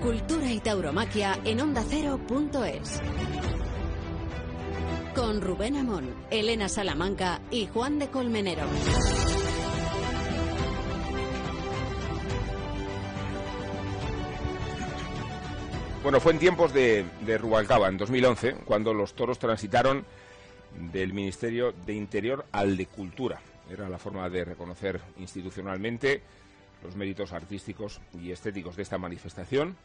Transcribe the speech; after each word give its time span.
Cultura 0.00 0.52
y 0.52 0.60
tauromaquia 0.60 1.40
en 1.44 1.60
ondacero.es. 1.60 3.02
Con 5.12 5.40
Rubén 5.40 5.76
Amón, 5.76 6.14
Elena 6.30 6.68
Salamanca 6.68 7.40
y 7.50 7.66
Juan 7.66 7.98
de 7.98 8.08
Colmenero. 8.08 8.62
Bueno, 16.04 16.20
fue 16.20 16.32
en 16.32 16.38
tiempos 16.38 16.72
de, 16.72 17.04
de 17.26 17.36
Rubalcaba, 17.36 17.88
en 17.88 17.98
2011, 17.98 18.54
cuando 18.64 18.94
los 18.94 19.14
toros 19.14 19.40
transitaron 19.40 20.04
del 20.92 21.12
Ministerio 21.12 21.72
de 21.72 21.94
Interior 21.94 22.46
al 22.52 22.76
de 22.76 22.86
Cultura. 22.86 23.40
Era 23.68 23.88
la 23.88 23.98
forma 23.98 24.30
de 24.30 24.44
reconocer 24.44 25.00
institucionalmente 25.18 26.22
los 26.82 26.96
méritos 26.96 27.32
artísticos 27.32 28.00
y 28.14 28.30
estéticos 28.30 28.76
de 28.76 28.82
esta 28.82 28.98
manifestación 28.98 29.76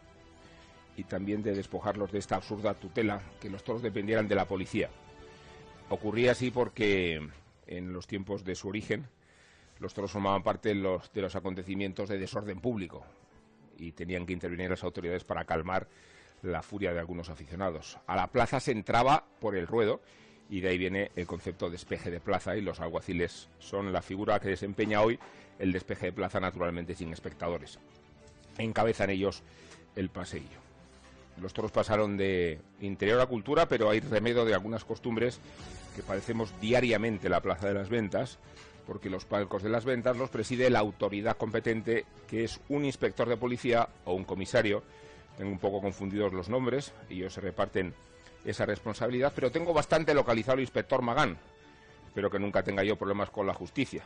y 0.96 1.04
también 1.04 1.42
de 1.42 1.56
despojarlos 1.56 2.12
de 2.12 2.20
esta 2.20 2.36
absurda 2.36 2.76
tutela 2.76 3.22
que 3.42 3.50
los 3.50 3.64
toros 3.64 3.82
dependieran 3.82 4.28
de 4.28 4.36
la 4.36 4.48
policía. 4.48 4.90
Ocurría 5.90 6.32
así 6.32 6.52
porque 6.52 7.28
en 7.68 7.94
los 7.94 8.08
tiempos 8.08 8.44
de 8.44 8.56
su 8.56 8.68
origen 8.68 9.08
los 9.80 9.94
toros 9.94 10.12
formaban 10.12 10.44
parte 10.44 10.70
de 10.70 10.76
los, 10.76 11.12
de 11.14 11.22
los 11.22 11.36
acontecimientos 11.36 12.10
de 12.10 12.18
desorden 12.18 12.60
público 12.60 13.04
y 13.78 13.92
tenían 13.92 14.26
que 14.26 14.34
intervenir 14.34 14.70
las 14.70 14.84
autoridades 14.84 15.24
para 15.24 15.46
calmar 15.46 15.88
la 16.42 16.62
furia 16.62 16.94
de 16.94 17.00
algunos 17.00 17.30
aficionados. 17.30 17.98
A 18.06 18.16
la 18.16 18.28
plaza 18.28 18.60
se 18.60 18.72
entraba 18.72 19.26
por 19.40 19.56
el 19.56 19.66
ruedo 19.66 20.02
y 20.50 20.62
de 20.62 20.70
ahí 20.70 20.78
viene 20.78 21.12
el 21.16 21.26
concepto 21.26 21.66
de 21.66 21.74
despeje 21.74 22.12
de 22.12 22.20
plaza 22.20 22.56
y 22.56 22.62
los 22.62 22.80
alguaciles 22.80 23.50
son 23.60 23.92
la 23.92 24.02
figura 24.02 24.40
que 24.40 24.50
desempeña 24.50 25.02
hoy 25.02 25.20
el 25.60 25.72
despeje 25.72 26.08
de 26.08 26.14
plaza 26.14 26.40
naturalmente 26.40 26.96
sin 26.96 27.12
espectadores. 27.12 27.80
Encabezan 28.58 29.10
ellos 29.10 29.44
el 29.96 30.10
paseillo. 30.10 30.64
Los 31.42 31.54
toros 31.54 31.72
pasaron 31.72 32.18
de 32.18 32.60
interior 32.82 33.20
a 33.20 33.26
cultura, 33.26 33.68
pero 33.68 33.90
hay 33.90 34.00
remedio 34.00 34.46
de 34.46 34.54
algunas 34.54 34.86
costumbres 34.86 35.40
que 35.96 36.04
padecemos 36.04 36.54
diariamente 36.62 37.28
en 37.28 37.32
la 37.32 37.42
Plaza 37.42 37.68
de 37.68 37.74
las 37.74 37.90
Ventas, 37.90 38.38
porque 38.86 39.10
los 39.10 39.26
palcos 39.26 39.64
de 39.64 39.70
las 39.70 39.86
ventas 39.86 40.18
los 40.18 40.30
preside 40.30 40.70
la 40.70 40.80
autoridad 40.80 41.38
competente, 41.38 42.06
que 42.28 42.44
es 42.44 42.60
un 42.70 42.86
inspector 42.86 43.28
de 43.30 43.38
policía 43.38 43.88
o 44.06 44.14
un 44.14 44.26
comisario. 44.26 44.84
Tengo 45.38 45.52
un 45.52 45.60
poco 45.60 45.82
confundidos 45.82 46.34
los 46.34 46.50
nombres, 46.50 46.94
ellos 47.10 47.34
se 47.34 47.42
reparten 47.42 47.94
esa 48.46 48.66
responsabilidad, 48.66 49.32
pero 49.36 49.52
tengo 49.52 49.74
bastante 49.74 50.14
localizado 50.14 50.56
el 50.56 50.62
inspector 50.62 51.02
Magán. 51.02 51.38
Espero 52.08 52.30
que 52.30 52.40
nunca 52.40 52.64
tenga 52.64 52.84
yo 52.84 52.96
problemas 52.96 53.30
con 53.30 53.48
la 53.48 53.54
justicia, 53.54 54.04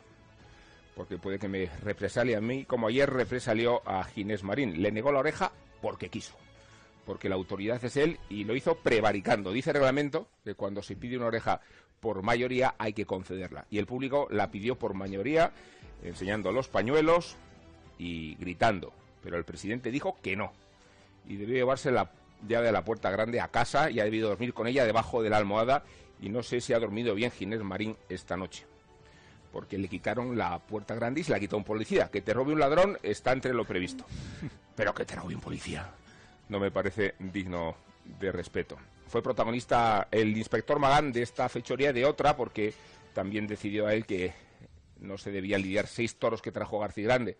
porque 0.95 1.17
puede 1.17 1.39
que 1.39 1.47
me 1.47 1.69
represalie 1.83 2.35
a 2.35 2.41
mí, 2.41 2.65
como 2.65 2.87
ayer 2.87 3.09
represalió 3.09 3.81
a 3.87 4.03
Ginés 4.03 4.43
Marín. 4.43 4.81
Le 4.81 4.91
negó 4.91 5.11
la 5.11 5.19
oreja 5.19 5.51
porque 5.81 6.09
quiso, 6.09 6.35
porque 7.05 7.29
la 7.29 7.35
autoridad 7.35 7.83
es 7.83 7.97
él 7.97 8.19
y 8.29 8.43
lo 8.45 8.55
hizo 8.55 8.75
prevaricando. 8.75 9.51
Dice 9.51 9.71
el 9.71 9.75
reglamento 9.75 10.27
que 10.43 10.55
cuando 10.55 10.81
se 10.81 10.95
pide 10.95 11.17
una 11.17 11.27
oreja 11.27 11.61
por 11.99 12.21
mayoría 12.21 12.75
hay 12.77 12.93
que 12.93 13.05
concederla. 13.05 13.65
Y 13.69 13.79
el 13.79 13.85
público 13.85 14.27
la 14.31 14.51
pidió 14.51 14.75
por 14.75 14.93
mayoría, 14.93 15.51
enseñando 16.03 16.51
los 16.51 16.67
pañuelos 16.67 17.35
y 17.97 18.35
gritando. 18.35 18.93
Pero 19.23 19.37
el 19.37 19.43
presidente 19.43 19.91
dijo 19.91 20.17
que 20.21 20.35
no. 20.35 20.53
Y 21.27 21.35
debió 21.35 21.55
llevarse 21.55 21.91
la 21.91 22.11
llave 22.47 22.67
de 22.67 22.71
la 22.71 22.83
puerta 22.83 23.09
grande 23.11 23.39
a 23.39 23.47
casa 23.47 23.89
y 23.89 23.99
ha 23.99 24.03
debido 24.03 24.29
dormir 24.29 24.53
con 24.53 24.67
ella 24.67 24.85
debajo 24.85 25.21
de 25.21 25.29
la 25.29 25.37
almohada. 25.37 25.83
Y 26.19 26.29
no 26.29 26.43
sé 26.43 26.61
si 26.61 26.73
ha 26.73 26.79
dormido 26.79 27.15
bien 27.15 27.31
Ginés 27.31 27.61
Marín 27.61 27.95
esta 28.09 28.35
noche. 28.35 28.65
Porque 29.51 29.77
le 29.77 29.87
quitaron 29.87 30.37
la 30.37 30.59
puerta 30.59 30.95
grande 30.95 31.21
y 31.21 31.23
se 31.23 31.31
la 31.31 31.39
quitó 31.39 31.57
un 31.57 31.63
policía. 31.63 32.09
Que 32.09 32.21
te 32.21 32.33
robe 32.33 32.53
un 32.53 32.59
ladrón 32.59 32.97
está 33.03 33.31
entre 33.31 33.53
lo 33.53 33.65
previsto. 33.65 34.05
Pero 34.75 34.93
que 34.93 35.05
te 35.05 35.15
robe 35.15 35.35
un 35.35 35.41
policía. 35.41 35.89
No 36.49 36.59
me 36.59 36.71
parece 36.71 37.15
digno 37.19 37.75
de 38.19 38.31
respeto 38.31 38.77
fue 39.07 39.23
protagonista 39.23 40.07
el 40.11 40.37
inspector 40.37 40.79
Magán 40.79 41.11
de 41.11 41.21
esta 41.21 41.47
fechoría 41.49 41.93
de 41.93 42.05
otra, 42.05 42.35
porque 42.35 42.73
también 43.13 43.47
decidió 43.47 43.87
a 43.87 43.93
él 43.93 44.05
que 44.05 44.33
no 44.99 45.17
se 45.17 45.31
debían 45.31 45.61
lidiar 45.61 45.87
seis 45.87 46.17
toros 46.17 46.41
que 46.41 46.51
trajo 46.51 46.79
García 46.79 47.05
Grande, 47.05 47.37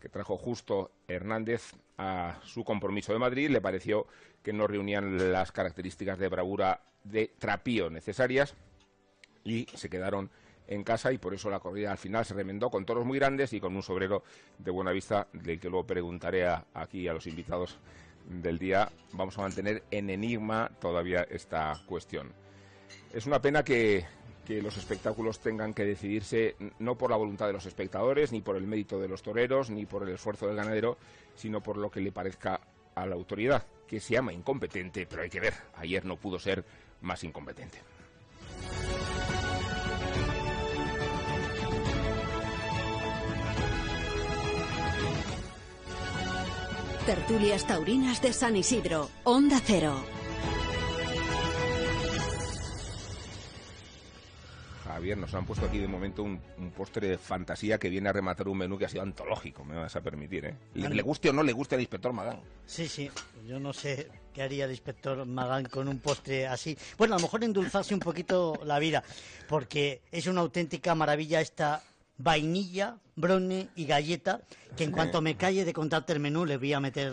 que 0.00 0.08
trajo 0.08 0.36
justo 0.36 0.92
Hernández 1.06 1.74
a 1.96 2.38
su 2.44 2.64
compromiso 2.64 3.12
de 3.12 3.18
Madrid. 3.18 3.50
Le 3.50 3.60
pareció 3.60 4.06
que 4.42 4.52
no 4.52 4.66
reunían 4.66 5.32
las 5.32 5.52
características 5.52 6.18
de 6.18 6.28
bravura 6.28 6.80
de 7.04 7.32
trapío 7.38 7.90
necesarias 7.90 8.54
y 9.44 9.66
se 9.74 9.88
quedaron 9.88 10.30
en 10.66 10.84
casa 10.84 11.12
y 11.12 11.18
por 11.18 11.34
eso 11.34 11.48
la 11.50 11.60
corrida 11.60 11.90
al 11.90 11.98
final 11.98 12.24
se 12.24 12.34
remendó 12.34 12.70
con 12.70 12.84
toros 12.84 13.06
muy 13.06 13.18
grandes 13.18 13.52
y 13.54 13.60
con 13.60 13.74
un 13.74 13.82
sobrero 13.82 14.22
de 14.58 14.70
buena 14.70 14.92
vista 14.92 15.26
del 15.32 15.58
que 15.58 15.70
luego 15.70 15.86
preguntaré 15.86 16.46
aquí 16.74 17.08
a 17.08 17.14
los 17.14 17.26
invitados 17.26 17.78
del 18.28 18.58
día 18.58 18.90
vamos 19.12 19.38
a 19.38 19.42
mantener 19.42 19.82
en 19.90 20.10
enigma 20.10 20.70
todavía 20.80 21.26
esta 21.30 21.80
cuestión. 21.86 22.32
Es 23.12 23.26
una 23.26 23.40
pena 23.40 23.62
que, 23.64 24.04
que 24.48 24.62
los 24.62 24.78
espectáculos 24.78 25.40
tengan 25.40 25.74
que 25.74 25.84
decidirse 25.84 26.56
no 26.78 26.94
por 26.94 27.10
la 27.10 27.18
voluntad 27.18 27.46
de 27.48 27.52
los 27.52 27.66
espectadores, 27.66 28.32
ni 28.32 28.40
por 28.40 28.56
el 28.56 28.66
mérito 28.66 28.98
de 28.98 29.06
los 29.06 29.20
toreros, 29.20 29.68
ni 29.68 29.84
por 29.84 30.04
el 30.04 30.14
esfuerzo 30.14 30.46
del 30.46 30.56
ganadero, 30.56 30.96
sino 31.34 31.62
por 31.62 31.76
lo 31.76 31.90
que 31.90 32.00
le 32.00 32.12
parezca 32.12 32.58
a 32.94 33.04
la 33.04 33.14
autoridad, 33.14 33.66
que 33.86 34.00
se 34.00 34.14
llama 34.14 34.32
incompetente, 34.32 35.04
pero 35.04 35.20
hay 35.20 35.28
que 35.28 35.40
ver, 35.40 35.52
ayer 35.76 36.02
no 36.06 36.16
pudo 36.16 36.38
ser 36.38 36.64
más 37.02 37.22
incompetente. 37.24 37.76
Tertulias 47.04 47.66
Taurinas 47.66 48.22
de 48.22 48.32
San 48.32 48.56
Isidro, 48.56 49.10
Onda 49.24 49.60
Cero. 49.62 50.17
Nos 55.16 55.34
han 55.34 55.46
puesto 55.46 55.66
aquí 55.66 55.78
de 55.78 55.88
momento 55.88 56.22
un, 56.22 56.40
un 56.58 56.70
postre 56.70 57.08
de 57.08 57.18
fantasía 57.18 57.78
que 57.78 57.88
viene 57.88 58.08
a 58.08 58.12
rematar 58.12 58.48
un 58.48 58.58
menú 58.58 58.78
que 58.78 58.84
ha 58.84 58.88
sido 58.88 59.02
antológico, 59.02 59.64
me 59.64 59.74
vas 59.74 59.94
a 59.96 60.00
permitir, 60.00 60.44
¿eh? 60.44 60.54
Le, 60.74 60.88
le 60.88 61.02
guste 61.02 61.30
o 61.30 61.32
no 61.32 61.42
le 61.42 61.52
guste 61.52 61.74
al 61.74 61.80
inspector 61.80 62.12
Magán. 62.12 62.40
Sí, 62.66 62.88
sí, 62.88 63.10
yo 63.46 63.58
no 63.58 63.72
sé 63.72 64.08
qué 64.32 64.42
haría 64.42 64.66
el 64.66 64.70
inspector 64.70 65.24
Magán 65.26 65.66
con 65.66 65.88
un 65.88 65.98
postre 65.98 66.46
así. 66.46 66.76
Bueno, 66.96 67.14
a 67.14 67.18
lo 67.18 67.22
mejor 67.22 67.42
endulzarse 67.44 67.94
un 67.94 68.00
poquito 68.00 68.60
la 68.64 68.78
vida, 68.78 69.02
porque 69.48 70.02
es 70.12 70.26
una 70.26 70.40
auténtica 70.40 70.94
maravilla 70.94 71.40
esta 71.40 71.82
vainilla, 72.18 72.96
brownie 73.16 73.68
y 73.76 73.86
galleta, 73.86 74.40
que 74.76 74.84
en 74.84 74.92
cuanto 74.92 75.20
me 75.20 75.36
calle 75.36 75.64
de 75.64 75.72
contarte 75.72 76.12
el 76.12 76.20
menú 76.20 76.44
le 76.44 76.56
voy 76.56 76.72
a 76.72 76.80
meter, 76.80 77.12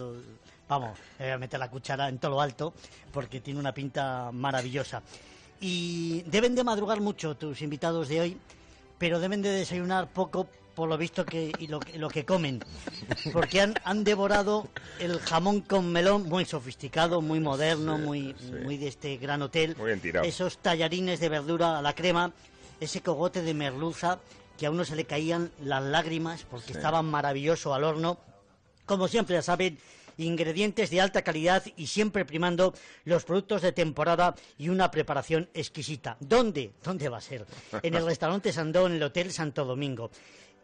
vamos, 0.68 0.98
le 1.20 1.26
voy 1.26 1.34
a 1.34 1.38
meter 1.38 1.60
la 1.60 1.70
cuchara 1.70 2.10
en 2.10 2.18
todo 2.18 2.32
lo 2.32 2.42
alto, 2.42 2.74
porque 3.12 3.40
tiene 3.40 3.60
una 3.60 3.74
pinta 3.74 4.32
maravillosa. 4.32 5.04
Y 5.68 6.22
deben 6.28 6.54
de 6.54 6.64
madrugar 6.64 7.02
mucho 7.02 7.34
tus 7.36 7.64
invitados 7.64 8.08
de 8.08 8.22
hoy, 8.22 8.38
pero 9.00 9.20
deben 9.20 9.42
de 9.42 9.50
desayunar 9.50 10.14
poco 10.14 10.48
por 10.76 10.88
lo 10.88 10.96
visto 10.96 11.28
que 11.28 11.56
y 11.58 11.66
lo, 11.66 11.80
que- 11.84 11.98
lo 11.98 12.12
que 12.12 12.24
comen, 12.24 12.62
porque 13.34 13.62
han, 13.62 13.76
han 13.84 14.04
devorado 14.04 14.68
el 15.00 15.20
jamón 15.20 15.62
con 15.62 15.92
melón 15.92 16.30
muy 16.30 16.46
sofisticado, 16.46 17.20
muy 17.20 17.40
moderno, 17.40 17.98
muy, 17.98 18.36
muy 18.64 18.78
de 18.78 18.90
este 18.90 19.18
gran 19.18 19.42
hotel, 19.42 19.76
Muy 19.76 19.88
bien 19.88 20.02
tirado. 20.02 20.24
esos 20.28 20.60
tallarines 20.60 21.20
de 21.20 21.30
verdura 21.30 21.80
a 21.80 21.82
la 21.82 21.96
crema, 21.96 22.32
ese 22.80 23.02
cogote 23.02 23.42
de 23.42 23.56
merluza 23.56 24.20
que 24.60 24.68
a 24.68 24.72
uno 24.72 24.86
se 24.86 24.96
le 24.96 25.06
caían 25.06 25.50
las 25.64 25.82
lágrimas 25.84 26.46
porque 26.48 26.74
estaban 26.74 27.06
maravilloso 27.08 27.74
al 27.74 27.86
horno. 27.86 28.20
Como 28.86 29.08
siempre, 29.08 29.36
ya 29.36 29.42
saben, 29.42 29.80
ingredientes 30.18 30.90
de 30.90 31.02
alta 31.02 31.24
calidad 31.24 31.64
y 31.76 31.88
siempre 31.88 32.26
primando 32.26 32.74
los 33.04 33.26
productos 33.26 33.62
de 33.62 33.72
temporada 33.72 34.36
y 34.58 34.70
una 34.70 34.92
preparación 34.92 35.50
exquisita. 35.54 36.18
¿Dónde? 36.20 36.72
¿Dónde 36.84 37.10
va 37.10 37.18
a 37.18 37.22
ser? 37.22 37.46
En 37.82 37.94
el 37.96 38.06
restaurante 38.06 38.52
Sandó, 38.54 38.88
en 38.88 38.94
el 38.94 39.04
Hotel 39.04 39.32
Santo 39.32 39.66
Domingo. 39.66 40.12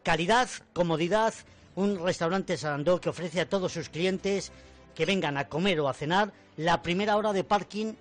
Calidad, 0.03 0.49
comodidad, 0.73 1.33
un 1.75 2.03
restaurante 2.03 2.57
Sandó 2.57 2.99
que 2.99 3.09
ofrece 3.09 3.41
a 3.41 3.49
todos 3.49 3.73
sus 3.73 3.89
clientes 3.89 4.51
que 4.95 5.05
vengan 5.05 5.37
a 5.37 5.47
comer 5.47 5.79
o 5.79 5.87
a 5.87 5.93
cenar 5.93 6.31
la 6.57 6.81
primera 6.81 7.17
hora 7.17 7.33
de 7.33 7.43
parking 7.43 7.93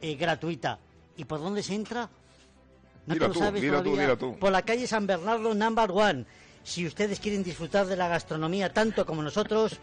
eh, 0.00 0.14
gratuita. 0.16 0.78
¿Y 1.16 1.24
por 1.24 1.40
dónde 1.40 1.62
se 1.62 1.74
entra? 1.74 2.08
¿No 3.06 3.14
Dilo 3.14 3.26
te 3.26 3.28
lo 3.28 3.34
tú, 3.34 3.38
sabes 3.40 3.62
dilo 3.62 3.82
tú, 3.82 3.96
dilo 3.96 4.16
tú. 4.16 4.38
Por 4.38 4.52
la 4.52 4.62
calle 4.62 4.86
San 4.86 5.06
Bernardo, 5.06 5.54
number 5.54 5.90
one. 5.90 6.24
Si 6.64 6.86
ustedes 6.86 7.18
quieren 7.18 7.42
disfrutar 7.42 7.86
de 7.86 7.96
la 7.96 8.08
gastronomía 8.08 8.72
tanto 8.72 9.04
como 9.04 9.22
nosotros, 9.22 9.78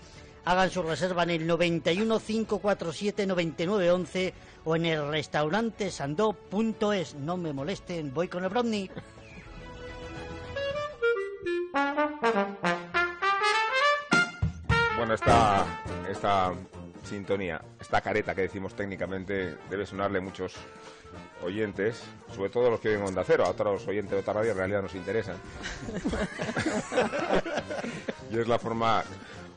hagan 0.46 0.70
su 0.70 0.84
reserva 0.84 1.24
en 1.24 1.32
el 1.32 1.48
91 1.48 2.20
547 2.20 3.28
9911 3.28 4.34
o 4.66 4.76
en 4.76 4.86
el 4.86 5.08
restaurante 5.10 5.92
sandó.es. 5.92 7.16
No 7.16 7.38
me 7.38 7.54
molesten, 7.54 8.14
voy 8.14 8.28
con 8.28 8.44
el 8.44 8.50
brownie. 8.50 8.92
Bueno, 14.98 15.14
esta, 15.14 15.66
esta 16.10 16.54
sintonía, 17.04 17.62
esta 17.80 18.02
careta 18.02 18.36
que 18.36 18.42
decimos 18.42 18.76
técnicamente, 18.76 19.58
debe 19.70 19.86
sonarle 19.86 20.20
a 20.20 20.22
muchos 20.22 20.56
oyentes, 21.44 22.02
sobre 22.36 22.50
todo 22.50 22.70
los 22.70 22.80
que 22.80 22.90
oyen 22.90 23.04
Onda 23.04 23.24
Cero. 23.26 23.46
A 23.46 23.50
otros 23.50 23.88
oyentes 23.88 24.12
de 24.12 24.20
otra 24.20 24.34
radio 24.34 24.52
en 24.52 24.58
realidad 24.58 24.82
nos 24.82 24.96
interesan. 24.96 25.38
y 28.32 28.40
es 28.40 28.48
la 28.48 28.60
forma 28.60 29.04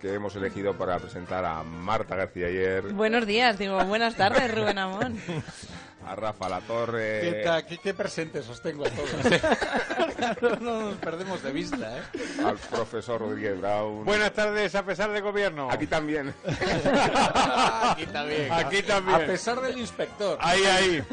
que 0.03 0.13
hemos 0.13 0.35
elegido 0.35 0.77
para 0.77 0.99
presentar 0.99 1.45
a 1.45 1.63
Marta 1.63 2.17
García 2.17 2.49
ayer. 2.49 2.93
Buenos 2.93 3.25
días, 3.25 3.57
digo, 3.57 3.83
buenas 3.85 4.17
tardes, 4.17 4.53
Rubén 4.53 4.79
Amón. 4.79 5.17
A 6.05 6.17
Rafa 6.17 6.49
La 6.49 6.61
Torre. 6.61 7.21
¿Qué, 7.21 7.43
tal? 7.45 7.65
¿Qué, 7.65 7.79
qué 7.79 7.95
presentes 7.95 8.49
os 8.49 8.61
tengo 8.61 8.85
a 8.85 8.91
todos? 8.91 10.61
no 10.61 10.81
nos 10.81 10.95
perdemos 10.97 11.41
de 11.45 11.53
vista, 11.53 11.97
¿eh? 11.97 12.03
Al 12.45 12.57
profesor 12.57 13.21
Rodríguez 13.21 13.61
Brown. 13.61 14.05
Buenas 14.05 14.33
tardes, 14.33 14.75
a 14.75 14.85
pesar 14.85 15.13
del 15.13 15.23
gobierno. 15.23 15.71
Aquí 15.71 15.87
también. 15.87 16.35
Aquí 16.45 18.07
también. 18.07 18.53
Aquí 18.53 18.83
también. 18.83 19.23
A 19.23 19.27
pesar 19.27 19.61
del 19.61 19.79
inspector. 19.79 20.37
Ahí, 20.41 20.65
ahí. 20.65 21.05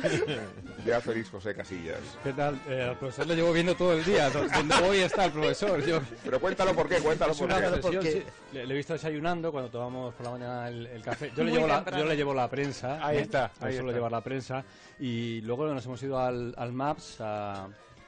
Ya 0.89 1.01
Félix 1.01 1.29
José 1.29 1.53
Casillas. 1.55 1.99
¿Qué 2.23 2.33
tal? 2.33 2.59
Eh, 2.67 2.83
al 2.89 2.97
profesor 2.97 3.27
lo 3.27 3.33
llevo 3.33 3.53
viendo 3.53 3.75
todo 3.75 3.93
el 3.93 4.03
día. 4.03 4.29
Donde 4.29 4.75
hoy 4.83 4.97
está 5.01 5.25
el 5.25 5.31
profesor. 5.31 5.85
Yo, 5.85 5.99
Pero 6.23 6.39
cuéntalo 6.39 6.73
por 6.73 6.89
qué, 6.89 6.97
cuéntalo 6.99 7.33
por 7.33 7.47
qué. 7.47 7.79
porque- 7.81 8.11
sí, 8.11 8.23
le, 8.53 8.65
le 8.65 8.73
he 8.73 8.77
visto 8.77 8.93
desayunando 8.93 9.51
cuando 9.51 9.69
tomamos 9.69 10.13
por 10.15 10.25
la 10.25 10.31
mañana 10.31 10.67
el, 10.67 10.85
el 10.87 11.01
café. 11.01 11.31
Yo 11.35 11.43
le, 11.43 11.51
llevo 11.51 11.67
la, 11.67 11.85
yo 11.97 12.05
le 12.05 12.15
llevo 12.15 12.33
la 12.33 12.49
prensa. 12.49 13.05
Ahí 13.05 13.17
está, 13.19 13.51
Yo 13.59 13.67
ahí 13.67 13.73
suelo 13.73 13.89
está. 13.89 13.97
llevar 13.97 14.11
la 14.11 14.21
prensa. 14.23 14.63
Y 14.99 15.41
luego 15.41 15.67
nos 15.73 15.85
hemos 15.85 16.01
ido 16.03 16.19
al, 16.19 16.53
al 16.57 16.71
MAPS, 16.73 17.21
a 17.21 17.67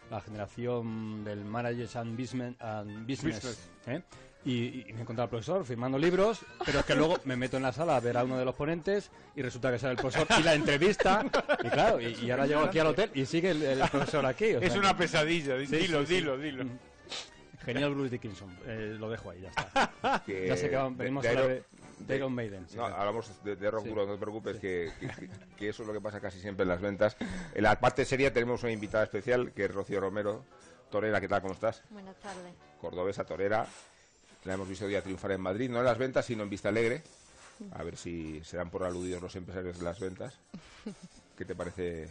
la 0.10 0.22
generación 0.22 1.24
del 1.24 1.46
Managers 1.46 1.96
and 1.96 2.18
Business. 2.20 2.56
and 2.60 3.08
business, 3.08 3.36
Business. 3.36 3.70
¿eh? 3.88 4.02
Y, 4.44 4.90
y 4.90 4.94
me 4.94 5.00
he 5.00 5.02
encontrado 5.02 5.24
al 5.26 5.30
profesor 5.30 5.64
firmando 5.66 6.00
libros, 6.00 6.40
pero 6.66 6.80
es 6.80 6.86
que 6.86 6.96
luego 6.96 7.20
me 7.26 7.36
meto 7.36 7.58
en 7.58 7.64
la 7.64 7.72
sala 7.72 7.96
a 7.96 8.00
ver 8.00 8.18
a 8.18 8.24
uno 8.24 8.40
de 8.40 8.46
los 8.46 8.56
ponentes 8.56 9.12
y 9.36 9.42
resulta 9.44 9.72
que 9.72 9.78
sale 9.78 9.92
el 9.94 9.98
profesor 10.00 10.26
y 10.40 10.44
la 10.44 10.56
entrevista. 10.56 11.24
Y 11.64 11.70
claro, 11.70 12.02
y, 12.02 12.08
y 12.24 12.32
ahora 12.32 12.48
llego 12.48 12.62
aquí 12.62 12.80
al 12.80 12.88
hotel 12.88 13.12
y 13.14 13.26
sigue 13.28 13.52
el, 13.52 13.62
el 13.62 13.80
profesor 13.90 14.26
aquí. 14.26 14.46
o 14.56 14.60
Es 14.60 14.72
sea 14.72 14.82
una 14.82 14.98
pesadilla. 14.98 15.60
Sí, 15.60 15.66
dilo, 15.76 16.00
sí, 16.02 16.08
sí. 16.08 16.14
dilo, 16.16 16.38
dilo. 16.40 16.66
Genial 17.66 17.94
Bruce 17.94 18.10
Dickinson. 18.10 18.58
Eh, 18.66 18.96
lo 19.00 19.10
dejo 19.12 19.30
ahí, 19.30 19.42
ya 19.42 19.50
está. 19.50 20.24
Que 20.26 20.48
Ya 20.48 20.58
sé 20.58 20.72
que 20.72 20.78
venimos 20.96 21.22
de 21.22 21.30
a 21.30 21.32
hablar 21.34 21.64
de, 22.00 22.16
Iron 22.16 22.34
Maiden. 22.34 22.68
sí, 22.68 22.76
No, 22.78 22.86
claro. 22.88 23.00
hablamos 23.00 23.44
de, 23.44 23.56
de 23.56 23.70
rock 23.70 23.84
Sí. 23.84 23.90
duro, 23.90 24.08
no 24.08 24.14
te 24.14 24.20
preocupes, 24.20 24.58
que, 24.58 24.92
que- 25.00 25.30
que 25.56 25.70
eso 25.70 25.84
es 25.84 25.88
lo 25.88 25.94
que 25.94 26.02
pasa 26.02 26.20
casi 26.20 26.40
siempre 26.40 26.64
en 26.64 26.70
las 26.70 26.82
ventas. 26.82 27.16
En 27.54 27.62
la 27.62 27.80
parte 27.80 28.06
seria 28.06 28.34
tenemos 28.34 28.64
una 28.64 28.72
invitada 28.72 29.04
especial, 29.04 29.52
que 29.54 29.66
es 29.66 29.72
Rocío 29.72 30.00
Romero. 30.02 30.44
Torera, 30.90 31.22
¿qué 31.22 31.28
tal? 31.28 31.42
¿Cómo 31.44 31.54
estás? 31.54 31.84
Buenas 31.92 32.16
tardes. 32.20 32.54
Cordobesa 32.82 33.24
Torera. 33.24 33.66
La 34.46 34.56
hemos 34.56 34.68
visto 34.68 34.86
hoy 34.86 34.92
día 34.92 35.04
triunfar 35.04 35.34
en 35.34 35.42
Madrid, 35.42 35.70
no 35.70 35.80
en 35.80 35.86
las 35.86 35.98
ventas, 35.98 36.26
sino 36.26 36.44
en 36.44 36.50
Vista 36.50 36.70
Alegre. 36.70 37.04
A 37.74 37.84
ver 37.84 37.96
si 37.96 38.44
serán 38.44 38.72
por 38.72 38.84
aludidos 38.84 39.22
los 39.22 39.36
empresarios 39.36 39.78
de 39.78 39.86
las 39.86 40.00
ventas. 40.00 40.34
¿Qué 41.38 41.46
te 41.46 41.54
parece 41.54 42.10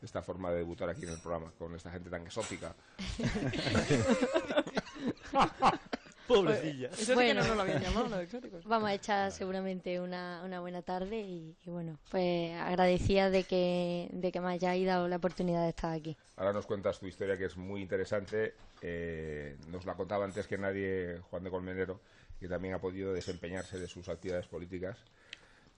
esta 0.00 0.22
forma 0.22 0.50
de 0.50 0.58
debutar 0.58 0.88
aquí 0.88 1.02
en 1.02 1.10
el 1.10 1.20
programa 1.20 1.50
con 1.58 1.74
esta 1.74 1.90
gente 1.90 2.10
tan 2.10 2.22
exótica? 2.22 2.74
Pobrecilla. 6.26 6.88
Eso 6.88 6.96
sí 6.96 7.06
que 7.06 7.14
Bueno. 7.14 7.40
no 7.42 7.46
nos 7.48 7.56
lo 7.56 7.62
habían 7.62 7.82
llamado, 7.82 8.08
los 8.08 8.20
exóticos. 8.20 8.64
Vamos 8.64 8.88
a 8.88 8.94
echar 8.94 9.30
seguramente 9.32 10.00
una, 10.00 10.42
una 10.44 10.60
buena 10.60 10.82
tarde 10.82 11.20
y, 11.20 11.56
y 11.64 11.70
bueno, 11.70 11.98
pues 12.10 12.52
agradecida 12.54 13.30
de 13.30 13.44
que, 13.44 14.08
de 14.12 14.32
que 14.32 14.40
me 14.40 14.48
hayáis 14.52 14.86
dado 14.86 15.08
la 15.08 15.16
oportunidad 15.16 15.62
de 15.62 15.68
estar 15.70 15.92
aquí. 15.92 16.16
Ahora 16.36 16.52
nos 16.52 16.66
cuentas 16.66 16.98
tu 16.98 17.06
historia 17.06 17.36
que 17.36 17.44
es 17.46 17.56
muy 17.56 17.82
interesante. 17.82 18.54
Eh, 18.82 19.56
nos 19.68 19.84
la 19.84 19.94
contaba 19.94 20.24
antes 20.24 20.46
que 20.46 20.58
nadie 20.58 21.18
Juan 21.30 21.44
de 21.44 21.50
Colmenero, 21.50 22.00
que 22.40 22.48
también 22.48 22.74
ha 22.74 22.78
podido 22.80 23.12
desempeñarse 23.12 23.78
de 23.78 23.86
sus 23.88 24.08
actividades 24.08 24.46
políticas. 24.46 24.98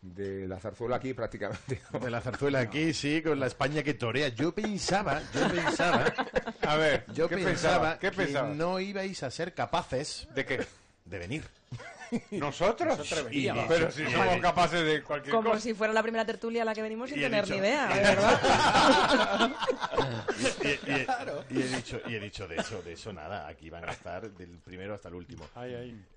De 0.03 0.47
la 0.47 0.61
zarzuela 0.61 0.97
aquí 0.97 1.15
prácticamente. 1.15 1.81
¿no? 1.93 1.99
De 2.01 2.11
la 2.11 2.21
zarzuela 2.21 2.61
aquí, 2.61 2.93
sí, 2.95 3.23
con 3.23 3.41
la 3.41 3.47
España 3.47 3.83
que 3.83 3.95
torea. 3.95 4.29
Yo 4.29 4.55
pensaba, 4.55 5.21
yo 5.35 5.49
pensaba, 5.55 6.13
A 6.63 6.77
ver, 6.77 7.05
yo 7.13 7.29
¿qué 7.29 7.37
pensaba 7.37 7.51
pensaba? 7.95 7.99
¿Qué 7.99 8.11
que 8.11 8.17
pensaba? 8.17 8.49
no 8.55 8.79
ibais 8.81 9.23
a 9.23 9.31
ser 9.31 9.55
capaces 9.55 10.29
¿De 10.35 10.45
qué? 10.45 10.67
de 11.05 11.19
venir. 11.19 11.45
¿Nosotros? 12.31 12.99
Nosotros 12.99 13.25
veníamos. 13.27 13.65
Pero 13.69 13.91
si 13.91 14.05
somos 14.11 14.39
capaces 14.41 14.85
de 14.85 15.03
cualquier 15.03 15.35
Como 15.35 15.51
cosa. 15.51 15.63
si 15.63 15.75
fuera 15.75 15.93
la 15.93 16.03
primera 16.03 16.25
tertulia 16.25 16.63
a 16.63 16.65
la 16.65 16.75
que 16.75 16.83
venimos 16.83 17.11
sin 17.11 17.21
tener 17.21 17.45
dicho- 17.45 17.55
ni 17.55 17.61
idea, 17.61 17.89
de 17.89 18.01
verdad. 18.01 19.51
y, 20.39 20.67
y- 20.67 20.71
y- 20.93 21.59
y 21.59 21.63
he 21.63 21.69
dicho, 21.77 22.01
y 22.07 22.15
he 22.15 22.21
dicho 22.21 22.47
de 22.49 22.57
eso, 22.57 22.83
de 22.83 22.93
eso 22.93 23.13
nada. 23.13 23.47
Aquí 23.49 23.71
van 23.71 23.89
a 23.89 23.93
estar 23.93 24.31
del 24.31 24.59
primero 24.59 24.95
hasta 24.95 25.09
el 25.09 25.15
último. 25.15 25.49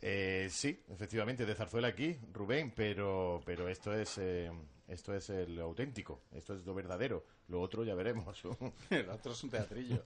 Eh, 0.02 0.48
sí, 0.52 0.84
efectivamente, 0.90 1.46
de 1.46 1.56
zarzuela 1.56 1.88
aquí, 1.90 2.18
Rubén, 2.34 2.72
pero, 2.76 3.42
pero 3.46 3.68
esto 3.68 3.94
es, 3.94 4.18
eh, 4.18 4.52
esto 4.88 5.14
es 5.14 5.30
lo 5.30 5.64
auténtico, 5.66 6.22
esto 6.34 6.54
es 6.56 6.66
lo 6.66 6.74
verdadero. 6.74 7.26
Lo 7.50 7.60
otro 7.62 7.84
ya 7.84 7.96
veremos. 7.96 8.42
El 8.92 9.10
otro 9.10 9.32
es 9.34 9.44
un 9.44 9.50
teatrillo. 9.50 10.02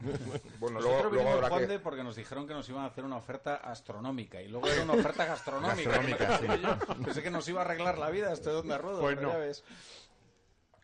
Bueno, 0.60 0.80
luego, 0.80 1.10
luego 1.10 1.30
habrá 1.30 1.50
Juan 1.50 1.62
que... 1.62 1.68
de, 1.68 1.80
porque 1.80 2.04
nos 2.04 2.16
dijeron 2.16 2.48
que 2.48 2.54
nos 2.54 2.68
iban 2.70 2.84
a 2.84 2.88
hacer 2.88 3.04
una 3.04 3.18
oferta 3.18 3.56
astronómica 3.56 4.42
y 4.42 4.48
luego 4.48 4.68
era 4.68 4.84
una 4.84 4.94
oferta 4.94 5.26
gastronómica. 5.26 5.90
Gastronómica, 5.90 6.40
que 6.40 6.62
yo. 6.62 7.04
Pensé 7.04 7.22
que 7.22 7.30
nos 7.32 7.48
iba 7.50 7.62
a 7.62 7.66
arreglar 7.66 7.98
la 7.98 8.10
vida 8.10 8.32
este 8.32 8.50
donde 8.50 8.78
rodo. 8.78 9.02
Pues 9.02 9.20
no. 9.22 9.32
ya 9.34 9.38
ves. 9.38 9.64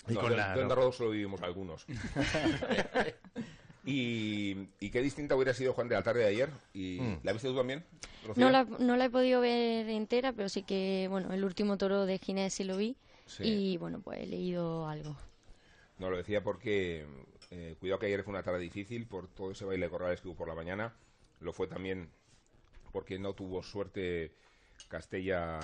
Y 0.07 0.13
No, 0.13 0.21
con 0.21 0.31
de- 0.31 0.37
la- 0.37 0.55
de 0.55 0.61
Onda 0.63 0.75
Rodo 0.75 0.91
solo 0.91 1.11
vivimos 1.11 1.41
algunos. 1.43 1.85
y, 3.85 4.67
y 4.79 4.89
qué 4.91 5.01
distinta 5.01 5.35
hubiera 5.35 5.53
sido 5.53 5.73
Juan 5.73 5.87
de 5.87 5.95
la 5.95 6.03
tarde 6.03 6.21
de 6.21 6.27
ayer. 6.27 6.49
Y, 6.73 6.99
Mm. 6.99 7.19
¿La 7.23 7.31
viste 7.33 7.47
tú 7.47 7.55
también? 7.55 7.85
Rocío? 8.25 8.43
No 8.45 8.51
la, 8.51 8.63
no 8.65 8.97
la 8.97 9.05
he 9.05 9.09
podido 9.09 9.39
ver 9.41 9.89
entera, 9.89 10.33
pero 10.33 10.49
sí 10.49 10.63
que, 10.63 11.07
bueno, 11.09 11.31
el 11.33 11.43
último 11.43 11.77
toro 11.77 12.05
de 12.05 12.17
Ginés 12.19 12.53
sí 12.53 12.63
lo 12.63 12.75
vi 12.77 12.97
Sí. 13.25 13.43
y 13.43 13.77
bueno, 13.77 14.01
pues 14.01 14.19
he 14.19 14.25
leído 14.25 14.87
algo. 14.87 15.15
No, 15.99 16.09
lo 16.09 16.17
decía 16.17 16.41
porque 16.41 17.05
eh, 17.51 17.75
cuidado 17.79 17.99
que 17.99 18.07
ayer 18.07 18.23
fue 18.23 18.31
una 18.31 18.43
tarde 18.43 18.59
difícil 18.59 19.05
por 19.05 19.27
todo 19.27 19.51
ese 19.51 19.65
baile 19.65 19.85
de 19.85 19.89
corrales 19.91 20.21
que 20.21 20.29
hubo 20.29 20.37
por 20.37 20.47
la 20.47 20.55
mañana. 20.55 20.95
Lo 21.41 21.53
fue 21.53 21.67
también 21.67 22.09
porque 22.91 23.19
no 23.19 23.33
tuvo 23.33 23.61
suerte 23.61 24.33
Castella 24.87 25.59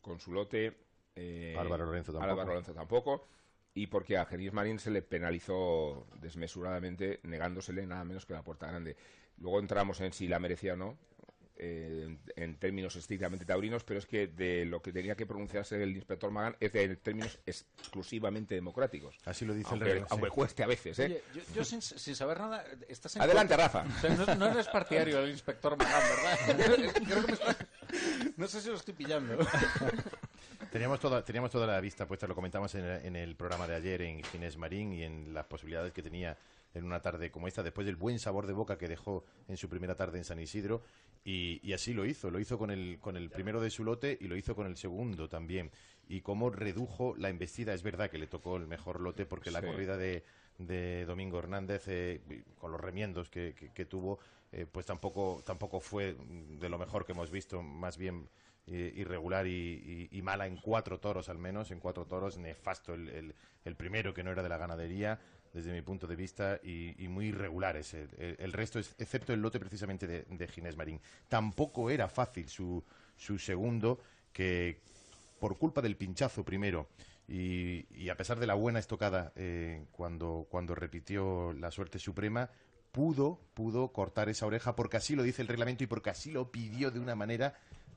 con 0.00 0.20
su 0.20 0.32
lote. 0.32 0.76
eh, 1.16 1.56
Álvaro 1.58 1.86
Lorenzo 1.86 2.12
tampoco. 2.12 2.30
Álvaro 2.30 2.48
Lorenzo 2.50 2.74
tampoco. 2.74 3.26
Y 3.74 3.88
porque 3.88 4.16
a 4.16 4.24
Genís 4.24 4.52
Marín 4.52 4.78
se 4.78 4.90
le 4.90 5.02
penalizó 5.02 6.06
desmesuradamente, 6.20 7.20
negándosele 7.24 7.86
nada 7.86 8.04
menos 8.04 8.24
que 8.24 8.32
la 8.32 8.42
puerta 8.42 8.68
grande. 8.68 8.96
Luego 9.38 9.60
entramos 9.60 10.00
en 10.00 10.12
si 10.12 10.28
la 10.28 10.38
merecía 10.38 10.74
o 10.74 10.76
no, 10.76 10.96
eh, 11.58 12.04
en, 12.06 12.20
en 12.36 12.56
términos 12.56 12.94
estrictamente 12.96 13.44
taurinos, 13.44 13.84
pero 13.84 13.98
es 13.98 14.06
que 14.06 14.26
de 14.26 14.64
lo 14.64 14.80
que 14.82 14.92
tenía 14.92 15.14
que 15.16 15.26
pronunciarse 15.26 15.82
el 15.82 15.94
inspector 15.96 16.30
Magán 16.30 16.56
es 16.60 16.72
de 16.72 16.96
términos 16.96 17.38
exclusivamente 17.46 18.54
democráticos. 18.54 19.16
Así 19.24 19.44
lo 19.44 19.54
dice 19.54 19.68
el 19.68 19.72
Aunque, 19.74 19.84
reloj. 19.94 20.08
sí. 20.08 20.12
aunque 20.12 20.28
cueste 20.30 20.62
a 20.62 20.66
veces, 20.66 20.98
¿eh? 20.98 21.04
Oye, 21.04 21.22
yo, 21.34 21.42
yo 21.54 21.64
sin, 21.64 21.80
sin 21.82 22.14
saber 22.14 22.38
nada, 22.40 22.64
estás 22.88 23.16
en 23.16 23.22
Adelante, 23.22 23.54
contra- 23.56 23.80
Rafa. 23.82 23.96
O 23.96 24.00
sea, 24.00 24.26
no, 24.26 24.34
no 24.36 24.46
eres 24.52 24.68
partidario 24.68 25.20
del 25.20 25.30
inspector 25.30 25.76
Magán, 25.76 26.02
¿verdad? 26.02 26.96
Creo 27.06 27.20
que 27.22 27.26
me 27.26 27.32
está- 27.32 27.56
No 28.36 28.46
sé 28.48 28.60
si 28.60 28.68
lo 28.68 28.74
estoy 28.76 28.94
pillando. 28.94 29.38
Teníamos 30.72 31.00
toda, 31.00 31.24
teníamos 31.24 31.50
toda 31.50 31.66
la 31.66 31.80
vista 31.80 32.06
puesta, 32.06 32.26
lo 32.26 32.34
comentamos 32.34 32.74
en 32.74 32.84
el, 32.84 33.06
en 33.06 33.16
el 33.16 33.36
programa 33.36 33.66
de 33.66 33.76
ayer 33.76 34.02
en 34.02 34.22
Ginés 34.24 34.56
Marín 34.56 34.92
y 34.92 35.04
en 35.04 35.32
las 35.32 35.46
posibilidades 35.46 35.92
que 35.92 36.02
tenía 36.02 36.36
en 36.76 36.84
una 36.84 37.00
tarde 37.00 37.30
como 37.30 37.48
esta, 37.48 37.62
después 37.62 37.86
del 37.86 37.96
buen 37.96 38.18
sabor 38.18 38.46
de 38.46 38.52
boca 38.52 38.76
que 38.78 38.88
dejó 38.88 39.24
en 39.48 39.56
su 39.56 39.68
primera 39.68 39.94
tarde 39.96 40.18
en 40.18 40.24
San 40.24 40.38
Isidro, 40.40 40.82
y, 41.24 41.58
y 41.62 41.72
así 41.72 41.92
lo 41.92 42.04
hizo, 42.06 42.30
lo 42.30 42.38
hizo 42.38 42.58
con 42.58 42.70
el, 42.70 42.98
con 43.00 43.16
el 43.16 43.30
primero 43.30 43.60
de 43.60 43.70
su 43.70 43.82
lote 43.82 44.16
y 44.20 44.28
lo 44.28 44.36
hizo 44.36 44.54
con 44.54 44.66
el 44.66 44.76
segundo 44.76 45.28
también. 45.28 45.70
Y 46.08 46.20
cómo 46.20 46.50
redujo 46.50 47.14
la 47.16 47.30
embestida, 47.30 47.74
es 47.74 47.82
verdad 47.82 48.10
que 48.10 48.18
le 48.18 48.28
tocó 48.28 48.56
el 48.56 48.68
mejor 48.68 49.00
lote 49.00 49.26
porque 49.26 49.50
la 49.50 49.60
corrida 49.72 49.96
de, 49.96 50.22
de 50.58 51.04
Domingo 51.04 51.38
Hernández, 51.40 51.84
eh, 51.88 52.20
con 52.60 52.70
los 52.70 52.80
remiendos 52.80 53.28
que, 53.28 53.54
que- 53.58 53.70
que 53.72 53.84
tuvo, 53.86 54.20
eh, 54.52 54.66
pues 54.70 54.86
tampoco, 54.86 55.42
tampoco 55.44 55.80
fue 55.80 56.14
de 56.60 56.68
lo 56.68 56.78
mejor 56.78 57.04
que 57.06 57.12
hemos 57.12 57.30
visto, 57.32 57.60
más 57.62 57.96
bien 57.96 58.28
eh, 58.68 58.92
irregular 58.96 59.46
y, 59.46 59.50
y- 59.50 60.18
y 60.18 60.22
mala 60.22 60.46
en 60.46 60.56
cuatro 60.56 60.98
toros 60.98 61.28
al 61.28 61.38
menos, 61.38 61.70
en 61.70 61.78
cuatro 61.80 62.04
toros, 62.04 62.36
nefasto 62.38 62.94
el, 62.94 63.08
el- 63.08 63.34
el 63.64 63.74
primero 63.76 64.12
que 64.14 64.22
no 64.24 64.30
era 64.30 64.42
de 64.44 64.48
la 64.48 64.58
ganadería, 64.58 65.18
desde 65.56 65.72
mi 65.72 65.80
punto 65.82 66.06
de 66.06 66.14
vista, 66.16 66.60
y, 66.62 66.94
muy 67.08 67.26
irregulares 67.28 67.94
el, 67.94 68.08
el- 68.38 68.52
resto, 68.52 68.78
es- 68.78 68.94
excepto 68.98 69.32
el 69.32 69.40
lote 69.40 69.58
precisamente 69.58 70.06
de, 70.06 70.22
de 70.28 70.46
Ginés 70.48 70.76
Marín. 70.76 71.00
Tampoco 71.28 71.90
era 71.90 72.08
fácil 72.08 72.48
su, 72.48 72.84
su 73.16 73.38
segundo, 73.38 73.98
que 74.32 74.78
por 75.40 75.56
culpa 75.58 75.80
del 75.80 75.96
pinchazo 75.96 76.44
primero, 76.44 76.88
y, 77.26 77.86
y 77.96 78.08
a 78.10 78.16
pesar 78.16 78.38
de 78.38 78.46
la 78.46 78.54
buena 78.54 78.78
estocada 78.78 79.32
eh, 79.34 79.84
cuando, 79.92 80.46
cuando 80.50 80.74
repitió 80.74 81.52
la 81.54 81.70
suerte 81.70 81.98
suprema, 81.98 82.50
pudo, 82.92 83.40
pudo 83.54 83.88
cortar 83.92 84.28
esa 84.28 84.46
oreja 84.46 84.76
porque 84.76 84.96
así 84.98 85.16
lo 85.16 85.22
dice 85.22 85.42
el 85.42 85.48
reglamento 85.48 85.82
y 85.84 85.86
porque 85.86 86.10
así 86.10 86.30
lo 86.30 86.50
pidió 86.52 86.90
de 86.90 87.00
una 87.00 87.14
manera 87.14 87.54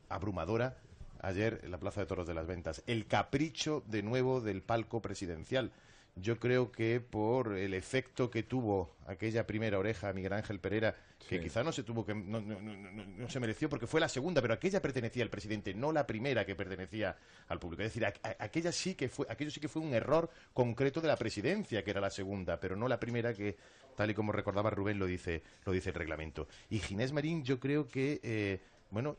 abrumadora 0.09 0.77
ayer 1.21 1.59
en 1.63 1.71
la 1.71 1.77
Plaza 1.77 2.01
de 2.01 2.07
Toros 2.07 2.27
de 2.27 2.33
las 2.33 2.47
Ventas. 2.47 2.81
El 2.87 3.05
capricho 3.05 3.83
de 3.87 4.01
nuevo 4.01 4.41
del 4.41 4.61
palco 4.61 5.01
presidencial. 5.01 5.71
Yo 6.21 6.39
creo 6.39 6.71
que 6.71 6.99
por 6.99 7.57
el 7.57 7.73
efecto 7.73 8.29
que 8.29 8.43
tuvo 8.43 8.95
aquella 9.07 9.45
primera 9.45 9.77
oreja 9.79 10.11
Miguel 10.13 10.33
Ángel 10.33 10.59
Pereira, 10.59 10.95
que 11.27 11.37
Sí. 11.37 11.43
quizá 11.43 11.63
no 11.63 11.71
se 11.71 11.83
tuvo 11.83 12.05
que 12.05 12.13
no, 12.15 12.41
no- 12.41 12.59
no- 12.59 12.73
no- 12.73 13.05
no 13.05 13.29
se 13.29 13.39
mereció 13.39 13.69
porque 13.69 13.87
fue 13.87 13.99
la 13.99 14.09
segunda, 14.09 14.41
pero 14.41 14.53
aquella 14.53 14.81
pertenecía 14.81 15.23
al 15.23 15.29
presidente, 15.29 15.73
no 15.73 15.91
la 15.91 16.07
primera 16.07 16.45
que 16.45 16.55
pertenecía 16.55 17.15
al 17.47 17.59
público. 17.59 17.83
Es 17.83 17.89
decir, 17.93 18.05
a- 18.05 18.13
a- 18.23 18.35
aquella 18.43 18.71
sí 18.71 18.95
que 18.95 19.09
fue, 19.09 19.25
aquello 19.29 19.51
sí 19.51 19.59
que 19.59 19.67
fue 19.67 19.81
un 19.81 19.93
error 19.93 20.29
concreto 20.53 21.01
de 21.01 21.07
la 21.09 21.17
presidencia, 21.17 21.83
que 21.83 21.91
era 21.91 22.01
la 22.01 22.09
segunda, 22.09 22.59
pero 22.59 22.75
no 22.75 22.87
la 22.87 22.99
primera 22.99 23.33
que, 23.33 23.57
tal 23.95 24.09
y 24.09 24.13
como 24.13 24.31
recordaba 24.31 24.69
Rubén, 24.69 24.97
lo 24.99 25.05
dice, 25.05 25.43
lo 25.65 25.71
dice 25.71 25.89
el 25.89 25.95
reglamento. 25.95 26.47
Y 26.69 26.79
Ginés 26.79 27.11
Marín, 27.11 27.43
yo 27.43 27.59
creo 27.59 27.87
que, 27.87 28.19
eh, 28.23 28.59
bueno, 28.91 29.17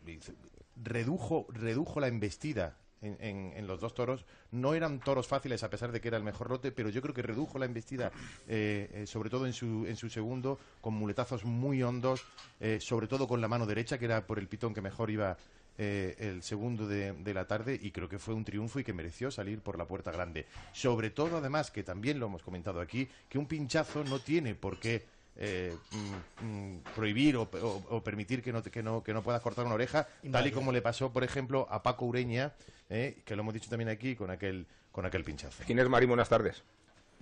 redujo, 0.83 1.47
redujo 1.51 2.01
la 2.01 2.09
embestida 2.09 2.77
en, 3.03 3.17
en- 3.21 3.53
en 3.57 3.67
los 3.67 3.81
dos 3.81 3.95
toros. 3.95 4.25
No 4.51 4.75
eran 4.75 5.01
toros 5.01 5.27
fáciles 5.27 5.63
a 5.63 5.71
pesar 5.71 5.93
de 5.93 6.01
que 6.01 6.09
era 6.09 6.17
el 6.17 6.23
mejor 6.25 6.51
lote, 6.51 6.73
pero 6.73 6.89
yo 6.89 7.03
creo 7.03 7.15
que 7.15 7.23
redujo 7.23 7.59
la 7.59 7.67
embestida, 7.67 8.11
eh, 8.49 8.91
eh, 8.93 9.07
sobre 9.07 9.31
todo 9.31 9.47
en 9.47 9.53
su, 9.53 9.87
en 9.87 9.97
su 9.97 10.09
segundo, 10.11 10.59
con 10.81 10.95
muletazos 10.95 11.45
muy 11.45 11.83
hondos, 11.83 12.25
eh, 12.61 12.79
sobre 12.81 13.07
todo 13.07 13.27
con 13.27 13.41
la 13.41 13.49
mano 13.49 13.67
derecha, 13.67 13.99
que 13.99 14.05
era 14.05 14.27
por 14.27 14.39
el 14.39 14.49
pitón 14.49 14.75
que 14.75 14.81
mejor 14.81 15.11
iba 15.11 15.37
eh, 15.79 16.15
el 16.19 16.43
segundo 16.43 16.87
de, 16.87 17.13
de 17.13 17.35
la 17.35 17.47
tarde, 17.47 17.79
y 17.81 17.91
creo 17.91 18.09
que 18.09 18.19
fue 18.19 18.35
un 18.35 18.45
triunfo 18.45 18.81
y 18.81 18.85
que 18.85 18.93
mereció 18.93 19.31
salir 19.31 19.61
por 19.61 19.79
la 19.79 19.87
puerta 19.87 20.11
grande. 20.11 20.47
Sobre 20.73 21.11
todo, 21.11 21.39
además, 21.39 21.71
que 21.71 21.83
también 21.83 22.19
lo 22.19 22.27
hemos 22.27 22.43
comentado 22.43 22.81
aquí, 22.81 23.09
que 23.29 23.39
un 23.39 23.47
pinchazo 23.47 24.05
no 24.05 24.19
tiene 24.19 24.55
por 24.55 24.79
qué 24.79 25.07
mm, 25.41 26.45
mm, 26.45 26.79
prohibir 26.95 27.37
o, 27.37 27.43
o- 27.45 27.83
o 27.97 28.03
permitir 28.05 28.43
que 28.43 28.53
no, 28.53 28.63
que, 28.63 28.83
no, 28.83 29.03
que 29.03 29.15
no 29.15 29.23
puedas 29.23 29.41
cortar 29.41 29.65
una 29.65 29.75
oreja, 29.75 30.07
tal 30.33 30.47
y 30.47 30.51
como 30.53 30.71
le 30.73 30.83
pasó, 30.83 31.13
por 31.13 31.25
ejemplo, 31.25 31.67
a 31.71 31.83
Paco 31.83 32.05
Ureña, 32.05 32.53
eh, 32.91 33.23
que 33.25 33.37
lo 33.37 33.43
hemos 33.43 33.55
dicho 33.55 33.71
también 33.71 33.89
aquí 33.89 34.17
con 34.17 34.31
aquel, 34.31 34.67
con 34.93 35.07
aquel 35.07 35.25
pinchazo. 35.25 35.63
Ginés 35.63 35.89
Marín, 35.89 36.09
buenas 36.09 36.29
tardes. 36.29 36.63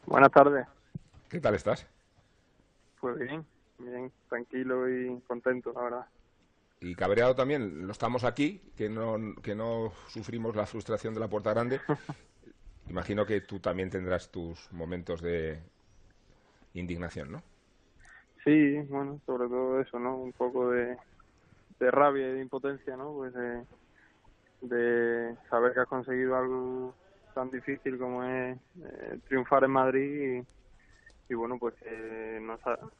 Buenas 0.07 0.33
tardes. 0.33 0.67
¿Qué 1.29 1.41
tal 1.41 1.55
estás? 1.55 1.87
Pues 3.01 3.19
bien, 3.19 3.45
bien, 3.79 4.11
tranquilo 4.29 4.89
y 4.89 5.21
contento, 5.27 5.73
la 5.75 5.83
verdad. 5.83 6.07
Y 6.81 6.95
cabreado 6.95 7.35
también, 7.35 7.87
lo 7.87 7.93
estamos 7.93 8.25
aquí, 8.25 8.63
que 8.77 8.89
no, 8.89 9.17
que 9.43 9.55
no 9.55 9.93
sufrimos 10.09 10.57
la 10.57 10.65
frustración 10.65 11.13
de 11.13 11.21
la 11.21 11.29
puerta 11.29 11.51
grande. 11.53 11.81
Imagino 12.89 13.27
que 13.27 13.43
tú 13.43 13.61
también 13.61 13.91
tendrás 13.91 14.31
tus 14.31 14.73
momentos 14.73 15.21
de 15.21 15.61
indignación, 16.73 17.31
¿no? 17.31 17.43
Sí, 18.43 18.79
bueno, 18.89 19.21
sobre 19.27 19.49
todo 19.49 19.81
eso, 19.81 19.99
¿no? 19.99 20.17
Un 20.17 20.33
poco 20.33 20.71
de, 20.71 20.97
de 21.79 21.91
rabia 21.91 22.31
y 22.31 22.35
de 22.35 22.41
impotencia, 22.41 22.97
¿no? 22.97 23.13
Pues 23.13 23.35
de, 23.35 23.65
de 24.61 25.37
saber 25.49 25.73
que 25.73 25.81
has 25.81 25.89
conseguido 25.89 26.37
algo 26.37 26.95
tan 27.35 27.51
difícil 27.51 27.99
como 27.99 28.25
es 28.25 28.59
eh, 28.83 29.21
triunfar 29.29 29.65
en 29.65 29.71
Madrid 29.71 30.43
y, 31.29 31.33
y 31.33 31.35
bueno, 31.35 31.59
pues 31.59 31.75
no, 32.41 32.59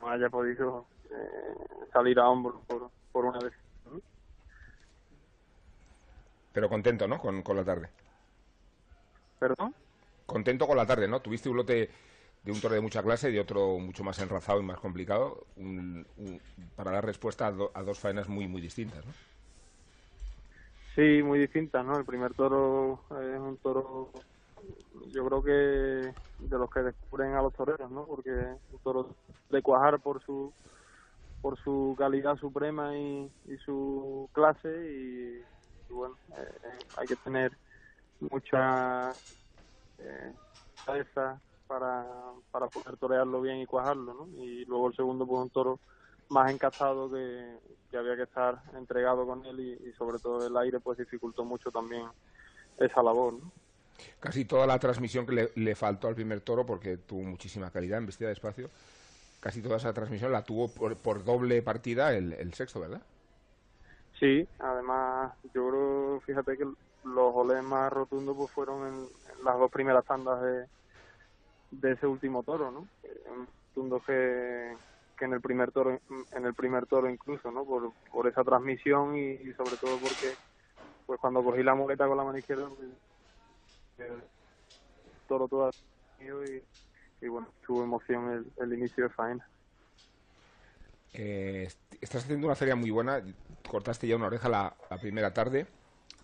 haya 0.09 0.29
podido 0.31 0.87
eh, 1.11 1.87
salir 1.93 2.19
a 2.21 2.29
hombros 2.29 2.65
por, 2.67 2.91
por 3.11 3.25
una 3.25 3.41
vez. 3.41 3.53
Pero 6.53 6.69
contento, 6.69 7.07
¿no? 7.07 7.19
Con, 7.19 7.43
con 7.43 7.57
la 7.57 7.65
tarde. 7.65 7.89
¿Perdón? 9.39 9.75
Contento 10.27 10.67
con 10.67 10.77
la 10.77 10.87
tarde, 10.87 11.09
¿no? 11.09 11.21
Tuviste 11.21 11.49
un 11.49 11.57
lote 11.57 11.91
de 12.43 12.53
un 12.53 12.61
toro 12.61 12.75
de 12.75 12.81
mucha 12.81 13.03
clase 13.03 13.31
y 13.31 13.33
de 13.33 13.41
otro 13.41 13.79
mucho 13.79 14.05
más 14.05 14.19
enrazado 14.21 14.61
y 14.61 14.65
más 14.65 14.79
complicado 14.79 15.47
un- 15.57 16.07
un- 16.17 16.41
para 16.77 16.91
dar 16.93 17.05
respuesta 17.05 17.47
a, 17.47 17.53
do- 17.53 17.71
a 17.75 17.83
dos 17.83 17.99
faenas 17.99 18.29
muy, 18.29 18.47
muy 18.47 18.61
distintas, 18.61 19.05
¿no? 19.05 19.13
Sí, 20.99 21.23
muy 21.23 21.39
distintas, 21.39 21.85
¿no? 21.87 21.97
El 21.97 22.05
primer 22.05 22.35
toro 22.35 23.05
es 23.11 23.39
un 23.39 23.57
toro, 23.59 24.11
yo 25.15 25.25
creo 25.29 25.43
que 25.45 25.53
de 25.53 26.59
los 26.59 26.69
que 26.71 26.81
descubren 26.81 27.35
a 27.35 27.43
los 27.43 27.53
toreros, 27.53 27.89
¿no? 27.89 28.05
Porque 28.05 28.31
es 28.31 28.59
un 28.73 28.81
toro 28.83 29.15
de 29.49 29.63
cuajar 29.63 30.01
por 30.01 30.21
su 30.25 30.53
por 31.41 31.57
su 31.61 31.95
calidad 31.97 32.37
suprema 32.37 32.99
y, 32.99 33.31
su 33.65 34.29
clase 34.33 34.69
y, 34.69 35.39
y 35.89 35.93
bueno, 35.93 36.19
eh, 36.37 36.59
hay 36.97 37.07
que 37.07 37.15
tener 37.15 37.57
mucha 38.19 39.13
eh, 39.99 40.35
cabeza 40.85 41.41
para, 41.69 42.05
para 42.51 42.67
poder 42.67 42.97
torearlo 42.97 43.41
bien 43.41 43.59
y 43.59 43.67
cuajarlo, 43.67 44.15
¿no? 44.15 44.43
Y 44.43 44.65
luego 44.65 44.89
el 44.89 44.97
segundo, 44.97 45.29
pues 45.29 45.43
un 45.43 45.51
toro 45.51 45.81
más 46.29 46.51
encastado 46.51 47.11
que, 47.11 47.59
que 47.91 47.97
había 47.97 48.17
que 48.17 48.23
estar 48.23 48.61
entregado 48.75 49.27
con 49.27 49.45
él 49.47 49.61
y, 49.61 49.89
y 49.89 49.93
sobre 49.93 50.19
todo 50.19 50.47
el 50.47 50.57
aire 50.57 50.81
pues 50.81 50.99
dificultó 50.99 51.45
mucho 51.45 51.71
también 51.71 52.07
esa 52.79 53.03
labor, 53.03 53.35
¿no? 53.35 53.53
Casi 54.21 54.45
toda 54.45 54.67
la 54.67 54.79
transmisión 54.79 55.27
que 55.27 55.33
le, 55.33 55.51
le 55.57 55.75
faltó 55.75 56.07
al 56.09 56.15
primer 56.15 56.41
toro, 56.41 56.65
porque 56.65 56.99
tuvo 56.99 57.23
muchísima 57.23 57.71
calidad 57.71 57.99
en 57.99 58.07
vestida 58.07 58.29
de 58.29 58.35
espacio, 58.35 58.71
casi 59.41 59.61
toda 59.61 59.77
esa 59.77 59.93
transmisión 59.93 60.31
la 60.33 60.45
tuvo 60.45 60.69
por, 60.69 60.97
por 60.97 61.25
doble 61.25 61.63
partida 61.63 62.15
el, 62.15 62.33
el 62.35 62.55
sexto, 62.55 62.81
¿verdad? 62.81 63.03
Sí, 64.19 64.47
además 64.59 65.33
yo 65.55 65.69
creo, 65.69 66.21
fíjate 66.27 66.57
que 66.57 66.65
los 67.05 67.33
goles 67.33 67.63
más 67.63 67.93
rotundos 67.93 68.37
pues 68.37 68.51
fueron 68.51 68.87
en, 68.87 68.95
en 69.39 69.45
las 69.45 69.59
dos 69.59 69.71
primeras 69.71 70.05
tandas 70.05 70.43
de, 70.43 70.67
de 71.71 71.93
ese 71.93 72.07
último 72.07 72.43
toro, 72.43 72.71
¿no? 72.71 72.87
Eh, 73.05 73.47
Rotundos 73.75 74.03
que, 74.05 74.77
que 75.19 75.25
en 75.25 75.33
el 75.35 75.41
primer 75.41 75.73
toro, 75.73 76.01
en 76.33 76.45
el 76.47 76.55
primer 76.55 76.87
toro 76.87 77.11
incluso, 77.11 77.51
¿no? 77.51 77.65
Por, 77.65 77.93
por 78.11 78.27
esa 78.29 78.45
transmisión 78.45 79.17
y, 79.17 79.53
sobre 79.55 79.77
todo 79.77 79.99
porque 80.01 80.37
pues 81.07 81.19
cuando 81.21 81.43
cogí 81.43 81.63
la 81.63 81.75
muleta 81.75 82.07
con 82.07 82.17
la 82.17 82.25
mano 82.25 82.39
izquierda 82.39 82.69
pues, 82.69 82.89
el 83.99 84.23
toro 85.27 85.49
todo 85.49 85.71
y, 86.19 87.25
y 87.25 87.29
bueno, 87.29 87.49
tuvo 87.67 87.83
emoción 87.83 88.31
el, 88.31 88.65
el 88.65 88.79
inicio 88.79 89.05
de 89.05 89.11
faena. 89.11 89.49
Eh, 91.15 91.65
est- 91.67 91.95
estás 92.01 92.25
haciendo 92.25 92.47
una 92.47 92.55
feria 92.57 92.77
muy 92.77 92.91
buena, 92.91 93.23
cortaste 93.69 94.07
ya 94.07 94.17
una 94.17 94.27
oreja 94.27 94.49
la, 94.49 94.77
primera 95.01 95.33
tarde 95.33 95.67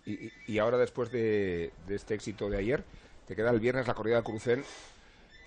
y, 0.05 0.27
y- 0.27 0.33
y 0.47 0.59
ahora 0.59 0.77
después 0.77 1.11
de, 1.11 1.73
de 1.87 1.95
este 1.95 2.13
éxito 2.13 2.49
de 2.49 2.57
ayer, 2.57 2.83
te 3.27 3.35
queda 3.35 3.49
el 3.51 3.59
viernes 3.59 3.87
la 3.87 3.95
corrida 3.95 4.17
de 4.17 4.23
Crucén, 4.23 4.63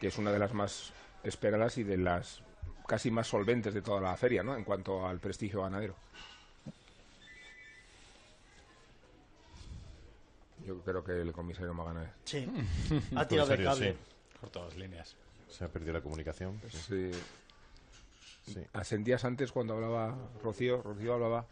que 0.00 0.08
es 0.08 0.18
una 0.18 0.32
de 0.32 0.38
las 0.40 0.52
más 0.54 0.92
esperadas 1.22 1.78
y 1.78 1.84
de 1.84 1.96
las 1.96 2.42
casi 2.88 3.10
más 3.12 3.28
solventes 3.28 3.72
de 3.74 3.82
toda 3.82 4.00
la 4.00 4.16
feria, 4.16 4.42
¿no? 4.42 4.56
En 4.56 4.64
cuanto 4.64 5.06
al 5.06 5.20
prestigio 5.20 5.62
ganadero. 5.62 5.94
Yo 10.66 10.80
creo 10.80 11.04
que 11.04 11.12
el 11.20 11.32
comisario 11.32 11.72
Magana 11.72 12.12
Sí, 12.24 12.46
ha 13.14 13.26
tirado 13.28 13.48
de 13.48 13.62
cable. 13.64 13.92
sí. 13.92 13.98
Por 14.40 14.50
todas 14.50 14.68
las 14.70 14.78
líneas. 14.78 15.16
Se 15.48 15.64
ha 15.64 15.68
perdido 15.68 15.92
la 15.94 16.00
comunicación. 16.00 16.60
sí. 16.70 16.78
Sí. 16.88 17.10
Sí. 18.54 18.60
Ascendías 18.72 19.26
antes 19.26 19.52
cuando 19.52 19.74
hablaba 19.74 20.16
Rocío, 20.42 20.80
Rocío 20.80 21.12
hablaba 21.12 21.44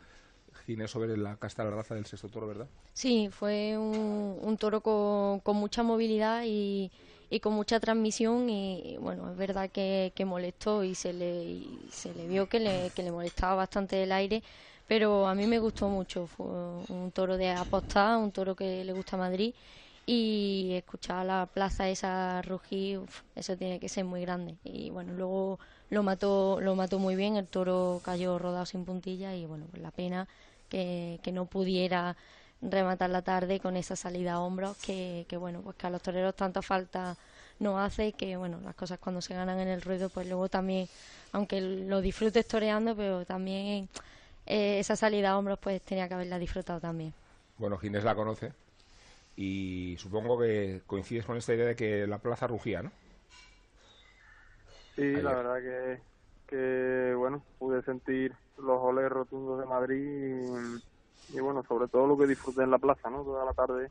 Ginés 0.64 0.90
sobre 0.90 1.14
la 1.18 1.36
casta 1.36 1.62
de 1.62 1.68
la 1.70 1.76
raza 1.76 1.94
del 1.94 2.06
sexto 2.06 2.30
toro, 2.30 2.46
¿verdad? 2.46 2.68
Sí, 2.94 3.28
fue 3.30 3.76
un, 3.76 4.38
un 4.40 4.56
toro 4.56 4.80
con, 4.80 5.40
con 5.40 5.56
mucha 5.56 5.82
movilidad 5.82 6.44
y, 6.46 6.90
y 7.30 7.40
con 7.40 7.54
mucha 7.54 7.80
transmisión 7.80 8.48
y 8.50 8.96
bueno, 9.00 9.30
es 9.30 9.36
verdad 9.36 9.70
que, 9.70 10.12
que 10.14 10.24
molestó 10.24 10.84
y 10.84 10.94
se 10.94 11.12
le, 11.12 11.44
y 11.44 11.88
se 11.92 12.14
le 12.14 12.26
vio 12.26 12.48
que 12.48 12.60
le, 12.60 12.90
que 12.92 13.02
le 13.02 13.10
molestaba 13.12 13.54
bastante 13.56 14.02
el 14.02 14.12
aire, 14.12 14.42
pero 14.86 15.26
a 15.26 15.34
mí 15.34 15.46
me 15.46 15.58
gustó 15.58 15.88
mucho, 15.88 16.26
fue 16.26 16.46
un 16.46 17.10
toro 17.12 17.36
de 17.36 17.50
apostar, 17.50 18.18
un 18.18 18.32
toro 18.32 18.54
que 18.56 18.84
le 18.84 18.92
gusta 18.92 19.16
a 19.16 19.18
Madrid 19.18 19.54
y 20.06 20.70
escuchar 20.74 21.26
la 21.26 21.46
plaza 21.46 21.88
esa 21.88 22.40
rugir, 22.42 22.98
uf, 22.98 23.22
eso 23.34 23.56
tiene 23.56 23.80
que 23.80 23.88
ser 23.88 24.04
muy 24.04 24.20
grande. 24.22 24.56
Y 24.64 24.90
bueno, 24.90 25.12
luego 25.14 25.58
lo 25.90 26.02
mató, 26.02 26.60
lo 26.60 26.76
mató 26.76 26.98
muy 27.00 27.16
bien, 27.16 27.36
el 27.36 27.48
toro 27.48 28.00
cayó 28.04 28.38
rodado 28.38 28.66
sin 28.66 28.84
puntilla 28.84 29.34
y 29.34 29.46
bueno, 29.46 29.66
pues 29.70 29.82
la 29.82 29.90
pena 29.90 30.28
que, 30.68 31.18
que 31.22 31.32
no 31.32 31.46
pudiera 31.46 32.16
rematar 32.62 33.10
la 33.10 33.22
tarde 33.22 33.60
con 33.60 33.76
esa 33.76 33.96
salida 33.96 34.34
a 34.34 34.40
hombros 34.40 34.76
que, 34.78 35.26
que 35.28 35.36
bueno, 35.36 35.60
pues 35.62 35.76
que 35.76 35.86
a 35.86 35.90
los 35.90 36.02
toreros 36.02 36.34
tanta 36.34 36.62
falta 36.62 37.16
no 37.58 37.78
hace 37.78 38.12
que 38.12 38.36
bueno, 38.36 38.60
las 38.62 38.74
cosas 38.74 38.98
cuando 38.98 39.20
se 39.20 39.34
ganan 39.34 39.58
en 39.60 39.68
el 39.68 39.82
ruedo 39.82 40.08
pues 40.08 40.26
luego 40.26 40.48
también, 40.48 40.88
aunque 41.32 41.60
lo 41.60 42.00
disfrutes 42.00 42.46
toreando, 42.46 42.94
pero 42.96 43.24
también 43.24 43.88
eh, 44.46 44.78
esa 44.78 44.96
salida 44.96 45.30
a 45.30 45.38
hombros 45.38 45.58
pues 45.58 45.82
tenía 45.82 46.08
que 46.08 46.14
haberla 46.14 46.38
disfrutado 46.38 46.80
también. 46.80 47.12
Bueno, 47.58 47.78
Ginés 47.78 48.04
la 48.04 48.14
conoce 48.14 48.52
y 49.36 49.96
supongo 49.98 50.38
que 50.38 50.82
coincides 50.86 51.24
con 51.24 51.36
esta 51.36 51.54
idea 51.54 51.66
de 51.66 51.76
que 51.76 52.06
la 52.06 52.18
plaza 52.18 52.46
rugía, 52.46 52.82
¿no? 52.82 52.90
Sí, 54.96 55.02
Ayer. 55.02 55.22
la 55.22 55.34
verdad 55.34 55.56
que, 55.60 56.00
que, 56.46 57.14
bueno, 57.14 57.42
pude 57.58 57.82
sentir 57.82 58.34
los 58.56 58.80
goles 58.80 59.10
rotundos 59.10 59.60
de 59.60 59.66
Madrid 59.66 60.80
y, 60.80 60.95
y, 61.32 61.40
bueno, 61.40 61.62
sobre 61.64 61.88
todo 61.88 62.06
lo 62.06 62.16
que 62.16 62.26
disfruté 62.26 62.62
en 62.62 62.70
la 62.70 62.78
plaza, 62.78 63.10
¿no? 63.10 63.22
Toda 63.22 63.44
la 63.44 63.52
tarde 63.52 63.90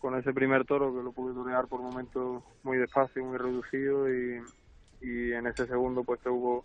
con 0.00 0.18
ese 0.18 0.34
primer 0.34 0.66
toro 0.66 0.94
que 0.94 1.02
lo 1.02 1.12
pude 1.12 1.32
torear 1.32 1.66
por 1.66 1.80
momentos 1.80 2.42
muy 2.62 2.76
despacio, 2.76 3.24
muy 3.24 3.38
reducido 3.38 4.12
y, 4.12 4.42
y 5.00 5.32
en 5.32 5.46
ese 5.46 5.66
segundo 5.66 6.04
pues 6.04 6.20
que 6.20 6.28
hubo 6.28 6.62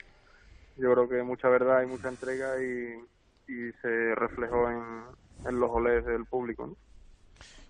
yo 0.76 0.92
creo 0.94 1.08
que 1.08 1.24
mucha 1.24 1.48
verdad 1.48 1.82
y 1.84 1.86
mucha 1.86 2.10
entrega 2.10 2.62
y, 2.62 3.00
y 3.48 3.72
se 3.82 4.14
reflejó 4.16 4.70
en, 4.70 5.04
en 5.46 5.60
los 5.60 5.70
goles 5.70 6.06
del 6.06 6.26
público, 6.26 6.68
¿no? 6.68 6.76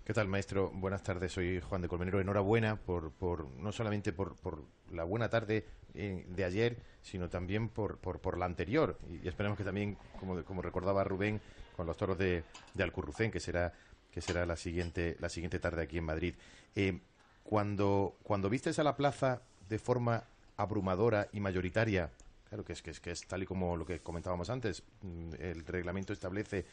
¿Qué 0.04 0.12
tal, 0.12 0.26
maestro? 0.26 0.70
Buenas 0.74 1.04
tardes, 1.04 1.30
soy 1.30 1.60
Juan 1.60 1.82
de 1.82 1.88
Colmenero. 1.88 2.20
Enhorabuena 2.20 2.74
por, 2.74 3.12
por 3.12 3.48
no 3.58 3.70
solamente 3.70 4.12
por, 4.12 4.34
por 4.34 4.64
la 4.90 5.04
buena 5.04 5.28
tarde 5.28 5.64
eh, 5.94 6.24
de 6.28 6.44
ayer, 6.44 6.78
sino 7.00 7.28
también 7.28 7.68
por, 7.68 7.98
por, 7.98 8.18
por 8.18 8.36
la 8.36 8.46
anterior. 8.46 8.98
Y, 9.08 9.24
y 9.24 9.28
esperemos 9.28 9.56
que 9.56 9.62
también, 9.62 9.96
como, 10.18 10.42
como 10.42 10.62
recordaba 10.62 11.04
Rubén, 11.04 11.40
los 11.86 11.96
toros 11.96 12.18
de, 12.18 12.44
de 12.74 12.82
Alcurrucén, 12.82 13.30
que 13.30 13.40
será, 13.40 13.72
que 14.10 14.20
será 14.20 14.46
la, 14.46 14.56
siguiente, 14.56 15.16
la 15.20 15.28
siguiente 15.28 15.58
tarde 15.58 15.82
aquí 15.82 15.98
en 15.98 16.04
Madrid. 16.04 16.34
Eh, 16.74 17.00
cuando, 17.42 18.16
cuando 18.22 18.48
vistes 18.48 18.78
a 18.78 18.84
la 18.84 18.96
plaza 18.96 19.42
de 19.68 19.78
forma 19.78 20.24
abrumadora 20.56 21.28
y 21.32 21.40
mayoritaria, 21.40 22.10
claro 22.48 22.64
que 22.64 22.72
es, 22.72 22.82
que 22.82 22.90
es, 22.90 23.00
que 23.00 23.10
es 23.10 23.26
tal 23.26 23.42
y 23.42 23.46
como 23.46 23.76
lo 23.76 23.86
que 23.86 24.00
comentábamos 24.00 24.50
antes, 24.50 24.82
mm, 25.02 25.34
el 25.38 25.64
reglamento 25.66 26.12
establece 26.12 26.64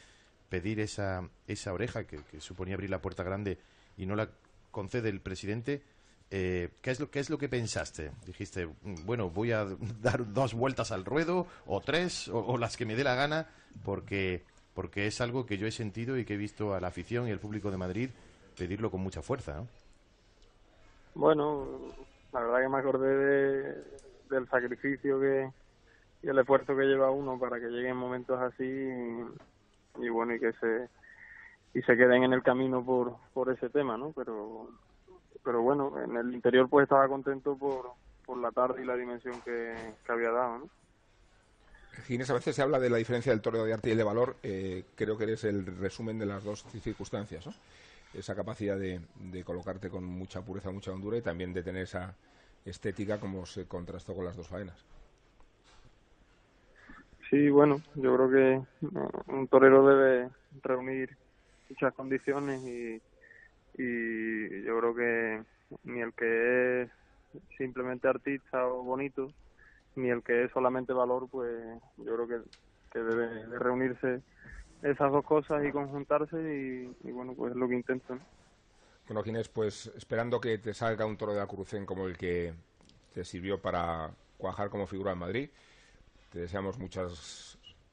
pedir 0.48 0.80
esa, 0.80 1.28
esa 1.46 1.72
oreja 1.72 2.04
que, 2.04 2.20
suponía 2.40 2.74
abrir 2.74 2.90
la 2.90 3.00
puerta 3.00 3.22
grande 3.22 3.58
y 3.96 4.06
no 4.06 4.16
la 4.16 4.30
concede 4.70 5.08
el 5.08 5.20
presidente, 5.20 5.82
eh, 6.30 6.70
¿qué, 6.82 6.90
es 6.90 7.00
lo, 7.00 7.10
¿qué 7.10 7.20
es 7.20 7.30
lo 7.30 7.38
que 7.38 7.48
pensaste? 7.48 8.12
Dijiste, 8.26 8.66
"Mm, 8.66 9.04
bueno, 9.04 9.30
voy 9.30 9.52
a 9.52 9.64
dar 10.02 10.32
dos 10.32 10.54
vueltas 10.54 10.92
al 10.92 11.04
ruedo, 11.04 11.46
o 11.66 11.80
tres, 11.80 12.28
o 12.28 12.56
las 12.58 12.76
que 12.76 12.86
me 12.86 12.96
dé 12.96 13.04
la 13.04 13.14
gana, 13.14 13.48
porque, 13.84 14.44
porque 14.78 15.08
es 15.08 15.20
algo 15.20 15.44
que 15.44 15.58
yo 15.58 15.66
he 15.66 15.72
sentido 15.72 16.16
y 16.16 16.24
que 16.24 16.34
he 16.34 16.36
visto 16.36 16.72
a 16.72 16.80
la 16.80 16.86
afición 16.86 17.26
y 17.26 17.32
al 17.32 17.40
público 17.40 17.72
de 17.72 17.76
Madrid 17.78 18.10
pedirlo 18.56 18.92
con 18.92 19.00
mucha 19.00 19.22
fuerza. 19.22 19.54
¿no? 19.56 19.66
Bueno, 21.16 21.80
la 22.32 22.40
verdad 22.42 22.60
que 22.60 22.68
me 22.68 22.78
acordé 22.78 23.16
de- 23.16 23.84
del 24.30 24.48
sacrificio 24.48 25.18
que 25.18 25.50
y 26.22 26.28
el 26.28 26.38
esfuerzo 26.38 26.76
que 26.76 26.84
lleva 26.84 27.10
uno 27.10 27.40
para 27.40 27.58
que 27.58 27.66
lleguen 27.66 27.96
momentos 27.96 28.40
así 28.40 28.62
y, 28.62 30.04
y 30.04 30.08
bueno 30.10 30.36
y 30.36 30.38
que 30.38 30.52
se 30.52 30.88
y 31.74 31.82
se 31.82 31.96
queden 31.96 32.22
en 32.22 32.32
el 32.34 32.44
camino 32.44 32.84
por 32.84 33.16
por 33.32 33.50
ese 33.50 33.70
tema, 33.70 33.96
¿no? 33.96 34.12
Pero 34.12 34.68
pero 35.42 35.60
bueno, 35.60 35.92
en 36.00 36.16
el 36.16 36.32
interior 36.34 36.68
pues 36.70 36.84
estaba 36.84 37.08
contento 37.08 37.58
por 37.58 37.90
por 38.24 38.38
la 38.38 38.52
tarde 38.52 38.80
y 38.80 38.86
la 38.86 38.94
dimensión 38.94 39.40
que, 39.42 39.94
que 40.06 40.12
había 40.12 40.30
dado, 40.30 40.58
¿no? 40.58 40.70
Ginés, 42.06 42.30
a 42.30 42.34
veces 42.34 42.56
se 42.56 42.62
habla 42.62 42.78
de 42.78 42.90
la 42.90 42.96
diferencia 42.96 43.32
del 43.32 43.40
toreo 43.40 43.64
de 43.64 43.72
arte 43.72 43.88
y 43.88 43.92
el 43.92 43.98
de 43.98 44.04
valor. 44.04 44.36
eh, 44.42 44.84
creo 44.96 45.16
que 45.18 45.24
eres 45.24 45.44
el 45.44 45.66
resumen 45.66 46.18
de 46.18 46.26
las 46.26 46.44
dos 46.44 46.64
circunstancias, 46.82 47.46
¿no? 47.46 47.54
Esa 48.14 48.34
capacidad 48.34 48.78
de, 48.78 49.00
de 49.16 49.44
colocarte 49.44 49.90
con 49.90 50.04
mucha 50.04 50.40
pureza, 50.42 50.70
mucha 50.70 50.92
hondura 50.92 51.18
y 51.18 51.22
también 51.22 51.52
de 51.52 51.62
tener 51.62 51.82
esa 51.82 52.14
estética 52.64 53.18
como 53.18 53.44
se 53.46 53.66
contrastó 53.66 54.14
con 54.14 54.24
las 54.24 54.36
dos 54.36 54.48
faenas. 54.48 54.84
Sí, 57.30 57.50
bueno, 57.50 57.82
yo 57.96 58.16
creo 58.16 58.30
que 58.30 58.52
eh, 58.54 59.08
un 59.26 59.48
torero 59.48 59.86
debe 59.86 60.30
reunir 60.62 61.10
muchas 61.68 61.92
condiciones 61.94 62.62
y, 62.62 63.02
y 63.82 64.64
yo 64.64 64.78
creo 64.78 64.94
que 64.94 65.42
ni 65.84 66.00
el 66.00 66.14
que 66.14 66.82
es 66.82 66.90
simplemente 67.58 68.08
artista 68.08 68.66
o 68.66 68.82
bonito, 68.82 69.34
ni 69.98 70.10
el 70.10 70.22
que 70.22 70.44
es 70.44 70.50
solamente 70.52 70.92
valor, 70.92 71.28
pues 71.30 71.50
yo 71.98 72.14
creo 72.14 72.28
que, 72.28 72.40
que 72.92 72.98
debe 73.00 73.46
de 73.46 73.58
reunirse 73.58 74.22
esas 74.82 75.12
dos 75.12 75.24
cosas 75.24 75.64
y 75.64 75.72
conjuntarse 75.72 76.36
y, 76.36 77.08
y 77.08 77.12
bueno, 77.12 77.34
pues 77.34 77.52
es 77.52 77.56
lo 77.56 77.68
que 77.68 77.74
intento. 77.74 78.14
¿no? 78.14 78.20
Bueno, 79.08 79.22
Ginés, 79.22 79.48
pues 79.48 79.90
esperando 79.96 80.40
que 80.40 80.58
te 80.58 80.74
salga 80.74 81.06
un 81.06 81.16
toro 81.16 81.32
de 81.32 81.40
Acurucén 81.40 81.86
como 81.86 82.06
el 82.06 82.16
que 82.16 82.52
te 83.14 83.24
sirvió 83.24 83.60
para 83.60 84.10
cuajar 84.36 84.68
como 84.68 84.86
figura 84.86 85.12
en 85.12 85.18
Madrid, 85.18 85.50
te 86.30 86.40
deseamos 86.40 86.78
mucha 86.78 87.08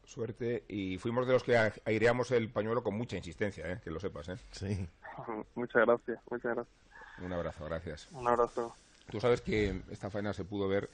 suerte 0.03 0.65
y 0.67 0.97
fuimos 0.97 1.25
de 1.25 1.33
los 1.33 1.43
que 1.43 1.57
aireamos 1.85 2.31
el 2.31 2.49
pañuelo 2.49 2.83
con 2.83 2.95
mucha 2.95 3.15
insistencia, 3.15 3.71
¿eh? 3.71 3.79
que 3.81 3.91
lo 3.91 3.99
sepas. 3.99 4.29
¿eh? 4.29 4.37
Sí. 4.51 4.87
Muchas 5.55 5.85
gracias, 5.85 6.19
muchas 6.29 6.55
gracias. 6.55 6.75
Un 7.21 7.31
abrazo, 7.31 7.65
gracias. 7.65 8.09
Un 8.11 8.27
abrazo. 8.27 8.75
Tú 9.09 9.21
sabes 9.21 9.39
que 9.39 9.81
esta 9.89 10.09
faena 10.09 10.33
se 10.33 10.43
pudo 10.43 10.67
ver, 10.67 10.89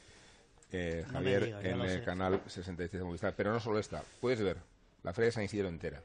eh, 0.72 1.04
No 1.08 1.14
Javier, 1.14 1.44
en 1.64 1.82
el 1.82 1.90
sé. 2.00 2.04
canal 2.04 2.42
66 2.48 3.00
de 3.00 3.04
Movistar, 3.06 3.34
pero 3.36 3.52
no 3.52 3.60
solo 3.60 3.80
esta. 3.80 4.04
Puedes 4.20 4.42
ver 4.42 4.58
la 5.04 5.14
Feria 5.14 5.28
de 5.28 5.32
San 5.34 5.44
Isidro 5.44 5.68
entera, 5.68 6.02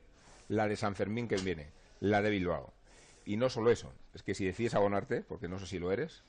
la 0.49 0.67
de 0.69 0.77
San 0.77 0.95
Fermín 0.95 1.29
que 1.29 1.37
viene, 1.37 1.69
la 2.01 2.23
de 2.23 2.31
Bilbao. 2.31 2.73
Y 3.25 3.37
no 3.37 3.49
solo 3.51 3.71
eso, 3.71 3.93
es 4.15 4.23
que 4.23 4.35
si 4.35 4.45
decides 4.45 4.75
abonarte, 4.75 5.23
porque 5.23 5.49
no 5.49 5.59
sé 5.59 5.67
si 5.67 5.79
lo 5.79 5.91
eres, 5.93 6.23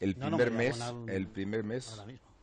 el 0.00 0.18
No, 0.18 0.30
no, 0.30 0.36
primer 0.36 0.52
mes, 0.52 0.80
abonar 0.80 1.14
el 1.14 1.26
primer 1.26 1.64
mes 1.64 2.00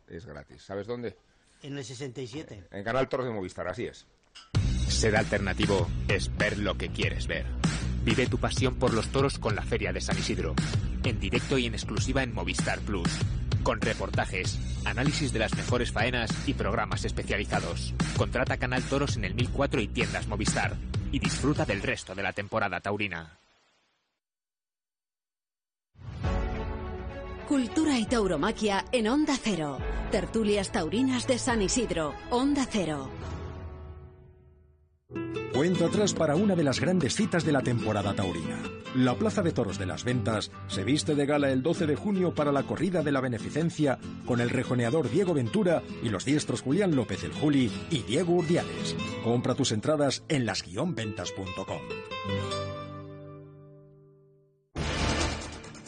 es 0.07 0.25
gratis. 0.25 0.61
¿Sabes 0.63 0.87
dónde? 0.87 1.15
En 1.63 1.77
el 1.77 1.83
67. 1.85 2.65
En 2.71 2.83
Canal 2.83 3.07
Toros 3.09 3.25
de 3.27 3.33
Movistar, 3.33 3.67
así 3.67 3.85
es. 3.85 4.05
Ser 4.87 5.15
alternativo 5.17 5.87
es 6.07 6.35
ver 6.37 6.57
lo 6.59 6.75
que 6.77 6.89
quieres 6.89 7.27
ver. 7.27 7.45
Vive 8.03 8.27
tu 8.27 8.37
pasión 8.37 8.75
por 8.75 8.93
los 8.93 9.09
toros 9.11 9.37
con 9.37 9.55
la 9.55 9.63
Feria 9.63 9.91
de 9.91 9.99
San 10.01 10.17
Isidro. 10.17 10.55
En 11.03 11.19
directo 11.19 11.57
y 11.57 11.65
en 11.65 11.73
exclusiva 11.73 12.23
en 12.23 12.33
Movistar 12.33 12.79
Plus. 12.81 13.09
Con 13.67 13.81
reportajes, 13.81 14.57
análisis 14.85 15.33
de 15.33 15.39
las 15.39 15.53
mejores 15.53 15.91
faenas 15.91 16.31
y 16.47 16.53
programas 16.53 17.03
especializados. 17.03 17.93
Contrata 18.15 18.55
Canal 18.55 18.81
Toros 18.81 19.17
en 19.17 19.25
el 19.25 19.35
1004 19.35 19.81
y 19.81 19.89
tiendas 19.89 20.25
Movistar. 20.27 20.77
Y 21.11 21.19
disfruta 21.19 21.65
del 21.65 21.81
resto 21.81 22.15
de 22.15 22.23
la 22.23 22.31
temporada 22.31 22.79
taurina. 22.79 23.37
Cultura 27.49 27.99
y 27.99 28.05
tauromaquia 28.05 28.85
en 28.93 29.09
Onda 29.09 29.35
Cero. 29.37 29.79
Tertulias 30.11 30.71
taurinas 30.71 31.27
de 31.27 31.37
San 31.37 31.61
Isidro. 31.61 32.13
Onda 32.29 32.65
Cero. 32.71 33.09
Cuento 35.57 35.87
atrás 35.87 36.13
para 36.13 36.35
una 36.35 36.55
de 36.55 36.63
las 36.63 36.79
grandes 36.79 37.15
citas 37.15 37.43
de 37.43 37.51
la 37.51 37.63
temporada 37.63 38.13
taurina. 38.13 38.61
La 38.93 39.15
Plaza 39.15 39.41
de 39.41 39.51
Toros 39.51 39.79
de 39.79 39.87
las 39.87 40.03
Ventas 40.03 40.51
se 40.67 40.83
viste 40.83 41.15
de 41.15 41.25
gala 41.25 41.49
el 41.49 41.63
12 41.63 41.87
de 41.87 41.95
junio 41.95 42.31
para 42.35 42.51
la 42.51 42.61
corrida 42.61 43.01
de 43.01 43.11
la 43.11 43.21
beneficencia 43.21 43.97
con 44.27 44.39
el 44.39 44.51
rejoneador 44.51 45.09
Diego 45.09 45.33
Ventura 45.33 45.81
y 46.03 46.09
los 46.09 46.25
diestros 46.25 46.61
Julián 46.61 46.95
López 46.95 47.23
el 47.23 47.33
Juli 47.33 47.71
y 47.89 48.03
Diego 48.03 48.33
Urdiales. 48.33 48.95
Compra 49.23 49.55
tus 49.55 49.71
entradas 49.71 50.23
en 50.29 50.45
las-ventas.com. 50.45 51.81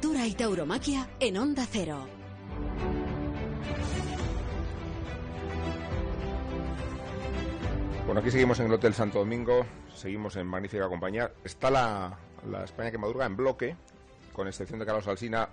Cultura 0.00 0.28
y 0.28 0.32
tauromaquia 0.34 1.08
en 1.18 1.36
Onda 1.38 1.66
Cero. 1.68 2.06
Bueno, 8.06 8.20
aquí 8.20 8.30
seguimos 8.30 8.60
en 8.60 8.66
el 8.66 8.72
Hotel 8.74 8.94
Santo 8.94 9.18
Domingo, 9.18 9.66
seguimos 9.92 10.36
en 10.36 10.46
magnífica 10.46 10.88
compañía. 10.88 11.32
Está 11.42 11.68
la, 11.72 12.16
la 12.48 12.62
España 12.62 12.92
que 12.92 12.98
madruga 12.98 13.26
en 13.26 13.36
bloque, 13.36 13.76
con 14.32 14.46
excepción 14.46 14.78
de 14.78 14.86
Carlos 14.86 15.08
Alsina. 15.08 15.48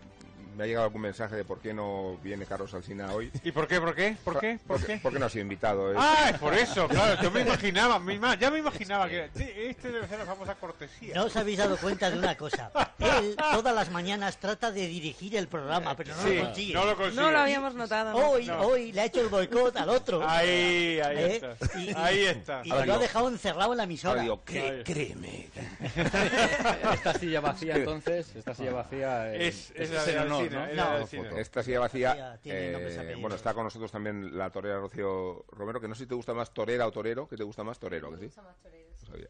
Me 0.56 0.64
ha 0.64 0.68
llegado 0.68 0.86
algún 0.86 1.02
mensaje 1.02 1.36
de 1.36 1.44
por 1.44 1.60
qué 1.60 1.74
no 1.74 2.18
viene 2.24 2.46
Carlos 2.46 2.74
Alsina 2.74 3.12
hoy. 3.14 3.32
¿Y 3.44 3.52
por 3.52 3.68
qué, 3.68 3.80
por 3.82 3.94
qué, 3.94 4.16
por 4.24 4.40
qué, 4.40 4.58
por 4.66 4.78
Porque- 4.78 4.94
qué? 4.94 5.00
Porque 5.04 5.20
no 5.20 5.26
ha 5.26 5.30
sido 5.30 5.42
invitado. 5.44 5.92
es- 5.92 5.98
Ah, 6.00 6.30
es 6.34 6.40
por 6.40 6.54
eso, 6.54 6.88
claro. 6.90 7.22
Yo 7.22 7.32
me 7.32 7.42
imaginaba, 7.42 8.00
mi 8.00 8.18
ma- 8.18 8.36
ya 8.36 8.50
me 8.52 8.60
imaginaba 8.60 9.08
que 9.10 9.30
sí, 9.36 9.50
este 9.56 9.92
debe 9.92 10.08
ser 10.08 10.20
la 10.20 10.26
famosa 10.26 10.56
cortesía. 10.56 11.16
No 11.16 11.26
os 11.26 11.36
habéis 11.36 11.58
dado 11.58 11.78
cuenta 11.78 12.10
de 12.10 12.18
una 12.18 12.36
cosa. 12.36 12.72
Él 13.00 13.36
todas 13.38 13.76
las 13.76 13.92
mañanas 13.92 14.38
trata 14.38 14.72
de 14.72 14.88
dirigir 14.88 15.36
el 15.36 15.48
programa, 15.48 15.96
pero 15.96 16.16
no 16.16 16.24
Sí, 16.24 16.36
lo 16.36 16.44
consigue. 16.46 16.74
no 16.74 16.86
lo 16.86 16.96
consigue. 16.96 17.22
No 17.22 17.32
lo 17.32 17.38
habíamos 17.40 17.76
notado. 17.76 18.12
¿no? 18.12 18.30
Hoy, 18.30 18.46
No. 18.48 18.62
hoy 18.62 18.92
le 18.92 19.02
ha 19.02 19.06
hecho 19.06 19.22
el 19.22 19.28
boicot 19.30 19.76
al 19.78 19.90
otro. 19.90 20.28
Ahí, 20.28 21.00
ahí 21.02 21.18
¿Eh? 21.18 21.36
está. 21.36 21.80
Y- 21.80 21.94
ahí 21.96 22.26
está. 22.26 22.62
Y 22.64 22.70
lo 22.70 22.94
ha 22.94 22.98
dejado 23.00 23.28
encerrado 23.30 23.74
en 23.74 23.78
la 23.78 23.84
emisora. 23.84 24.22
Digo, 24.22 24.42
"Cré- 24.46 24.70
Ahí. 24.70 24.84
créeme. 24.84 25.50
Esta 26.94 27.14
silla 27.20 27.42
vacía, 27.42 27.76
entonces, 27.76 28.36
esta 28.36 28.54
silla 28.56 28.74
vacía 28.74 29.34
eh, 29.34 29.48
Es- 29.48 29.72
es 29.76 29.90
la 29.92 30.00
es 30.02 30.06
de 30.06 30.20
honor, 30.20 30.45
Alsina, 30.54 31.30
¿no? 31.32 31.38
Esta 31.38 31.64
silla 31.64 31.80
vacía. 31.80 32.40
Eh, 32.44 33.16
bueno, 33.20 33.36
está 33.36 33.54
con 33.54 33.64
nosotros 33.64 33.92
también 33.92 34.38
la 34.38 34.50
torera 34.52 34.80
Rocío 34.80 35.46
Romero, 35.52 35.80
que 35.82 35.88
no 35.88 35.96
sé 35.96 36.04
si 36.04 36.08
te 36.10 36.16
gusta 36.16 36.34
más 36.34 36.54
torera 36.54 36.88
o 36.88 36.92
torero, 36.92 37.28
que 37.28 37.36
te 37.38 37.44
gusta 37.44 37.64
más 37.64 37.80
torero, 37.80 38.12
que 38.12 38.30
sí. 38.30 38.32
No 38.36 39.08
sabía. 39.08 39.28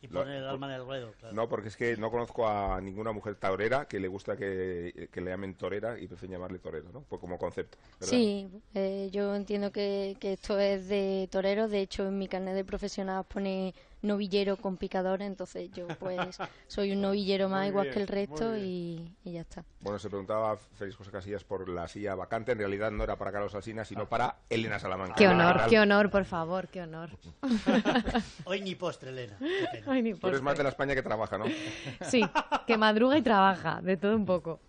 Y 0.00 0.06
Lo- 0.06 0.20
pone 0.20 0.38
el 0.38 0.46
alma 0.46 0.68
en 0.68 0.72
el 0.80 0.84
ruedo, 0.86 1.12
claro. 1.18 1.34
No, 1.34 1.48
porque 1.48 1.68
es 1.68 1.76
que 1.76 1.96
no 1.96 2.08
conozco 2.08 2.48
a 2.48 2.80
ninguna 2.80 3.10
mujer 3.10 3.34
torera 3.34 3.86
que 3.88 3.98
le 3.98 4.06
gusta 4.06 4.36
que, 4.36 5.08
que 5.10 5.20
le 5.20 5.30
llamen 5.32 5.54
torera 5.56 5.98
y 5.98 6.06
prefieren 6.06 6.34
llamarle 6.38 6.60
torero, 6.60 6.90
¿no? 6.92 7.00
Pues 7.02 7.20
como 7.20 7.36
concepto. 7.36 7.78
¿verdad? 7.98 8.06
Sí, 8.12 8.48
eh, 8.74 9.08
yo 9.10 9.34
entiendo 9.34 9.72
que, 9.72 10.16
que 10.20 10.34
esto 10.34 10.56
es 10.60 10.86
de 10.88 11.28
torero. 11.32 11.66
De 11.66 11.80
hecho, 11.80 12.06
en 12.06 12.16
mi 12.16 12.28
carnet 12.28 12.54
de 12.54 12.64
profesional 12.64 13.24
pone 13.24 13.74
novillero 14.02 14.56
con 14.56 14.76
picadora. 14.76 15.26
Entonces, 15.26 15.70
yo, 15.72 15.86
pues, 15.98 16.38
soy 16.66 16.92
un 16.92 17.00
novillero 17.00 17.48
más 17.48 17.60
Muy 17.62 17.68
igual 17.68 17.84
bien, 17.86 17.94
que 17.94 18.00
el 18.02 18.08
resto 18.08 18.56
y, 18.56 19.14
y 19.24 19.32
ya 19.32 19.40
está. 19.42 19.64
Bueno, 19.80 19.98
se 19.98 20.08
preguntaba 20.08 20.56
Félix 20.56 20.96
José 20.96 21.10
Casillas 21.10 21.44
por 21.44 21.68
la 21.68 21.88
silla 21.88 22.14
vacante. 22.14 22.52
En 22.52 22.58
realidad 22.58 22.90
no 22.90 23.04
era 23.04 23.16
para 23.16 23.32
Carlos 23.32 23.54
Alsina, 23.54 23.84
sino 23.84 24.08
para 24.08 24.36
Elena 24.48 24.78
Salamanca. 24.78 25.14
Qué 25.16 25.28
honor, 25.28 25.62
qué 25.68 25.78
honor, 25.80 26.10
por 26.10 26.24
favor, 26.24 26.68
qué 26.68 26.82
honor. 26.82 27.10
Hoy 28.44 28.60
ni 28.60 28.74
postre, 28.74 29.10
Elena. 29.10 29.36
Qué. 29.38 29.82
Ay, 29.86 30.02
ni 30.02 30.10
Tú 30.14 30.26
eres 30.28 30.40
postre. 30.40 30.42
más 30.42 30.56
de 30.58 30.62
la 30.64 30.68
España 30.70 30.94
que 30.94 31.02
trabaja, 31.02 31.38
¿no? 31.38 31.44
Sí, 32.02 32.22
que 32.66 32.76
madruga 32.76 33.16
y 33.18 33.22
trabaja, 33.22 33.80
de 33.82 33.96
todo 33.96 34.16
un 34.16 34.26
poco. 34.26 34.60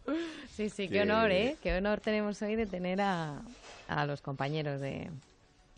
Sí, 0.49 0.69
sí, 0.69 0.87
qué 0.87 0.95
Que- 0.95 1.01
honor, 1.03 1.31
¿eh? 1.31 1.57
Qué 1.61 1.77
honor 1.77 1.99
tenemos 2.01 2.41
hoy 2.41 2.55
de 2.55 2.65
tener 2.65 2.99
a, 3.01 3.41
a 3.87 4.05
los 4.05 4.21
compañeros 4.21 4.81
de 4.81 5.09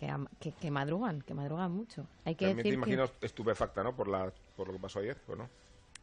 que, 0.01 0.09
am- 0.09 0.27
que, 0.39 0.51
que 0.51 0.71
madrugan, 0.71 1.21
que 1.21 1.35
madrugan 1.35 1.71
mucho. 1.71 2.07
Hay 2.25 2.33
que 2.33 2.47
También 2.47 2.63
te 2.63 2.69
decir 2.69 2.83
que- 2.83 2.91
imagino 2.93 3.05
estupefacta, 3.21 3.83
¿no? 3.83 3.95
Por, 3.95 4.07
la, 4.07 4.33
por 4.57 4.65
lo 4.67 4.73
que 4.73 4.79
pasó 4.79 4.97
ayer, 4.97 5.15
¿o 5.27 5.35
no? 5.35 5.47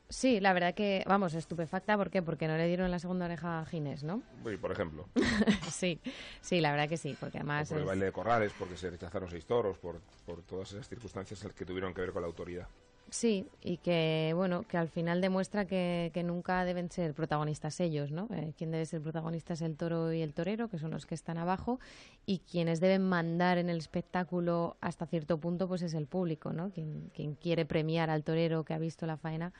Sí, 0.08 0.38
la 0.38 0.52
verdad 0.52 0.72
que, 0.72 1.02
vamos, 1.08 1.34
estupefacta, 1.34 1.96
¿por 1.96 2.08
qué? 2.08 2.22
Porque 2.22 2.46
no 2.46 2.56
le 2.56 2.68
dieron 2.68 2.92
la 2.92 3.00
segunda 3.00 3.24
oreja 3.24 3.58
a 3.58 3.66
Ginés, 3.66 4.04
¿no? 4.04 4.22
Uy, 4.44 4.56
por 4.56 4.70
ejemplo. 4.70 5.04
sí, 5.72 6.00
sí, 6.40 6.60
la 6.60 6.70
verdad 6.70 6.88
que 6.88 6.96
sí, 6.96 7.16
porque 7.18 7.38
además... 7.38 7.68
por 7.68 7.78
el 7.78 7.84
baile 7.84 8.04
de 8.06 8.12
corrales, 8.12 8.52
porque 8.56 8.76
se 8.76 8.88
rechazaron 8.88 9.28
seis 9.28 9.44
toros, 9.44 9.76
por, 9.78 10.00
por 10.24 10.42
todas 10.42 10.70
esas 10.70 10.88
circunstancias 10.88 11.44
que 11.56 11.64
tuvieron 11.66 11.92
que 11.92 12.02
ver 12.02 12.12
con 12.12 12.22
la 12.22 12.28
autoridad. 12.28 12.68
Sí, 13.10 13.46
y 13.62 13.78
que 13.78 14.32
bueno, 14.34 14.64
que 14.68 14.76
al 14.76 14.88
final 14.88 15.22
demuestra 15.22 15.64
que, 15.64 16.10
que 16.12 16.22
nunca 16.22 16.64
deben 16.66 16.90
ser 16.90 17.14
protagonistas 17.14 17.80
ellos, 17.80 18.12
¿no? 18.12 18.28
Eh, 18.34 18.52
quien 18.56 18.70
debe 18.70 18.84
ser 18.84 19.00
protagonista 19.00 19.54
es 19.54 19.62
el 19.62 19.76
toro 19.76 20.12
y 20.12 20.20
el 20.20 20.34
torero, 20.34 20.68
que 20.68 20.78
son 20.78 20.90
los 20.90 21.06
que 21.06 21.14
están 21.14 21.38
abajo, 21.38 21.80
y 22.26 22.40
quienes 22.40 22.80
deben 22.80 23.02
mandar 23.08 23.56
en 23.56 23.70
el 23.70 23.78
espectáculo 23.78 24.76
hasta 24.82 25.06
cierto 25.06 25.38
punto, 25.38 25.68
pues 25.68 25.80
es 25.80 25.94
el 25.94 26.06
público, 26.06 26.52
¿no? 26.52 26.70
Quien, 26.70 27.10
quien 27.14 27.34
quiere 27.34 27.64
premiar 27.64 28.10
al 28.10 28.24
torero 28.24 28.64
que 28.64 28.74
ha 28.74 28.78
visto 28.78 29.06
la 29.06 29.16
faena, 29.16 29.54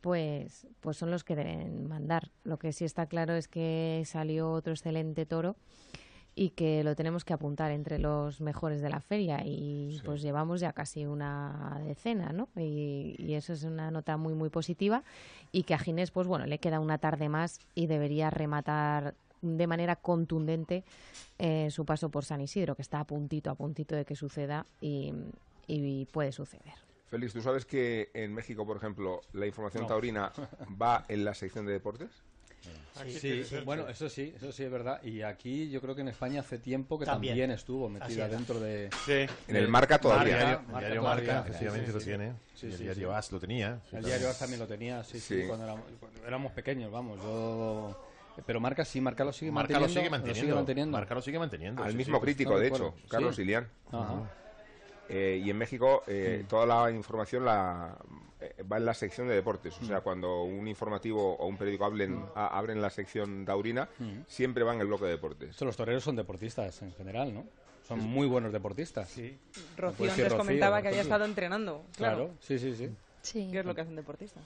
pues, 0.00 0.66
pues 0.80 0.96
son 0.96 1.12
los 1.12 1.22
que 1.22 1.36
deben 1.36 1.86
mandar. 1.86 2.32
Lo 2.42 2.58
que 2.58 2.72
sí 2.72 2.84
está 2.84 3.06
claro 3.06 3.34
es 3.34 3.46
que 3.46 4.02
salió 4.06 4.50
otro 4.50 4.72
excelente 4.72 5.24
toro 5.24 5.54
y 6.40 6.50
que 6.50 6.84
lo 6.84 6.94
tenemos 6.94 7.24
que 7.24 7.32
apuntar 7.32 7.72
entre 7.72 7.98
los 7.98 8.40
mejores 8.40 8.80
de 8.80 8.88
la 8.88 9.00
feria 9.00 9.42
y 9.44 10.00
pues 10.04 10.22
llevamos 10.22 10.60
ya 10.60 10.72
casi 10.72 11.04
una 11.04 11.80
decena, 11.84 12.32
¿no? 12.32 12.48
Y, 12.56 13.16
y 13.18 13.34
eso 13.34 13.52
es 13.52 13.64
una 13.64 13.90
nota 13.90 14.16
muy 14.16 14.34
muy 14.34 14.48
positiva 14.48 15.02
y 15.50 15.64
que 15.64 15.74
a 15.74 15.78
Ginés 15.78 16.12
pues 16.12 16.28
bueno 16.28 16.46
le 16.46 16.58
queda 16.58 16.78
una 16.78 16.98
tarde 16.98 17.28
más 17.28 17.58
y 17.74 17.88
debería 17.88 18.30
rematar 18.30 19.14
de 19.42 19.66
manera 19.66 19.96
contundente 19.96 20.84
eh, 21.38 21.70
su 21.72 21.84
paso 21.84 22.08
por 22.08 22.24
San 22.24 22.40
Isidro 22.40 22.76
que 22.76 22.82
está 22.82 23.00
a 23.00 23.04
puntito 23.04 23.50
a 23.50 23.56
puntito 23.56 23.96
de 23.96 24.04
que 24.04 24.14
suceda 24.14 24.64
y, 24.80 25.12
y 25.66 26.04
puede 26.06 26.30
suceder. 26.30 26.74
Félix, 27.08 27.32
¿tú 27.32 27.40
sabes 27.42 27.64
que 27.64 28.10
en 28.14 28.32
México, 28.32 28.64
por 28.64 28.76
ejemplo, 28.76 29.22
la 29.32 29.46
información 29.46 29.82
No. 29.82 29.88
taurina 29.88 30.30
va 30.80 31.04
en 31.08 31.24
la 31.24 31.34
sección 31.34 31.66
de 31.66 31.72
deportes? 31.72 32.10
Sí, 33.08 33.44
bueno, 33.64 33.86
eso 33.88 34.08
sí, 34.08 34.32
eso 34.36 34.50
sí 34.50 34.64
es 34.64 34.70
verdad. 34.70 35.00
Y 35.04 35.22
aquí 35.22 35.70
yo 35.70 35.80
creo 35.80 35.94
que 35.94 36.00
en 36.00 36.08
España 36.08 36.40
hace 36.40 36.58
tiempo 36.58 36.98
que 36.98 37.04
También. 37.06 37.32
también, 37.34 37.50
estuvo 37.52 37.88
metida 37.88 38.28
dentro 38.28 38.58
de... 38.58 38.90
En 39.46 39.56
el 39.56 39.68
Marca 39.68 40.00
todavía. 40.00 40.32
El 40.34 40.38
diario, 40.40 40.62
Marca 40.62 40.78
diario 40.80 41.00
todavía. 41.02 41.24
Marca, 41.34 41.48
efectivamente, 41.48 41.86
Sí, 41.86 41.92
lo 41.92 42.00
sí, 42.00 42.06
tiene. 42.06 42.32
sí, 42.54 42.66
Y 42.66 42.70
el 42.72 42.76
sí, 42.76 42.82
diario 42.84 43.08
sí. 43.10 43.14
AS 43.14 43.32
lo 43.32 43.40
tenía. 43.40 43.80
sí, 43.88 43.96
El 43.96 44.04
diario 44.04 44.28
AS 44.28 44.38
también 44.38 44.60
lo 44.60 44.66
tenía, 44.66 45.04
sí, 45.04 45.20
sí, 45.20 45.42
Sí. 45.42 45.46
cuando 45.46 45.64
éramos, 45.64 45.84
cuando 46.00 46.26
éramos 46.26 46.52
pequeños, 46.52 46.90
vamos. 46.90 47.20
Yo... 47.22 48.04
Pero 48.46 48.60
Marca 48.60 48.84
sí, 48.84 49.00
Marca 49.00 49.24
lo 49.24 49.32
sigue 49.32 49.50
Marca 49.50 49.74
lo 49.74 49.80
manteniendo. 49.80 50.00
sigue 50.00 50.10
manteniendo. 50.10 50.40
sigue 50.46 50.54
manteniendo. 50.54 50.92
Marca 50.98 51.14
lo 51.14 51.22
sigue 51.22 51.38
manteniendo. 51.38 51.82
Al 51.82 51.90
sí, 51.92 51.96
mismo 51.96 52.18
sí, 52.18 52.22
crítico, 52.24 52.58
de 52.58 52.68
hecho, 52.68 52.94
Carlos 53.08 53.36
Sí. 53.36 53.42
Ilián. 53.42 53.68
Ajá. 53.90 54.30
Eh, 55.08 55.40
y 55.44 55.48
en 55.50 55.56
México 55.56 56.02
eh, 56.06 56.44
toda 56.48 56.66
la 56.66 56.90
información 56.90 57.44
la 57.44 57.96
eh, 58.40 58.62
va 58.70 58.76
en 58.76 58.84
la 58.84 58.94
sección 58.94 59.26
de 59.26 59.34
deportes. 59.34 59.76
O 59.78 59.82
Mm. 59.84 59.86
sea, 59.88 60.00
cuando 60.00 60.42
un 60.44 60.68
informativo 60.68 61.34
o 61.36 61.46
un 61.46 61.56
periódico 61.56 61.84
hablen, 61.86 62.24
a- 62.36 62.56
abren 62.58 62.80
la 62.80 62.90
sección 62.90 63.44
taurina, 63.44 63.88
Mm. 63.98 64.20
siempre 64.28 64.62
van 64.64 64.76
en 64.76 64.82
el 64.82 64.86
bloque 64.86 65.06
de 65.06 65.10
deportes. 65.12 65.60
Los 65.60 65.76
toreros 65.76 66.04
son 66.04 66.14
deportistas 66.16 66.80
en 66.82 66.92
general, 66.94 67.34
¿no? 67.34 67.44
Son 67.86 67.98
muy 68.00 68.26
buenos 68.26 68.52
deportistas. 68.52 69.08
Sí. 69.08 69.36
Rocío 69.76 70.10
antes 70.10 70.34
comentaba 70.34 70.82
que 70.82 70.88
había 70.88 71.00
estado 71.00 71.24
entrenando. 71.24 71.84
Claro. 71.96 72.16
Claro, 72.26 72.34
sí, 72.40 72.58
sí, 72.58 72.74
sí. 72.76 72.90
Sí. 73.22 73.48
¿Qué 73.50 73.60
es 73.60 73.64
lo 73.66 73.74
que 73.74 73.80
hace 73.80 73.90
un 73.90 73.96
deportista? 73.96 74.40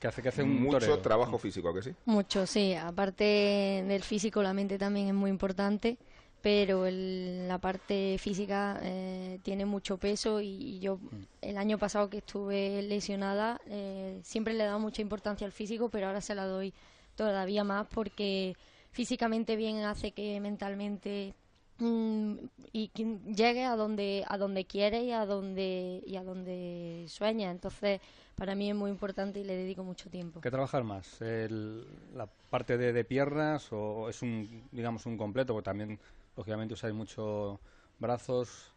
Que 0.00 0.06
hace 0.08 0.22
que 0.22 0.28
hace 0.28 0.42
un 0.42 0.62
Mucho 0.62 0.78
torero. 0.78 0.98
trabajo 1.00 1.36
físico, 1.38 1.68
¿a 1.70 1.74
que 1.74 1.82
sí? 1.82 1.94
Mucho, 2.06 2.46
sí. 2.46 2.74
Aparte 2.74 3.84
del 3.86 4.02
físico, 4.02 4.42
la 4.42 4.54
mente 4.54 4.78
también 4.78 5.08
es 5.08 5.14
muy 5.14 5.28
importante, 5.30 5.96
pero 6.44 6.84
el- 6.84 7.48
la 7.48 7.56
parte 7.56 8.16
física 8.18 8.78
eh, 8.82 9.38
tiene 9.42 9.64
mucho 9.64 9.96
peso 9.96 10.42
y 10.42 10.78
yo 10.78 10.98
el 11.40 11.56
año 11.56 11.78
pasado 11.78 12.10
que 12.10 12.18
estuve 12.18 12.82
lesionada 12.82 13.58
eh, 13.66 14.20
siempre 14.22 14.52
le 14.52 14.62
he 14.64 14.66
dado 14.66 14.78
mucha 14.78 15.00
importancia 15.00 15.46
al 15.46 15.52
físico, 15.52 15.88
pero 15.88 16.06
ahora 16.08 16.20
se 16.20 16.34
la 16.34 16.44
doy 16.44 16.74
todavía 17.16 17.64
más 17.64 17.86
porque 17.86 18.56
físicamente 18.90 19.56
bien 19.56 19.78
hace 19.84 20.12
que 20.12 20.38
mentalmente 20.38 21.32
mm, 21.78 22.34
y 22.72 22.88
que 22.88 23.16
llegue 23.34 23.64
a 23.64 23.74
donde 23.74 24.22
a 24.28 24.36
donde 24.36 24.66
quiere 24.66 25.02
y 25.02 25.12
a 25.12 25.24
donde 25.24 26.02
y 26.06 26.16
a 26.16 26.24
donde 26.24 27.06
sueña 27.08 27.50
entonces 27.52 28.00
para 28.34 28.54
mí 28.54 28.68
es 28.68 28.76
muy 28.76 28.90
importante 28.90 29.40
y 29.40 29.44
le 29.44 29.56
dedico 29.56 29.82
mucho 29.82 30.10
tiempo 30.10 30.42
¿Qué 30.42 30.50
trabajar 30.50 30.84
más? 30.84 31.22
El- 31.22 31.86
¿La 32.14 32.26
parte 32.50 32.76
de, 32.76 32.92
de 32.92 33.04
piernas 33.04 33.68
o 33.72 34.10
es 34.10 34.20
un, 34.20 34.68
digamos, 34.72 35.06
un 35.06 35.16
completo? 35.16 35.54
Porque 35.54 35.64
también, 35.64 35.98
lógicamente, 36.36 36.74
usáis 36.74 36.94
mucho 36.94 37.60
brazos, 37.98 38.72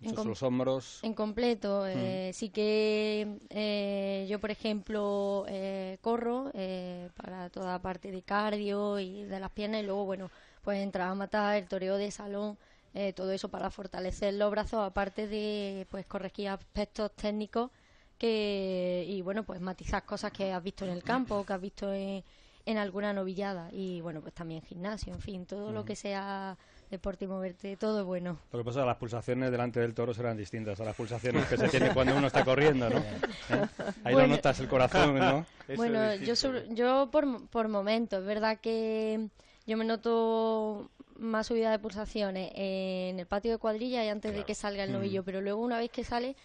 muchos 0.00 0.24
los 0.26 0.42
hombros. 0.42 1.02
En 1.02 1.14
completo, 1.14 1.86
eh, 1.86 2.32
sí 2.34 2.50
que 2.50 3.38
eh, 3.50 4.26
yo, 4.28 4.40
por 4.40 4.50
ejemplo, 4.50 5.44
eh, 5.48 5.98
corro 6.00 6.50
eh, 6.54 7.10
para 7.14 7.50
toda 7.50 7.80
parte 7.80 8.10
de 8.10 8.22
cardio 8.22 8.98
y 8.98 9.22
de 9.24 9.38
las 9.38 9.50
piernas 9.52 9.82
y 9.82 9.86
luego, 9.86 10.06
bueno, 10.06 10.28
pues 10.62 10.78
entrar 10.80 11.08
a 11.08 11.14
matar, 11.14 11.56
el 11.56 11.68
toreo 11.68 11.96
de 11.96 12.10
salón, 12.10 12.58
eh, 12.94 13.12
todo 13.12 13.30
eso 13.30 13.48
para 13.48 13.70
fortalecer 13.70 14.34
los 14.34 14.50
brazos, 14.50 14.80
aparte 14.84 15.28
de 15.28 15.86
pues 15.88 16.04
corregir 16.06 16.48
aspectos 16.48 17.12
técnicos 17.14 17.70
que 18.18 19.04
y 19.08 19.22
bueno, 19.22 19.44
pues 19.44 19.60
matizar 19.60 20.04
cosas 20.04 20.32
que 20.32 20.52
has 20.52 20.62
visto 20.62 20.84
en 20.84 20.90
el 20.90 21.04
campo, 21.04 21.44
que 21.46 21.52
has 21.52 21.60
visto 21.60 21.92
en, 21.92 22.24
en 22.66 22.76
alguna 22.78 23.12
novillada 23.12 23.68
y 23.72 24.00
bueno, 24.00 24.20
pues 24.20 24.34
también 24.34 24.62
gimnasio, 24.62 25.14
en 25.14 25.20
fin, 25.20 25.46
todo 25.46 25.72
lo 25.72 25.80
Ujú. 25.80 25.84
que 25.84 25.96
sea 25.96 26.58
deporte 26.90 27.24
y 27.24 27.28
moverte, 27.28 27.76
todo 27.76 28.00
es 28.00 28.04
bueno. 28.06 28.38
Lo 28.52 28.58
que 28.58 28.64
pasa 28.64 28.80
es 28.80 28.82
que 28.84 28.86
las 28.88 28.96
pulsaciones 28.96 29.50
delante 29.50 29.80
del 29.80 29.94
toro 29.94 30.14
serán 30.14 30.36
distintas 30.36 30.80
a 30.80 30.84
las 30.84 30.96
pulsaciones 30.96 31.46
que 31.46 31.56
se 31.56 31.68
tienen 31.68 31.92
cuando 31.92 32.16
uno 32.16 32.26
está 32.26 32.44
corriendo, 32.44 32.88
¿no? 32.90 32.98
¿Eh? 33.50 33.66
Ahí 34.04 34.14
Bueno. 34.14 34.28
no 34.28 34.36
notas 34.36 34.58
el 34.60 34.68
corazón, 34.68 35.18
¿no? 35.18 35.46
Bueno, 35.76 36.14
yo, 36.14 36.32
yo 36.70 37.10
por, 37.10 37.46
por 37.48 37.68
momentos, 37.68 38.20
es 38.20 38.26
verdad 38.26 38.58
que 38.58 39.28
yo 39.66 39.76
me 39.76 39.84
noto 39.84 40.90
más 41.16 41.46
subida 41.48 41.70
de 41.70 41.78
pulsaciones 41.78 42.50
en 42.54 43.18
el 43.20 43.26
patio 43.26 43.50
de 43.52 43.58
cuadrilla 43.58 44.02
y 44.04 44.08
antes 44.08 44.32
de 44.34 44.44
que 44.44 44.54
salga 44.54 44.84
el 44.84 44.90
Mm. 44.90 44.94
novillo, 44.94 45.24
pero 45.24 45.40
luego 45.42 45.60
una 45.60 45.76
vez 45.78 45.90
que 45.90 46.04
sale 46.04 46.36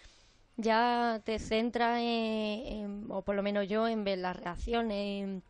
ya 0.58 1.22
te 1.24 1.40
centras 1.40 2.00
en, 2.00 2.04
en- 2.06 3.06
o 3.10 3.22
por 3.22 3.36
lo 3.36 3.44
menos 3.44 3.68
yo, 3.68 3.88
en 3.88 4.04
ver 4.04 4.20
las 4.20 4.36
reacciones, 4.36 5.24
en- 5.24 5.44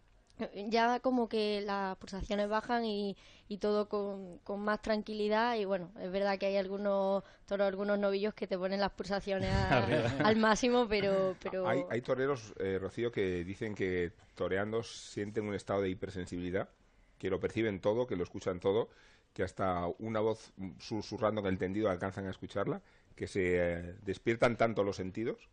ya 0.70 1.00
como 1.00 1.28
que 1.30 1.62
las 1.62 1.96
pulsaciones 1.98 2.48
bajan 2.50 2.86
y, 2.86 3.16
y 3.48 3.58
todo 3.58 3.88
con, 3.90 4.40
con 4.40 4.60
más 4.62 4.82
tranquilidad 4.82 5.56
y 5.56 5.66
bueno, 5.66 5.92
es 6.00 6.12
verdad 6.12 6.38
que 6.38 6.46
hay 6.48 6.58
algunos 6.58 7.24
toros, 7.46 7.68
algunos 7.68 8.00
novillos 8.00 8.34
que 8.34 8.48
te 8.48 8.58
ponen 8.58 8.80
las 8.80 8.92
pulsaciones 8.92 9.50
a- 9.52 9.78
al 10.28 10.36
máximo, 10.38 10.88
pero... 10.88 11.36
pero 11.42 11.68
Hay, 11.68 11.80
hay 11.90 12.02
toreros, 12.02 12.54
eh, 12.60 12.78
Rocío, 12.80 13.12
que 13.12 13.44
dicen 13.44 13.76
que 13.76 14.12
toreando 14.36 14.84
sienten 14.84 15.46
un 15.48 15.54
estado 15.56 15.82
de 15.82 15.90
hipersensibilidad 15.90 16.70
que 17.18 17.30
lo 17.30 17.40
perciben 17.40 17.80
todo, 17.80 18.06
que 18.08 18.16
lo 18.18 18.24
escuchan 18.24 18.60
todo, 18.60 18.90
que 19.34 19.44
hasta 19.44 19.88
una 20.00 20.20
voz 20.20 20.52
susurrando 20.80 21.42
en 21.42 21.48
el 21.48 21.58
tendido 21.58 21.90
alcanzan 21.90 22.28
a 22.28 22.32
escucharla, 22.32 22.82
que 23.16 23.28
se 23.28 23.42
eh, 23.58 23.96
despiertan 24.04 24.58
tanto 24.58 24.84
los 24.84 24.98
sentidos 24.98 25.50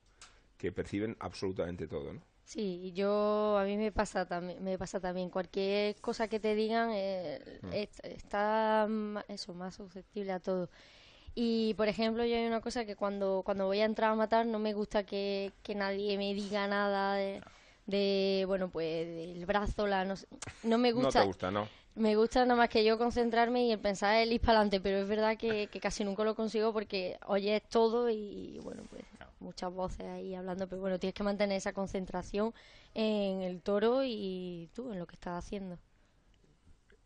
que 0.59 0.73
perciben 0.73 1.17
absolutamente 1.21 1.87
todo, 1.87 2.13
¿no? 2.13 2.23
Sí, 2.51 2.91
yo 2.97 3.57
a 3.59 3.63
mí 3.63 3.77
me 3.77 3.93
pasa 3.93 4.27
también, 4.27 4.61
me 4.65 4.77
pasa 4.77 4.99
también 4.99 5.31
cualquier 5.31 5.95
cosa 6.01 6.27
que 6.27 6.41
te 6.41 6.57
digan 6.57 6.91
eh, 6.93 7.61
mm. 7.63 7.73
está 8.03 8.89
eso 9.29 9.55
más 9.55 9.77
susceptible 9.77 10.33
a 10.33 10.41
todo. 10.41 10.69
Y 11.37 11.75
por 11.75 11.87
ejemplo, 11.87 12.25
yo 12.25 12.35
hay 12.35 12.45
una 12.47 12.61
cosa 12.61 12.85
que 12.85 12.97
cuando 12.97 13.43
cuando 13.45 13.67
voy 13.67 13.79
a 13.79 13.85
entrar 13.85 14.11
a 14.11 14.15
matar 14.17 14.47
no 14.47 14.59
me 14.59 14.73
gusta 14.73 15.05
que, 15.05 15.53
que 15.63 15.77
nadie 15.77 16.19
me 16.19 16.35
diga 16.35 16.67
nada 16.67 17.15
de, 17.87 18.45
bueno 18.49 18.69
pues 18.69 19.07
del 19.07 19.47
brazo, 19.47 19.87
la 19.87 20.05
no, 20.05 20.15
no 20.65 20.77
me 20.77 20.91
gusta. 20.91 21.21
No 21.21 21.23
te 21.23 21.27
gusta, 21.29 21.51
¿no? 21.53 21.69
Me 21.95 22.17
gusta 22.17 22.45
nada 22.47 22.57
más 22.57 22.69
que 22.69 22.83
yo 22.85 22.99
concentrarme 22.99 23.67
y 23.67 23.71
el 23.71 23.79
pensar 23.79 24.17
el 24.17 24.33
ir 24.33 24.41
para 24.41 24.59
adelante, 24.59 24.81
pero 24.81 24.99
es 24.99 25.09
verdad 25.09 25.37
que, 25.37 25.69
que 25.69 25.79
casi 25.79 26.03
nunca 26.03 26.25
lo 26.25 26.35
consigo 26.35 26.73
porque 26.73 27.17
oyes 27.29 27.63
todo 27.69 28.11
y 28.11 28.59
bueno 28.65 28.83
pues 28.91 29.05
muchas 29.41 29.73
voces 29.73 30.07
ahí 30.07 30.35
hablando, 30.35 30.69
pero 30.69 30.81
bueno, 30.81 30.99
tienes 30.99 31.15
que 31.15 31.23
mantener 31.23 31.57
esa 31.57 31.73
concentración 31.73 32.55
en 32.95 33.43
el 33.43 33.63
toro 33.63 34.03
y 34.05 34.71
tú, 34.75 34.93
en 34.93 34.99
lo 34.99 35.07
que 35.07 35.17
estás 35.17 35.45
haciendo. 35.45 35.79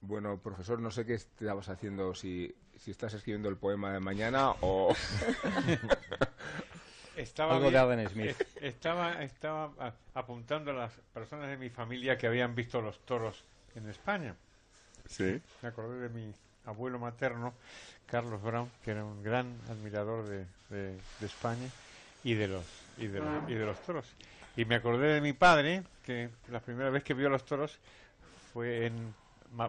Bueno, 0.01 0.39
profesor, 0.39 0.81
no 0.81 0.91
sé 0.91 1.07
qué 1.07 1.15
estabas 1.15 1.69
haciendo, 1.69 2.15
si, 2.15 2.55
si 2.77 2.91
estás 2.91 3.15
escribiendo 3.15 3.49
el 3.49 3.57
poema 3.57 3.93
de 3.93 4.01
mañana 4.01 4.51
o... 4.61 4.95
estaba 7.17 7.57
Algo 7.57 7.71
de 7.71 8.09
Smith. 8.09 8.37
Estaba, 8.61 9.23
estaba 9.23 9.95
apuntando 10.13 10.73
a 10.73 10.75
las 10.75 10.93
personas 11.15 11.49
de 11.49 11.57
mi 11.57 11.71
familia 11.71 12.19
que 12.19 12.27
habían 12.27 12.55
visto 12.55 12.83
los 12.83 12.99
toros 13.07 13.45
en 13.75 13.89
España. 13.89 14.37
Sí. 15.09 15.41
Me 15.63 15.69
acordé 15.69 16.01
de 16.01 16.09
mi 16.11 16.35
abuelo 16.67 16.99
materno, 16.99 17.55
Carlos 18.07 18.43
Brown, 18.43 18.71
que 18.85 18.91
era 18.91 19.05
un 19.05 19.23
gran 19.23 19.59
admirador 19.71 20.27
de, 20.27 20.47
de 20.69 20.99
España 21.23 21.71
y 22.25 22.35
de 22.35 22.49
los 22.49 22.65
y 22.99 23.07
de 23.07 23.21
los, 23.21 23.51
y 23.51 23.55
de 23.55 23.67
los 23.67 23.81
toros. 23.83 24.07
Y 24.57 24.65
me 24.65 24.77
acordé 24.77 25.15
de 25.15 25.21
mi 25.21 25.33
padre, 25.33 25.83
que 26.05 26.31
la 26.49 26.61
primera 26.61 26.91
vez 26.91 27.03
que 27.03 27.15
vio 27.15 27.29
los 27.29 27.45
toros 27.45 27.79
fue 28.53 28.87
en 28.87 29.15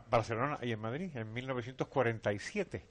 Barcelona 0.10 0.58
y 0.62 0.72
en 0.72 0.80
Madrid, 0.80 1.10
en 1.16 1.32
1947, 1.34 2.84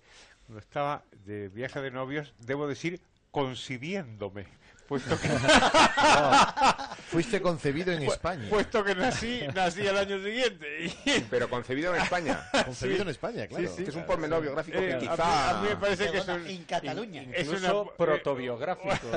cuando 0.46 0.60
estaba 0.60 1.02
de 1.24 1.48
viaje 1.48 1.80
de 1.80 1.90
novios, 1.90 2.34
debo 2.40 2.68
decir, 2.68 3.00
concibiéndome 3.30 4.46
puesto 4.88 5.18
que 5.20 5.28
fuiste 7.06 7.40
concebido 7.40 7.92
en 7.92 8.02
España. 8.02 8.46
puesto 8.48 8.82
que 8.84 8.94
nací 8.94 9.42
nací 9.54 9.86
al 9.86 9.98
año 9.98 10.22
siguiente. 10.22 10.92
Pero 11.30 11.48
concebido 11.48 11.94
en 11.94 12.02
España. 12.02 12.48
Concebido 12.64 13.02
en 13.02 13.08
España 13.08 13.46
claro. 13.46 13.76
que 13.76 13.82
es 13.82 13.94
un 13.94 14.04
pormenor 14.06 14.42
biográfico 14.42 14.78
que 14.78 14.92
eh, 14.92 14.98
quizá 14.98 15.58
a 15.58 15.62
mí, 15.62 15.68
me 15.68 15.76
parece 15.76 16.10
que 16.10 16.18
es 16.18 16.28
en 16.28 16.64
Cataluña. 16.64 17.22
es 17.32 17.46
incluso 17.46 17.92
protobiográfico 17.96 19.08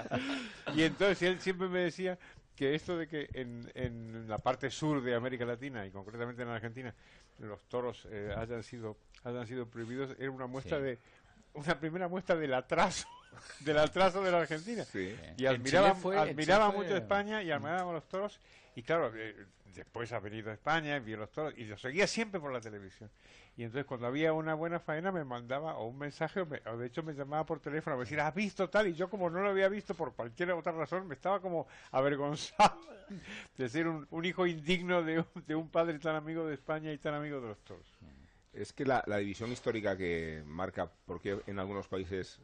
y 0.74 0.82
entonces 0.82 1.22
él 1.22 1.40
siempre 1.40 1.68
me 1.68 1.80
decía 1.80 2.18
que 2.54 2.74
esto 2.74 2.96
de 2.96 3.08
que 3.08 3.28
en, 3.32 3.70
en 3.74 4.28
la 4.28 4.38
parte 4.38 4.70
sur 4.70 5.02
de 5.02 5.14
América 5.14 5.44
Latina 5.44 5.86
y 5.86 5.90
concretamente 5.90 6.42
en 6.42 6.48
Argentina 6.48 6.94
los 7.38 7.62
toros 7.68 8.06
eh, 8.10 8.34
hayan 8.36 8.62
sido 8.62 8.98
hayan 9.24 9.46
sido 9.46 9.66
prohibidos 9.66 10.14
era 10.18 10.30
una 10.30 10.46
muestra 10.46 10.78
de 10.78 10.98
una 11.54 11.78
primera 11.78 12.08
muestra 12.08 12.36
del 12.36 12.54
atraso 12.54 13.08
del 13.60 13.78
atraso 13.78 14.22
de 14.22 14.30
la 14.30 14.40
Argentina. 14.40 14.84
Y 15.36 15.46
admiraba, 15.46 15.96
admiraba 16.20 16.70
mucho 16.70 16.96
España 16.96 17.42
y 17.42 17.50
admiraba 17.50 17.92
los 17.92 18.08
toros. 18.08 18.40
Y 18.76 18.82
claro, 18.82 19.12
eh, 19.14 19.34
después 19.74 20.12
ha 20.12 20.20
venido 20.20 20.50
a 20.50 20.54
España, 20.54 20.98
vio 20.98 21.16
los 21.16 21.30
toros 21.30 21.54
y 21.56 21.64
lo 21.64 21.76
seguía 21.76 22.06
siempre 22.06 22.40
por 22.40 22.52
la 22.52 22.60
televisión. 22.60 23.10
Y 23.56 23.64
entonces 23.64 23.84
cuando 23.84 24.06
había 24.06 24.32
una 24.32 24.54
buena 24.54 24.78
faena 24.78 25.12
me 25.12 25.24
mandaba 25.24 25.76
o 25.76 25.88
un 25.88 25.98
mensaje 25.98 26.40
o, 26.40 26.46
de 26.46 26.86
hecho 26.86 27.02
me 27.02 27.12
llamaba 27.12 27.44
por 27.44 27.60
teléfono 27.60 27.96
a 27.96 27.98
decir, 27.98 28.20
¿has 28.20 28.34
visto 28.34 28.70
tal? 28.70 28.88
Y 28.88 28.94
yo 28.94 29.10
como 29.10 29.28
no 29.28 29.42
lo 29.42 29.50
había 29.50 29.68
visto 29.68 29.94
por 29.94 30.14
cualquier 30.14 30.52
otra 30.52 30.72
razón 30.72 31.06
me 31.06 31.14
estaba 31.14 31.40
como 31.40 31.66
avergonzado 31.90 32.78
de 33.58 33.68
ser 33.68 33.88
un, 33.88 34.24
hijo 34.24 34.46
indigno 34.46 35.02
de 35.02 35.24
de 35.46 35.54
un 35.54 35.68
padre 35.68 35.98
tan 35.98 36.14
amigo 36.14 36.46
de 36.46 36.54
España 36.54 36.92
y 36.92 36.98
tan 36.98 37.14
amigo 37.14 37.40
de 37.40 37.48
los 37.48 37.58
toros. 37.64 37.86
Es 38.52 38.72
que 38.72 38.84
la, 38.84 39.02
división 39.18 39.52
histórica 39.52 39.96
que 39.96 40.42
marca 40.46 40.90
por 41.06 41.20
qué 41.20 41.40
en 41.46 41.58
algunos 41.58 41.86
países 41.86 42.40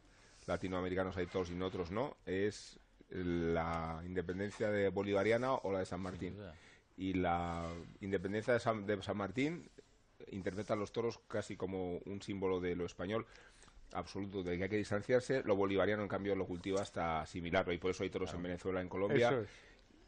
latinoamericanos 0.47 1.15
hay 1.17 1.27
toros 1.27 1.51
y 1.51 1.61
otros 1.61 1.91
no, 1.91 2.17
es 2.25 2.79
la 3.09 4.01
independencia 4.05 4.69
de 4.69 4.89
bolivariana 4.89 5.53
o 5.53 5.71
la 5.71 5.79
de 5.79 5.85
San 5.85 6.01
Martín. 6.01 6.35
Y 6.97 7.13
la 7.13 7.69
independencia 8.01 8.53
de 8.53 8.59
San, 8.59 8.85
de 8.87 9.01
San 9.03 9.17
Martín 9.17 9.69
interpreta 10.31 10.73
a 10.73 10.75
los 10.75 10.91
toros 10.91 11.19
casi 11.27 11.55
como 11.55 11.99
un 12.05 12.21
símbolo 12.21 12.59
de 12.59 12.75
lo 12.75 12.85
español 12.85 13.27
absoluto, 13.93 14.43
de 14.43 14.57
que 14.57 14.63
hay 14.63 14.69
que 14.69 14.77
distanciarse. 14.77 15.43
Lo 15.43 15.55
bolivariano, 15.55 16.01
en 16.01 16.09
cambio, 16.09 16.35
lo 16.35 16.47
cultiva 16.47 16.81
hasta 16.81 17.21
asimilarlo. 17.21 17.71
Y 17.71 17.77
por 17.77 17.91
eso 17.91 18.03
hay 18.03 18.09
toros 18.09 18.33
en 18.33 18.41
Venezuela, 18.41 18.81
en 18.81 18.89
Colombia 18.89 19.45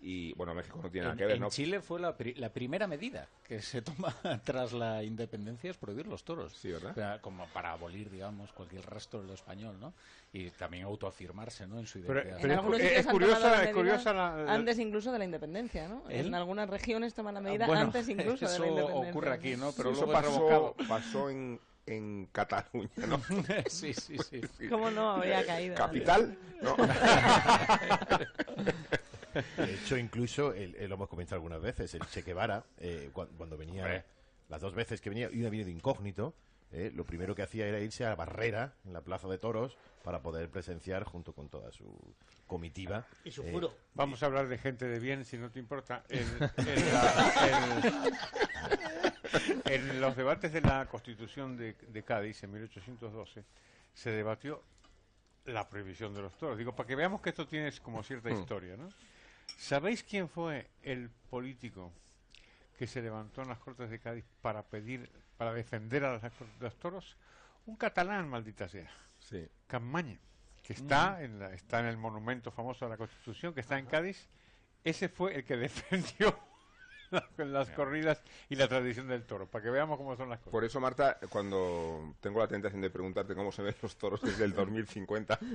y 0.02 0.34
bueno, 0.34 0.54
México 0.54 0.80
no 0.82 0.90
tiene 0.90 1.08
nada 1.08 1.18
que 1.18 1.26
ver, 1.26 1.38
en 1.38 1.50
Chile 1.50 1.82
fue 1.82 2.00
la, 2.00 2.16
la, 2.38 2.50
primera 2.54 2.88
medida 2.88 3.28
que 3.44 3.62
se 3.62 3.82
toma 3.82 4.16
tras 4.44 4.72
la 4.72 5.04
independencia 5.04 5.70
es 5.70 5.78
prohibir 5.78 6.08
los 6.08 6.24
toros. 6.24 6.54
Sí, 6.56 6.72
¿verdad? 6.72 7.20
Como 7.22 7.46
para 7.48 7.74
abolir, 7.74 8.10
digamos, 8.10 8.54
cualquier 8.54 8.86
resto 8.86 9.22
de 9.22 9.28
lo 9.28 9.34
español, 9.34 9.78
¿no? 9.80 9.94
Y 10.32 10.52
también 10.52 10.86
autoafirmarse, 10.86 11.68
¿no? 11.68 11.80
En 11.80 11.88
su 11.88 12.00
identidad. 12.00 12.38
Pero, 12.42 12.54
es, 12.54 13.06
curiosa, 13.08 13.64
es 13.64 13.74
curiosa 13.74 14.14
la, 14.14 14.54
Antes 14.54 14.80
incluso 14.80 15.12
de 15.12 15.20
la 15.20 15.26
independencia, 15.26 15.88
¿no? 15.88 16.04
En 16.10 16.34
algunas 16.34 16.70
regiones 16.70 17.14
toman 17.14 17.34
la 17.34 17.42
medida 17.42 17.66
antes 17.66 18.08
incluso 18.08 18.48
de 18.48 18.60
la 18.60 18.68
independencia. 18.68 19.10
Eso 19.10 19.10
ocurre 19.10 19.34
aquí, 19.34 19.58
¿no? 19.58 19.72
Pero 19.74 19.92
eso 19.92 20.08
pasó, 20.08 20.76
pasó 20.88 21.30
en 21.30 21.60
en 21.90 22.28
Cataluña, 22.32 22.90
¿no? 23.08 23.20
sí, 23.68 23.94
sí, 23.94 24.16
sí, 24.30 24.42
¿Cómo 24.70 24.92
no 24.92 25.12
habría 25.12 25.46
caído? 25.46 25.76
¿Capital? 25.76 26.38
No. 26.62 26.76
De 29.70 29.76
hecho, 29.76 29.98
incluso, 29.98 30.52
lo 30.52 30.96
hemos 30.96 31.08
comentado 31.08 31.36
algunas 31.36 31.62
veces, 31.62 31.94
el 31.94 32.02
Che 32.08 32.24
Guevara, 32.24 32.66
eh, 32.80 33.12
cuando, 33.14 33.56
venía, 33.56 34.04
las 34.48 34.62
dos 34.62 34.74
veces 34.74 35.00
que 35.00 35.10
venía, 35.10 35.30
y 35.32 35.42
una 35.42 35.52
de 35.52 35.70
incógnito, 35.70 36.34
eh, 36.72 36.92
lo 36.96 37.06
primero 37.06 37.36
que 37.36 37.44
hacía 37.44 37.68
era 37.68 37.80
irse 37.80 38.04
a 38.04 38.16
Barrera, 38.16 38.74
en 38.84 38.94
la 38.94 39.02
Plaza 39.02 39.28
de 39.28 39.38
Toros, 39.38 39.78
para 40.04 40.24
poder 40.24 40.50
presenciar 40.50 41.04
junto 41.04 41.34
con 41.34 41.50
toda 41.50 41.72
su 41.72 42.16
comitiva. 42.48 43.06
Y 43.24 43.30
su 43.30 43.44
juro. 43.44 43.68
Eh, 43.68 43.78
Vamos 43.94 44.24
a 44.24 44.26
hablar 44.26 44.48
de 44.48 44.58
gente 44.58 44.86
de 44.86 45.00
bien, 45.00 45.24
si 45.24 45.38
no 45.38 45.52
te 45.52 45.60
importa. 45.60 46.04
En, 46.10 46.26
los 50.02 50.16
debates 50.16 50.52
de 50.52 50.62
la 50.62 50.88
Constitución 50.88 51.58
de, 51.58 51.74
de 51.74 52.04
Cádiz, 52.04 52.42
en 52.44 52.54
1812, 52.54 53.46
se 53.94 54.10
debatió 54.10 54.64
la 55.46 55.70
prohibición 55.70 56.16
de 56.16 56.24
los 56.24 56.36
toros. 56.38 56.58
Digo, 56.58 56.76
para 56.76 56.88
que 56.88 56.96
veamos 56.96 57.22
que 57.22 57.30
esto 57.30 57.46
tiene 57.46 57.72
como 57.84 58.02
cierta 58.02 58.30
hmm. 58.30 58.40
historia, 58.40 58.76
¿no? 58.76 58.90
¿Sabéis 59.60 60.04
quién 60.04 60.30
fue 60.30 60.70
el 60.84 61.10
político 61.30 61.92
que 62.78 62.88
se 62.88 63.02
levantó 63.02 63.42
en 63.42 63.50
las 63.50 63.60
Cortes 63.60 63.90
de 63.90 64.00
Cádiz 64.00 64.24
para 64.42 64.64
pedir, 64.64 65.12
para 65.38 65.54
defender 65.54 66.06
a 66.06 66.14
los, 66.62 66.76
toros? 66.78 67.18
Un 67.66 67.76
catalán, 67.76 68.30
maldita 68.30 68.70
sea. 68.70 68.90
Sí. 69.20 69.46
Campaña, 69.68 70.18
que 70.64 70.72
está, 70.72 71.18
mm. 71.20 71.24
en 71.24 71.42
está 71.54 71.82
en 71.82 71.88
el 71.88 71.98
monumento 71.98 72.52
famoso 72.52 72.86
de 72.86 72.92
la 72.92 72.98
Constitución, 72.98 73.54
que 73.54 73.60
está 73.60 73.78
en 73.78 73.86
Cádiz. 73.86 74.30
Ese 74.82 75.10
fue 75.10 75.36
el 75.36 75.44
que 75.44 75.58
defendió 75.58 76.40
las 77.38 77.70
corridas 77.72 78.24
y 78.48 78.56
la 78.56 78.70
tradición 78.70 79.10
del 79.10 79.26
toro, 79.26 79.46
para 79.46 79.62
que 79.62 79.72
veamos 79.72 79.98
cómo 79.98 80.16
son 80.16 80.30
las 80.30 80.40
cosas. 80.40 80.52
Por 80.52 80.64
eso, 80.64 80.80
Marta, 80.80 81.20
cuando 81.30 82.16
tengo 82.22 82.40
la 82.40 82.48
tentación 82.48 82.82
de 82.82 82.90
preguntarte 82.90 83.36
cómo 83.36 83.52
se 83.52 83.62
ven 83.62 83.76
los 83.82 83.98
toros 83.98 84.22
desde 84.22 84.46
el 84.46 84.54
2050. 84.56 85.38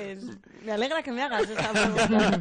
Pues 0.00 0.38
me 0.64 0.72
alegra 0.72 1.02
que 1.02 1.12
me 1.12 1.22
hagas 1.22 1.48
esa 1.48 1.72
pregunta. 1.72 2.40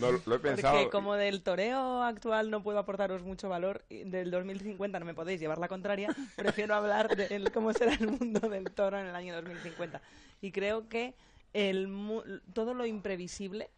No, 0.00 0.12
lo 0.24 0.34
he 0.34 0.38
pensado. 0.38 0.74
Porque 0.76 0.90
como 0.90 1.14
del 1.14 1.42
toreo 1.42 2.02
actual 2.02 2.50
no 2.50 2.62
puedo 2.62 2.78
aportaros 2.78 3.22
mucho 3.22 3.48
valor, 3.48 3.84
del 3.88 4.30
2050 4.30 4.98
no 4.98 5.04
me 5.04 5.14
podéis 5.14 5.40
llevar 5.40 5.58
la 5.58 5.68
contraria, 5.68 6.14
prefiero 6.36 6.74
hablar 6.74 7.14
de 7.16 7.50
cómo 7.52 7.72
será 7.72 7.94
el 7.94 8.08
mundo 8.08 8.48
del 8.48 8.70
toro 8.70 8.98
en 8.98 9.06
el 9.06 9.14
año 9.14 9.34
2050. 9.34 10.00
Y 10.40 10.52
creo 10.52 10.88
que 10.88 11.14
el, 11.52 12.42
todo 12.52 12.74
lo 12.74 12.86
imprevisible, 12.86 13.70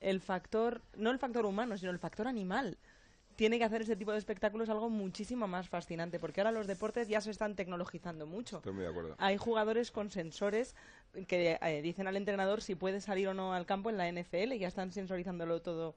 el 0.00 0.20
factor, 0.20 0.82
no 0.96 1.10
el 1.10 1.18
factor 1.18 1.46
humano, 1.46 1.76
sino 1.78 1.90
el 1.90 1.98
factor 1.98 2.28
animal, 2.28 2.78
tiene 3.38 3.58
que 3.58 3.64
hacer 3.64 3.82
ese 3.82 3.94
tipo 3.94 4.10
de 4.10 4.18
espectáculos 4.18 4.68
algo 4.68 4.90
muchísimo 4.90 5.46
más 5.46 5.68
fascinante, 5.68 6.18
porque 6.18 6.40
ahora 6.40 6.50
los 6.50 6.66
deportes 6.66 7.06
ya 7.06 7.20
se 7.20 7.30
están 7.30 7.54
tecnologizando 7.54 8.26
mucho. 8.26 8.56
Estoy 8.56 8.72
muy 8.72 8.82
de 8.82 8.90
acuerdo. 8.90 9.14
Hay 9.18 9.36
jugadores 9.36 9.92
con 9.92 10.10
sensores 10.10 10.74
que 11.26 11.58
eh, 11.60 11.82
dicen 11.82 12.06
al 12.06 12.16
entrenador 12.16 12.62
si 12.62 12.74
puede 12.74 13.00
salir 13.00 13.28
o 13.28 13.34
no 13.34 13.54
al 13.54 13.66
campo 13.66 13.90
en 13.90 13.96
la 13.96 14.10
NFL, 14.10 14.52
y 14.52 14.58
ya 14.58 14.68
están 14.68 14.92
sensorizándolo 14.92 15.60
todo 15.62 15.94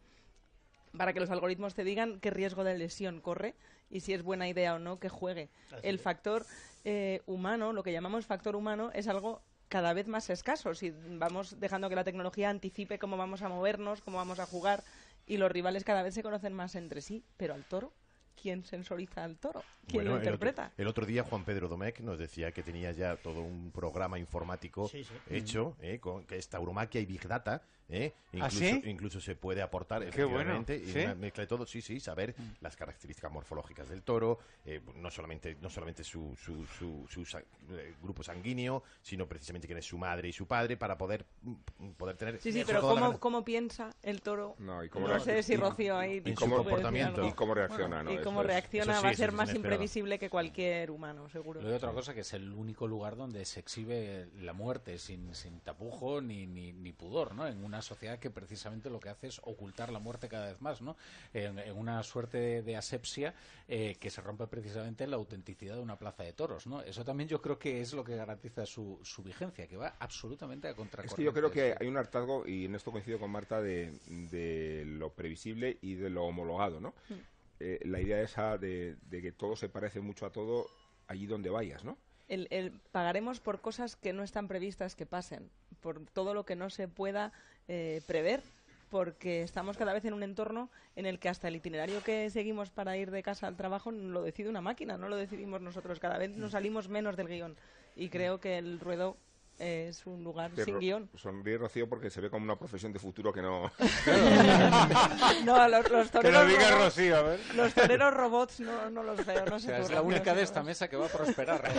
para 0.98 1.14
que 1.14 1.20
los 1.20 1.30
algoritmos 1.30 1.74
te 1.74 1.84
digan 1.84 2.20
qué 2.20 2.32
riesgo 2.32 2.64
de 2.64 2.78
lesión 2.78 3.22
corre 3.22 3.56
y 3.90 4.02
si 4.02 4.14
es 4.14 4.24
buena 4.24 4.48
idea 4.48 4.76
o 4.76 4.80
no 4.80 5.00
que 5.00 5.10
juegue. 5.10 5.50
El 5.84 6.00
factor 6.00 6.46
eh, 6.84 7.22
humano, 7.26 7.74
lo 7.74 7.84
que 7.84 7.92
llamamos 7.92 8.26
factor 8.26 8.56
humano, 8.56 8.92
es 8.94 9.08
algo 9.08 9.42
cada 9.70 9.94
vez 9.94 10.08
más 10.08 10.30
escaso. 10.30 10.74
Si 10.76 10.94
vamos 11.12 11.60
dejando 11.60 11.90
que 11.90 11.96
la 11.96 12.04
tecnología 12.04 12.50
anticipe 12.50 13.00
cómo 13.00 13.18
vamos 13.18 13.42
a 13.42 13.50
movernos, 13.50 14.02
cómo 14.02 14.18
vamos 14.18 14.40
a 14.40 14.46
jugar, 14.46 14.84
y 15.26 15.38
los 15.38 15.52
rivales 15.52 15.84
cada 15.84 16.04
vez 16.04 16.14
se 16.14 16.24
conocen 16.24 16.54
más 16.54 16.76
entre 16.76 17.02
sí, 17.02 17.24
pero 17.38 17.54
al 17.54 17.64
toro 17.64 17.94
quién 18.40 18.64
sensoriza 18.66 19.24
al 19.24 19.38
toro, 19.38 19.64
quién 19.88 20.04
Bueno, 20.04 20.12
lo 20.12 20.16
el 20.18 20.22
otro- 20.22 20.34
interpreta. 20.36 20.72
El 20.78 20.88
otro, 20.88 21.06
día 21.06 21.24
Juan 21.24 21.44
Pedro 21.46 21.68
Domecq 21.68 22.00
nos 22.02 22.20
decía 22.20 22.52
que 22.52 22.64
tenía 22.64 22.92
ya 22.92 23.16
todo 23.18 23.42
un 23.42 23.72
programa 23.72 24.20
informático 24.20 24.88
Sí, 24.88 25.04
sí. 25.04 25.14
hecho, 25.30 25.76
¿eh? 25.82 26.00
con 26.00 26.26
que 26.26 26.38
es 26.38 26.48
tauromaquia 26.50 27.02
y 27.02 27.06
Big 27.06 27.28
Data. 27.28 27.62
¿Eh? 27.92 28.14
¿Ah, 28.34 28.38
Incluso, 28.48 28.58
sí? 28.60 28.82
incluso 28.86 29.22
se 29.22 29.36
puede 29.36 29.62
aportar, 29.62 30.00
bueno, 30.00 30.10
efectivamente, 30.10 30.78
y 30.78 30.86
¿sí? 30.86 31.00
una 31.00 31.16
mezcla 31.16 31.42
de 31.42 31.48
todo, 31.48 31.66
sí, 31.66 31.82
sí, 31.82 32.00
saber 32.00 32.34
las 32.62 32.76
características 32.76 33.32
morfológicas 33.32 33.90
del 33.90 34.04
toro, 34.04 34.40
eh, 34.66 34.82
no 34.96 35.12
solamente 35.12 35.58
no 35.62 35.70
solamente 35.70 36.04
su, 36.04 36.36
su, 36.38 36.66
su- 36.66 37.06
su 37.10 37.22
eh, 37.70 37.94
grupo 38.02 38.24
sanguíneo, 38.24 38.84
sino 39.02 39.28
precisamente 39.28 39.68
quién 39.68 39.78
es 39.80 39.86
su 39.86 39.98
madre 39.98 40.30
y 40.30 40.34
su 40.34 40.48
padre, 40.48 40.78
para 40.78 40.98
poder, 40.98 41.26
mm, 41.42 41.90
poder 41.98 42.16
tener... 42.16 42.40
Sí, 42.42 42.54
sí, 42.54 42.64
pero 42.66 42.82
¿cómo, 42.82 43.20
cómo 43.20 43.44
piensa 43.44 43.94
el 44.02 44.22
toro? 44.22 44.56
No, 44.60 44.84
y 44.84 44.88
No, 44.88 44.94
cómo 44.94 45.08
reacc- 45.08 45.20
sé 45.24 45.44
si 45.44 45.58
Rocío 45.58 45.98
ahí... 45.98 46.22
y 46.26 46.34
cómo- 46.34 46.58
comportamiento. 46.58 47.26
y 47.28 47.34
cómo 47.34 47.54
reacciona, 47.54 48.02
¿no? 48.04 48.14
Y 48.14 48.22
cómo 48.22 48.42
reacciona 48.44 49.02
va 49.02 49.10
a 49.10 49.12
sí, 49.12 49.18
ser 49.18 49.32
más 49.34 49.54
imprevisible 49.54 50.18
que 50.18 50.30
cualquier 50.30 50.92
humano, 50.92 51.28
seguro. 51.30 51.62
Luego 51.62 51.76
otra 51.76 51.92
cosa 51.92 52.14
que 52.14 52.22
es 52.22 52.34
el 52.34 52.54
único 52.54 52.88
lugar 52.88 53.16
donde 53.18 53.44
se 53.46 53.60
exhibe 53.60 54.30
la 54.40 54.54
muerte 54.54 54.98
sin, 54.98 55.36
sin 55.36 55.60
tapujo 55.60 56.22
ni, 56.22 56.48
ni, 56.48 56.72
ni 56.72 56.94
pudor, 56.94 57.36
¿no? 57.36 57.48
En 57.48 57.64
una 57.64 57.81
sociedad 57.82 58.20
que 58.20 58.30
precisamente 58.30 58.90
lo 58.90 59.00
que 59.00 59.10
hace 59.10 59.28
es 59.28 59.40
ocultar 59.44 59.92
la 59.92 60.00
muerte 60.00 60.28
cada 60.30 60.48
vez 60.48 60.62
más, 60.62 60.82
¿no? 60.82 60.96
En, 61.34 61.60
en 61.60 61.78
una 61.78 62.02
suerte 62.04 62.38
de, 62.38 62.62
de 62.62 62.76
asepsia 62.76 63.34
eh, 63.68 63.96
que 64.00 64.10
se 64.10 64.22
rompe 64.22 64.48
precisamente 64.48 65.08
la 65.08 65.16
autenticidad 65.18 65.76
de 65.76 65.82
una 65.82 65.98
plaza 65.98 66.24
de 66.24 66.34
toros, 66.34 66.68
¿no? 66.68 66.82
Eso 66.82 67.04
también 67.06 67.30
yo 67.30 67.42
creo 67.42 67.58
que 67.60 67.82
es 67.82 67.94
lo 67.94 68.04
que 68.04 68.16
garantiza 68.16 68.66
su, 68.66 69.00
su 69.04 69.24
vigencia, 69.24 69.68
que 69.68 69.78
va 69.78 69.96
absolutamente 70.00 70.68
a 70.68 70.76
contracorriente. 70.76 71.14
Es 71.14 71.18
que 71.18 71.24
yo 71.24 71.34
creo 71.34 71.52
que 71.52 71.76
hay 71.80 71.88
un 71.88 71.98
hartazgo, 71.98 72.48
y 72.48 72.66
en 72.66 72.76
esto 72.76 72.92
coincido 72.92 73.20
con 73.20 73.32
Marta, 73.32 73.62
de, 73.62 73.92
de 74.08 74.84
lo 74.86 75.10
previsible 75.14 75.78
y 75.82 75.96
de 75.96 76.10
lo 76.10 76.26
homologado, 76.26 76.80
¿no? 76.80 76.94
Mm. 77.10 77.14
Eh, 77.60 77.80
la 77.86 78.02
idea 78.02 78.22
esa 78.22 78.58
de, 78.58 78.96
de 79.10 79.22
que 79.22 79.32
todo 79.32 79.56
se 79.56 79.70
parece 79.70 80.00
mucho 80.02 80.26
a 80.26 80.32
todo 80.32 80.66
allí 81.08 81.28
donde 81.28 81.50
vayas, 81.50 81.84
¿no? 81.84 81.98
el, 82.28 82.48
el- 82.50 82.72
pagaremos 82.94 83.42
por 83.42 83.60
cosas 83.60 83.98
que 83.98 84.14
no 84.14 84.24
están 84.24 84.48
previstas 84.48 84.96
que 84.96 85.06
pasen, 85.06 85.50
por 85.82 86.06
todo 86.14 86.34
lo 86.34 86.46
que 86.46 86.56
no 86.56 86.70
se 86.70 86.88
pueda 86.88 87.34
eh, 87.68 88.02
prever, 88.08 88.42
porque 88.90 89.44
estamos 89.44 89.78
cada 89.78 89.94
vez 89.94 90.04
en 90.06 90.14
un 90.14 90.24
entorno 90.24 90.70
en 90.96 91.06
el 91.06 91.20
que 91.20 91.30
hasta 91.30 91.48
el 91.48 91.56
itinerario 91.56 92.04
que 92.04 92.30
seguimos 92.30 92.70
para 92.70 92.98
ir 92.98 93.10
de 93.12 93.24
casa 93.24 93.48
al 93.48 93.56
trabajo 93.56 93.92
lo 93.92 94.22
decide 94.24 94.50
una 94.50 94.62
máquina, 94.62 94.98
no 94.98 95.08
lo 95.08 95.16
decidimos 95.16 95.62
nosotros. 95.62 96.00
Cada 96.00 96.18
vez 96.18 96.32
nos 96.32 96.52
salimos 96.52 96.90
menos 96.90 97.16
del 97.16 97.28
guion 97.30 97.56
y 97.96 98.10
creo 98.10 98.40
que 98.40 98.58
el 98.58 98.80
ruedo 98.80 99.16
es 99.60 100.06
un 100.08 100.24
lugar 100.24 100.52
sin 100.66 100.80
guion. 100.80 101.10
Sonríe 101.16 101.58
Rocío 101.58 101.88
porque 101.88 102.10
se 102.10 102.20
ve 102.20 102.30
como 102.32 102.44
una 102.44 102.56
profesión 102.58 102.92
de 102.92 103.00
futuro 103.00 103.32
que 103.32 103.42
no... 103.44 103.72
No, 105.46 105.68
los, 105.68 105.90
los 105.92 106.10
Que 106.12 106.18
lo 106.18 106.22
toreros 106.24 106.48
diga 106.50 106.72
robots- 106.72 106.80
Rocío, 106.86 107.16
a 107.18 107.22
ver. 107.22 107.40
Los 107.56 107.74
toreros 107.74 108.14
robots 108.14 108.60
no, 108.60 108.90
no 108.90 109.04
los 109.04 109.24
veo, 109.26 109.46
no 109.46 109.56
O 109.56 109.60
sé 109.60 109.68
sea, 109.68 109.80
es 109.80 109.92
la 109.92 110.02
única 110.02 110.34
de 110.34 110.42
esta 110.44 110.64
mesa 110.64 110.88
que 110.90 110.98
va 110.98 111.06
a 111.06 111.10
prosperar. 111.10 111.64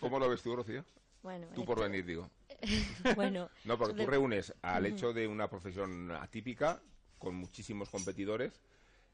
¿Cómo 0.00 0.18
lo 0.18 0.28
ves 0.28 0.42
tú, 0.42 0.54
Rocío? 0.54 0.84
Bueno, 1.22 1.46
Tú 1.54 1.64
por 1.64 1.78
esto- 1.78 1.88
venir, 1.90 2.04
digo. 2.04 2.28
bueno. 3.16 3.48
No, 3.64 3.78
porque 3.78 3.94
tú 3.94 4.06
reúnes 4.06 4.54
al 4.62 4.86
hecho 4.86 5.12
de 5.12 5.26
una 5.26 5.48
profesión 5.48 6.10
atípica, 6.10 6.80
con 7.18 7.34
muchísimos 7.34 7.88
competidores, 7.88 8.60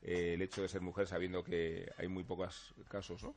eh, 0.02 0.34
el 0.34 0.42
hecho 0.42 0.62
de 0.62 0.68
ser 0.68 0.80
mujer 0.80 1.06
sabiendo 1.06 1.44
que 1.44 1.90
hay 1.96 2.08
muy 2.08 2.24
pocos 2.24 2.74
casos, 2.88 3.22
¿no? 3.22 3.34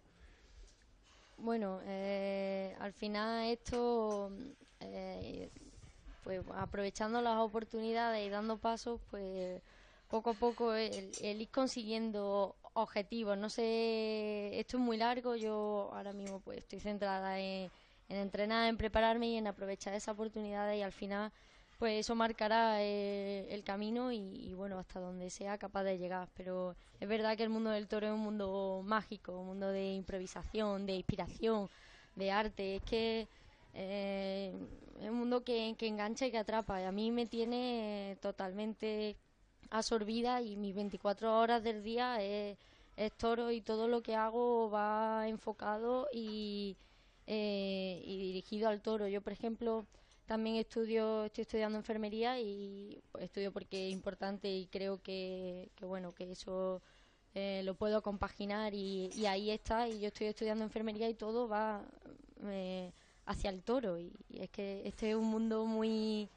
Bueno, 1.37 1.81
eh, 1.85 2.75
al 2.79 2.93
final 2.93 3.47
esto, 3.49 4.31
eh, 4.79 5.49
pues 6.23 6.41
aprovechando 6.55 7.21
las 7.21 7.37
oportunidades 7.37 8.25
y 8.25 8.29
dando 8.29 8.57
pasos, 8.57 9.01
pues 9.11 9.61
poco 10.09 10.31
a 10.31 10.33
poco 10.35 10.73
el, 10.73 11.11
el 11.21 11.41
ir 11.41 11.49
consiguiendo 11.49 12.55
objetivos. 12.73 13.37
No 13.37 13.49
sé, 13.49 14.59
esto 14.59 14.77
es 14.77 14.83
muy 14.83 14.97
largo, 14.97 15.35
yo 15.35 15.89
ahora 15.93 16.13
mismo 16.13 16.39
pues 16.39 16.59
estoy 16.59 16.79
centrada 16.79 17.39
en, 17.39 17.69
en 18.09 18.17
entrenar, 18.17 18.67
en 18.69 18.77
prepararme 18.77 19.27
y 19.29 19.37
en 19.37 19.47
aprovechar 19.47 19.93
esas 19.93 20.13
oportunidades 20.13 20.77
y 20.77 20.81
al 20.81 20.91
final 20.91 21.31
pues 21.83 21.99
eso 21.99 22.15
marcará 22.15 22.81
eh, 22.81 23.45
el 23.49 23.63
camino 23.65 24.11
y, 24.11 24.53
bueno, 24.53 24.79
hasta 24.79 25.01
donde 25.01 25.29
sea 25.29 25.57
capaz 25.57 25.83
de 25.83 25.97
llegar. 25.97 26.29
Pero 26.33 26.77
es 26.99 27.09
verdad 27.09 27.35
que 27.35 27.43
el 27.43 27.49
mundo 27.49 27.71
del 27.71 27.89
toro 27.89 28.07
es 28.07 28.13
un 28.13 28.21
mundo 28.21 28.81
mágico, 28.85 29.37
un 29.37 29.47
mundo 29.47 29.67
de 29.67 29.93
improvisación, 29.93 30.85
de 30.85 30.93
inspiración, 30.93 31.69
de 32.15 32.31
arte. 32.31 32.77
Es 32.77 32.83
que 32.83 33.27
eh, 33.73 34.53
es 35.01 35.09
un 35.09 35.17
mundo 35.17 35.43
que, 35.43 35.75
que 35.77 35.87
engancha 35.87 36.25
y 36.25 36.31
que 36.31 36.37
atrapa. 36.37 36.79
Y 36.79 36.85
a 36.85 36.93
mí 36.93 37.11
me 37.11 37.25
tiene 37.25 38.17
totalmente 38.21 39.17
absorbida 39.69 40.41
y 40.41 40.55
mis 40.55 40.73
24 40.75 41.37
horas 41.37 41.63
del 41.63 41.83
día 41.83 42.21
es 42.21 42.57
toro 43.17 43.51
y 43.51 43.59
todo 43.59 43.89
lo 43.89 44.01
que 44.01 44.15
hago 44.15 44.69
va 44.69 45.27
enfocado 45.27 46.07
y, 46.13 46.77
eh, 47.27 48.01
y 48.05 48.17
dirigido 48.17 48.69
al 48.69 48.81
toro. 48.81 49.07
Yo, 49.07 49.21
por 49.21 49.33
ejemplo, 49.33 49.85
también 50.25 50.55
estudio, 50.55 51.25
estoy 51.25 51.43
estudiando 51.43 51.77
enfermería 51.77 52.39
y 52.39 53.01
estudio 53.19 53.51
porque 53.51 53.87
es 53.87 53.93
importante 53.93 54.49
y 54.49 54.67
creo 54.67 55.01
que, 55.01 55.69
que 55.75 55.85
bueno, 55.85 56.11
que 56.13 56.31
eso 56.31 56.81
eh, 57.35 57.61
lo 57.63 57.75
puedo 57.75 58.01
compaginar 58.01 58.73
y, 58.73 59.25
ahí 59.25 59.51
está. 59.51 59.87
Y 59.87 59.99
yo 59.99 60.07
estoy 60.07 60.27
estudiando 60.27 60.63
enfermería 60.63 61.09
y 61.09 61.13
todo 61.13 61.47
va 61.47 61.81
eh, 62.45 62.91
hacia 63.25 63.49
el 63.49 63.63
toro. 63.63 63.99
Y, 63.99 64.11
es 64.33 64.49
que 64.49 64.81
este 64.85 65.11
es 65.11 65.15
un 65.15 65.25
mundo 65.25 65.65
muy, 65.65 66.29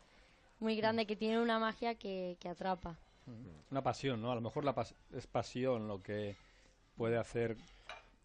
muy 0.60 0.76
grande 0.76 1.06
que 1.06 1.16
tiene 1.16 1.40
una 1.40 1.58
magia 1.58 1.94
que, 1.94 2.36
que 2.40 2.48
atrapa. 2.48 2.96
Una 3.70 3.82
pasión, 3.82 4.22
¿no? 4.22 4.30
A 4.30 4.36
lo 4.36 4.40
mejor 4.40 4.64
la 4.64 4.74
pas- 4.74 4.94
es 5.12 5.26
pasión 5.26 5.88
lo 5.88 6.00
que 6.02 6.36
puede 6.96 7.16
hacer 7.16 7.56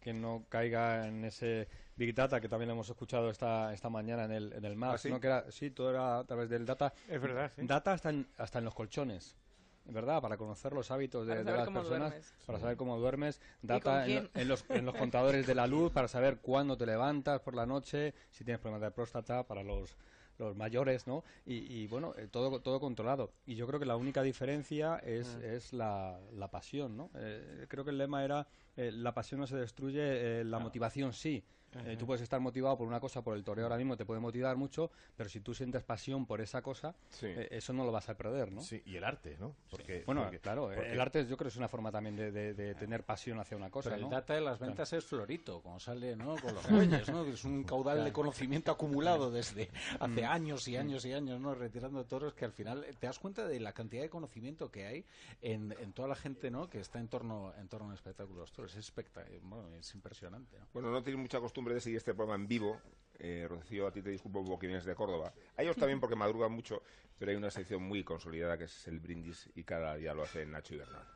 que 0.00 0.12
no 0.12 0.44
caiga 0.48 1.06
en 1.08 1.24
ese 1.24 1.68
Big 1.96 2.14
Data 2.14 2.40
que 2.40 2.48
también 2.48 2.68
lo 2.68 2.74
hemos 2.74 2.88
escuchado 2.88 3.30
esta, 3.30 3.72
esta 3.72 3.88
mañana 3.90 4.24
en 4.24 4.32
el, 4.32 4.52
en 4.52 4.64
el 4.64 4.76
MAS, 4.76 4.94
¿Ah, 4.94 4.98
sí? 4.98 5.10
¿no? 5.10 5.20
Que 5.20 5.26
era, 5.26 5.50
sí, 5.50 5.70
todo 5.70 5.90
era 5.90 6.18
a 6.18 6.24
través 6.24 6.48
del 6.48 6.64
Data. 6.66 6.92
Es 7.08 7.20
verdad, 7.20 7.50
sí. 7.54 7.62
Data 7.66 7.92
hasta 7.92 8.10
en, 8.10 8.26
hasta 8.38 8.58
en 8.58 8.64
los 8.64 8.74
colchones. 8.74 9.36
¿Verdad? 9.84 10.22
Para 10.22 10.36
conocer 10.36 10.72
los 10.72 10.92
hábitos 10.92 11.26
de, 11.26 11.42
las 11.42 11.68
personas, 11.68 11.88
duermes. 12.12 12.34
para 12.46 12.60
saber 12.60 12.76
cómo 12.76 12.98
duermes, 12.98 13.40
¿Y 13.64 13.66
data 13.66 14.06
en, 14.06 14.30
en 14.32 14.46
los, 14.46 14.64
en 14.68 14.86
los 14.86 14.94
contadores 14.94 15.44
de 15.44 15.56
la 15.56 15.66
luz 15.66 15.90
para 15.90 16.06
saber 16.06 16.38
cuándo 16.38 16.76
te 16.76 16.86
levantas 16.86 17.40
por 17.40 17.56
la 17.56 17.66
noche, 17.66 18.14
si 18.30 18.44
tienes 18.44 18.60
problemas 18.60 18.82
de 18.82 18.92
próstata 18.92 19.42
para 19.44 19.64
los, 19.64 19.96
los 20.38 20.54
mayores, 20.54 21.08
¿no? 21.08 21.24
Y, 21.44 21.54
y, 21.54 21.88
bueno, 21.88 22.14
eh, 22.16 22.28
todo, 22.30 22.60
todo 22.60 22.78
controlado. 22.78 23.32
Y 23.44 23.56
yo 23.56 23.66
creo 23.66 23.80
que 23.80 23.86
la 23.86 23.96
única 23.96 24.22
diferencia 24.22 24.98
es, 24.98 25.36
Mm. 25.38 25.44
es 25.46 25.72
la, 25.72 26.16
la 26.32 26.48
pasión, 26.48 26.96
¿no? 26.96 27.10
Eh, 27.16 27.66
creo 27.68 27.82
que 27.84 27.90
el 27.90 27.98
lema 27.98 28.24
era, 28.24 28.46
eh, 28.76 28.92
la 28.92 29.12
pasión 29.14 29.40
no 29.40 29.48
se 29.48 29.56
destruye, 29.56 30.40
eh, 30.42 30.44
la 30.44 30.60
motivación 30.60 31.12
sí. 31.12 31.42
Eh, 31.74 31.96
tú 31.98 32.06
puedes 32.06 32.20
estar 32.22 32.40
motivado 32.40 32.76
por 32.76 32.86
una 32.86 33.00
cosa, 33.00 33.22
por 33.22 33.36
el 33.36 33.42
toreo 33.44 33.64
ahora 33.64 33.76
mismo 33.78 33.96
te 33.96 34.04
puede 34.04 34.20
motivar 34.20 34.56
mucho, 34.56 34.90
pero 35.16 35.30
si 35.30 35.40
tú 35.40 35.54
sientes 35.54 35.82
pasión 35.82 36.26
por 36.26 36.40
esa 36.40 36.60
cosa, 36.62 36.94
eh, 37.22 37.48
eso 37.50 37.72
no 37.72 37.84
lo 37.84 37.92
vas 37.92 38.08
a 38.10 38.16
perder, 38.16 38.52
¿no? 38.52 38.60
Sí, 38.60 38.82
y 38.84 38.96
el 38.96 39.04
arte, 39.04 39.36
¿no? 39.40 39.54
Porque, 39.70 40.02
bueno, 40.04 40.22
porque- 40.24 40.38
claro, 40.38 40.70
porque- 40.74 40.92
el 40.92 41.00
arte 41.00 41.20
yo 41.26 41.36
creo 41.36 41.46
que 41.46 41.52
es 41.52 41.56
una 41.56 41.68
forma 41.68 41.90
también 41.90 42.14
de, 42.16 42.30
de- 42.30 42.52
de 42.54 42.74
tener 42.74 43.04
pasión 43.04 43.40
hacia 43.40 43.56
una 43.56 43.70
cosa, 43.70 43.90
Pero 43.90 43.96
el 43.96 44.02
¿no? 44.02 44.10
data 44.10 44.34
de 44.34 44.40
las 44.42 44.58
Claro. 44.58 44.70
ventas 44.72 44.92
es 44.92 45.04
florito, 45.04 45.62
como 45.62 45.80
sale 45.80 46.14
¿no? 46.14 46.34
con 46.42 46.54
los 46.54 46.68
bueyes, 46.70 47.08
¿no? 47.10 47.24
Es 47.24 47.44
un 47.44 47.64
caudal 47.64 47.96
de 47.98 48.02
Claro. 48.02 48.12
conocimiento 48.14 48.70
acumulado 48.70 49.30
desde 49.30 49.70
hace 49.98 50.22
Mm. 50.22 50.30
años 50.30 50.68
y 50.68 50.76
años 50.76 51.04
y 51.06 51.12
años, 51.14 51.40
¿no? 51.40 51.54
Retirando 51.54 52.04
toros 52.04 52.34
que 52.34 52.44
al 52.44 52.52
final 52.52 52.84
te 53.00 53.06
das 53.06 53.18
cuenta 53.18 53.46
de 53.46 53.58
la 53.60 53.72
cantidad 53.72 54.02
de 54.02 54.10
conocimiento 54.10 54.70
que 54.70 54.86
hay 54.86 55.04
en, 55.40 55.72
en 55.80 55.92
toda 55.94 56.08
la 56.08 56.16
gente, 56.16 56.50
¿no? 56.50 56.68
Que 56.68 56.80
está 56.80 56.98
en 57.00 57.08
torno, 57.08 57.54
en 57.58 57.68
torno 57.68 57.90
a 57.90 57.94
espectáculos 57.94 58.52
toros. 58.52 58.72
Es 58.72 58.78
especta 58.84 59.24
bueno, 59.42 59.68
es 59.74 59.94
impresionante, 59.94 60.58
¿no? 60.58 60.66
Bueno, 60.74 60.90
no 60.90 61.02
tienes 61.02 61.20
mucha 61.20 61.40
costumbre 61.40 61.61
de 61.64 61.80
seguir 61.80 61.98
este 61.98 62.14
programa 62.14 62.42
en 62.42 62.48
vivo. 62.48 62.80
Eh, 63.18 63.46
Rocío, 63.48 63.86
a 63.86 63.92
ti 63.92 64.02
te 64.02 64.10
disculpo 64.10 64.44
porque 64.44 64.66
vienes 64.66 64.84
de 64.84 64.94
Córdoba. 64.94 65.32
A 65.56 65.62
ellos 65.62 65.76
también 65.76 66.00
porque 66.00 66.16
madrugan 66.16 66.52
mucho, 66.52 66.82
pero 67.18 67.30
hay 67.30 67.36
una 67.36 67.50
sección 67.50 67.82
muy 67.82 68.02
consolidada 68.02 68.58
que 68.58 68.64
es 68.64 68.88
el 68.88 68.98
brindis 68.98 69.48
y 69.54 69.62
cada 69.62 69.94
día 69.94 70.12
lo 70.12 70.24
hace 70.24 70.44
Nacho 70.44 70.74
y 70.74 70.78
Bernal. 70.78 71.06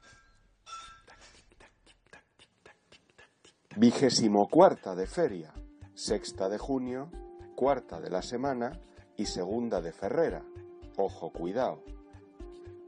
Vigésimo 3.76 4.48
cuarta 4.48 4.94
de 4.94 5.06
feria, 5.06 5.52
sexta 5.94 6.48
de 6.48 6.56
junio, 6.56 7.10
cuarta 7.54 8.00
de 8.00 8.08
la 8.08 8.22
semana 8.22 8.80
y 9.16 9.26
segunda 9.26 9.80
de 9.80 9.92
Ferrera. 9.92 10.42
Ojo, 10.96 11.30
cuidado. 11.30 11.82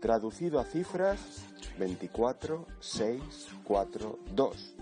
Traducido 0.01 0.61
a 0.61 0.65
cifras, 0.65 1.45
24, 1.79 2.67
6, 2.81 3.49
4, 3.65 4.19
2. 4.33 4.75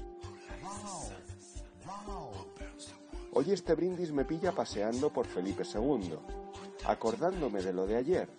Hoy 3.38 3.52
este 3.52 3.74
brindis 3.74 4.12
me 4.12 4.24
pilla 4.24 4.50
paseando 4.50 5.12
por 5.12 5.26
Felipe 5.26 5.62
II, 5.62 6.18
acordándome 6.86 7.60
de 7.60 7.74
lo 7.74 7.86
de 7.86 7.96
ayer, 7.96 8.30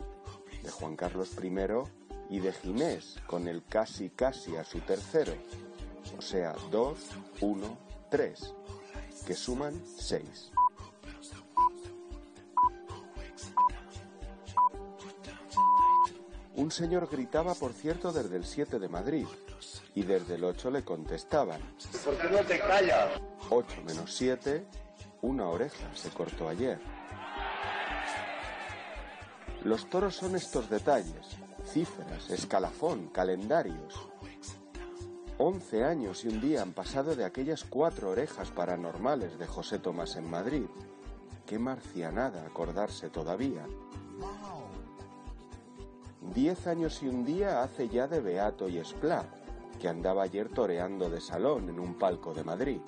de 0.63 0.71
Juan 0.71 0.95
Carlos 0.95 1.37
I 1.39 2.35
y 2.35 2.39
de 2.39 2.51
Ginés 2.51 3.19
con 3.27 3.47
el 3.47 3.63
casi 3.63 4.09
casi 4.09 4.55
a 4.55 4.63
su 4.63 4.79
tercero, 4.79 5.33
o 6.17 6.21
sea, 6.23 6.55
2, 6.71 6.97
1, 7.41 7.77
3, 8.09 8.55
que 9.27 9.35
suman 9.35 9.79
6. 9.99 10.51
Un 16.55 16.71
señor 16.71 17.07
gritaba, 17.07 17.53
por 17.53 17.73
cierto, 17.73 18.11
desde 18.11 18.35
el 18.35 18.45
7 18.45 18.79
de 18.79 18.89
Madrid, 18.89 19.27
y 19.93 20.01
desde 20.01 20.35
el 20.35 20.43
8 20.43 20.71
le 20.71 20.83
contestaban. 20.83 21.61
¿Por 22.03 22.17
qué 22.17 22.29
no 22.31 22.39
te 22.39 22.57
callas? 22.57 23.21
8 23.51 23.83
menos 23.85 24.11
7, 24.11 24.65
una 25.21 25.47
oreja 25.47 25.93
se 25.93 26.09
cortó 26.09 26.49
ayer. 26.49 26.79
Los 29.63 29.89
toros 29.89 30.15
son 30.15 30.35
estos 30.35 30.69
detalles, 30.69 31.37
cifras, 31.65 32.29
escalafón, 32.29 33.07
calendarios. 33.07 34.07
Once 35.39 35.83
años 35.83 36.25
y 36.25 36.29
un 36.29 36.41
día 36.41 36.61
han 36.61 36.73
pasado 36.73 37.15
de 37.15 37.25
aquellas 37.25 37.63
cuatro 37.63 38.09
orejas 38.09 38.49
paranormales 38.49 39.37
de 39.37 39.45
José 39.45 39.79
Tomás 39.79 40.15
en 40.15 40.29
Madrid. 40.29 40.65
Qué 41.45 41.59
marcianada 41.59 42.45
acordarse 42.45 43.09
todavía. 43.09 43.65
Diez 46.33 46.67
años 46.67 47.01
y 47.03 47.07
un 47.07 47.23
día 47.23 47.61
hace 47.63 47.87
ya 47.87 48.07
de 48.07 48.19
Beato 48.19 48.67
y 48.67 48.79
Esplá, 48.79 49.25
que 49.79 49.87
andaba 49.87 50.23
ayer 50.23 50.49
toreando 50.49 51.09
de 51.09 51.21
salón 51.21 51.69
en 51.69 51.79
un 51.79 51.95
palco 51.95 52.33
de 52.33 52.43
Madrid. 52.43 52.81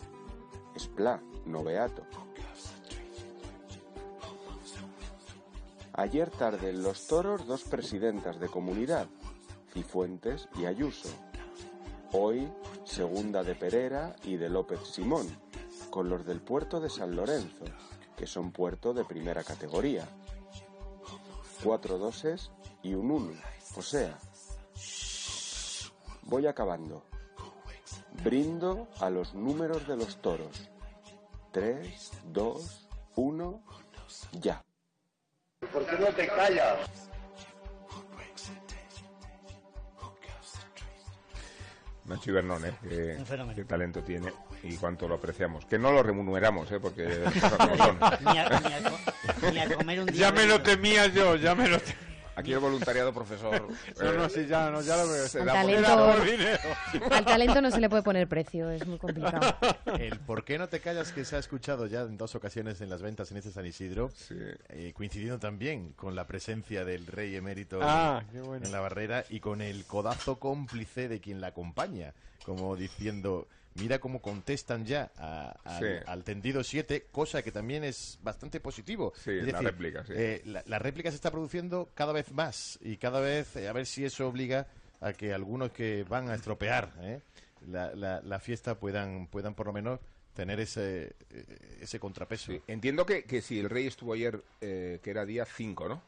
Esplá, 0.79 1.21
no 1.45 1.61
Beato. 1.61 2.03
Ayer 5.91 6.29
tarde 6.29 6.69
en 6.69 6.81
los 6.81 7.05
toros 7.07 7.45
dos 7.45 7.65
presidentas 7.65 8.39
de 8.39 8.47
comunidad, 8.47 9.07
Cifuentes 9.73 10.47
y 10.57 10.67
Ayuso. 10.67 11.09
Hoy 12.13 12.49
segunda 12.85 13.43
de 13.43 13.55
Pereira 13.55 14.15
y 14.23 14.37
de 14.37 14.47
López 14.47 14.79
Simón, 14.85 15.27
con 15.89 16.07
los 16.07 16.25
del 16.25 16.39
puerto 16.39 16.79
de 16.79 16.89
San 16.89 17.13
Lorenzo, 17.13 17.65
que 18.15 18.25
son 18.25 18.53
puerto 18.53 18.93
de 18.93 19.03
primera 19.03 19.43
categoría. 19.43 20.07
Cuatro 21.61 21.97
doses 21.97 22.51
y 22.83 22.93
un 22.93 23.11
uno, 23.11 23.33
o 23.75 23.81
sea. 23.81 24.17
Voy 26.23 26.47
acabando. 26.47 27.03
Brindo 28.23 28.89
a 28.99 29.09
los 29.09 29.33
números 29.33 29.87
de 29.87 29.95
los 29.95 30.21
toros. 30.21 30.68
Tres, 31.51 32.11
dos, 32.25 32.87
uno, 33.15 33.63
ya. 34.33 34.63
¿Por 35.73 35.85
qué 35.85 35.97
no 35.97 36.07
te 36.07 36.27
callas? 36.27 36.77
Nacho 42.05 42.31
Ibernón, 42.31 42.65
¿eh? 42.65 42.73
Qué, 42.81 43.17
qué 43.55 43.65
talento 43.65 44.01
tiene 44.03 44.33
y 44.63 44.75
cuánto 44.77 45.07
lo 45.07 45.15
apreciamos. 45.15 45.65
Que 45.65 45.77
no 45.77 45.91
lo 45.91 46.01
remuneramos, 46.01 46.71
¿eh? 46.71 46.79
Porque. 46.79 47.03
Ni 48.21 48.37
a, 48.37 48.49
ni 48.49 48.73
a 48.73 49.51
ni 49.51 49.59
a 49.59 49.75
comer 49.75 49.99
un 49.99 50.05
día. 50.07 50.15
Ya 50.15 50.31
me 50.31 50.45
lo 50.45 50.61
temía 50.61 51.07
yo, 51.07 51.35
ya 51.35 51.53
me 51.55 51.67
lo 51.67 51.79
temía. 51.79 52.08
Aquí 52.39 52.53
el 52.53 52.59
voluntariado, 52.59 53.13
profesor. 53.13 53.67
No, 54.01 54.13
no, 54.13 54.29
sí, 54.29 54.45
ya, 54.47 54.69
no, 54.71 54.81
ya 54.81 54.97
lo 54.97 55.09
veo. 55.09 55.27
se 55.27 55.39
Al 55.39 55.45
da 55.45 55.53
talento, 55.53 55.95
por 56.15 56.23
dinero. 56.25 56.59
al 57.11 57.25
talento 57.25 57.61
no 57.61 57.71
se 57.71 57.79
le 57.79 57.89
puede 57.89 58.03
poner 58.03 58.27
precio, 58.27 58.69
es 58.69 58.85
muy 58.87 58.97
complicado. 58.97 59.55
El 59.99 60.19
¿Por 60.19 60.43
qué 60.43 60.57
no 60.57 60.67
te 60.69 60.79
callas? 60.79 61.11
que 61.11 61.25
se 61.25 61.35
ha 61.35 61.39
escuchado 61.39 61.85
ya 61.87 62.01
en 62.01 62.17
dos 62.17 62.35
ocasiones 62.35 62.81
en 62.81 62.89
las 62.89 63.01
ventas 63.01 63.31
en 63.31 63.37
este 63.37 63.51
San 63.51 63.65
Isidro, 63.65 64.11
eh, 64.69 64.93
coincidiendo 64.95 65.39
también 65.39 65.93
con 65.93 66.15
la 66.15 66.25
presencia 66.27 66.85
del 66.85 67.05
rey 67.07 67.35
emérito 67.35 67.79
Ah, 67.81 68.21
en- 68.23 68.27
qué 68.31 68.41
bueno. 68.41 68.65
en 68.65 68.71
la 68.71 68.79
barrera 68.79 69.25
y 69.29 69.39
con 69.39 69.61
el 69.61 69.85
codazo 69.85 70.37
cómplice 70.39 71.07
de 71.07 71.19
quien 71.19 71.41
la 71.41 71.47
acompaña, 71.47 72.13
como 72.45 72.75
diciendo, 72.75 73.47
mira 73.79 73.99
cómo 73.99 74.21
contestan 74.21 74.85
ya 74.85 75.11
a- 75.17 75.55
al, 75.63 75.79
Sí. 75.79 76.03
al 76.05 76.23
tendido 76.23 76.63
7, 76.63 77.07
cosa 77.11 77.41
que 77.41 77.51
también 77.51 77.83
es 77.83 78.19
bastante 78.21 78.59
positivo. 78.59 79.13
Sí, 79.23 79.31
Es 79.31 79.51
la 79.51 79.61
réplica, 79.61 80.03
sí. 80.05 80.13
eh, 80.15 80.41
la, 80.45 80.63
la 80.65 80.79
réplica 80.79 81.09
se 81.09 81.15
está 81.15 81.31
produciendo 81.31 81.89
cada 81.93 82.13
vez 82.13 82.31
más 82.31 82.77
y 82.81 82.97
cada 82.97 83.19
vez 83.19 83.55
eh, 83.55 83.67
a 83.67 83.73
ver 83.73 83.85
si 83.85 84.05
eso 84.05 84.27
obliga 84.27 84.67
a 85.01 85.13
que 85.13 85.33
algunos 85.33 85.71
que 85.71 86.03
van 86.07 86.29
a 86.29 86.35
estropear 86.35 86.91
¿eh? 87.01 87.21
la, 87.67 87.93
la- 87.95 88.21
la 88.21 88.39
fiesta 88.39 88.75
puedan, 88.79 89.27
puedan 89.27 89.53
por 89.55 89.67
lo 89.67 89.73
menos 89.73 89.99
tener 90.33 90.59
ese, 90.59 91.15
eh, 91.31 91.77
ese 91.81 91.99
contrapeso. 91.99 92.53
Entiendo 92.67 93.05
que, 93.05 93.23
que 93.23 93.41
si 93.41 93.59
el 93.59 93.69
rey 93.69 93.87
estuvo 93.87 94.13
ayer, 94.13 94.41
eh, 94.61 94.99
que 95.03 95.09
era 95.11 95.25
día 95.25 95.45
5, 95.45 95.87
¿no? 95.89 96.01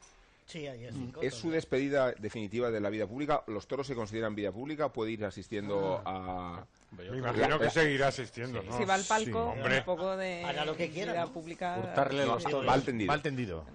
Sí, 0.46 0.68
ayer 0.68 0.92
cinco. 0.94 1.22
¿Es 1.22 1.36
su 1.36 1.50
despedida 1.50 2.12
definitiva 2.12 2.72
de 2.72 2.82
la 2.82 2.90
vida 2.90 3.08
pública? 3.08 3.42
¿Los 3.48 3.68
toros 3.68 3.88
se 3.88 3.96
consideran 3.96 4.36
vida 4.36 4.52
pública? 4.52 4.90
¿Puede 4.92 5.12
ir 5.12 5.24
asistiendo 5.24 6.02
a...? 6.06 6.66
Me 6.92 7.06
imagino 7.18 7.58
que 7.60 7.70
seguirá 7.70 8.08
asistiendo, 8.10 8.62
¿no? 8.64 8.78
Si 8.78 8.84
va 8.86 8.96
al 8.96 9.04
palco, 9.06 9.54
Sí, 9.56 9.62
un 9.78 9.84
poco 9.86 10.18
de 10.18 10.44
Haga 10.44 10.66
lo 10.66 10.76
que 10.76 10.90
quiera, 10.90 11.14
¿no? 11.22 11.32
pública. 11.32 11.78
Hurtarle 11.80 12.26
los 12.26 12.44
toros. 12.44 12.68
va 12.68 12.74
al 12.74 12.84
tendido. 12.84 13.08
Va 13.08 13.14
al 13.14 13.22
tendido. 13.22 13.66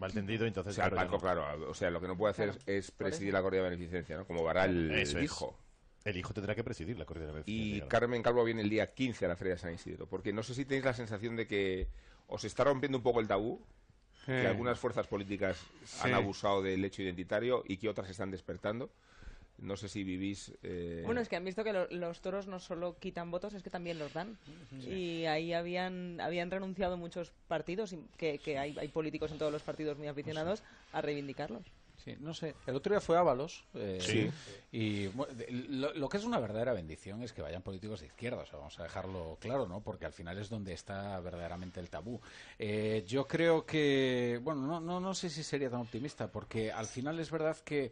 Va 0.00 0.06
al 0.06 0.12
tendido, 0.12 0.46
entonces... 0.46 0.72
O 0.72 0.74
sea, 0.74 0.84
al 0.86 0.90
claro, 0.92 1.10
palco, 1.10 1.16
no. 1.26 1.32
claro. 1.44 1.70
O 1.70 1.74
sea, 1.74 1.90
lo 1.90 2.00
que 2.00 2.06
no 2.08 2.16
puede 2.16 2.30
hacer 2.32 2.50
Claro. 2.50 2.62
es 2.66 2.90
presidir 2.90 3.32
la 3.32 3.42
corrida 3.42 3.62
de 3.64 3.70
beneficencia, 3.70 4.16
¿no? 4.16 4.26
Como 4.26 4.48
hará 4.48 4.64
el, 4.64 4.90
Eso 4.92 5.18
el 5.18 5.24
es. 5.24 5.30
hijo. 5.30 5.58
El 6.04 6.16
hijo 6.16 6.32
tendrá 6.32 6.54
que 6.54 6.62
presidir 6.64 6.96
la 6.98 7.04
corrida 7.04 7.26
de 7.26 7.30
Y 7.30 7.34
beneficencia, 7.34 7.76
claro. 7.80 7.88
Carmen 7.88 8.22
Calvo 8.22 8.44
viene 8.44 8.62
el 8.62 8.70
día 8.70 8.92
15 8.94 9.24
a 9.24 9.28
la 9.28 9.36
Feria 9.36 9.54
de 9.54 9.58
San 9.60 9.74
Isidro. 9.74 10.06
Porque 10.06 10.32
no 10.32 10.42
sé 10.42 10.54
si 10.54 10.64
tenéis 10.64 10.84
la 10.84 10.94
sensación 10.94 11.36
de 11.36 11.46
que 11.46 11.88
os 12.28 12.44
está 12.44 12.64
rompiendo 12.64 12.98
un 12.98 13.02
poco 13.04 13.20
el 13.20 13.26
tabú, 13.28 13.60
que 14.26 14.40
Sí. 14.40 14.46
algunas 14.46 14.78
fuerzas 14.78 15.06
políticas 15.06 15.58
han 16.02 16.10
Sí. 16.10 16.12
abusado 16.12 16.62
del 16.62 16.84
hecho 16.84 17.02
identitario 17.02 17.62
y 17.66 17.76
que 17.78 17.88
otras 17.88 18.08
están 18.10 18.30
despertando. 18.30 18.90
No 19.58 19.76
sé 19.76 19.88
si 19.88 20.04
vivís... 20.04 20.52
eh, 20.62 21.02
Bueno, 21.04 21.20
es 21.20 21.28
que 21.28 21.36
han 21.36 21.44
visto 21.44 21.64
que 21.64 21.72
lo- 21.72 21.88
los 21.90 22.20
toros 22.20 22.46
no 22.46 22.60
solo 22.60 22.96
quitan 22.98 23.30
votos, 23.30 23.54
es 23.54 23.62
que 23.62 23.70
también 23.70 23.98
los 23.98 24.12
dan. 24.12 24.38
Y 24.86 25.24
ahí 25.26 25.52
habían 25.52 26.20
habían 26.20 26.50
renunciado 26.50 26.96
muchos 26.96 27.32
partidos, 27.48 27.92
y 27.92 27.98
que, 28.16 28.38
que 28.38 28.58
hay, 28.58 28.76
hay 28.78 28.88
políticos 28.88 29.32
en 29.32 29.38
todos 29.38 29.52
los 29.52 29.62
partidos 29.62 29.98
muy 29.98 30.06
aficionados 30.06 30.62
a 30.92 31.00
reivindicarlos. 31.00 31.62
Sí, 32.04 32.14
no 32.20 32.32
sé. 32.32 32.54
El 32.64 32.76
otro 32.76 32.92
día 32.94 33.00
fue 33.00 33.18
Ábalos. 33.18 33.64
eh, 33.74 33.98
Sí. 34.00 34.30
Y 34.70 35.08
bueno, 35.08 35.34
de- 35.34 35.50
lo, 35.50 35.92
lo 35.94 36.08
que 36.08 36.18
es 36.18 36.24
una 36.24 36.38
verdadera 36.38 36.72
bendición 36.72 37.22
es 37.24 37.32
que 37.32 37.42
vayan 37.42 37.60
políticos 37.62 38.00
de 38.00 38.06
izquierda. 38.06 38.42
O 38.42 38.46
sea, 38.46 38.58
vamos 38.60 38.78
a 38.78 38.84
dejarlo 38.84 39.36
claro, 39.40 39.66
¿no? 39.66 39.80
Porque 39.80 40.06
al 40.06 40.12
final 40.12 40.38
es 40.38 40.48
donde 40.48 40.72
está 40.72 41.18
verdaderamente 41.20 41.80
el 41.80 41.90
tabú. 41.90 42.20
Eh, 42.60 43.02
yo 43.08 43.26
creo 43.26 43.66
que. 43.66 44.38
Bueno, 44.44 44.64
no, 44.66 44.80
no, 44.80 45.00
no 45.00 45.12
sé 45.14 45.28
si 45.28 45.42
sería 45.42 45.68
tan 45.70 45.80
optimista, 45.80 46.30
porque 46.30 46.70
al 46.70 46.86
final 46.86 47.18
es 47.18 47.32
verdad 47.32 47.56
que. 47.64 47.90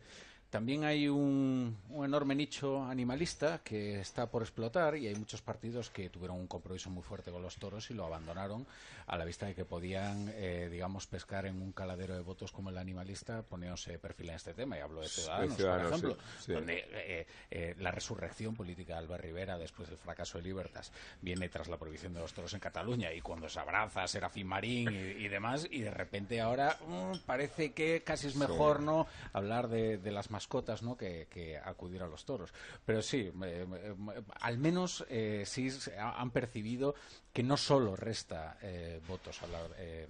También 0.51 0.84
hay 0.84 1.09
un, 1.09 1.76
un 1.90 2.05
enorme 2.05 2.34
nicho 2.34 2.84
animalista 2.84 3.61
que 3.64 4.01
está 4.01 4.30
por 4.30 4.42
explotar 4.42 4.97
y 4.97 5.09
hay 5.09 5.14
muchos 5.14 5.42
partidos 5.42 5.90
que 5.90 6.09
tuvieron 6.09 6.38
un 6.38 6.47
compromiso 6.47 6.88
muy 6.88 7.03
fuerte 7.03 7.30
con 7.30 7.42
los 7.42 7.57
toros 7.57 7.90
y 7.90 7.94
lo 7.94 8.07
abandonaron 8.07 8.66
a 9.07 9.16
la 9.16 9.24
vista 9.24 9.47
de 9.47 9.55
que 9.55 9.64
podían, 9.64 10.32
eh, 10.34 10.68
digamos, 10.70 11.07
pescar 11.07 11.47
en 11.47 11.61
un 11.62 11.72
caladero 11.72 12.14
de 12.14 12.20
votos 12.20 12.53
como 12.53 12.70
el 12.70 12.78
animalista 12.78 13.42
poniéndose 13.42 13.99
perfil 13.99 14.30
en 14.30 14.36
este 14.36 14.55
tema. 14.55 14.76
Y 14.76 14.80
hablo 14.80 15.01
de 15.01 15.09
Ciudadanos, 15.09 15.57
por 15.57 15.80
ejemplo, 15.80 16.16
sí, 16.38 16.44
sí. 16.47 16.53
donde 16.53 16.84
eh, 16.90 17.26
eh, 17.51 17.74
la 17.78 17.90
resurrección 17.90 18.55
política 18.55 18.94
de 18.94 18.99
Albert 19.01 19.24
Rivera 19.24 19.59
después 19.59 19.88
del 19.88 19.99
fracaso 19.99 20.38
de 20.38 20.44
Libertas 20.44 20.92
viene 21.22 21.49
tras 21.49 21.68
la 21.68 21.76
prohibición 21.76 22.14
de 22.14 22.20
los 22.20 22.32
toros 22.32 22.53
en 22.55 22.61
Cataluña 22.61 23.12
y 23.12 23.20
cuando 23.20 23.49
se 23.49 23.61
abraza 23.61 24.07
Serafín 24.09 24.47
Marín 24.47 24.92
y, 24.92 25.24
y 25.24 25.28
demás 25.28 25.66
y 25.70 25.80
de 25.80 25.90
repente 25.90 26.40
ahora 26.40 26.78
mm, 26.86 27.18
parece 27.26 27.72
que 27.72 28.03
casi 28.03 28.28
es 28.28 28.36
mejor 28.36 28.80
no 28.80 29.07
hablar 29.32 29.68
de, 29.68 29.99
de 29.99 30.11
las 30.11 30.30
mascotas 30.37 30.82
no 30.82 30.97
que, 30.97 31.26
que 31.32 31.57
acudir 31.57 32.03
a 32.03 32.07
los 32.07 32.24
toros 32.24 32.53
pero 32.84 33.01
sí 33.01 33.32
eh, 33.32 33.66
eh, 33.66 34.22
al 34.41 34.57
menos 34.59 35.05
eh, 35.09 35.45
sí 35.47 35.68
han 35.99 36.30
percibido 36.30 36.95
que 37.32 37.43
no 37.43 37.57
solo 37.57 37.97
resta 37.97 38.59
eh, 38.61 39.01
votos 39.09 39.41
eh, 39.78 40.07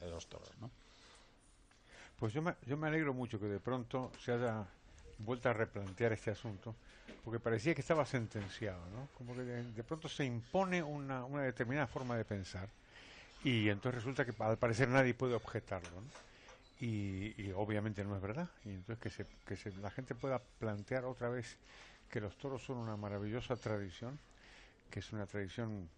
de 0.00 0.10
los 0.10 0.26
toros 0.26 0.50
no 0.60 0.70
Pues 2.18 2.32
yo 2.32 2.40
me, 2.40 2.54
yo 2.66 2.76
me 2.76 2.86
alegro 2.86 3.12
mucho 3.12 3.38
que 3.38 3.46
de 3.46 3.58
pronto 3.58 4.12
se 4.22 4.32
haya 4.32 4.64
vuelto 5.18 5.48
a 5.48 5.52
replantear 5.52 6.12
este 6.12 6.30
asunto, 6.30 6.74
porque 7.24 7.40
parecía 7.40 7.74
que 7.74 7.80
estaba 7.80 8.04
sentenciado, 8.06 8.78
¿no? 8.94 9.08
Como 9.18 9.34
que 9.34 9.42
de, 9.42 9.62
de 9.72 9.82
pronto 9.82 10.08
se 10.08 10.24
impone 10.24 10.82
una, 10.82 11.24
una 11.24 11.42
determinada 11.42 11.86
forma 11.86 12.16
de 12.16 12.24
pensar 12.24 12.68
y 13.44 13.68
entonces 13.68 14.02
resulta 14.02 14.24
que 14.24 14.32
al 14.38 14.56
parecer 14.56 14.88
nadie 14.88 15.14
puede 15.14 15.34
objetarlo, 15.34 15.90
¿no? 16.00 16.31
Y, 16.82 17.40
y 17.40 17.52
obviamente 17.54 18.02
no 18.04 18.16
es 18.16 18.20
verdad. 18.20 18.48
Y 18.64 18.70
entonces 18.70 18.98
que, 18.98 19.08
se, 19.10 19.24
que 19.46 19.56
se- 19.56 19.70
la 19.76 19.90
gente 19.90 20.14
pueda 20.16 20.40
plantear 20.58 21.04
otra 21.04 21.28
vez 21.28 21.56
que 22.10 22.20
los 22.20 22.36
toros 22.36 22.60
son 22.62 22.76
una 22.78 22.96
maravillosa 22.96 23.54
tradición, 23.56 24.18
que 24.90 24.98
es 24.98 25.12
una 25.12 25.24
tradición 25.26 25.88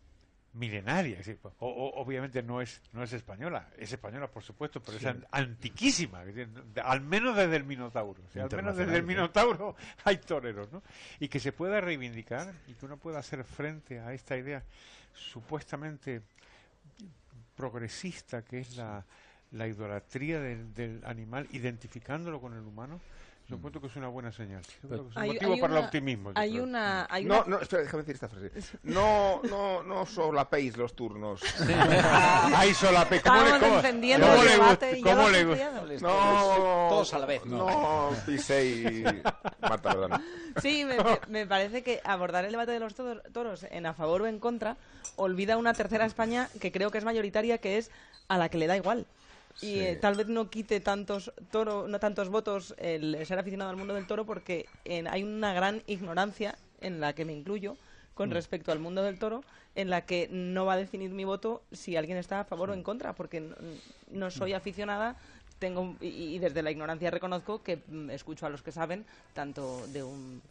milenaria. 0.53 1.19
es 1.19 1.27
decir, 1.27 1.39
o- 1.43 1.51
o- 1.67 2.01
obviamente 2.03 2.41
no 2.43 2.61
es 2.61 2.81
no 2.93 3.03
es 3.03 3.13
española, 3.15 3.71
es 3.79 3.93
española 3.93 4.29
por 4.29 4.43
supuesto, 4.45 4.81
pero 4.81 4.99
Sí. 4.99 5.05
es 5.07 5.11
an- 5.11 5.27
antiquísima, 5.33 6.23
al 6.85 7.01
menos 7.01 7.35
desde 7.35 7.57
el 7.57 7.65
Minotauro. 7.65 8.23
o 8.23 8.31
sea, 8.31 8.45
al 8.45 8.51
menos 8.55 8.77
desde 8.77 8.97
el 8.99 9.03
Minotauro 9.05 9.75
hay 10.05 10.19
toreros, 10.19 10.71
¿no? 10.71 10.83
Y 11.19 11.29
que 11.29 11.41
se 11.41 11.51
pueda 11.53 11.81
reivindicar 11.81 12.53
y 12.69 12.75
que 12.75 12.85
uno 12.87 12.99
pueda 12.99 13.19
hacer 13.19 13.43
frente 13.43 13.99
a 14.01 14.13
esta 14.13 14.37
idea 14.37 14.63
supuestamente 15.15 16.21
progresista 17.57 18.43
que 18.45 18.61
es 18.61 18.77
la, 18.77 19.05
la 19.55 19.67
idolatría 19.69 20.41
del, 20.41 20.75
del 20.75 21.01
animal, 21.07 21.47
identificándolo 21.53 22.41
con 22.41 22.55
el 22.55 22.61
humano, 22.63 23.01
Yo 23.47 23.57
encuentro 23.57 23.79
que 23.79 23.89
es 23.89 23.97
una 23.97 24.09
buena 24.09 24.33
señal. 24.33 24.63
Es 24.63 24.85
un 24.99 25.11
Hay- 25.17 25.33
motivo 25.35 25.53
hay 25.53 25.61
para 25.61 25.79
el 25.79 25.85
optimismo. 25.85 26.33
hay 26.35 26.59
una- 26.59 27.07
hay 27.11 27.27
No, 27.27 27.41
una- 27.45 27.57
no, 27.57 27.61
espera, 27.61 27.83
déjame 27.83 28.03
decir 28.03 28.15
esta 28.15 28.29
frase. 28.31 28.51
No, 28.85 29.43
no, 29.43 29.83
no 29.83 30.07
solapéis 30.07 30.79
los 30.79 30.97
turnos. 30.97 31.43
Ahí 32.57 32.73
solapé. 32.75 33.21
¿Cómo 33.21 33.35
le- 33.37 33.43
Estábamos 33.45 33.59
cómo- 33.61 33.77
encendiendo 33.77 34.27
cómo 34.27 34.39
el 34.41 34.47
le 34.47 34.53
debate 34.55 35.01
cómo 35.03 35.29
le 35.29 35.45
gusta? 35.45 35.71
No, 36.01 36.87
Todos 36.89 37.13
a 37.13 37.19
la 37.19 37.27
vez, 37.27 37.45
¿no? 37.45 37.59
No, 37.59 38.11
piséis. 38.25 39.05
Marta. 39.61 40.21
Sí, 40.63 40.87
me, 41.29 41.47
parece 41.47 41.83
que 41.83 42.01
abordar 42.03 42.47
el 42.47 42.51
debate 42.53 42.73
de 42.73 42.81
los 42.81 42.95
to- 42.95 43.21
toros 43.31 43.65
en 43.71 43.85
a 43.85 43.93
favor 43.93 44.23
o 44.23 44.27
en 44.27 44.39
contra 44.39 44.79
olvida 45.17 45.59
una 45.59 45.75
tercera 45.75 46.07
España 46.07 46.49
que 46.63 46.73
creo 46.73 46.91
que 46.91 46.97
es 46.97 47.05
mayoritaria, 47.05 47.59
que 47.59 47.77
es 47.77 47.91
a 48.29 48.39
la 48.39 48.49
que 48.49 48.57
le 48.57 48.67
da 48.69 48.77
igual. 48.79 49.07
Y 49.61 49.81
eh, 49.81 49.97
tal 49.97 50.15
vez 50.17 50.27
no 50.29 50.51
quite 50.51 50.81
tantos 50.81 51.33
toro, 51.51 51.89
no 51.89 51.99
tantos 52.01 52.29
votos 52.29 52.75
el 52.79 53.25
ser 53.25 53.39
aficionado 53.39 53.71
al 53.71 53.77
mundo 53.77 53.95
del 53.95 54.07
toro 54.07 54.27
porque 54.27 54.69
en- 54.85 55.07
hay 55.09 55.23
una 55.23 55.53
gran 55.55 55.83
ignorancia 55.87 56.59
en 56.81 57.01
la 57.01 57.15
que 57.15 57.25
me 57.25 57.33
incluyo 57.33 57.77
con 58.15 58.29
Mm. 58.29 58.33
respecto 58.33 58.73
al 58.73 58.79
mundo 58.79 59.03
del 59.03 59.19
toro 59.19 59.45
en 59.75 59.91
la 59.91 60.03
que 60.07 60.29
no 60.31 60.67
va 60.67 60.75
a 60.75 60.77
definir 60.77 61.11
mi 61.11 61.25
voto 61.25 61.63
si 61.73 61.97
alguien 61.97 62.19
está 62.19 62.41
a 62.41 62.45
favor 62.45 62.71
o 62.71 62.75
en 62.75 62.83
contra 62.83 63.15
porque 63.15 63.41
no, 63.41 63.57
no 64.11 64.31
soy 64.31 64.53
Mm. 64.53 64.57
aficionada 64.57 65.17
tengo 65.59 65.97
y, 66.01 66.35
y 66.35 66.39
desde 66.41 66.63
la 66.63 66.71
ignorancia 66.71 67.11
reconozco 67.11 67.63
que 67.63 67.83
mm, 67.89 68.11
escucho 68.11 68.47
a 68.47 68.51
los 68.51 68.63
que 68.63 68.73
saben 68.73 69.07
tanto 69.33 69.87
de 69.89 70.03
un 70.03 70.43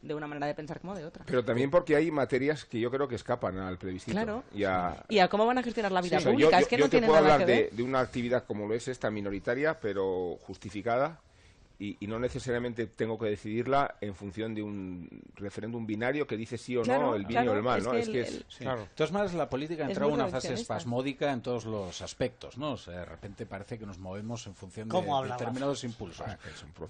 de 0.00 0.14
una 0.14 0.26
manera 0.26 0.46
de 0.46 0.54
pensar 0.54 0.80
como 0.80 0.94
de 0.94 1.04
otra 1.04 1.24
Pero 1.26 1.44
también 1.44 1.70
porque 1.70 1.96
hay 1.96 2.10
materias 2.10 2.64
que 2.64 2.78
yo 2.78 2.90
creo 2.90 3.08
que 3.08 3.16
escapan 3.16 3.58
al 3.58 3.78
plebiscito. 3.78 4.12
Claro. 4.12 4.44
Y 4.54 4.64
a, 4.64 5.04
y 5.08 5.18
a 5.18 5.28
cómo 5.28 5.44
van 5.46 5.58
a 5.58 5.62
gestionar 5.62 5.92
la 5.92 6.00
vida 6.00 6.20
Sí, 6.20 6.26
pública 6.26 6.50
yo, 6.52 6.58
es 6.58 6.68
que 6.68 6.76
yo 6.76 6.84
no 6.84 6.90
te 6.90 6.98
puedo 7.00 7.20
nada 7.20 7.34
hablar 7.34 7.46
que 7.46 7.52
de, 7.52 7.70
de 7.72 7.82
una 7.82 8.00
actividad 8.00 8.44
como 8.44 8.66
lo 8.66 8.74
es 8.74 8.88
esta 8.88 9.10
minoritaria, 9.10 9.78
pero 9.80 10.38
justificada, 10.42 11.20
y, 11.78 11.96
y 12.00 12.06
no 12.08 12.18
necesariamente 12.18 12.86
tengo 12.86 13.18
que 13.18 13.26
decidirla 13.26 13.96
en 14.00 14.14
función 14.14 14.54
de 14.54 14.62
un 14.62 15.08
referéndum 15.34 15.86
binario 15.86 16.26
que 16.26 16.36
dice 16.36 16.58
sí 16.58 16.76
o 16.76 16.80
no, 16.80 16.84
Claro, 16.84 17.14
el 17.14 17.24
bien 17.24 17.42
claro, 17.42 17.52
o 17.52 17.56
el 17.56 17.62
mal, 17.62 17.78
es 17.78 17.84
¿no? 17.84 17.90
que 17.92 17.98
es 18.00 18.06
el- 18.08 18.12
que 18.12 18.20
el- 18.20 18.26
es... 18.26 18.44
Sí. 18.48 18.64
De 18.64 18.76
todas 18.96 19.12
maneras, 19.12 19.34
la 19.34 19.48
política 19.48 19.84
entra 19.84 20.06
en 20.06 20.12
una 20.12 20.28
fase 20.28 20.54
espasmódica 20.54 21.32
en 21.32 21.40
todos 21.42 21.64
los 21.66 22.02
aspectos, 22.02 22.58
¿no? 22.58 22.72
O 22.72 22.76
sea, 22.76 22.94
de 22.98 23.04
repente 23.04 23.46
parece 23.46 23.78
que 23.78 23.86
nos 23.86 23.98
movemos 23.98 24.46
en 24.46 24.54
función 24.54 24.88
de 24.88 25.00
determinados 25.28 25.84
impulsos. 25.84 26.26
Ah. 26.26 26.38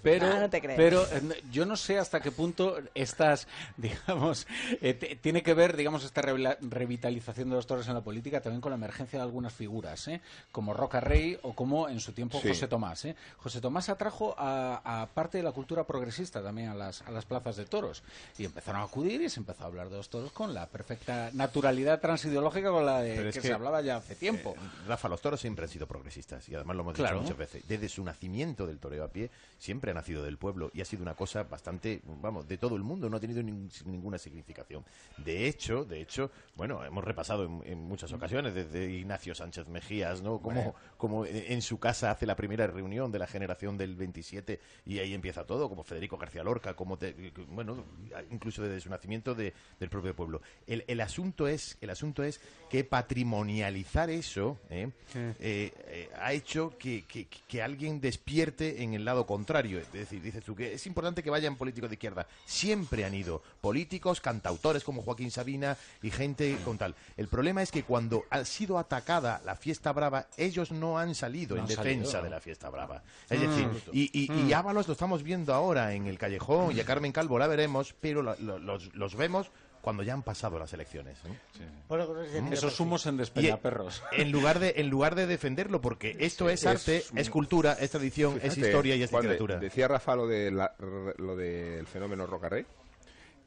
Pero, 0.01 0.27
Ah, 0.27 0.39
no 0.39 0.49
te 0.49 0.61
creas. 0.61 0.77
pero 0.77 1.03
eh, 1.03 1.41
yo 1.51 1.65
no 1.65 1.75
sé 1.75 1.99
hasta 1.99 2.19
qué 2.19 2.31
punto 2.31 2.77
estas, 2.95 3.47
digamos, 3.77 4.47
eh, 4.81 4.93
tiene 5.21 5.43
que 5.43 5.53
ver, 5.53 5.75
digamos, 5.77 6.03
esta 6.03 6.21
revela- 6.21 6.57
revitalización 6.61 7.49
de 7.49 7.55
los 7.55 7.67
toros 7.67 7.87
en 7.87 7.93
la 7.93 8.01
política 8.01 8.41
también 8.41 8.61
con 8.61 8.71
la 8.71 8.75
emergencia 8.77 9.19
de 9.19 9.23
algunas 9.23 9.53
figuras, 9.53 10.07
¿eh? 10.07 10.21
como 10.51 10.73
Roca 10.73 10.99
Rey 10.99 11.37
o 11.43 11.53
como 11.53 11.89
en 11.89 11.99
su 11.99 12.13
tiempo 12.13 12.39
Sí. 12.41 12.47
José 12.49 12.67
Tomás. 12.67 13.05
¿eh? 13.05 13.15
José 13.37 13.61
Tomás 13.61 13.89
atrajo 13.89 14.33
a, 14.37 14.78
a 14.83 15.07
parte 15.07 15.37
de 15.37 15.43
la 15.43 15.51
cultura 15.51 15.83
progresista 15.85 16.41
también 16.41 16.69
a 16.69 16.75
las, 16.75 17.01
a 17.03 17.11
las 17.11 17.25
plazas 17.25 17.55
de 17.57 17.65
toros 17.65 18.03
y 18.37 18.45
empezaron 18.45 18.81
a 18.81 18.85
acudir 18.85 19.21
y 19.21 19.29
se 19.29 19.39
empezó 19.39 19.63
a 19.63 19.67
hablar 19.67 19.89
de 19.89 19.97
los 19.97 20.09
toros 20.09 20.31
con 20.31 20.53
la 20.53 20.67
perfecta 20.67 21.29
naturalidad 21.33 21.99
transideológica 21.99 22.69
con 22.71 22.85
la 22.85 23.01
de 23.01 23.31
que, 23.31 23.41
se 23.41 23.53
hablaba 23.53 23.81
ya 23.81 23.97
hace 23.97 24.15
tiempo. 24.15 24.55
eh, 24.57 24.69
Rafa, 24.87 25.09
los 25.09 25.21
toros 25.21 25.39
siempre 25.39 25.65
han 25.65 25.69
sido 25.69 25.87
progresistas 25.87 26.47
y 26.49 26.55
además 26.55 26.75
lo 26.75 26.81
hemos 26.83 26.93
Claro. 26.95 27.15
dicho 27.19 27.23
muchas 27.23 27.37
veces. 27.37 27.67
Desde 27.67 27.89
su 27.89 28.03
nacimiento 28.03 28.65
del 28.67 28.79
toreo 28.79 29.03
a 29.03 29.07
pie 29.09 29.29
siempre 29.57 29.91
ha 29.91 29.93
nacido 29.93 30.23
del 30.23 30.37
pueblo 30.37 30.71
y 30.73 30.81
ha 30.81 30.85
sido 30.85 31.01
una 31.03 31.13
cosa 31.15 31.43
bastante, 31.43 32.01
vamos, 32.05 32.47
de 32.47 32.57
todo 32.57 32.75
el 32.75 32.83
mundo, 32.83 33.09
no 33.09 33.17
ha 33.17 33.19
tenido 33.19 33.41
nin- 33.41 33.69
ninguna 33.85 34.17
significación. 34.17 34.85
De 35.17 35.47
hecho, 35.47 35.85
de 35.85 36.01
hecho, 36.01 36.31
bueno, 36.55 36.83
hemos 36.83 37.03
repasado 37.03 37.43
en, 37.45 37.61
en 37.65 37.79
muchas 37.87 38.11
ocasiones 38.13 38.53
desde 38.53 38.89
Ignacio 38.91 39.33
Sánchez 39.35 39.67
Mejías, 39.67 40.21
¿no? 40.21 40.39
Como, 40.39 40.55
Bueno. 40.55 40.75
como 40.97 41.25
en 41.25 41.39
en 41.59 41.61
su 41.61 41.79
casa 41.79 42.11
hace 42.11 42.25
la 42.25 42.35
primera 42.35 42.67
reunión 42.67 43.11
de 43.11 43.19
la 43.19 43.27
generación 43.27 43.77
del 43.77 43.95
27 43.95 44.59
y 44.85 44.99
ahí 44.99 45.13
empieza 45.13 45.45
todo, 45.45 45.69
como 45.69 45.83
Federico 45.83 46.17
García 46.17 46.43
Lorca, 46.43 46.75
como 46.75 46.97
te- 46.97 47.31
bueno, 47.49 47.83
incluso 48.31 48.61
desde 48.63 48.81
su 48.81 48.89
nacimiento 48.89 49.35
de- 49.35 49.53
del 49.79 49.89
propio 49.89 50.15
pueblo. 50.15 50.41
El, 50.67 50.83
el 50.87 51.01
asunto 51.01 51.47
es, 51.47 51.77
el 51.81 51.89
asunto 51.89 52.23
es 52.23 52.39
que 52.69 52.83
patrimonializar 52.83 54.09
eso 54.09 54.57
¿eh? 54.69 54.89
Eh, 55.15 55.71
eh, 55.87 56.09
ha 56.19 56.33
hecho 56.33 56.73
que, 56.77 57.03
que- 57.05 57.27
que 57.27 57.61
alguien 57.61 57.99
despierte 58.01 58.83
en 58.83 58.93
el 58.93 59.05
lado 59.05 59.25
contrario. 59.25 59.79
Es 59.79 59.91
decir, 59.91 60.21
dices 60.21 60.43
tú 60.43 60.55
que 60.55 60.73
es 60.73 60.85
importante 60.87 61.23
que 61.23 61.29
vayan 61.29 61.55
políticos 61.55 61.89
de 61.89 61.95
izquierda. 61.95 62.27
Siempre 62.45 63.05
han 63.05 63.13
ido 63.13 63.41
políticos, 63.61 64.21
cantautores 64.21 64.83
como 64.83 65.01
Joaquín 65.01 65.31
Sabina 65.31 65.77
y 66.01 66.11
gente 66.11 66.57
con 66.65 66.77
tal. 66.77 66.95
El 67.17 67.27
problema 67.27 67.61
es 67.61 67.71
que 67.71 67.83
cuando 67.83 68.23
ha 68.29 68.43
sido 68.45 68.77
atacada 68.77 69.41
la 69.45 69.55
fiesta 69.55 69.91
brava, 69.91 70.27
ellos 70.37 70.71
no 70.71 70.97
han 70.97 71.15
salido 71.15 71.55
No 71.55 71.63
en 71.63 71.69
han 71.71 71.75
defensa 71.77 72.11
salido. 72.11 72.23
de 72.25 72.29
la 72.31 72.41
fiesta 72.41 72.69
brava. 72.69 73.03
Es 73.29 73.39
Mm. 73.39 73.47
decir, 73.47 73.67
y, 73.93 74.01
y, 74.13 74.25
y 74.25 74.29
Mm. 74.49 74.53
Ábalos 74.59 74.87
lo 74.87 74.93
estamos 74.93 75.23
viendo 75.23 75.53
ahora 75.53 75.93
en 75.93 76.07
el 76.07 76.17
callejón 76.17 76.75
y 76.75 76.79
a 76.79 76.85
Carmen 76.85 77.11
Calvo 77.11 77.39
la 77.39 77.47
veremos, 77.47 77.95
pero 77.99 78.21
lo- 78.21 78.35
lo- 78.39 78.59
los, 78.59 78.93
los 78.95 79.15
vemos 79.15 79.49
cuando 79.81 80.03
ya 80.03 80.13
han 80.13 80.23
pasado 80.23 80.59
las 80.59 80.73
elecciones. 80.73 81.17
¿eh? 81.25 81.65
Con 81.87 82.01
ese 82.01 82.33
sentido, 82.33 82.53
Esos 82.53 82.71
pues, 82.73 82.79
humos 82.81 83.05
en 83.05 83.15
despeñaperros. 83.17 84.03
en 84.11 84.31
lugar 84.31 84.59
de 84.59 84.73
en 84.75 84.89
lugar 84.89 85.15
de 85.15 85.25
defenderlo 85.25 85.79
porque 85.79 86.17
esto 86.19 86.49
es, 86.49 86.61
Es 86.61 86.67
arte 86.67 87.03
un- 87.13 87.17
es 87.17 87.29
cultura 87.29 87.77
es 87.79 87.89
tradición 87.89 88.35
es 88.35 88.41
Fíjate, 88.55 88.59
historia 88.67 88.95
y 88.97 89.03
es 89.03 89.09
Juan, 89.09 89.21
de- 89.23 89.27
literatura 89.29 89.57
Decía 89.59 89.87
Rafa 89.87 90.15
lo, 90.17 90.27
de 90.27 90.51
la- 90.51 90.75
lo 91.17 91.35
del 91.37 91.87
fenómeno 91.87 92.27
Rocarrey, 92.27 92.65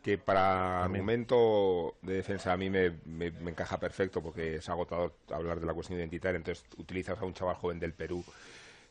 que 0.02 0.16
para 0.18 0.82
argumento 0.84 1.96
de 2.02 2.14
defensa 2.14 2.52
a 2.52 2.56
mí 2.56 2.70
me, 2.70 2.90
me- 3.04 3.30
me 3.30 3.50
encaja 3.50 3.78
perfecto 3.78 4.22
porque 4.22 4.56
es 4.56 4.68
agotador 4.70 5.12
hablar 5.30 5.60
de 5.60 5.66
la 5.66 5.74
cuestión 5.74 5.98
identitaria, 5.98 6.38
entonces 6.38 6.64
utilizas 6.78 7.18
a 7.20 7.24
un 7.26 7.34
chaval 7.34 7.56
joven 7.56 7.78
del 7.78 7.92
Perú. 7.92 8.24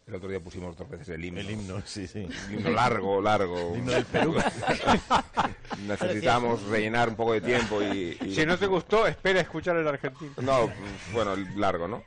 El 0.08 0.16
otro 0.16 0.28
día 0.30 0.40
pusimos 0.42 0.76
dos 0.76 0.90
veces 0.90 1.10
el 1.10 1.24
himno. 1.24 1.40
El 1.40 1.50
himno, 1.52 1.82
sí, 1.86 2.08
sí. 2.08 2.28
El 2.50 2.56
himno 2.56 2.72
largo, 2.72 3.22
largo. 3.22 3.72
El 3.74 3.80
himno 3.80 3.92
del 3.94 4.06
Perú. 4.06 4.36
Necesitamos 5.88 6.64
rellenar 6.64 7.10
un 7.10 7.16
poco 7.16 7.34
de 7.34 7.42
tiempo 7.42 7.82
y... 7.82 8.18
y- 8.22 8.36
Si 8.36 8.46
no 8.46 8.58
te 8.58 8.68
gustó, 8.68 9.08
espera 9.08 9.40
a 9.40 9.44
escuchar 9.44 9.78
el 9.78 9.88
argentino. 9.88 10.32
no, 10.42 10.72
bueno, 11.14 11.36
largo, 11.56 11.88
¿no? 11.88 12.04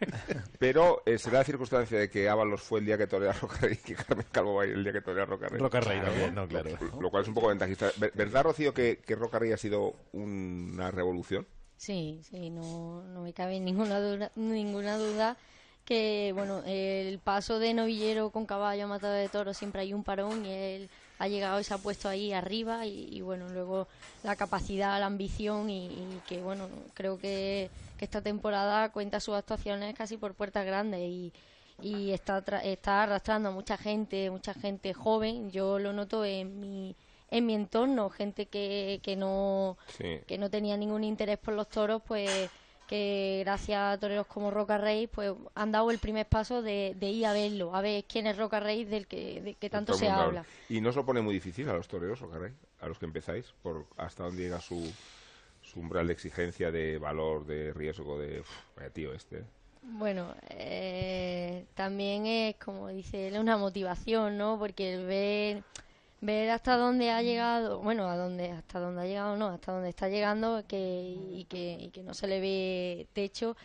Pero 0.59 1.03
eh, 1.07 1.19
se 1.19 1.31
da 1.31 1.39
la 1.39 1.45
circunstancia 1.45 1.99
de 1.99 2.11
que 2.11 2.29
Ábalos 2.29 2.61
fue 2.63 2.81
el 2.81 2.87
día 2.87 2.99
que 2.99 3.07
torea 3.07 3.31
a 3.31 3.35
Rocarrey 3.35 3.75
y 3.75 3.77
que 3.77 3.95
Carmen 3.95 4.27
Calvo 4.31 4.55
va 4.55 4.65
a 4.65 4.67
ir 4.67 4.75
el 4.75 4.85
día 4.85 4.93
que 4.93 5.01
torea 5.01 5.23
a 5.23 5.27
Rocarrey. 5.27 5.61
Rocarrey 5.61 6.01
también, 6.01 6.35
no, 6.35 6.47
claro. 6.47 6.71
Lo, 6.93 7.01
lo 7.03 7.11
cual 7.11 7.23
es 7.23 7.29
un 7.29 7.35
poco 7.35 7.49
ventajista. 7.49 7.91
Ver- 7.97 8.13
¿Verdad, 8.15 8.45
Rocío, 8.45 8.75
que, 8.75 8.99
que 8.99 9.15
Rocarrey 9.17 9.53
ha 9.53 9.57
sido 9.57 9.95
una 10.13 10.91
revolución? 10.91 11.47
Sí, 11.77 12.21
sí, 12.29 12.51
no, 12.51 13.03
no 13.05 13.23
me 13.23 13.33
cabe 13.33 13.59
ninguna 13.61 13.99
duda, 14.01 14.31
ninguna 14.37 14.97
duda 14.97 15.37
que, 15.85 16.32
bueno, 16.35 16.62
el 16.66 17.18
paso 17.20 17.59
de 17.59 17.74
novillero 17.74 18.30
con 18.30 18.47
caballo 18.47 18.85
a 18.85 18.87
matado 18.89 19.14
de 19.14 19.28
toro 19.28 19.55
siempre 19.55 19.82
hay 19.82 19.93
un 19.95 20.05
parón 20.05 20.45
y 20.45 20.53
él 20.53 20.91
ha 21.18 21.28
llegado 21.28 21.61
y 21.61 21.64
se 21.64 21.74
ha 21.74 21.78
puesto 21.78 22.09
ahí 22.09 22.32
arriba 22.32 22.87
y, 22.87 23.09
y, 23.16 23.20
bueno, 23.22 23.49
luego 23.51 23.89
la 24.22 24.37
capacidad, 24.37 24.99
la 25.01 25.07
ambición 25.07 25.70
y, 25.70 26.16
y 26.18 26.20
que, 26.22 26.41
bueno, 26.43 26.68
creo 26.95 27.18
que, 27.18 27.70
que 27.97 28.05
esta 28.05 28.22
temporada 28.22 28.91
cuenta 28.93 29.20
sus 29.20 29.35
actuaciones 29.35 29.95
casi 29.95 30.16
por 30.16 30.35
puertas 30.35 30.64
grandes 30.66 31.01
y, 31.03 31.32
y 31.80 32.12
está, 32.12 32.45
tra- 32.45 32.62
está 32.64 33.03
arrastrando 33.03 33.49
a 33.51 33.53
mucha 33.53 33.76
gente, 33.76 34.30
mucha 34.30 34.55
gente 34.55 34.95
joven, 34.95 35.51
yo 35.51 35.78
lo 35.78 35.93
noto 35.93 36.24
en 36.24 36.61
mi 36.61 36.97
en 37.30 37.47
mi 37.47 37.55
entorno, 37.55 38.11
gente 38.11 38.47
que, 38.47 39.01
que 39.03 39.16
no 39.16 39.76
Sí. 39.87 40.20
que 40.26 40.39
no 40.39 40.51
tenía 40.51 40.76
ningún 40.76 41.05
interés 41.05 41.39
por 41.39 41.55
los 41.55 41.68
toros, 41.70 42.03
pues 42.07 42.51
que 42.87 43.43
gracias 43.45 43.78
a 43.78 43.99
toreros 43.99 44.26
como 44.26 44.51
Roca 44.51 44.78
Rey, 44.78 45.07
pues 45.07 45.32
han 45.55 45.72
dado 45.72 45.91
el 45.91 45.99
primer 45.99 46.26
paso 46.26 46.62
de, 46.62 46.95
de 46.99 47.11
ir 47.11 47.26
a 47.26 47.32
verlo, 47.32 47.74
a 47.74 47.80
ver 47.80 48.05
quién 48.05 48.26
es 48.26 48.37
Roca 48.37 48.61
Rey 48.61 48.85
del 48.85 49.07
que, 49.07 49.41
de 49.41 49.55
que 49.55 49.70
tanto 49.70 49.95
se 49.95 50.09
habla. 50.09 50.45
¿Y 50.68 50.80
no 50.80 50.91
os 50.91 50.97
lo 50.97 51.05
pone 51.05 51.20
muy 51.20 51.35
difícil 51.35 51.68
a 51.68 51.72
los 51.72 51.89
toreros, 51.89 52.20
Rocarrey? 52.20 52.53
A 52.80 52.87
los 52.87 52.99
que 52.99 53.07
empezáis, 53.07 53.53
por 53.62 53.87
hasta 53.97 54.24
dónde 54.24 54.43
llega 54.43 54.61
su, 54.61 54.93
su 55.62 55.80
umbral 55.80 56.07
de 56.07 56.12
exigencia, 56.12 56.70
de 56.70 56.99
valor, 56.99 57.47
de 57.47 57.72
riesgo, 57.72 58.18
de... 58.18 58.41
Uf, 58.41 58.49
vaya 58.76 58.91
tío 58.91 59.12
este. 59.12 59.45
Bueno, 59.87 60.35
eh, 60.49 61.66
también 61.74 62.26
es, 62.26 62.57
como 62.57 62.89
dice 62.89 63.28
él, 63.28 63.39
una 63.39 63.59
motivación, 63.59 64.39
¿no? 64.39 64.59
Porque 64.59 64.95
el 64.95 65.07
ver, 65.07 65.62
ver 66.25 66.51
hasta 66.51 66.77
dónde 66.79 67.11
ha 67.11 67.22
llegado, 67.22 67.81
bueno, 67.81 68.09
a 68.09 68.16
dónde, 68.16 68.51
hasta 68.51 68.81
dónde 68.81 69.03
ha 69.03 69.05
llegado, 69.05 69.37
no, 69.37 69.49
hasta 69.49 69.72
dónde 69.72 69.91
está 69.91 70.09
llegando 70.09 70.64
que, 70.66 71.16
y, 71.31 71.45
que, 71.45 71.77
y 71.79 71.91
que 71.91 72.03
no 72.03 72.14
se 72.14 72.27
le 72.27 72.41
ve 72.41 73.07
techo, 73.12 73.57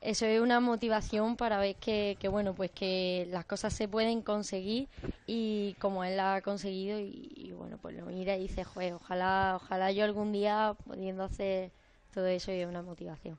eso 0.00 0.24
es 0.26 0.40
una 0.40 0.60
motivación 0.60 1.36
para 1.36 1.58
ver 1.58 1.74
que, 1.76 2.16
que, 2.20 2.28
bueno, 2.28 2.54
pues 2.54 2.70
que 2.70 3.26
las 3.30 3.46
cosas 3.46 3.72
se 3.72 3.88
pueden 3.88 4.22
conseguir 4.22 4.88
y 5.26 5.74
como 5.80 6.04
él 6.04 6.16
la 6.16 6.36
ha 6.36 6.42
conseguido 6.42 7.00
y, 7.00 7.52
bueno, 7.56 7.78
pues 7.78 7.96
lo 7.96 8.06
mira 8.06 8.36
y 8.36 8.42
dice, 8.42 8.62
joder, 8.62 8.92
ojalá, 8.92 9.54
ojalá 9.56 9.90
yo 9.90 10.04
algún 10.04 10.30
día 10.30 10.76
pudiendo 10.84 11.24
hacer 11.24 11.72
todo 12.12 12.26
eso 12.26 12.52
y 12.52 12.60
es 12.60 12.68
una 12.68 12.82
motivación. 12.82 13.38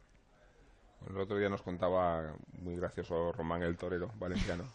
El 1.07 1.17
otro 1.17 1.37
día 1.37 1.49
nos 1.49 1.61
contaba, 1.61 2.33
muy 2.59 2.75
gracioso, 2.75 3.31
Román 3.31 3.61
el 3.61 3.77
torero 3.77 4.11
valenciano, 4.17 4.65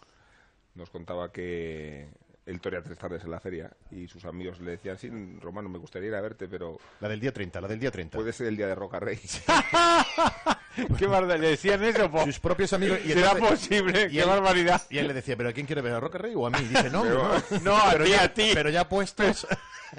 nos 0.76 0.88
contaba 0.90 1.32
que 1.32 2.08
el 2.50 2.60
torea 2.60 2.82
tres 2.82 2.98
tardes 2.98 3.22
en 3.24 3.30
la 3.30 3.40
feria 3.40 3.70
y 3.90 4.06
sus 4.08 4.24
amigos 4.24 4.60
le 4.60 4.72
decían, 4.72 4.98
sí, 4.98 5.10
Romano, 5.40 5.68
me 5.68 5.78
gustaría 5.78 6.08
ir 6.08 6.14
a 6.14 6.20
verte, 6.20 6.48
pero... 6.48 6.78
La 7.00 7.08
del 7.08 7.20
día 7.20 7.32
30, 7.32 7.60
la 7.60 7.68
del 7.68 7.78
día 7.80 7.90
30. 7.90 8.16
Puede 8.18 8.32
ser 8.32 8.48
el 8.48 8.56
día 8.56 8.66
de 8.66 8.74
Roca 8.74 8.98
Rey. 9.00 9.18
Qué 10.98 11.06
barbaridad, 11.06 11.40
le 11.40 11.48
decían 11.50 11.82
eso, 11.84 12.10
po. 12.10 12.24
Sus 12.24 12.38
propios 12.40 12.72
amigos. 12.72 12.98
¿Será 13.06 13.34
posible? 13.34 14.06
y 14.06 14.12
Qué 14.14 14.20
él- 14.22 14.26
barbaridad. 14.28 14.82
Y 14.90 14.98
él 14.98 15.08
le 15.08 15.14
decía, 15.14 15.36
¿pero 15.36 15.48
a 15.48 15.52
quién 15.52 15.66
quiere 15.66 15.82
ver? 15.82 15.92
¿A 15.94 16.00
Roca 16.00 16.18
Rey 16.18 16.32
o 16.34 16.46
a 16.46 16.50
mí? 16.50 16.58
Y 16.60 16.68
dice, 16.68 16.90
no, 16.90 17.02
Pero- 17.02 17.22
no, 17.50 17.60
no, 17.62 17.76
a 17.76 17.90
pero 17.92 18.04
ti, 18.04 18.10
ya, 18.10 18.22
a 18.24 18.28
ti. 18.34 18.50
Pero 18.54 18.70
ya 18.70 18.88
puestos. 18.88 19.46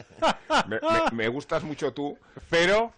me, 0.67 0.75
me- 0.79 1.11
me 1.13 1.27
gustas 1.27 1.63
mucho 1.63 1.93
tú, 1.93 2.17
pero... 2.49 2.93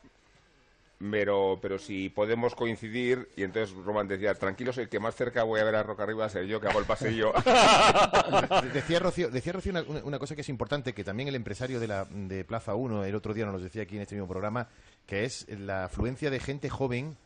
Pero, 1.12 1.60
pero 1.62 1.78
si 1.80 2.10
podemos 2.10 2.56
coincidir, 2.56 3.28
y 3.36 3.44
entonces 3.44 3.76
Roman 3.76 4.08
decía, 4.08 4.34
tranquilos, 4.36 4.78
el 4.78 4.88
que 4.88 5.00
más 5.00 5.16
cerca 5.16 5.44
voy 5.44 5.60
a 5.60 5.64
ver 5.66 5.76
a 5.76 5.84
Roca 5.84 6.06
Rey 6.06 6.16
va 6.16 6.26
a 6.26 6.30
ser 6.30 6.46
yo, 6.46 6.62
que 6.62 6.68
hago 6.68 6.80
el 6.80 6.86
pasillo. 6.86 7.34
decía 8.74 9.00
Rocío, 9.00 9.30
decía 9.30 9.54
Rocío 9.54 9.72
una, 9.72 9.82
una- 10.04 10.20
cosa 10.20 10.36
que 10.36 10.42
es 10.42 10.50
importante, 10.50 10.94
que 10.94 11.04
también 11.04 11.28
el 11.30 11.36
empresario 11.36 11.80
de, 11.80 11.88
la, 11.88 12.06
de 12.06 12.46
Plaza 12.46 12.76
1 12.76 13.04
el 13.06 13.16
otro 13.16 13.34
día 13.34 13.46
nos 13.46 13.62
decía 13.62 13.84
aquí 13.84 13.96
en 13.98 14.04
este 14.04 14.16
mismo 14.16 14.28
programa, 14.28 14.70
que 15.06 15.26
es 15.26 15.48
la 15.50 15.86
afluencia 15.86 16.30
de 16.30 16.40
gente 16.40 16.70
joven, 16.70 17.18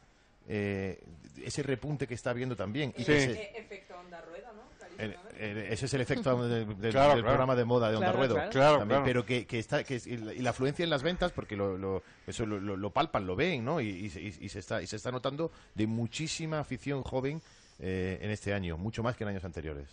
eh, 0.47 0.99
ese 1.43 1.61
repunte 1.63 2.07
que 2.07 2.13
está 2.15 2.32
habiendo 2.32 2.55
también. 2.55 2.91
Y 2.97 3.03
que 3.03 3.19
se- 3.21 3.57
Efecto 3.59 3.95
onda 3.99 4.21
rueda, 4.21 4.51
¿no? 4.53 4.66
Ese 4.98 5.86
es 5.86 5.93
el 5.93 6.02
efecto 6.02 6.41
del, 6.48 6.66
del- 6.80 6.91
Claro, 6.91 7.10
del 7.12 7.20
claro. 7.20 7.24
programa 7.24 7.56
de 7.56 7.66
moda 7.66 7.89
de 7.89 7.95
Onda 7.95 8.08
Claro, 8.08 8.18
Ruedo. 8.18 8.34
claro. 8.36 8.50
Claro, 8.52 8.78
también, 8.80 8.88
claro. 9.02 9.06
Pero 9.06 9.26
que, 9.26 9.45
que 9.45 9.60
está 9.60 9.84
que 9.84 9.95
es- 9.95 10.08
y 10.08 10.18
la, 10.18 10.50
afluencia 10.50 10.84
en 10.84 10.89
las 10.89 11.04
ventas, 11.04 11.32
porque 11.32 11.56
lo, 11.56 11.78
lo- 11.78 12.04
eso 12.26 12.45
lo, 12.45 12.60
lo- 12.60 12.76
lo 12.78 12.89
palpan, 12.91 13.26
lo 13.28 13.36
ven, 13.36 13.64
¿no? 13.64 13.80
Y, 13.82 13.88
y- 13.89 14.38
y 14.45 14.50
se 14.50 14.60
está 14.60 14.82
y 14.82 14.88
se 14.88 14.95
está 14.95 15.12
notando 15.12 15.52
de 15.76 15.88
muchísima 15.88 16.60
afición 16.60 17.04
joven 17.04 17.41
eh, 17.80 18.18
en 18.22 18.32
este 18.32 18.54
año, 18.54 18.78
mucho 18.78 19.04
más 19.04 19.16
que 19.16 19.24
en 19.24 19.30
años 19.30 19.43
anteriores. 19.45 19.88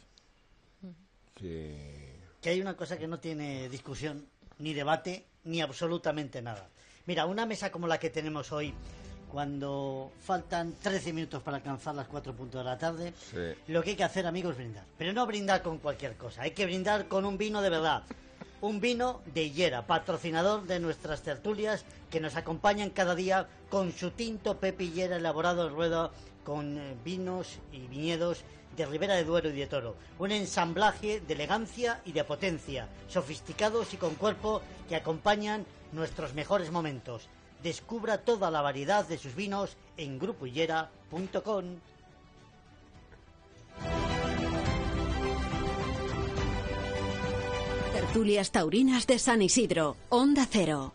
que 1.35 2.51
hay 2.51 2.61
una 2.61 2.77
cosa 2.77 2.99
que 2.99 3.07
no 3.09 3.19
tiene 3.19 3.69
discusión, 3.69 4.27
ni 4.59 4.75
debate, 4.75 5.25
ni 5.45 5.61
absolutamente 5.61 6.41
nada. 6.43 6.69
Mira, 7.07 7.27
una 7.27 7.47
mesa 7.47 7.71
como 7.71 7.87
la 7.87 7.99
que 7.99 8.11
tenemos 8.11 8.53
hoy, 8.53 8.73
cuando 9.45 10.13
faltan 10.21 10.75
13 10.81 11.13
minutos 11.13 11.43
para 11.43 11.57
alcanzar 11.57 11.93
las 11.97 12.07
4 12.07 12.33
puntos 12.35 12.61
de 12.61 12.71
la 12.71 12.79
tarde, 12.79 13.13
Sí. 13.33 13.37
lo 13.67 13.83
que 13.83 13.91
hay 13.91 13.97
que 13.97 14.05
hacer, 14.05 14.29
amigos, 14.29 14.53
es 14.53 14.59
brindar. 14.59 14.85
Pero 14.97 15.13
no 15.13 15.27
brindar 15.27 15.61
con 15.61 15.79
cualquier 15.79 16.17
cosa, 16.17 16.43
hay 16.43 16.53
que 16.53 16.65
brindar 16.65 17.09
con 17.09 17.25
un 17.25 17.37
vino 17.37 17.61
de 17.61 17.69
verdad. 17.69 18.05
Un 18.61 18.81
vino 18.81 19.23
de 19.35 19.43
Higuera, 19.43 19.89
patrocinador 19.89 20.63
de 20.69 20.79
nuestras 20.79 21.23
tertulias, 21.23 21.85
que 22.11 22.21
nos 22.21 22.37
acompañan 22.37 22.91
cada 22.91 23.17
día 23.17 23.49
con 23.71 23.91
su 23.91 24.13
tinto 24.13 24.59
Pepe 24.59 24.85
Higuera 24.85 25.17
elaborado 25.17 25.67
en 25.67 25.75
rueda 25.75 26.13
con 26.45 26.79
eh, 26.79 26.95
vinos 27.05 27.59
y 27.73 27.81
viñedos 27.89 28.45
de 28.77 28.87
Ribera 28.87 29.15
de 29.17 29.25
Duero 29.25 29.49
y 29.51 29.53
de 29.59 29.67
Toro. 29.67 29.97
Un 30.21 30.31
ensamblaje 30.31 31.19
de 31.21 31.35
elegancia 31.35 32.01
y 32.05 32.13
de 32.13 32.23
potencia, 32.23 32.87
sofisticados 33.09 33.93
y 33.95 33.97
con 33.97 34.15
cuerpo 34.15 34.63
que 34.89 34.95
acompañan 34.95 35.67
nuestros 35.91 36.35
mejores 36.35 36.71
momentos. 36.71 37.29
Descubra 37.65 38.19
toda 38.19 38.51
la 38.51 38.61
variedad 38.61 39.09
de 39.09 39.17
sus 39.17 39.35
vinos 39.35 39.79
en 39.97 40.19
grupohiguera.com. 40.19 41.65
Tertulias 47.95 48.51
taurinas 48.51 49.07
de 49.07 49.19
San 49.19 49.41
Isidro, 49.41 49.97
Onda 50.11 50.47
Cero. 50.49 50.93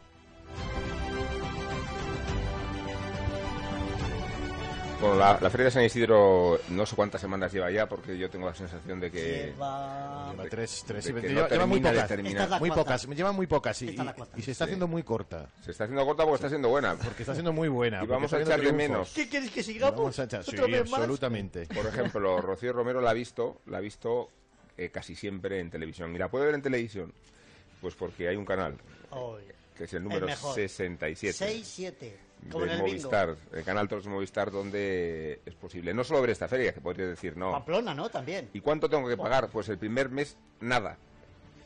Bueno, 4.99 5.15
la, 5.15 5.39
la 5.39 5.49
Feria 5.49 5.65
de 5.65 5.71
San 5.71 5.83
Isidro 5.85 6.59
no 6.71 6.85
sé 6.85 6.93
cuántas 6.93 7.21
semanas 7.21 7.53
lleva 7.53 7.71
ya, 7.71 7.87
porque 7.87 8.17
yo 8.17 8.29
tengo 8.29 8.45
la 8.47 8.53
sensación 8.53 8.99
de 8.99 9.09
que... 9.09 9.53
Lleva- 9.55 10.33
tres, 10.49 10.83
tres 10.85 11.05
de 11.05 11.11
y 11.11 11.13
que 11.13 11.21
veinte. 11.21 11.41
no 11.41 11.47
lleva, 11.47 11.65
muy 11.65 11.79
pocas, 11.79 12.11
es 12.11 12.49
la 12.49 12.59
muy 12.59 12.69
pocas, 12.69 13.07
lleva 13.07 13.31
muy 13.31 13.47
pocas 13.47 13.81
y, 13.81 13.95
se 14.43 14.51
está 14.51 14.65
Sí. 14.65 14.71
haciendo 14.71 14.87
muy 14.89 15.03
corta, 15.03 15.47
Se 15.63 15.71
está 15.71 15.85
haciendo 15.85 16.05
corta 16.05 16.23
porque 16.23 16.35
está 16.35 16.49
siendo 16.49 16.67
buena. 16.67 16.95
porque 16.97 17.23
está 17.23 17.33
siendo 17.33 17.53
muy 17.53 17.69
buena. 17.69 18.03
Y 18.03 18.07
vamos 18.07 18.33
a 18.33 18.41
echarle 18.41 18.73
menos. 18.73 19.13
¿Qué 19.15 19.29
quieres 19.29 19.51
que 19.51 19.63
sigamos? 19.63 19.95
Vamos 19.95 20.19
a 20.19 20.23
absolutamente. 20.23 21.65
Por 21.67 21.85
ejemplo, 21.85 22.41
Rocío 22.41 22.73
Romero 22.73 22.99
la 22.99 23.11
ha 23.11 23.13
visto, 23.13 23.61
la 23.67 23.77
ha 23.77 23.81
visto 23.81 24.29
eh, 24.77 24.89
casi 24.89 25.15
siempre 25.15 25.61
en 25.61 25.69
televisión. 25.69 26.13
¿Y 26.13 26.17
la 26.17 26.27
puede 26.29 26.45
ver 26.45 26.55
en 26.55 26.61
televisión? 26.61 27.13
Pues 27.79 27.95
porque 27.95 28.27
hay 28.27 28.35
un 28.35 28.43
canal, 28.45 28.75
que 29.77 29.85
es 29.85 29.93
el 29.93 30.03
número 30.03 30.25
mejor. 30.25 30.53
67. 30.55 31.37
6-7. 31.37 32.11
Como 32.51 32.63
en 32.65 32.69
de 32.69 32.75
bingo. 32.75 32.87
Movistar, 32.87 33.35
el 33.53 33.63
canal 33.63 33.87
Toros 33.87 34.07
Movistar, 34.07 34.49
donde 34.51 35.41
es 35.45 35.55
posible. 35.55 35.93
No 35.93 36.03
solo 36.03 36.21
ver 36.21 36.31
esta 36.31 36.47
feria, 36.47 36.73
que 36.73 36.81
podría 36.81 37.05
decir 37.07 37.35
no. 37.37 37.51
Pamplona, 37.51 37.93
¿no? 37.93 38.09
También. 38.09 38.49
¿Y 38.53 38.61
cuánto 38.61 38.89
tengo 38.89 39.07
que 39.07 39.17
pagar? 39.17 39.49
Pues 39.49 39.67
el 39.69 39.77
primer 39.77 40.09
mes, 40.09 40.37
nada. 40.61 40.97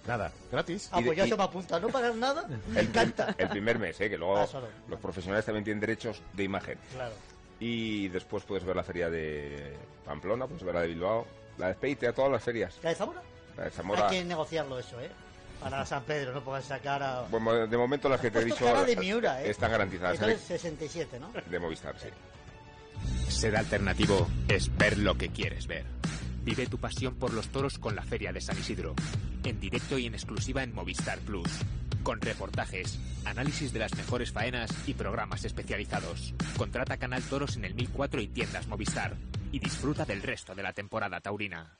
Nada, 0.07 0.32
gratis. 0.51 0.89
Ah, 0.91 0.99
pues 1.05 1.15
ya 1.17 1.26
y- 1.26 1.30
se 1.30 1.38
me 1.38 1.43
apunta. 1.43 1.80
¿No 1.80 1.88
pagar 1.88 2.13
nada? 2.15 2.45
Me 2.74 2.80
El, 2.82 2.88
encanta. 2.88 3.34
el 3.38 3.47
primer 3.49 3.80
mes, 3.80 4.01
¿eh? 4.01 4.09
que 4.09 4.17
luego 4.17 4.38
Ah, 4.38 4.47
solo. 4.47 4.67
los 4.89 4.99
profesionales 4.99 5.45
también 5.45 5.63
tienen 5.63 5.80
derechos 5.80 6.21
de 6.34 6.43
imagen. 6.43 6.78
Claro. 6.93 7.13
Y 7.59 8.09
después 8.09 8.43
puedes 8.43 8.65
ver 8.65 8.76
la 8.76 8.84
feria 8.84 9.09
de 9.09 9.74
Pamplona, 10.03 10.45
puedes 10.47 10.63
ver 10.63 10.76
la 10.76 10.82
de 10.82 10.88
Bilbao, 10.88 11.26
la 11.57 11.67
de 11.67 11.74
Speite, 11.76 12.07
a 12.07 12.13
todas 12.13 12.32
las 12.32 12.43
ferias. 12.43 12.78
¿La 12.84 12.89
de 12.89 12.95
Zamora? 12.95 13.21
La 13.55 13.63
de 13.65 13.69
Zamora. 13.71 14.09
Hay 14.09 14.17
que 14.19 14.26
negociarlo 14.26 14.78
eso, 14.78 14.99
¿eh? 14.99 15.09
Para 15.60 15.86
San 15.86 16.04
Pedro, 16.04 16.34
no 16.34 16.43
pongas 16.43 16.66
esa 16.66 16.80
cara... 16.80 17.26
Bueno, 17.30 17.68
de 17.68 17.78
momento 17.78 18.10
las 18.10 18.20
que 18.20 18.30
te 18.30 18.39
he 18.39 18.45
dicho 18.45 18.66
cara 18.66 18.84
de 18.84 18.95
Miura, 18.97 19.41
¿eh? 19.41 19.49
están 19.49 19.72
garantizadas. 19.72 20.16
Eso 20.16 20.28
es 20.28 20.41
67, 20.41 21.20
¿no? 21.20 21.32
De 21.49 21.60
Movistar, 21.60 21.95
sí. 21.97 22.10
Ser 23.30 23.56
alternativo 23.56 24.28
es 24.47 24.76
ver 24.78 24.97
lo 24.97 25.18
que 25.18 25.30
quieres 25.30 25.68
ver. 25.68 25.86
Vive 26.43 26.68
tu 26.68 26.78
pasión 26.78 27.16
por 27.16 27.34
los 27.34 27.47
toros 27.49 27.80
con 27.80 27.95
la 27.95 28.04
Feria 28.04 28.34
de 28.34 28.41
San 28.41 28.58
Isidro. 28.58 28.93
En 29.45 29.60
directo 29.60 29.97
y 29.97 30.08
en 30.08 30.14
exclusiva 30.14 30.64
en 30.64 30.74
Movistar 30.74 31.20
Plus. 31.20 31.49
Con 32.04 32.20
reportajes, 32.20 32.99
análisis 33.24 33.72
de 33.72 33.80
las 33.80 33.95
mejores 33.95 34.34
faenas 34.34 34.70
y 34.86 34.93
programas 34.93 35.45
especializados. 35.45 36.34
Contrata 36.58 36.97
Canal 36.97 37.24
Toros 37.24 37.56
en 37.56 37.64
el 37.64 37.76
1004 37.76 38.22
y 38.22 38.28
tiendas 38.28 38.68
Movistar. 38.68 39.16
Y 39.54 39.60
disfruta 39.60 40.04
del 40.04 40.22
resto 40.22 40.54
de 40.54 40.64
la 40.64 40.74
temporada 40.74 41.22
taurina. 41.22 41.80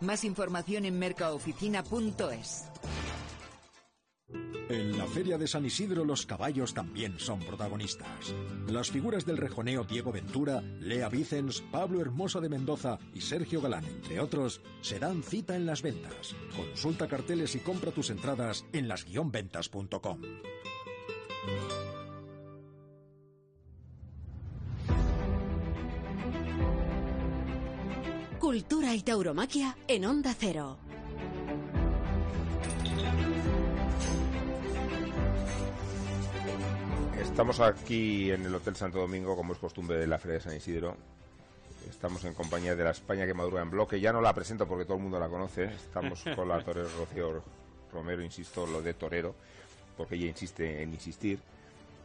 Más 0.00 0.24
información 0.24 0.84
en 0.84 0.98
mercaoficina.es. 0.98 2.64
En 4.70 4.96
la 4.96 5.04
Feria 5.06 5.36
de 5.36 5.48
San 5.48 5.66
Isidro 5.66 6.04
los 6.04 6.26
caballos 6.26 6.74
también 6.74 7.18
son 7.18 7.40
protagonistas. 7.40 8.32
Las 8.68 8.88
figuras 8.88 9.26
del 9.26 9.36
rejoneo 9.36 9.82
Diego 9.82 10.12
Ventura, 10.12 10.62
Lea 10.78 11.08
Vicens, 11.08 11.60
Pablo 11.72 12.00
Hermoso 12.00 12.40
de 12.40 12.48
Mendoza 12.48 13.00
y 13.12 13.20
Sergio 13.20 13.60
Galán, 13.60 13.84
entre 13.84 14.20
otros, 14.20 14.60
se 14.80 15.00
dan 15.00 15.24
cita 15.24 15.56
en 15.56 15.66
las 15.66 15.82
ventas. 15.82 16.36
Consulta 16.56 17.08
carteles 17.08 17.56
y 17.56 17.58
compra 17.58 17.90
tus 17.90 18.10
entradas 18.10 18.64
en 18.72 18.86
las-ventas.com. 18.86 20.20
Cultura 28.50 28.92
y 28.96 29.02
tauromaquia 29.02 29.76
en 29.86 30.04
Onda 30.04 30.34
Cero. 30.36 30.76
Estamos 37.20 37.60
aquí 37.60 38.32
en 38.32 38.44
el 38.44 38.52
Hotel 38.52 38.74
Santo 38.74 38.98
Domingo, 38.98 39.36
como 39.36 39.52
es 39.52 39.60
costumbre 39.60 39.98
de 39.98 40.08
la 40.08 40.18
Feria 40.18 40.38
de 40.38 40.40
San 40.40 40.56
Isidro. 40.56 40.96
Estamos 41.88 42.24
en 42.24 42.34
compañía 42.34 42.74
de 42.74 42.82
la 42.82 42.90
España 42.90 43.24
que 43.24 43.34
madruga 43.34 43.62
en 43.62 43.70
bloque. 43.70 44.00
Ya 44.00 44.12
no 44.12 44.20
la 44.20 44.34
presento 44.34 44.66
porque 44.66 44.84
todo 44.84 44.96
el 44.96 45.04
mundo 45.04 45.20
la 45.20 45.28
conoce. 45.28 45.66
Estamos 45.66 46.24
con 46.34 46.48
la 46.48 46.60
torero 46.64 46.88
Rocío 46.98 47.44
Romero, 47.92 48.20
insisto, 48.20 48.66
lo 48.66 48.82
de 48.82 48.94
torero, 48.94 49.36
porque 49.96 50.16
ella 50.16 50.26
insiste 50.26 50.82
en 50.82 50.92
insistir. 50.92 51.38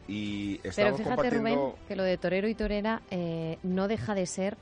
Y 0.06 0.58
Pero 0.58 0.72
fíjate, 0.72 1.02
compartiendo... 1.02 1.40
Rubén, 1.42 1.72
que 1.88 1.96
lo 1.96 2.04
de 2.04 2.16
torero 2.18 2.46
y 2.46 2.54
torera 2.54 3.02
eh, 3.10 3.58
no 3.64 3.88
deja 3.88 4.14
de 4.14 4.26
ser 4.26 4.56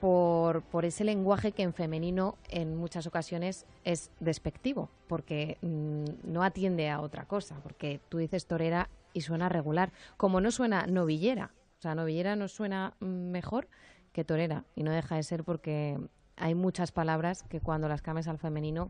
por, 0.00 0.62
por 0.62 0.84
ese 0.84 1.04
lenguaje 1.04 1.52
que 1.52 1.62
en 1.62 1.72
femenino 1.72 2.36
en 2.48 2.76
muchas 2.76 3.06
ocasiones 3.06 3.66
es 3.84 4.10
despectivo, 4.20 4.90
porque 5.08 5.58
mm, 5.62 6.04
no 6.32 6.42
atiende 6.42 6.88
a 6.90 7.00
otra 7.00 7.24
cosa, 7.24 7.56
porque 7.62 8.00
tú 8.08 8.18
dices 8.18 8.46
torera 8.46 8.88
y 9.12 9.22
suena 9.22 9.48
regular, 9.48 9.92
como 10.16 10.40
no 10.40 10.50
suena 10.50 10.86
novillera, 10.86 11.52
o 11.78 11.82
sea, 11.82 11.94
novillera 11.94 12.36
no 12.36 12.48
suena 12.48 12.94
mm, 13.00 13.06
mejor 13.06 13.68
que 14.12 14.24
torera, 14.24 14.64
y 14.74 14.82
no 14.82 14.90
deja 14.92 15.16
de 15.16 15.22
ser 15.22 15.44
porque 15.44 15.98
hay 16.36 16.54
muchas 16.54 16.92
palabras 16.92 17.42
que 17.44 17.60
cuando 17.60 17.88
las 17.88 18.02
cambias 18.02 18.28
al 18.28 18.38
femenino 18.38 18.88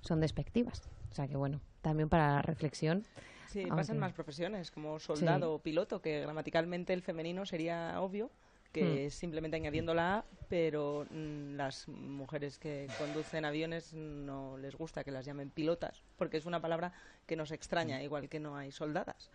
son 0.00 0.20
despectivas. 0.20 0.88
O 1.10 1.14
sea 1.14 1.26
que 1.26 1.36
bueno, 1.36 1.60
también 1.82 2.08
para 2.08 2.34
la 2.34 2.42
reflexión. 2.42 3.04
Sí, 3.46 3.60
aunque- 3.60 3.76
pasan 3.76 3.98
más 3.98 4.12
profesiones, 4.12 4.70
como 4.70 4.98
soldado 4.98 5.54
o 5.54 5.58
piloto, 5.58 6.00
que 6.02 6.20
gramaticalmente 6.20 6.92
el 6.92 7.02
femenino 7.02 7.46
sería 7.46 8.00
obvio, 8.00 8.30
que 8.72 8.82
Hmm. 8.84 8.98
es 9.06 9.14
simplemente 9.14 9.56
añadiendo 9.56 9.94
la 9.94 10.18
A, 10.18 10.24
pero 10.48 11.06
mm, 11.10 11.54
las 11.56 11.88
mujeres 11.88 12.58
que 12.58 12.86
conducen 12.98 13.44
aviones 13.44 13.92
no 13.94 14.56
les 14.58 14.76
gusta 14.76 15.04
que 15.04 15.10
las 15.10 15.24
llamen 15.24 15.50
pilotas, 15.50 16.02
porque 16.16 16.36
es 16.36 16.46
una 16.46 16.60
palabra 16.60 16.92
que 17.26 17.34
nos 17.36 17.50
extraña, 17.50 18.02
igual 18.02 18.28
que 18.28 18.40
no 18.40 18.56
hay 18.56 18.70
soldadas. 18.72 19.30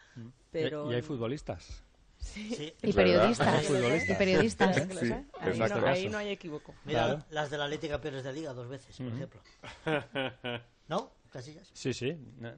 Pero 0.51 0.85
Mm. 0.85 0.91
y 0.91 0.93
hay 0.95 1.01
futbolistas. 1.01 1.83
Sí. 2.19 2.73
Y 2.81 2.93
periodistas. 2.93 3.69
Y 4.09 4.13
periodistas. 4.13 4.79
Que 4.87 4.93
Sí, 4.99 5.07
sé. 5.07 5.13
Ahí, 5.39 5.49
exacto. 5.49 5.81
no, 5.81 5.87
ahí 5.87 6.09
no 6.09 6.17
hay 6.19 6.29
equívoco. 6.29 6.73
Mira, 6.85 7.05
Claro. 7.05 7.25
las 7.31 7.49
del 7.51 7.61
Atlético 7.61 7.91
campeones 7.93 8.23
de 8.23 8.33
liga 8.33 8.53
dos 8.53 8.69
veces, 8.69 8.95
por 8.95 9.07
ejemplo. 9.07 9.41
¿No? 10.87 11.11
Casillas. 11.31 11.69
Sí, 11.73 11.93
sí. 11.93 12.15
No, 12.37 12.53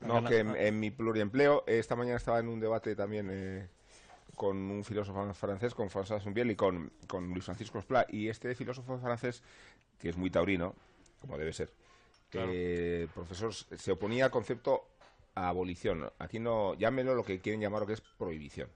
No, 0.00 0.24
que 0.28 0.38
en, 0.40 0.54
en 0.56 0.78
mi 0.80 0.90
pluriempleo, 0.90 1.64
esta 1.66 1.96
mañana 1.96 2.16
estaba 2.16 2.38
en 2.40 2.48
un 2.48 2.60
debate 2.60 2.94
también 2.96 3.28
eh, 3.30 3.68
con 4.38 4.56
un 4.70 4.84
filósofo 4.84 5.34
francés, 5.34 5.74
con 5.74 5.90
François 5.90 6.22
Zumbiel 6.22 6.50
y 6.52 6.56
con, 6.56 6.90
con 7.08 7.28
Luis 7.30 7.44
Francisco 7.44 7.78
Esplá. 7.80 8.06
Y 8.08 8.28
este 8.28 8.54
filósofo 8.54 8.96
francés, 8.98 9.42
que 9.98 10.08
es 10.10 10.16
muy 10.16 10.30
taurino, 10.30 10.74
como 11.20 11.36
debe 11.36 11.52
ser, 11.52 11.70
Claro. 12.30 12.50
eh, 12.54 13.08
profesor, 13.12 13.52
se 13.52 13.90
oponía 13.92 14.26
al 14.26 14.30
concepto 14.30 14.86
a 15.34 15.48
abolición. 15.48 16.10
Aquí 16.18 16.38
no, 16.38 16.74
llámelo 16.74 17.14
lo 17.14 17.24
que 17.24 17.40
quieren 17.40 17.60
llamar 17.60 17.80
lo 17.80 17.86
que 17.86 17.94
es 17.94 18.00
prohibición. 18.00 18.70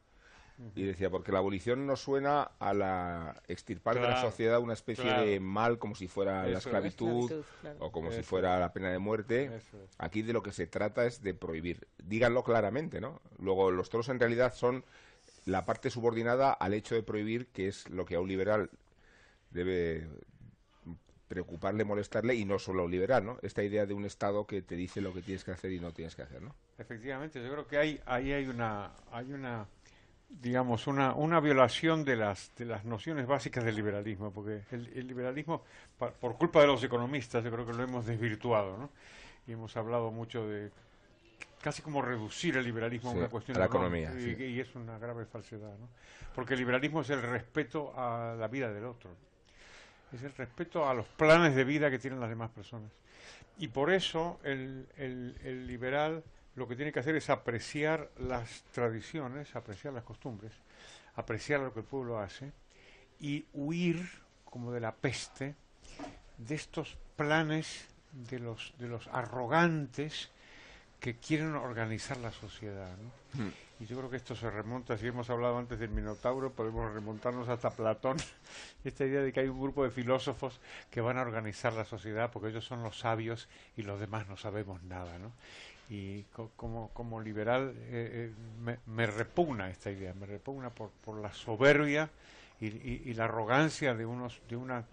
Y 0.76 0.84
decía, 0.84 1.10
porque 1.10 1.32
la 1.32 1.38
abolición 1.38 1.86
no 1.86 1.96
suena 1.96 2.52
a 2.60 2.72
la 2.72 3.42
extirpar 3.48 3.94
de 3.96 4.02
la 4.02 4.20
sociedad 4.20 4.60
una 4.60 4.74
especie 4.74 5.02
claro. 5.04 5.24
de 5.26 5.40
mal 5.40 5.78
como 5.78 5.94
si 5.96 6.06
fuera 6.08 6.44
la 6.44 6.50
es. 6.58 6.66
esclavitud, 6.66 7.22
Esclavitud, 7.24 7.44
claro. 7.62 7.76
o 7.80 7.90
como 7.90 8.12
si 8.12 8.22
fuera 8.22 8.54
es. 8.54 8.60
la 8.60 8.72
pena 8.72 8.90
de 8.92 8.98
muerte. 8.98 9.56
Es. 9.56 9.64
Aquí 9.98 10.22
de 10.22 10.32
lo 10.32 10.42
que 10.42 10.52
se 10.52 10.66
trata 10.68 11.04
es 11.04 11.20
de 11.20 11.34
prohibir. 11.34 11.88
Díganlo 12.04 12.44
claramente, 12.44 13.00
¿no? 13.00 13.20
Luego, 13.38 13.70
los 13.72 13.90
toros 13.90 14.08
en 14.10 14.20
realidad 14.20 14.54
son 14.54 14.84
la 15.44 15.64
parte 15.64 15.90
subordinada 15.90 16.52
al 16.52 16.74
hecho 16.74 16.94
de 16.94 17.02
prohibir, 17.02 17.46
que 17.48 17.68
es 17.68 17.88
lo 17.90 18.04
que 18.04 18.14
a 18.14 18.20
un 18.20 18.28
liberal 18.28 18.70
debe 19.50 20.06
preocuparle, 21.28 21.84
molestarle, 21.84 22.34
y 22.34 22.44
no 22.44 22.58
solo 22.58 22.82
a 22.82 22.84
un 22.84 22.90
liberal, 22.90 23.24
¿no? 23.24 23.38
Esta 23.40 23.62
idea 23.62 23.86
de 23.86 23.94
un 23.94 24.04
Estado 24.04 24.46
que 24.46 24.60
te 24.60 24.76
dice 24.76 25.00
lo 25.00 25.14
que 25.14 25.22
tienes 25.22 25.44
que 25.44 25.52
hacer 25.52 25.72
y 25.72 25.80
no 25.80 25.92
tienes 25.92 26.14
que 26.14 26.22
hacer, 26.22 26.42
¿no? 26.42 26.54
Efectivamente, 26.76 27.42
yo 27.42 27.50
creo 27.50 27.66
que 27.66 27.78
hay, 27.78 28.00
ahí 28.04 28.32
hay 28.32 28.46
una, 28.46 28.90
hay 29.10 29.32
una, 29.32 29.66
digamos, 30.28 30.86
una, 30.86 31.14
una 31.14 31.40
violación 31.40 32.04
de 32.04 32.16
las, 32.16 32.54
de 32.56 32.66
las 32.66 32.84
nociones 32.84 33.26
básicas 33.26 33.64
del 33.64 33.76
liberalismo, 33.76 34.30
porque 34.30 34.64
el, 34.72 34.88
el 34.94 35.06
liberalismo, 35.06 35.62
por 35.98 36.36
culpa 36.36 36.60
de 36.60 36.66
los 36.66 36.84
economistas, 36.84 37.42
yo 37.42 37.50
creo 37.50 37.64
que 37.64 37.72
lo 37.72 37.82
hemos 37.82 38.04
desvirtuado, 38.04 38.76
¿no? 38.76 38.90
Y 39.46 39.52
hemos 39.52 39.74
hablado 39.78 40.10
mucho 40.10 40.46
de 40.46 40.70
casi 41.62 41.80
como 41.82 42.02
reducir 42.02 42.56
el 42.56 42.64
liberalismo 42.64 43.10
Sí, 43.12 43.16
a 43.16 43.20
una 43.20 43.28
cuestión 43.28 43.56
a 43.56 43.60
la 43.60 43.66
económica, 43.66 44.08
economía, 44.10 44.32
y, 44.32 44.36
sí. 44.36 44.44
y 44.44 44.60
es 44.60 44.74
una 44.74 44.98
grave 44.98 45.24
falsedad, 45.26 45.78
¿no? 45.78 45.88
Porque 46.34 46.54
el 46.54 46.60
liberalismo 46.60 47.00
es 47.02 47.10
el 47.10 47.22
respeto 47.22 47.92
a 47.96 48.34
la 48.38 48.48
vida 48.48 48.72
del 48.72 48.84
otro, 48.84 49.10
es 50.12 50.22
el 50.22 50.34
respeto 50.34 50.88
a 50.88 50.94
los 50.94 51.06
planes 51.06 51.54
de 51.54 51.64
vida 51.64 51.90
que 51.90 51.98
tienen 51.98 52.20
las 52.20 52.28
demás 52.28 52.50
personas. 52.50 52.90
Y 53.58 53.68
por 53.68 53.90
eso 53.92 54.40
el, 54.44 54.86
el- 54.96 55.36
el 55.44 55.66
liberal 55.66 56.22
lo 56.56 56.66
que 56.68 56.76
tiene 56.76 56.92
que 56.92 57.00
hacer 57.00 57.16
es 57.16 57.30
apreciar 57.30 58.10
las 58.18 58.62
tradiciones, 58.72 59.54
apreciar 59.56 59.94
las 59.94 60.04
costumbres, 60.04 60.52
apreciar 61.14 61.60
lo 61.60 61.72
que 61.72 61.80
el 61.80 61.86
pueblo 61.86 62.18
hace 62.18 62.52
y 63.20 63.46
huir 63.52 64.06
como 64.44 64.72
de 64.72 64.80
la 64.80 64.92
peste 64.94 65.54
de 66.38 66.54
estos 66.54 66.98
planes 67.16 67.86
de 68.12 68.38
los, 68.38 68.74
de 68.78 68.88
los 68.88 69.06
arrogantes 69.08 70.30
que 71.02 71.16
quieren 71.16 71.54
organizar 71.56 72.16
la 72.18 72.30
sociedad. 72.32 72.88
¿no? 72.96 73.42
Y 73.80 73.86
yo 73.86 73.98
creo 73.98 74.08
que 74.08 74.16
esto 74.16 74.36
se 74.36 74.48
remonta, 74.48 74.96
si 74.96 75.08
hemos 75.08 75.28
hablado 75.28 75.58
antes 75.58 75.78
del 75.80 75.90
Minotauro, 75.90 76.52
podemos 76.52 76.94
remontarnos 76.94 77.48
hasta 77.48 77.70
Platón, 77.70 78.16
esta 78.84 79.04
idea 79.04 79.20
de 79.20 79.32
que 79.32 79.40
hay 79.40 79.48
un 79.48 79.60
grupo 79.60 79.82
de 79.82 79.90
filósofos 79.90 80.60
que 80.92 81.00
van 81.00 81.18
a 81.18 81.22
organizar 81.22 81.72
la 81.72 81.84
sociedad 81.84 82.30
porque 82.32 82.48
ellos 82.50 82.64
son 82.64 82.84
los 82.84 83.00
sabios 83.00 83.48
y 83.76 83.82
los 83.82 83.98
demás 83.98 84.28
no 84.28 84.36
sabemos 84.36 84.80
nada. 84.84 85.18
¿no? 85.18 85.32
Y 85.90 86.22
co- 86.32 86.52
como, 86.56 86.90
como 86.94 87.20
liberal 87.20 87.74
eh, 87.76 88.30
eh, 88.30 88.32
me, 88.62 88.78
me 88.86 89.06
repugna 89.08 89.68
esta 89.70 89.90
idea, 89.90 90.14
me 90.14 90.26
repugna 90.26 90.70
por, 90.70 90.90
por 91.04 91.18
la 91.20 91.32
soberbia 91.32 92.08
y, 92.60 92.66
y- 92.68 93.02
y 93.06 93.14
la 93.14 93.24
arrogancia 93.24 93.92
de 93.94 94.06
unos 94.06 94.40
de 94.48 94.54
una 94.56 94.84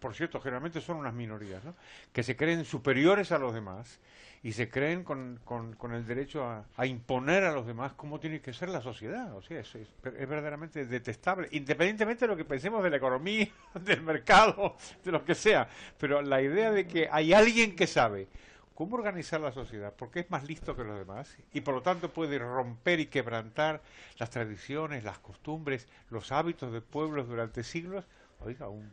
por 0.00 0.16
cierto, 0.16 0.40
generalmente 0.40 0.80
son 0.80 0.96
unas 0.96 1.14
minorías, 1.14 1.62
¿no? 1.62 1.76
que 2.12 2.24
se 2.24 2.34
creen 2.34 2.64
superiores 2.64 3.30
a 3.30 3.38
los 3.38 3.54
demás 3.54 4.00
y 4.44 4.52
se 4.52 4.68
creen 4.68 5.04
con, 5.04 5.38
con- 5.44 5.74
con 5.76 5.92
el 5.94 6.04
derecho 6.04 6.44
a, 6.44 6.64
a 6.76 6.86
imponer 6.86 7.44
a 7.44 7.52
los 7.52 7.66
demás 7.66 7.92
cómo 7.92 8.18
tiene 8.18 8.40
que 8.40 8.52
ser 8.52 8.68
la 8.70 8.80
sociedad. 8.80 9.34
O 9.36 9.42
sea, 9.42 9.60
es, 9.60 9.74
es, 9.76 9.88
es 10.04 10.28
verdaderamente 10.28 10.84
detestable, 10.84 11.48
independientemente 11.52 12.24
de 12.24 12.28
lo 12.28 12.36
que 12.36 12.44
pensemos 12.44 12.82
de 12.82 12.90
la 12.90 12.96
economía, 12.96 13.48
del 13.80 14.02
mercado, 14.02 14.76
de 15.04 15.12
lo 15.12 15.24
que 15.24 15.34
sea. 15.36 15.68
Pero 15.98 16.22
la 16.22 16.42
idea 16.42 16.70
de 16.72 16.86
que 16.86 17.08
hay 17.10 17.32
alguien 17.32 17.76
que 17.76 17.86
sabe 17.86 18.26
cómo 18.74 18.96
organizar 18.96 19.40
la 19.40 19.52
sociedad, 19.52 19.92
porque 19.96 20.20
es 20.20 20.30
más 20.30 20.42
listo 20.48 20.74
que 20.74 20.82
los 20.82 20.98
demás 20.98 21.36
y 21.52 21.60
por 21.60 21.74
lo 21.74 21.82
tanto 21.82 22.10
puede 22.10 22.38
romper 22.38 22.98
y 22.98 23.06
quebrantar 23.06 23.80
las 24.18 24.30
tradiciones, 24.30 25.04
las 25.04 25.18
costumbres, 25.20 25.86
los 26.10 26.32
hábitos 26.32 26.72
de 26.72 26.80
pueblos 26.80 27.28
durante 27.28 27.62
siglos. 27.62 28.06
Oiga, 28.40 28.68
un, 28.68 28.90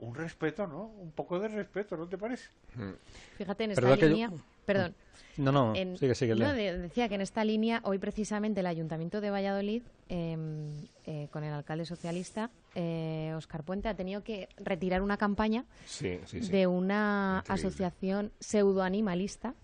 un 0.00 0.14
respeto, 0.14 0.66
¿no? 0.66 0.82
Un 0.84 1.12
poco 1.12 1.38
de 1.38 1.48
respeto, 1.48 1.96
¿no 1.96 2.06
te 2.08 2.18
parece? 2.18 2.50
Fíjate 3.38 3.64
en 3.64 3.70
esta 3.70 3.80
Perdón 3.80 3.98
que 3.98 4.04
yo- 4.04 4.08
línea. 4.10 4.30
Perdón. 4.66 4.94
No, 5.38 5.50
no, 5.50 5.74
En- 5.74 5.96
sigue, 5.96 6.14
sigue. 6.14 6.34
no, 6.34 6.52
de- 6.52 6.76
decía 6.78 7.08
que 7.08 7.14
en 7.14 7.22
esta 7.22 7.42
línea, 7.42 7.80
hoy 7.84 7.98
precisamente 7.98 8.60
el 8.60 8.66
Ayuntamiento 8.66 9.20
de 9.22 9.30
Valladolid, 9.30 9.82
eh, 10.10 10.36
eh, 11.06 11.28
con 11.30 11.42
el 11.42 11.54
alcalde 11.54 11.86
socialista, 11.86 12.50
eh, 12.74 13.32
Oscar 13.36 13.62
Puente, 13.62 13.88
ha 13.88 13.94
tenido 13.94 14.22
que 14.22 14.48
retirar 14.58 15.00
una 15.00 15.16
campaña 15.16 15.64
Sí, 15.86 16.20
sí, 16.26 16.42
sí. 16.42 16.50
de 16.52 16.66
una 16.66 17.38
Increíble. 17.44 17.66
asociación 17.66 18.32
pseudoanimalista, 18.40 19.54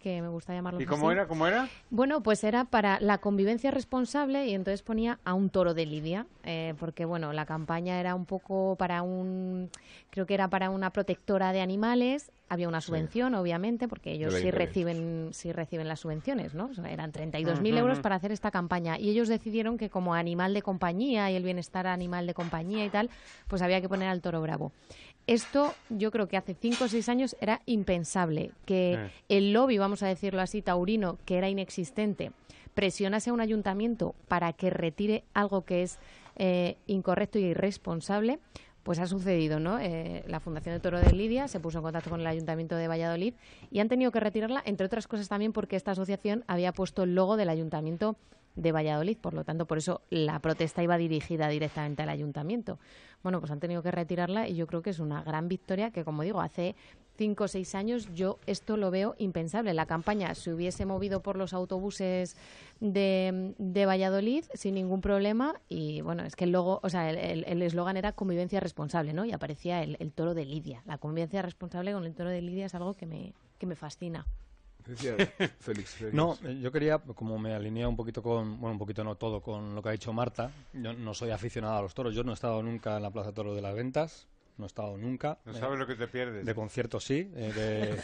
que 0.00 0.20
me 0.20 0.28
gusta 0.28 0.52
llamarlo 0.52 0.78
¿Y 0.82 0.84
cómo 0.84 1.08
así. 1.08 1.14
era? 1.14 1.26
¿Cómo 1.26 1.46
era? 1.46 1.66
Bueno, 1.88 2.22
pues 2.22 2.44
era 2.44 2.66
para 2.66 3.00
la 3.00 3.16
convivencia 3.18 3.70
responsable 3.70 4.46
y 4.46 4.54
entonces 4.54 4.82
ponía 4.82 5.18
a 5.24 5.32
un 5.32 5.48
toro 5.48 5.72
de 5.72 5.86
Lidia, 5.86 6.26
eh, 6.42 6.74
porque 6.78 7.06
bueno, 7.06 7.32
la 7.32 7.46
campaña 7.46 7.98
era 7.98 8.14
un 8.14 8.26
poco 8.26 8.76
para 8.76 9.00
un, 9.00 9.70
creo 10.10 10.26
que 10.26 10.34
era 10.34 10.48
para 10.48 10.68
una 10.68 10.90
protectora 10.90 11.52
de 11.54 11.62
animales, 11.62 12.30
había 12.48 12.68
una 12.68 12.80
Sí. 12.80 12.86
subvención, 12.88 13.34
obviamente, 13.34 13.88
porque 13.88 14.12
ellos 14.12 14.34
sí 14.34 14.50
reciben, 14.50 15.30
sí 15.32 15.52
reciben 15.52 15.88
las 15.88 16.00
subvenciones, 16.00 16.54
¿no? 16.54 16.66
O 16.66 16.74
sea, 16.74 16.90
eran 16.90 17.10
32.000 17.12 17.72
Ujú, 17.74 17.80
euros 17.80 17.98
ujú. 17.98 18.02
para 18.02 18.16
hacer 18.16 18.32
esta 18.32 18.50
campaña 18.50 18.98
y 18.98 19.08
ellos 19.08 19.28
decidieron 19.28 19.78
que 19.78 19.88
como 19.90 20.14
animal 20.14 20.52
de 20.54 20.62
compañía 20.62 21.30
y 21.30 21.36
el 21.36 21.42
bienestar 21.42 21.86
animal 21.86 22.26
de 22.26 22.34
compañía 22.34 22.84
y 22.84 22.90
tal, 22.90 23.10
pues 23.48 23.62
había 23.62 23.80
que 23.80 23.88
poner 23.88 24.08
al 24.08 24.20
toro 24.20 24.40
bravo. 24.42 24.72
Esto 25.26 25.74
yo 25.88 26.10
creo 26.10 26.28
que 26.28 26.36
hace 26.36 26.54
cinco 26.54 26.84
o 26.84 26.88
seis 26.88 27.08
años 27.08 27.34
era 27.40 27.62
impensable 27.66 28.52
que 28.66 28.94
Eh. 28.94 29.10
el 29.28 29.52
lobby, 29.52 29.78
vamos 29.78 30.02
a 30.02 30.06
decirlo 30.08 30.40
así, 30.42 30.60
taurino, 30.60 31.18
que 31.24 31.38
era 31.38 31.48
inexistente, 31.48 32.32
presionase 32.74 33.30
a 33.30 33.32
un 33.32 33.40
ayuntamiento 33.40 34.14
para 34.28 34.52
que 34.52 34.68
retire 34.70 35.24
algo 35.32 35.64
que 35.64 35.82
es 35.82 35.98
eh, 36.36 36.76
incorrecto 36.86 37.38
y 37.38 37.44
irresponsable, 37.44 38.38
pues 38.84 39.00
ha 39.00 39.06
sucedido, 39.06 39.58
¿no? 39.58 39.80
Eh, 39.80 40.22
la 40.28 40.38
Fundación 40.38 40.74
de 40.74 40.80
Toro 40.80 41.00
de 41.00 41.10
Lidia 41.12 41.48
se 41.48 41.58
puso 41.58 41.78
en 41.78 41.84
contacto 41.84 42.10
con 42.10 42.20
el 42.20 42.26
Ayuntamiento 42.26 42.76
de 42.76 42.86
Valladolid 42.86 43.34
y 43.70 43.80
han 43.80 43.88
tenido 43.88 44.12
que 44.12 44.20
retirarla, 44.20 44.62
entre 44.64 44.86
otras 44.86 45.08
cosas 45.08 45.28
también 45.28 45.52
porque 45.52 45.74
esta 45.74 45.90
asociación 45.90 46.44
había 46.46 46.72
puesto 46.72 47.02
el 47.02 47.14
logo 47.14 47.36
del 47.36 47.48
Ayuntamiento 47.48 48.16
de 48.56 48.72
Valladolid. 48.72 49.16
Por 49.16 49.34
lo 49.34 49.44
tanto, 49.44 49.66
por 49.66 49.78
eso 49.78 50.02
la 50.10 50.38
protesta 50.38 50.82
iba 50.82 50.96
dirigida 50.98 51.48
directamente 51.48 52.02
al 52.02 52.08
ayuntamiento. 52.08 52.78
Bueno, 53.24 53.40
pues 53.40 53.50
han 53.50 53.58
tenido 53.58 53.82
que 53.82 53.90
retirarla 53.90 54.48
y 54.48 54.54
yo 54.54 54.66
creo 54.66 54.82
que 54.82 54.90
es 54.90 54.98
una 54.98 55.24
gran 55.24 55.48
victoria 55.48 55.90
que, 55.90 56.04
como 56.04 56.22
digo, 56.22 56.42
hace 56.42 56.76
cinco 57.16 57.44
o 57.44 57.48
seis 57.48 57.74
años 57.74 58.08
yo 58.14 58.38
esto 58.46 58.76
lo 58.76 58.90
veo 58.90 59.14
impensable. 59.16 59.72
La 59.72 59.86
campaña 59.86 60.34
se 60.34 60.52
hubiese 60.52 60.84
movido 60.84 61.22
por 61.22 61.36
los 61.36 61.54
autobuses 61.54 62.36
de, 62.80 63.54
Valladolid 63.86 64.44
sin 64.52 64.74
ningún 64.74 65.00
problema 65.00 65.58
y 65.70 66.02
bueno, 66.02 66.22
es 66.24 66.36
que 66.36 66.44
el 66.44 66.52
logo, 66.52 66.80
o 66.82 66.90
sea, 66.90 67.10
el 67.10 67.62
eslogan 67.62 67.96
era 67.96 68.12
convivencia 68.12 68.60
responsable, 68.60 69.14
¿no? 69.14 69.24
Y 69.24 69.32
aparecía 69.32 69.82
el, 69.82 69.96
el, 70.00 70.12
toro 70.12 70.34
de 70.34 70.44
Lidia. 70.44 70.82
La 70.84 70.98
convivencia 70.98 71.40
responsable 71.40 71.94
con 71.94 72.04
el 72.04 72.14
toro 72.14 72.28
de 72.28 72.42
Lidia 72.42 72.66
es 72.66 72.74
algo 72.74 72.92
que 72.92 73.06
me, 73.06 73.32
que 73.58 73.64
me 73.64 73.74
fascina. 73.74 74.26
Félix, 75.60 76.12
No, 76.12 76.38
yo 76.40 76.70
quería, 76.70 76.98
como 76.98 77.38
me 77.38 77.54
alinea 77.54 77.88
un 77.88 77.96
poquito 77.96 78.22
con, 78.22 78.60
bueno, 78.60 78.72
un 78.72 78.78
poquito 78.78 79.02
no 79.02 79.16
todo, 79.16 79.40
con 79.40 79.74
lo 79.74 79.82
que 79.82 79.88
ha 79.88 79.92
dicho 79.92 80.12
Marta, 80.12 80.50
yo 80.72 80.92
no 80.92 81.14
soy 81.14 81.30
aficionado 81.30 81.78
a 81.78 81.82
los 81.82 81.94
toros, 81.94 82.14
yo 82.14 82.22
no 82.22 82.32
he 82.32 82.34
estado 82.34 82.62
nunca 82.62 82.96
en 82.96 83.02
la 83.02 83.10
Plaza 83.10 83.30
de 83.30 83.34
Toros 83.34 83.56
de 83.56 83.62
las 83.62 83.74
Ventas, 83.74 84.28
no 84.56 84.66
he 84.66 84.68
estado 84.68 84.96
nunca. 84.96 85.38
No 85.46 85.54
sabes 85.54 85.78
lo 85.78 85.86
que 85.86 85.96
te 85.96 86.06
pierdes. 86.06 86.44
De 86.44 86.54
conciertos 86.54 87.04
sí, 87.04 87.30
eh, 87.34 87.96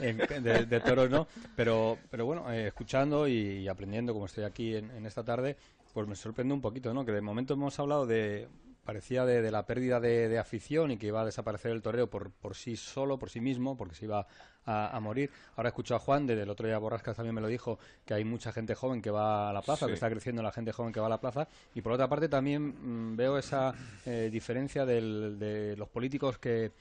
de, 0.00 0.66
de, 0.66 0.80
toros 0.80 1.08
no, 1.10 1.28
pero, 1.54 1.98
pero 2.10 2.26
bueno, 2.26 2.50
eh, 2.50 2.68
escuchando 2.68 3.28
y, 3.28 3.68
aprendiendo 3.68 4.12
como 4.12 4.26
estoy 4.26 4.44
aquí 4.44 4.74
en, 4.74 4.90
en, 4.90 5.06
esta 5.06 5.22
tarde, 5.22 5.56
pues 5.92 6.08
me 6.08 6.16
sorprende 6.16 6.54
un 6.54 6.60
poquito, 6.60 6.92
¿no? 6.92 7.04
Que 7.04 7.12
de 7.12 7.20
momento 7.20 7.54
hemos 7.54 7.78
hablado 7.78 8.06
de, 8.06 8.48
parecía 8.84 9.24
de, 9.24 9.50
la 9.50 9.64
pérdida 9.64 10.00
de, 10.00 10.38
afición 10.38 10.90
y 10.90 10.96
que 10.96 11.06
iba 11.06 11.20
a 11.20 11.24
desaparecer 11.24 11.72
el 11.72 11.82
toreo 11.82 12.08
por, 12.08 12.30
por 12.30 12.54
sí 12.54 12.76
solo, 12.76 13.18
por 13.18 13.30
sí 13.30 13.40
mismo, 13.40 13.76
porque 13.76 13.94
se 13.94 14.06
iba 14.06 14.26
a, 14.64 14.98
morir. 15.00 15.30
Ahora 15.56 15.70
escucho 15.70 15.94
a 15.94 15.98
Juan, 15.98 16.26
desde 16.26 16.42
el 16.42 16.50
otro 16.50 16.66
día 16.66 16.78
Borrascas 16.78 17.16
también 17.16 17.34
me 17.34 17.40
lo 17.40 17.48
dijo, 17.48 17.78
que 18.04 18.14
hay 18.14 18.24
mucha 18.24 18.52
gente 18.52 18.74
joven 18.74 19.02
que 19.02 19.10
va 19.10 19.50
a 19.50 19.52
la 19.52 19.62
plaza, 19.62 19.86
que 19.86 19.94
está 19.94 20.08
creciendo 20.10 20.42
la 20.42 20.52
gente 20.52 20.72
joven 20.72 20.92
que 20.92 21.00
va 21.00 21.06
a 21.06 21.10
la 21.10 21.20
plaza. 21.20 21.48
Y 21.74 21.82
por 21.82 21.92
otra 21.92 22.08
parte 22.08 22.28
también 22.28 23.12
mm, 23.12 23.16
veo 23.16 23.38
esa 23.38 23.74
eh, 24.06 24.28
diferencia 24.32 24.86
de 24.86 25.74
los 25.76 25.88
políticos 25.88 26.38
que, 26.38 26.72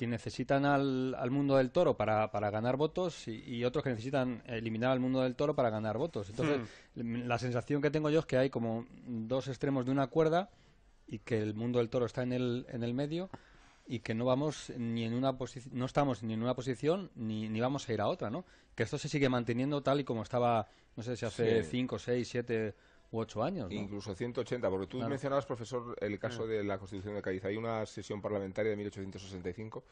que 0.00 0.06
necesitan 0.06 0.64
al, 0.64 1.14
al, 1.14 1.30
mundo 1.30 1.58
del 1.58 1.70
toro 1.72 1.94
para, 1.94 2.30
para 2.30 2.50
ganar 2.50 2.78
votos 2.78 3.28
y, 3.28 3.62
otros 3.64 3.84
que 3.84 3.90
necesitan 3.90 4.42
eliminar 4.46 4.92
al 4.92 4.98
mundo 4.98 5.20
del 5.20 5.34
toro 5.34 5.54
para 5.54 5.68
ganar 5.68 5.98
votos. 5.98 6.30
Entonces, 6.30 6.60
hmm. 6.94 7.28
la 7.28 7.38
sensación 7.38 7.82
que 7.82 7.90
tengo 7.90 8.08
yo 8.08 8.20
es 8.20 8.24
que 8.24 8.38
hay 8.38 8.48
como 8.48 8.86
dos 9.06 9.48
extremos 9.48 9.84
de 9.84 9.92
una 9.92 10.06
cuerda 10.06 10.48
y 11.10 11.18
que 11.18 11.42
el 11.42 11.54
mundo 11.54 11.80
del 11.80 11.90
toro 11.90 12.06
está 12.06 12.22
en 12.22 12.32
el, 12.32 12.66
en 12.70 12.84
el 12.84 12.94
medio 12.94 13.28
y 13.86 13.98
que 13.98 14.14
no 14.14 14.24
vamos 14.24 14.72
ni 14.78 15.04
en 15.04 15.12
una 15.12 15.36
posición 15.36 15.76
no 15.76 15.84
estamos 15.84 16.22
ni 16.22 16.34
en 16.34 16.42
una 16.42 16.54
posición 16.54 17.10
ni, 17.16 17.48
ni 17.48 17.60
vamos 17.60 17.88
a 17.88 17.92
ir 17.92 18.00
a 18.00 18.06
otra, 18.06 18.30
¿no? 18.30 18.44
Que 18.76 18.84
esto 18.84 18.96
se 18.96 19.08
sigue 19.08 19.28
manteniendo 19.28 19.82
tal 19.82 19.98
y 19.98 20.04
como 20.04 20.22
estaba, 20.22 20.68
no 20.96 21.02
sé 21.02 21.16
si 21.16 21.26
hace 21.26 21.64
5, 21.64 21.98
6, 21.98 22.28
7 22.28 22.74
u 23.10 23.18
8 23.18 23.42
años. 23.42 23.68
¿no? 23.68 23.74
Incluso 23.74 24.14
180, 24.14 24.70
porque 24.70 24.86
tú 24.86 25.00
mencionabas, 25.00 25.44
profesor, 25.44 25.96
el 26.00 26.18
caso 26.20 26.46
de 26.46 26.62
la 26.62 26.78
Constitución 26.78 27.16
de 27.16 27.22
Cádiz. 27.22 27.44
Hay 27.44 27.56
una 27.56 27.84
sesión 27.84 28.22
parlamentaria 28.22 28.70
de 28.70 28.76
1865 28.76 29.84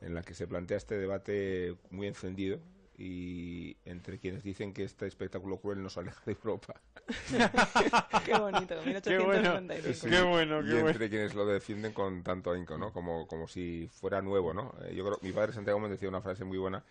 en 0.00 0.14
la 0.14 0.22
que 0.22 0.34
se 0.34 0.46
plantea 0.46 0.76
este 0.76 0.96
debate 0.96 1.74
muy 1.90 2.06
encendido 2.06 2.60
y 2.98 3.76
entre 3.84 4.18
quienes 4.18 4.42
dicen 4.42 4.72
que 4.72 4.84
este 4.84 5.06
espectáculo 5.06 5.58
cruel 5.58 5.82
nos 5.82 5.96
aleja 5.96 6.20
de 6.26 6.32
Europa. 6.32 6.80
qué 8.24 8.38
bonito, 8.38 8.74
1895. 8.84 10.08
Qué 10.08 10.22
bueno, 10.22 10.60
qué 10.62 10.74
y 10.74 10.78
entre 10.78 11.08
quienes 11.08 11.34
lo 11.34 11.46
defienden 11.46 11.92
con 11.92 12.22
tanto 12.22 12.52
ahínco, 12.52 12.76
¿no? 12.76 12.92
Como, 12.92 13.26
como 13.26 13.48
si 13.48 13.88
fuera 13.92 14.20
nuevo, 14.20 14.52
¿no? 14.52 14.74
Eh, 14.84 14.94
yo 14.94 15.04
creo, 15.04 15.18
mi 15.22 15.32
padre 15.32 15.52
Santiago 15.52 15.80
me 15.80 15.88
decía 15.88 16.08
una 16.08 16.20
frase 16.20 16.44
muy 16.44 16.58
buena 16.58 16.84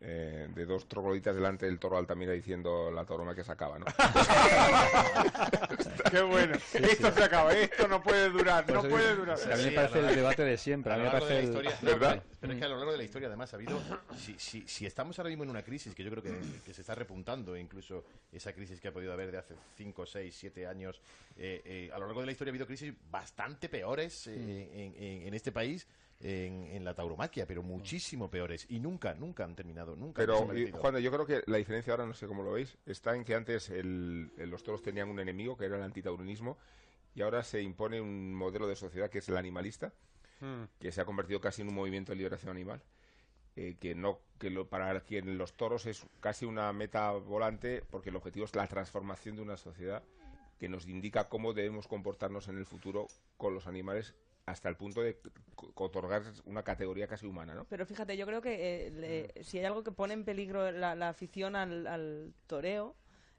eh, 0.00 0.48
de 0.54 0.66
dos 0.66 0.88
trogloditas 0.88 1.34
delante 1.34 1.66
del 1.66 1.78
toro 1.78 1.96
Altamira 1.96 2.32
diciendo 2.32 2.90
la 2.90 3.04
toroma 3.04 3.34
que 3.34 3.44
se 3.44 3.52
acaba, 3.52 3.78
¿no? 3.78 3.86
Qué 6.10 6.20
bueno. 6.22 6.54
esto 6.54 7.12
se 7.12 7.24
acaba, 7.24 7.52
esto 7.54 7.88
no 7.88 8.02
puede 8.02 8.30
durar, 8.30 8.70
no 8.70 8.82
puede 8.82 9.16
durar. 9.16 9.38
a 9.40 9.56
mí 9.56 9.64
me 9.64 9.72
parece 9.72 9.98
el 10.00 10.14
debate 10.14 10.44
de 10.44 10.56
siempre. 10.56 10.92
A, 10.92 10.96
mí 10.96 11.04
me 11.04 11.10
parece 11.10 11.38
el... 11.38 11.44
historia, 11.46 11.78
¿verdad? 11.82 12.22
Pero 12.40 12.52
es 12.52 12.58
que 12.58 12.64
a 12.64 12.68
lo 12.68 12.76
largo 12.76 12.92
de 12.92 12.98
la 12.98 13.04
historia 13.04 13.28
además 13.28 13.52
ha 13.52 13.56
habido, 13.56 13.80
si, 14.16 14.38
si, 14.38 14.66
si 14.68 14.86
estamos 14.86 15.18
ahora 15.18 15.30
mismo 15.30 15.44
en 15.44 15.50
una 15.50 15.62
crisis 15.62 15.94
que 15.94 16.04
yo 16.04 16.10
creo 16.10 16.22
que, 16.22 16.38
que, 16.64 16.74
se 16.74 16.82
está 16.82 16.94
repuntando, 16.94 17.56
incluso 17.56 18.04
esa 18.32 18.52
crisis 18.52 18.80
que 18.80 18.88
ha 18.88 18.92
podido 18.92 19.12
haber 19.12 19.32
de 19.32 19.38
hace 19.38 19.54
5, 19.76 20.06
6, 20.06 20.36
7 20.38 20.66
años, 20.66 21.00
eh, 21.36 21.62
eh, 21.64 21.90
a 21.92 21.98
lo 21.98 22.06
largo 22.06 22.20
de 22.20 22.26
la 22.26 22.32
historia 22.32 22.50
ha 22.50 22.52
habido 22.52 22.66
crisis 22.66 22.92
bastante 23.10 23.68
peores 23.68 24.26
en, 24.26 24.50
en, 24.50 25.26
en 25.26 25.34
este 25.34 25.52
país 25.52 25.86
en, 26.20 26.84
la 26.84 26.94
tauromaquia, 26.94 27.46
pero 27.46 27.62
muchísimo 27.62 28.30
peores. 28.30 28.66
Y 28.68 28.80
nunca, 28.80 29.14
nunca 29.14 29.44
han 29.44 29.54
terminado. 29.54 29.96
Nunca 29.96 30.22
pero, 30.22 30.48
Juan, 30.72 30.96
yo 30.98 31.12
creo 31.12 31.26
que 31.26 31.42
la 31.46 31.58
diferencia 31.58 31.92
ahora, 31.92 32.06
no 32.06 32.14
sé 32.14 32.26
cómo 32.26 32.42
lo 32.42 32.52
veis, 32.52 32.76
está 32.86 33.14
en 33.14 33.24
que 33.24 33.34
antes 33.34 33.70
los 33.72 34.62
toros 34.62 34.82
tenían 34.82 35.08
un 35.08 35.20
enemigo, 35.20 35.56
que 35.56 35.66
era 35.66 35.76
el 35.76 35.82
antitauronismo, 35.82 36.56
y 37.14 37.22
ahora 37.22 37.42
se 37.42 37.62
impone 37.62 38.00
un 38.00 38.34
modelo 38.34 38.66
de 38.66 38.76
sociedad 38.76 39.10
que 39.10 39.18
es 39.18 39.28
el 39.28 39.36
animalista, 39.36 39.92
hmm. 40.40 40.64
que 40.80 40.92
se 40.92 41.00
ha 41.00 41.04
convertido 41.04 41.40
casi 41.40 41.62
en 41.62 41.68
un 41.68 41.74
movimiento 41.74 42.12
de 42.12 42.16
liberación 42.16 42.50
animal. 42.50 42.82
Eh, 43.58 43.76
que 43.80 43.94
no 43.94 44.20
que 44.38 44.50
lo, 44.50 44.68
para 44.68 45.00
quien 45.00 45.38
los 45.38 45.54
toros 45.54 45.86
es 45.86 46.04
casi 46.20 46.44
una 46.44 46.70
meta 46.74 47.10
volante 47.12 47.82
porque 47.90 48.10
el 48.10 48.16
objetivo 48.16 48.44
es 48.44 48.54
la 48.54 48.66
transformación 48.66 49.36
de 49.36 49.40
una 49.40 49.56
sociedad 49.56 50.02
que 50.58 50.68
nos 50.68 50.86
indica 50.86 51.30
cómo 51.30 51.54
debemos 51.54 51.88
comportarnos 51.88 52.48
en 52.48 52.58
el 52.58 52.66
futuro 52.66 53.06
con 53.38 53.54
los 53.54 53.66
animales 53.66 54.14
hasta 54.46 54.68
el 54.68 54.76
punto 54.76 55.02
de 55.02 55.18
otorgar 55.74 56.22
una 56.44 56.62
categoría 56.62 57.08
casi 57.08 57.26
humana, 57.26 57.54
¿no? 57.54 57.64
Pero 57.64 57.84
fíjate, 57.84 58.16
yo 58.16 58.26
creo 58.26 58.40
que 58.40 58.92
eh, 58.92 59.42
si 59.42 59.58
hay 59.58 59.64
algo 59.64 59.82
que 59.82 59.90
pone 59.90 60.14
en 60.14 60.24
peligro 60.24 60.70
la, 60.70 61.08
afición 61.08 61.56
al, 61.56 62.32
toreo, 62.46 62.94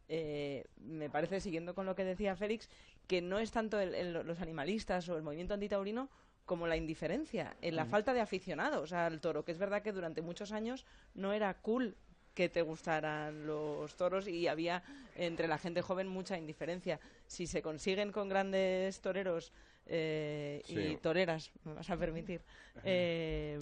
eh, 0.09 0.65
me 0.77 1.09
parece, 1.09 1.39
siguiendo 1.39 1.73
con 1.73 1.85
lo 1.85 1.95
que 1.95 2.03
decía 2.03 2.35
Félix, 2.35 2.69
que 3.07 3.21
no 3.21 3.39
es 3.39 3.51
tanto 3.51 3.77
los 3.85 4.41
animalistas 4.41 5.07
o 5.07 5.15
el 5.15 5.23
movimiento 5.23 5.53
antitaurino 5.53 6.09
como 6.45 6.67
la 6.67 6.75
indiferencia, 6.75 7.55
en 7.61 7.75
la 7.75 7.85
mm. 7.85 7.89
falta 7.89 8.13
de 8.13 8.21
aficionados 8.21 8.91
al 8.91 9.21
toro, 9.21 9.45
que 9.45 9.53
es 9.53 9.57
verdad 9.57 9.81
que 9.81 9.93
durante 9.93 10.21
muchos 10.21 10.51
años 10.51 10.85
no 11.13 11.31
era 11.31 11.53
cool 11.55 11.95
que 12.33 12.49
te 12.49 12.61
gustaran 12.61 13.47
los 13.47 13.95
toros 13.95 14.27
y 14.27 14.47
había 14.47 14.83
entre 15.15 15.47
la 15.47 15.57
gente 15.57 15.81
joven 15.81 16.07
mucha 16.07 16.37
indiferencia. 16.37 16.99
Si 17.25 17.47
se 17.47 17.61
consiguen 17.61 18.11
con 18.11 18.29
grandes 18.29 19.01
toreros 19.01 19.51
eh, 19.87 20.63
y 20.67 20.97
toreras, 20.97 21.51
me 21.63 21.73
vas 21.73 21.89
a 21.89 21.97
permitir, 21.97 22.41
eh, 22.83 23.59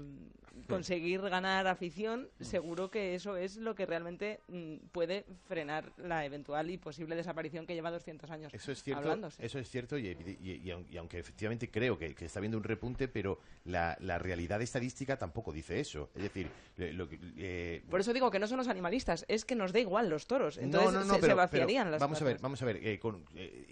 conseguir 0.68 1.22
ganar 1.22 1.68
afición, 1.68 2.30
seguro 2.40 2.90
que 2.90 3.16
eso 3.16 3.38
es 3.38 3.58
lo 3.58 3.76
que 3.76 3.86
realmente 3.86 4.40
mm, 4.48 4.76
puede 4.92 5.26
frenar 5.48 5.92
la 5.98 6.26
eventual 6.26 6.70
y 6.70 6.78
posible 6.78 7.16
desaparición 7.16 7.66
que 7.66 7.74
lleva 7.74 7.92
200 7.92 8.30
años 8.32 8.54
eso 8.54 8.72
es 8.72 8.84
cierto, 8.84 9.02
hablándose. 9.02 9.46
Eso 9.46 9.60
es 9.60 9.70
cierto 9.70 9.98
y, 9.98 10.08
y, 10.08 10.98
aunque 10.98 11.20
efectivamente 11.20 11.70
creo 11.70 11.98
que, 11.98 12.16
está 12.20 12.40
habiendo 12.40 12.58
un 12.58 12.64
repunte, 12.64 13.08
pero 13.08 13.40
la, 13.66 13.96
realidad 14.18 14.62
estadística 14.62 15.18
tampoco 15.18 15.52
dice 15.52 15.80
eso. 15.80 16.10
Es 16.16 16.24
decir, 16.24 16.50
lo 16.78 17.08
eh, 17.38 17.84
Por 17.90 18.00
eso 18.00 18.14
digo 18.14 18.32
que 18.32 18.40
no 18.40 18.48
son 18.48 18.58
los 18.58 18.68
animalistas, 18.68 19.26
es 19.28 19.46
que 19.46 19.56
nos 19.56 19.74
da 19.74 19.80
igual 19.80 20.10
los 20.10 20.26
toros. 20.26 20.58
Entonces 20.58 21.22
se, 21.22 21.34
vaciarían 21.34 21.92
las 21.92 22.00
Vamos 22.00 22.22
a 22.22 22.26
ver, 22.26 22.40
vamos 22.40 22.62
a 22.62 22.66
ver. 22.66 23.00
con 23.00 23.26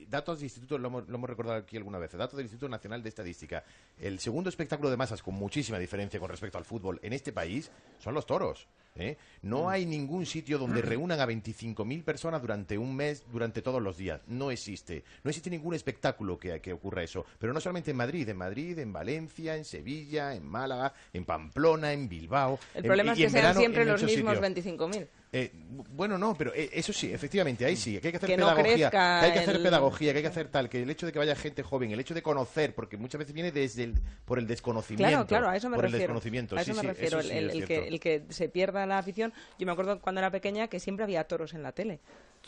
datos 0.09 0.39
de 0.39 0.45
instituto, 0.45 0.77
lo 0.77 0.89
hemos, 0.89 1.07
lo 1.07 1.15
hemos 1.15 1.29
recordado 1.29 1.57
aquí 1.57 1.77
alguna 1.77 1.97
vez, 1.97 2.11
datos 2.11 2.38
del 2.38 2.45
Instituto 2.45 2.69
Nacional 2.69 3.01
de 3.01 3.09
Estadística. 3.09 3.63
El 3.97 4.19
segundo 4.19 4.49
espectáculo 4.49 4.89
de 4.89 4.97
masas 4.97 5.23
con 5.23 5.34
muchísima 5.36 5.79
diferencia 5.79 6.19
con 6.19 6.29
respecto 6.29 6.57
al 6.57 6.65
fútbol 6.65 6.72
en 7.01 7.13
este 7.13 7.32
país 7.32 7.71
son 7.99 8.13
los 8.13 8.26
toros. 8.26 8.67
¿Eh? 8.95 9.17
No 9.41 9.63
mm. 9.63 9.67
hay 9.67 9.85
ningún 9.85 10.25
sitio 10.25 10.57
donde 10.57 10.81
reúnan 10.81 11.19
a 11.19 11.27
25.000 11.27 12.03
personas 12.03 12.41
durante 12.41 12.77
un 12.77 12.95
mes, 12.95 13.23
durante 13.31 13.61
todos 13.61 13.81
los 13.81 13.97
días. 13.97 14.21
No 14.27 14.51
existe. 14.51 15.03
No 15.23 15.29
existe 15.29 15.49
ningún 15.49 15.73
espectáculo 15.73 16.37
que, 16.37 16.59
que 16.61 16.73
ocurra 16.73 17.03
eso. 17.03 17.25
Pero 17.39 17.53
no 17.53 17.59
solamente 17.59 17.91
en 17.91 17.97
Madrid, 17.97 18.27
en 18.29 18.37
Madrid, 18.37 18.79
en 18.79 18.93
Valencia, 18.93 19.55
en 19.55 19.65
Sevilla, 19.65 20.33
en 20.33 20.45
Málaga, 20.45 20.93
en 21.11 21.25
Pamplona, 21.25 21.93
en 21.93 22.07
Bilbao. 22.07 22.59
El 22.73 22.83
problema 22.83 23.13
es 23.13 23.17
que 23.17 23.29
sean 23.29 23.55
siempre 23.55 23.85
los 23.85 24.03
mismos 24.03 24.37
25.000. 24.37 25.07
Eh, 25.35 25.51
bueno, 25.51 26.15
no, 26.15 26.35
pero 26.35 26.53
eh, 26.53 26.69
eso 26.73 26.93
sí, 26.93 27.11
efectivamente, 27.11 27.65
ahí 27.65 27.75
sí, 27.75 27.99
que 27.99 28.09
hay 28.09 28.11
que 28.11 28.17
hacer 28.17 28.35
pedagogía, 28.35 28.91
que 28.91 28.97
hay 28.97 29.33
que 29.33 29.39
hacer 29.39 29.63
pedagogía, 29.63 30.11
que 30.11 30.17
hay 30.17 30.23
que 30.23 30.29
hacer 30.29 30.47
tal, 30.49 30.69
que 30.69 30.83
el 30.83 30.89
hecho 30.91 31.07
de 31.07 31.11
que 31.11 31.17
vaya 31.17 31.35
gente 31.35 31.63
joven, 31.63 31.89
el 31.89 31.99
hecho 31.99 32.13
de 32.13 32.21
conocer, 32.21 32.75
porque 32.75 32.97
muchas 32.97 33.17
veces 33.17 33.33
viene 33.33 33.51
desde 33.51 33.85
el, 33.85 33.95
por 34.25 34.37
el 34.37 34.45
desconocimiento. 34.45 35.09
Claro, 35.09 35.25
claro, 35.25 35.49
a 35.49 35.57
eso 35.57 35.71
me 35.71 35.75
por 35.77 35.85
refiero. 35.85 35.97
El 35.97 36.01
desconocimiento. 36.03 36.55
A 36.55 36.61
eso 36.61 36.75
me 36.75 36.83
refiero, 36.83 37.19
el, 37.19 37.65
que, 37.65 37.87
el 37.87 37.99
que 37.99 38.25
se 38.29 38.47
pierda 38.47 38.82
la 38.86 38.97
afición. 38.97 39.34
Yo 39.59 39.65
me 39.65 39.71
acuerdo 39.71 39.99
cuando 39.99 40.19
era 40.19 40.29
pequeña 40.31 40.67
que 40.67 40.79
siempre 40.79 41.03
había 41.03 41.23
toros 41.25 41.53
en 41.53 41.63
la 41.63 41.71
tele. 41.71 41.99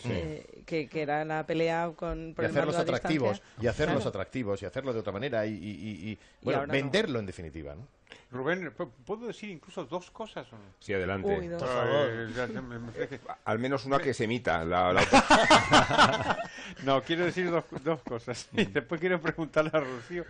Eh, 0.03 0.63
que, 0.65 0.89
que, 0.89 1.01
era 1.03 1.23
la 1.23 1.45
pelea 1.45 1.89
con 1.95 2.33
por 2.35 2.43
y 2.43 2.47
hacerlos 2.49 2.75
atractivos 2.75 3.41
y 3.61 3.67
hacerlos 3.67 4.05
atractivos 4.05 4.61
y 4.61 4.65
hacerlo 4.65 4.91
de 4.91 4.99
otra 4.99 5.13
manera 5.13 5.45
y, 5.45 5.53
y, 5.53 6.09
y, 6.11 6.19
bueno 6.41 6.67
venderlo 6.67 7.17
en 7.17 7.25
definitiva 7.25 7.75
¿no? 7.75 7.87
Rubén, 8.29 8.73
¿pu- 8.75 8.89
¿puedo 9.05 9.27
decir 9.27 9.49
incluso 9.51 9.85
dos 9.85 10.11
cosas 10.11 10.51
o 10.51 10.57
no? 10.57 10.61
Sí, 10.79 10.93
adelante. 10.93 11.37
Uy, 11.39 11.47
dos. 11.47 11.61
Por 11.63 11.71
favor. 11.71 12.91
parece- 12.93 13.19
Al 13.45 13.59
menos 13.59 13.85
una 13.85 13.99
que 13.99 14.13
se 14.13 14.25
emita. 14.25 14.65
La, 14.65 14.91
la 14.91 15.01
otra. 15.03 16.37
no, 16.83 17.01
quiero 17.01 17.23
decir 17.25 17.49
dos, 17.49 17.63
dos 17.83 18.01
cosas. 18.01 18.49
Y 18.53 18.65
después 18.65 18.99
quiero 18.99 19.21
preguntarle 19.21 19.71
a 19.73 19.79
Rocío 19.79 20.25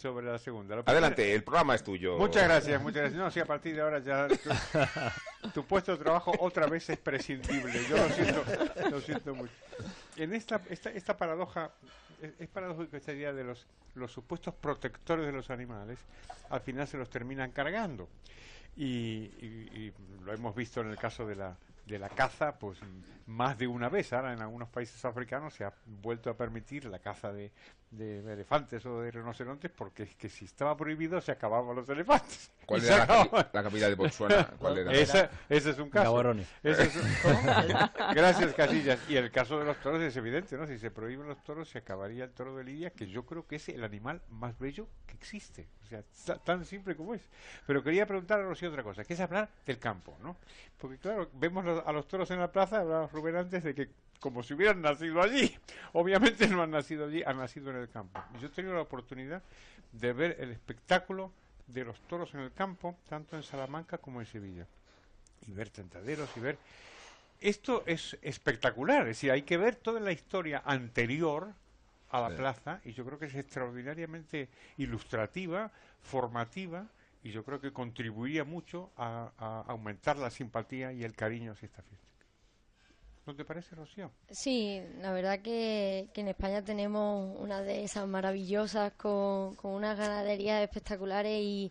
sobre 0.00 0.26
la 0.26 0.38
segunda. 0.38 0.76
La 0.76 0.82
Adelante, 0.86 1.32
el 1.34 1.42
programa 1.44 1.74
es 1.74 1.84
tuyo. 1.84 2.16
Muchas 2.18 2.44
gracias, 2.44 2.82
muchas 2.82 3.02
gracias. 3.02 3.20
No, 3.20 3.30
sí, 3.30 3.40
a 3.40 3.44
partir 3.44 3.74
de 3.74 3.82
ahora 3.82 3.98
ya 4.00 4.26
tu, 4.28 5.50
tu 5.54 5.64
puesto 5.64 5.92
de 5.92 5.98
trabajo 6.02 6.32
otra 6.40 6.66
vez 6.66 6.88
es 6.90 6.98
prescindible. 6.98 7.72
Yo 7.88 7.96
lo 7.96 8.08
siento, 8.10 8.44
lo 8.90 9.00
siento 9.00 9.34
mucho. 9.34 9.52
En 10.16 10.34
esta, 10.34 10.60
esta, 10.68 10.90
esta 10.90 11.16
paradoja, 11.16 11.70
es, 12.22 12.32
es 12.38 12.48
paradójico 12.48 12.96
esta 12.96 13.12
idea 13.12 13.32
de 13.32 13.44
los, 13.44 13.66
los 13.94 14.10
supuestos 14.12 14.54
protectores 14.54 15.26
de 15.26 15.32
los 15.32 15.50
animales, 15.50 15.98
al 16.48 16.60
final 16.60 16.88
se 16.88 16.96
los 16.96 17.08
terminan 17.10 17.52
cargando. 17.52 18.08
Y, 18.76 18.84
y- 19.40 19.70
y 19.74 19.92
lo 20.24 20.32
hemos 20.32 20.54
visto 20.54 20.80
en 20.80 20.88
el 20.90 20.96
caso 20.96 21.26
de 21.26 21.34
la, 21.36 21.56
de 21.86 21.98
la 21.98 22.08
caza, 22.08 22.58
pues 22.58 22.78
más 23.26 23.58
de 23.58 23.66
una 23.66 23.88
vez. 23.88 24.12
Ahora 24.12 24.32
en 24.32 24.40
algunos 24.40 24.68
países 24.68 25.04
africanos 25.04 25.54
se 25.54 25.64
ha 25.64 25.72
vuelto 25.86 26.30
a 26.30 26.36
permitir 26.36 26.84
la 26.86 26.98
caza 27.00 27.32
de, 27.32 27.50
de 27.90 28.18
elefantes 28.32 28.86
o 28.86 29.00
de 29.00 29.10
rinocerontes 29.10 29.68
porque 29.70 30.04
es 30.04 30.14
que 30.14 30.28
si 30.28 30.44
estaba 30.44 30.76
prohibido 30.76 31.20
se 31.20 31.32
acababan 31.32 31.74
los 31.74 31.88
elefantes. 31.88 32.50
¿Cuál 32.64 32.84
era 32.84 33.04
la, 33.04 33.50
capital 33.50 33.90
de 33.90 33.94
Botswana? 33.96 34.46
¿Cuál 34.58 34.78
era? 34.78 34.92
Esa- 34.92 35.28
ese 35.48 35.70
es 35.70 35.78
un 35.80 35.90
caso. 35.90 36.04
Ese 36.62 36.82
es 36.84 36.94
un- 36.96 37.02
Gracias, 38.14 38.54
Casillas. 38.54 39.00
Y 39.08 39.16
el 39.16 39.32
caso 39.32 39.58
de 39.58 39.64
los 39.64 39.76
toros 39.80 40.00
es 40.02 40.16
evidente, 40.16 40.56
¿no? 40.56 40.68
Si 40.68 40.78
se 40.78 40.92
prohíben 40.92 41.26
los 41.26 41.42
toros, 41.42 41.68
se 41.68 41.78
acabaría 41.78 42.22
el 42.24 42.30
toro 42.30 42.56
de 42.56 42.62
Lidia, 42.62 42.90
que 42.90 43.08
yo 43.08 43.26
creo 43.26 43.44
que 43.46 43.56
es 43.56 43.68
el 43.68 43.82
animal 43.82 44.22
más 44.28 44.56
bello 44.58 44.86
que 45.06 45.14
existe. 45.14 45.66
O 45.82 45.86
sea, 45.86 46.04
ta- 46.26 46.38
tan 46.38 46.64
simple 46.64 46.94
como 46.94 47.14
es. 47.14 47.22
Pero 47.66 47.82
quería 47.82 48.06
preguntar 48.06 48.38
a 48.38 48.44
Rocío 48.44 48.68
otra 48.70 48.84
cosa, 48.84 49.02
que 49.04 49.14
es 49.14 49.20
hablar 49.20 49.48
del 49.66 49.80
campo, 49.80 50.16
¿no? 50.22 50.36
Porque, 50.78 50.98
claro, 50.98 51.28
vemos 51.34 51.64
los- 51.64 51.84
a 51.84 51.90
los 51.90 52.06
toros 52.06 52.30
en 52.30 52.38
la 52.38 52.52
plaza, 52.52 52.78
hablaba 52.80 53.08
Rubén 53.08 53.34
antes 53.34 53.64
de 53.64 53.74
que 53.74 53.88
como 54.20 54.42
si 54.42 54.54
hubieran 54.54 54.82
nacido 54.82 55.20
allí. 55.22 55.56
Obviamente 55.92 56.46
no 56.46 56.62
han 56.62 56.70
nacido 56.70 57.06
allí, 57.06 57.22
han 57.24 57.38
nacido 57.38 57.70
en 57.70 57.76
el 57.76 57.88
campo. 57.88 58.22
Yo 58.40 58.46
he 58.46 58.50
tenido 58.50 58.74
la 58.74 58.82
oportunidad 58.82 59.42
de 59.92 60.12
ver 60.12 60.36
el 60.38 60.50
espectáculo 60.50 61.32
de 61.66 61.84
los 61.84 62.00
toros 62.02 62.32
en 62.34 62.40
el 62.40 62.52
campo, 62.52 62.96
tanto 63.08 63.36
en 63.36 63.42
Salamanca 63.42 63.98
como 63.98 64.20
en 64.20 64.26
Sevilla. 64.26 64.66
Y 65.46 65.52
ver 65.52 65.70
tentaderos 65.70 66.28
y 66.36 66.40
ver... 66.40 66.58
Esto 67.40 67.84
es 67.86 68.18
espectacular, 68.20 69.00
es 69.02 69.16
decir, 69.16 69.30
hay 69.30 69.42
que 69.42 69.56
ver 69.56 69.74
toda 69.74 69.98
la 69.98 70.12
historia 70.12 70.62
anterior 70.64 71.54
a 72.10 72.20
la 72.20 72.28
Sí. 72.30 72.36
plaza 72.36 72.80
y 72.84 72.92
yo 72.92 73.02
creo 73.06 73.18
que 73.18 73.26
es 73.26 73.34
extraordinariamente 73.34 74.48
ilustrativa, 74.76 75.70
formativa 76.02 76.86
y 77.22 77.30
yo 77.30 77.42
creo 77.42 77.58
que 77.58 77.72
contribuiría 77.72 78.44
mucho 78.44 78.90
a, 78.98 79.32
a 79.38 79.60
aumentar 79.72 80.18
la 80.18 80.28
simpatía 80.30 80.92
y 80.92 81.02
el 81.02 81.14
cariño 81.14 81.52
hacia 81.52 81.66
esta 81.66 81.82
fiesta. 81.82 82.09
¿No 83.30 83.36
te 83.36 83.44
parece, 83.44 83.76
Rocío? 83.76 84.10
Sí, 84.28 84.82
la 85.00 85.12
verdad 85.12 85.38
que, 85.38 86.08
que 86.12 86.22
en 86.22 86.26
España 86.26 86.64
tenemos 86.64 87.38
una 87.38 87.62
de 87.62 87.84
esas 87.84 88.08
maravillosas 88.08 88.92
con, 88.94 89.54
con 89.54 89.70
unas 89.70 89.96
ganaderías 89.96 90.60
espectaculares 90.64 91.40
y, 91.40 91.70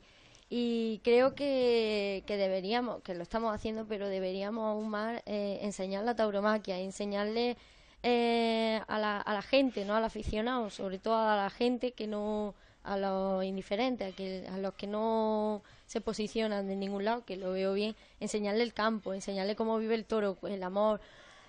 y 0.49 1.01
creo 1.03 1.35
que, 1.35 2.23
que 2.25 2.37
deberíamos, 2.37 3.01
que 3.01 3.13
lo 3.13 3.23
estamos 3.23 3.53
haciendo, 3.53 3.85
pero 3.85 4.07
deberíamos 4.07 4.69
aún 4.69 4.87
más 4.89 5.21
eh, 5.25 5.59
enseñar 5.61 6.05
la 6.05 6.15
tauromaquia, 6.15 6.79
enseñarle 6.79 7.57
eh, 8.03 8.79
a, 8.87 8.97
la, 8.97 9.19
a 9.19 9.33
la 9.33 9.41
gente, 9.41 9.83
no 9.83 9.97
al 9.97 10.05
aficionado, 10.05 10.69
sobre 10.69 10.97
todo 10.97 11.17
a 11.17 11.35
la 11.35 11.49
gente 11.49 11.91
que 11.91 12.07
no 12.07 12.55
a 12.83 12.95
los 12.95 13.43
indiferentes, 13.43 14.13
a, 14.13 14.15
que, 14.15 14.47
a 14.47 14.57
los 14.59 14.75
que 14.75 14.87
no 14.87 15.61
se 15.87 15.99
posicionan 15.99 16.69
de 16.69 16.77
ningún 16.77 17.03
lado, 17.03 17.25
que 17.25 17.35
lo 17.35 17.51
veo 17.51 17.73
bien, 17.73 17.97
enseñarle 18.21 18.63
el 18.63 18.73
campo, 18.73 19.13
enseñarle 19.13 19.57
cómo 19.57 19.77
vive 19.77 19.95
el 19.95 20.05
toro, 20.05 20.37
el 20.43 20.63
amor 20.63 21.01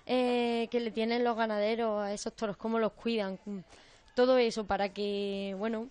eh, 0.05 0.67
que 0.71 0.79
le 0.79 0.91
tienen 0.91 1.23
los 1.23 1.35
ganaderos 1.37 2.01
a 2.01 2.13
esos 2.13 2.33
toros, 2.33 2.57
cómo 2.57 2.79
los 2.79 2.91
cuidan, 2.93 3.39
mm, 3.45 3.59
todo 4.15 4.37
eso 4.37 4.65
para 4.65 4.89
que, 4.89 5.55
bueno, 5.57 5.87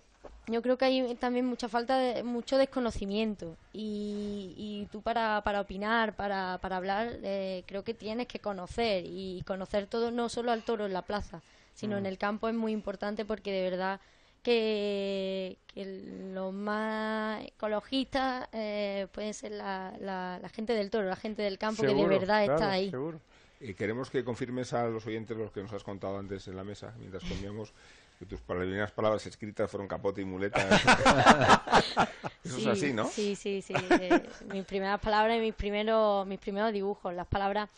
yo 0.47 0.61
creo 0.61 0.77
que 0.77 0.85
hay 0.85 1.15
también 1.15 1.45
mucha 1.45 1.69
falta 1.69 1.97
de 1.97 2.23
mucho 2.23 2.57
desconocimiento 2.57 3.55
y, 3.73 4.53
y 4.57 4.87
tú 4.91 5.01
para, 5.01 5.41
para 5.43 5.61
opinar, 5.61 6.15
para, 6.15 6.57
para 6.61 6.77
hablar, 6.77 7.17
eh, 7.23 7.63
creo 7.67 7.83
que 7.83 7.93
tienes 7.93 8.27
que 8.27 8.39
conocer 8.39 9.03
y 9.05 9.41
conocer 9.47 9.87
todo, 9.87 10.11
no 10.11 10.29
solo 10.29 10.51
al 10.51 10.63
toro 10.63 10.85
en 10.85 10.93
la 10.93 11.01
plaza, 11.03 11.41
sino 11.73 11.95
Mm. 11.95 11.99
en 11.99 12.05
el 12.05 12.17
campo 12.17 12.49
es 12.49 12.55
muy 12.55 12.71
importante 12.73 13.23
porque 13.25 13.51
de 13.51 13.69
verdad 13.69 13.99
que, 14.43 15.57
que 15.67 15.85
los 16.33 16.53
más 16.53 17.43
ecologistas 17.45 18.47
eh, 18.51 19.07
pueden 19.11 19.33
ser 19.33 19.51
la, 19.53 19.93
la, 19.99 20.39
la 20.41 20.49
gente 20.49 20.73
del 20.73 20.89
toro, 20.89 21.07
la 21.07 21.15
gente 21.15 21.41
del 21.43 21.57
campo 21.57 21.81
que 21.81 21.87
de 21.87 21.93
Seguro, 21.93 22.19
verdad 22.19 22.43
está 22.43 22.71
ahí. 22.71 22.91
Y 23.61 23.73
queremos 23.75 24.09
que 24.09 24.23
confirmes 24.23 24.73
a 24.73 24.87
los 24.87 25.05
oyentes 25.05 25.37
los 25.37 25.51
que 25.51 25.61
nos 25.61 25.71
has 25.73 25.83
contado 25.83 26.17
antes 26.17 26.47
en 26.47 26.55
la 26.55 26.63
mesa, 26.63 26.93
mientras 26.97 27.23
comíamos, 27.23 27.73
que 28.17 28.25
tus 28.25 28.41
primeras 28.41 28.91
palabras 28.91 29.25
escritas 29.27 29.69
fueron 29.69 29.87
capote 29.87 30.21
y 30.21 30.25
muleta. 30.25 30.67
Eso 32.43 32.55
Sí, 32.55 32.61
es 32.61 32.67
así, 32.67 32.93
¿no? 32.93 33.07
Sí, 33.07 33.35
sí, 33.35 33.61
sí. 33.61 33.73
eh, 33.91 34.21
mis 34.51 34.65
primeras 34.65 34.99
palabras 34.99 35.37
y 35.37 35.41
mis 35.41 35.53
primeros, 35.53 36.25
mis 36.27 36.39
primeros 36.39 36.73
dibujos. 36.73 37.13
Las 37.13 37.27
palabras, 37.27 37.69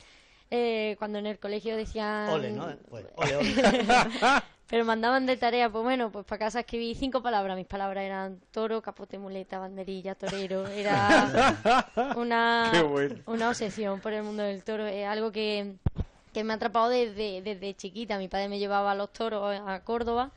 eh, 0.55 0.95
cuando 0.99 1.17
en 1.17 1.25
el 1.25 1.39
colegio 1.39 1.75
decían... 1.75 2.29
Ole, 2.29 2.51
¿no? 2.51 2.67
Pues, 2.87 3.07
ole, 3.15 3.35
ole. 3.37 3.55
Pero 4.67 4.85
mandaban 4.85 5.25
de 5.25 5.35
tarea, 5.35 5.67
pues 5.71 5.83
bueno, 5.83 6.11
pues 6.11 6.25
para 6.25 6.45
casa 6.45 6.59
escribí 6.59 6.93
cinco 6.93 7.23
palabras. 7.23 7.57
Mis 7.57 7.65
palabras 7.65 8.03
eran 8.03 8.39
toro, 8.51 8.79
capote, 8.79 9.17
muleta, 9.17 9.57
banderilla, 9.57 10.13
torero. 10.13 10.67
Era 10.67 11.89
una, 12.17 12.69
Qué 12.71 12.83
bueno. 12.83 13.15
una 13.25 13.49
obsesión 13.49 13.99
por 13.99 14.13
el 14.13 14.21
mundo 14.21 14.43
del 14.43 14.63
toro. 14.63 14.85
Es 14.85 15.07
algo 15.07 15.31
que, 15.31 15.73
que 16.33 16.43
me 16.43 16.53
ha 16.53 16.57
atrapado 16.57 16.89
desde, 16.89 17.41
desde 17.41 17.73
chiquita. 17.73 18.19
Mi 18.19 18.27
padre 18.27 18.47
me 18.47 18.59
llevaba 18.59 18.91
a 18.91 18.95
los 18.95 19.11
toros 19.11 19.59
a 19.59 19.79
Córdoba 19.83 20.31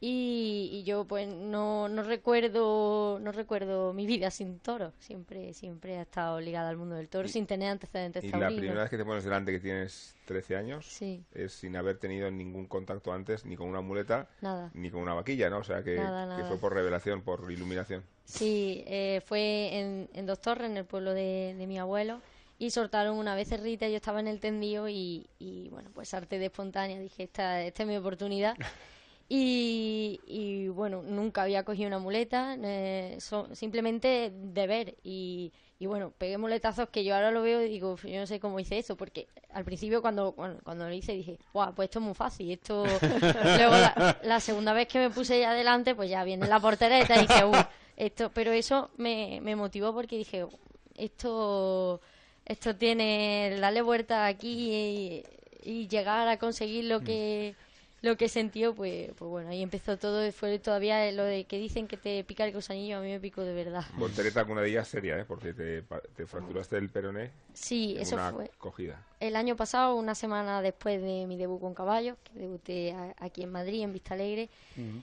y, 0.00 0.70
y 0.72 0.82
yo 0.84 1.04
pues 1.06 1.26
no, 1.28 1.88
no 1.88 2.02
recuerdo 2.04 3.18
no 3.20 3.32
recuerdo 3.32 3.92
mi 3.92 4.06
vida 4.06 4.30
sin 4.30 4.58
toros. 4.60 4.94
Siempre 5.00 5.52
siempre 5.54 5.94
he 5.96 6.00
estado 6.00 6.40
ligada 6.40 6.68
al 6.68 6.76
mundo 6.76 6.94
del 6.94 7.08
toro 7.08 7.26
sin 7.28 7.46
tener 7.46 7.70
antecedentes 7.70 8.22
Y 8.24 8.28
la 8.30 8.48
primera 8.48 8.82
vez 8.82 8.90
que 8.90 8.96
te 8.96 9.04
pones 9.04 9.24
delante 9.24 9.50
que 9.52 9.60
tienes 9.60 10.14
13 10.26 10.56
años 10.56 10.86
Sí. 10.86 11.24
es 11.32 11.52
sin 11.52 11.76
haber 11.76 11.98
tenido 11.98 12.30
ningún 12.30 12.66
contacto 12.66 13.12
antes 13.12 13.44
ni 13.44 13.56
con 13.56 13.68
una 13.68 13.80
muleta 13.80 14.28
Nada. 14.40 14.70
ni 14.74 14.90
con 14.90 15.00
una 15.02 15.14
vaquilla, 15.14 15.50
¿no? 15.50 15.58
O 15.58 15.64
sea 15.64 15.82
que, 15.82 15.96
Nada, 15.96 16.36
que 16.36 16.44
fue 16.44 16.58
por 16.58 16.74
revelación, 16.74 17.22
por 17.22 17.50
iluminación. 17.50 18.04
Sí, 18.24 18.84
eh, 18.86 19.20
fue 19.24 19.78
en, 19.78 20.08
en 20.12 20.26
Dos 20.26 20.40
Torres, 20.40 20.70
en 20.70 20.76
el 20.76 20.84
pueblo 20.84 21.14
de, 21.14 21.54
de 21.58 21.66
mi 21.66 21.78
abuelo, 21.78 22.20
y 22.58 22.70
soltaron 22.70 23.16
una 23.16 23.34
becerrita, 23.34 23.88
yo 23.88 23.96
estaba 23.96 24.20
en 24.20 24.28
el 24.28 24.38
tendido 24.40 24.88
y, 24.88 25.30
y, 25.38 25.68
bueno, 25.70 25.90
pues 25.94 26.12
arte 26.12 26.38
de 26.38 26.46
espontánea, 26.46 26.98
dije, 27.00 27.22
esta, 27.22 27.62
esta 27.62 27.82
es 27.84 27.88
mi 27.88 27.96
oportunidad. 27.96 28.54
Y, 29.30 30.20
y, 30.26 30.68
bueno, 30.68 31.02
nunca 31.02 31.42
había 31.42 31.62
cogido 31.62 31.86
una 31.88 31.98
muleta, 31.98 32.56
eh, 32.62 33.16
so- 33.20 33.54
simplemente 33.54 34.32
de 34.34 34.66
ver. 34.66 34.96
Y, 35.02 35.52
y 35.78 35.84
bueno, 35.86 36.12
pegué 36.16 36.38
muletazos 36.38 36.88
que 36.88 37.04
yo 37.04 37.14
ahora 37.14 37.30
lo 37.30 37.42
veo 37.42 37.62
y 37.62 37.68
digo, 37.68 37.96
yo 38.04 38.20
no 38.20 38.26
sé 38.26 38.40
cómo 38.40 38.58
hice 38.58 38.78
eso, 38.78 38.96
porque 38.96 39.28
al 39.52 39.64
principio 39.64 40.00
cuando, 40.00 40.32
cuando, 40.32 40.62
cuando 40.62 40.88
lo 40.88 40.94
hice 40.94 41.12
dije, 41.12 41.38
guau, 41.52 41.74
pues 41.74 41.86
esto 41.88 41.98
es 41.98 42.04
muy 42.06 42.14
fácil. 42.14 42.50
Esto... 42.52 42.84
Luego 43.58 43.72
la, 43.72 44.16
la 44.22 44.40
segunda 44.40 44.72
vez 44.72 44.88
que 44.88 44.98
me 44.98 45.10
puse 45.10 45.38
ya 45.38 45.50
adelante, 45.50 45.94
pues 45.94 46.08
ya 46.08 46.24
viene 46.24 46.46
la 46.48 46.58
portereta 46.58 47.16
y 47.16 47.20
dije, 47.26 47.44
"Uh, 47.44 47.52
esto, 47.96 48.30
pero 48.32 48.52
eso 48.52 48.90
me, 48.96 49.40
me 49.42 49.56
motivó 49.56 49.92
porque 49.92 50.16
dije, 50.16 50.46
esto, 50.94 52.00
esto 52.46 52.76
tiene, 52.76 53.56
darle 53.60 53.82
vuelta 53.82 54.24
aquí 54.26 54.70
y, 54.72 55.24
y 55.62 55.88
llegar 55.88 56.28
a 56.28 56.38
conseguir 56.38 56.84
lo 56.84 57.00
que 57.00 57.54
lo 58.02 58.16
que 58.16 58.28
sentió, 58.28 58.74
pues, 58.74 59.10
pues 59.16 59.28
bueno, 59.28 59.50
ahí 59.50 59.62
empezó 59.62 59.96
todo 59.96 60.30
fue 60.32 60.58
todavía 60.58 61.10
lo 61.12 61.24
de 61.24 61.44
que 61.44 61.58
dicen 61.58 61.88
que 61.88 61.96
te 61.96 62.22
pica 62.24 62.44
el 62.44 62.52
gusanillo, 62.52 62.98
a 62.98 63.00
mí 63.00 63.08
me 63.10 63.20
picó 63.20 63.42
de 63.42 63.54
verdad. 63.54 63.84
Voltereta 63.96 64.42
con 64.44 64.52
una 64.52 64.62
de 64.62 64.70
ellas 64.70 64.86
seria, 64.88 65.18
¿eh? 65.18 65.24
Porque 65.26 65.52
te, 65.52 65.82
pa- 65.82 66.00
te 66.16 66.26
fracturaste 66.26 66.76
el 66.78 66.88
peroné 66.90 67.30
Sí, 67.54 67.94
en 67.96 68.02
eso 68.02 68.14
una 68.14 68.30
fue 68.30 68.50
cogida. 68.58 69.02
el 69.18 69.34
año 69.34 69.56
pasado, 69.56 69.96
una 69.96 70.14
semana 70.14 70.62
después 70.62 71.02
de 71.02 71.26
mi 71.26 71.36
debut 71.36 71.60
con 71.60 71.74
caballos, 71.74 72.16
que 72.22 72.38
debuté 72.38 72.92
a- 72.92 73.14
aquí 73.18 73.42
en 73.42 73.50
Madrid, 73.50 73.82
en 73.82 73.92
Vista 73.92 74.14
Alegre, 74.14 74.48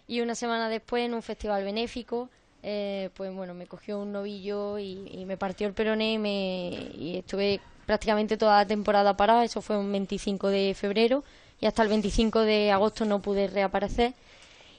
y 0.07 0.21
una 0.21 0.35
semana 0.35 0.69
después 0.69 1.03
en 1.05 1.13
un 1.13 1.21
festival 1.21 1.63
benéfico, 1.65 2.29
eh, 2.63 3.09
pues 3.13 3.33
bueno, 3.33 3.53
me 3.53 3.67
cogió 3.67 3.99
un 3.99 4.11
novillo 4.13 4.79
y, 4.79 5.07
y 5.11 5.25
me 5.25 5.35
partió 5.37 5.67
el 5.67 5.73
peroné 5.73 6.13
y, 6.13 6.17
me, 6.17 6.69
y 6.95 7.17
estuve 7.17 7.59
prácticamente 7.85 8.37
toda 8.37 8.57
la 8.59 8.65
temporada 8.65 9.15
parada, 9.17 9.43
eso 9.43 9.61
fue 9.61 9.77
un 9.77 9.91
25 9.91 10.47
de 10.47 10.73
febrero 10.73 11.23
y 11.61 11.65
hasta 11.65 11.83
el 11.83 11.89
25 11.89 12.41
de 12.41 12.71
agosto 12.71 13.05
no 13.05 13.21
pude 13.21 13.47
reaparecer. 13.47 14.13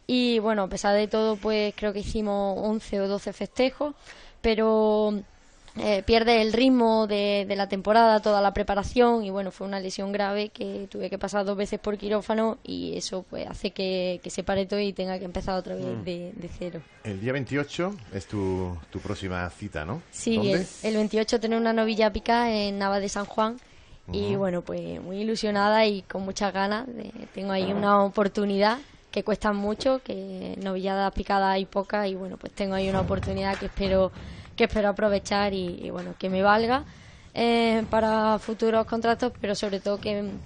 Y 0.06 0.38
bueno, 0.38 0.62
a 0.64 0.68
pesar 0.68 0.94
de 0.94 1.08
todo, 1.08 1.36
pues 1.36 1.74
creo 1.76 1.92
que 1.92 2.00
hicimos 2.00 2.58
11 2.62 3.00
o 3.00 3.08
12 3.08 3.32
festejos, 3.32 3.94
pero 4.40 5.14
eh, 5.78 6.02
pierde 6.06 6.40
el 6.42 6.52
ritmo 6.52 7.06
de, 7.08 7.44
de 7.48 7.56
la 7.56 7.68
temporada, 7.68 8.20
toda 8.20 8.40
la 8.40 8.54
preparación 8.54 9.24
y 9.24 9.30
bueno, 9.30 9.50
fue 9.50 9.66
una 9.66 9.80
lesión 9.80 10.12
grave 10.12 10.48
que 10.50 10.86
tuve 10.90 11.10
que 11.10 11.18
pasar 11.18 11.44
dos 11.44 11.56
veces 11.56 11.80
por 11.80 11.98
quirófano 11.98 12.58
y 12.62 12.96
eso 12.96 13.24
pues 13.28 13.46
hace 13.48 13.72
que, 13.72 14.20
que 14.22 14.30
se 14.30 14.42
pare 14.44 14.64
todo 14.66 14.78
y 14.80 14.92
tenga 14.92 15.18
que 15.18 15.24
empezar 15.24 15.58
otra 15.58 15.74
vez 15.74 15.84
Mm. 15.86 16.04
de, 16.04 16.32
de 16.36 16.48
cero. 16.56 16.80
El 17.04 17.20
día 17.20 17.32
28 17.32 17.94
es 18.14 18.26
tu, 18.26 18.76
tu 18.90 19.00
próxima 19.00 19.50
cita, 19.50 19.84
¿no? 19.84 20.02
Sí, 20.12 20.54
el 20.82 20.94
28 20.94 21.40
tener 21.40 21.58
una 21.60 21.72
novilla 21.72 22.12
pica 22.12 22.52
en 22.52 22.78
Nava 22.78 23.00
de 23.00 23.08
San 23.08 23.24
Juan 23.26 23.58
y 24.10 24.36
bueno, 24.36 24.62
pues 24.62 25.00
muy 25.00 25.20
ilusionada 25.20 25.86
y 25.86 26.02
con 26.02 26.22
muchas 26.22 26.52
ganas. 26.52 26.86
de- 26.86 27.28
tengo 27.32 27.52
ahí 27.52 27.72
una 27.72 28.04
oportunidad 28.04 28.78
que 29.10 29.24
cuesta 29.24 29.52
mucho, 29.52 30.02
que 30.02 30.54
novilladas 30.62 31.12
picadas 31.12 31.54
hay 31.54 31.64
pocas 31.66 32.08
y 32.08 32.14
bueno, 32.14 32.36
pues 32.38 32.52
tengo 32.54 32.74
ahí 32.74 32.88
una 32.90 33.00
oportunidad 33.00 33.58
que 33.58 33.66
espero 33.66 34.12
que 34.56 34.64
espero 34.64 34.88
aprovechar 34.88 35.52
y, 35.54 35.78
y, 35.82 35.90
bueno, 35.90 36.14
que 36.18 36.30
me 36.30 36.42
valga 36.42 36.84
eh, 37.34 37.84
para 37.90 38.38
futuros 38.38 38.86
contratos, 38.86 39.32
pero 39.40 39.54
sobre 39.54 39.80
todo 39.80 39.98
que, 40.00 40.38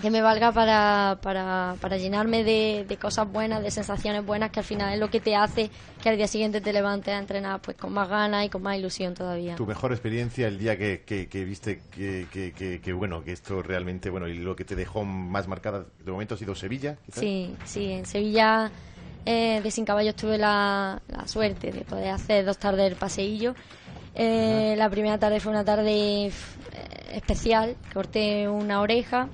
que 0.00 0.10
me 0.10 0.20
valga 0.20 0.52
para, 0.52 1.18
para, 1.22 1.76
para 1.80 1.96
llenarme 1.96 2.44
de, 2.44 2.84
de 2.86 2.96
cosas 2.98 3.30
buenas, 3.30 3.62
de 3.62 3.70
sensaciones 3.70 4.24
buenas, 4.24 4.50
que 4.50 4.60
al 4.60 4.66
final 4.66 4.92
es 4.92 5.00
lo 5.00 5.08
que 5.10 5.20
te 5.20 5.34
hace 5.34 5.70
que 6.02 6.10
al 6.10 6.16
día 6.16 6.28
siguiente 6.28 6.60
te 6.60 6.72
levantes 6.72 7.14
a 7.14 7.18
entrenar 7.18 7.60
pues 7.62 7.76
con 7.76 7.92
más 7.92 8.08
ganas 8.08 8.44
y 8.44 8.48
con 8.50 8.62
más 8.62 8.76
ilusión 8.76 9.14
todavía. 9.14 9.56
Tu 9.56 9.66
mejor 9.66 9.92
experiencia 9.92 10.48
el 10.48 10.58
día 10.58 10.76
que, 10.76 11.02
que, 11.06 11.28
que 11.28 11.44
viste 11.44 11.80
que, 11.90 12.28
que, 12.30 12.52
que- 12.52 12.80
que, 12.80 12.92
bueno, 12.92 13.24
que 13.24 13.32
esto 13.32 13.62
realmente, 13.62 14.10
bueno, 14.10 14.28
y 14.28 14.34
lo 14.34 14.54
que 14.54 14.64
te 14.64 14.76
dejó 14.76 15.04
más 15.04 15.48
marcada 15.48 15.86
de 16.04 16.12
momento 16.12 16.34
ha 16.34 16.38
sido 16.38 16.54
Sevilla, 16.54 16.96
quizás. 17.06 17.20
Sí, 17.20 17.56
sí, 17.64 17.90
en 17.90 18.04
Sevilla 18.06 18.70
eh, 19.24 19.60
de 19.62 19.70
Sin 19.70 19.84
Caballos 19.86 20.14
tuve 20.14 20.36
la, 20.36 21.00
la 21.08 21.26
suerte 21.26 21.72
de 21.72 21.80
poder 21.80 22.10
hacer 22.10 22.44
dos 22.44 22.58
tardes 22.58 22.90
el 22.92 22.96
paseillo. 22.98 23.54
Eh, 24.14 24.74
la 24.76 24.88
primera 24.90 25.18
tarde 25.18 25.40
fue 25.40 25.52
una 25.52 25.64
tarde 25.64 26.26
eh, 26.26 26.32
especial, 27.12 27.76
corté 27.92 28.48
una 28.48 28.80
oreja 28.80 29.28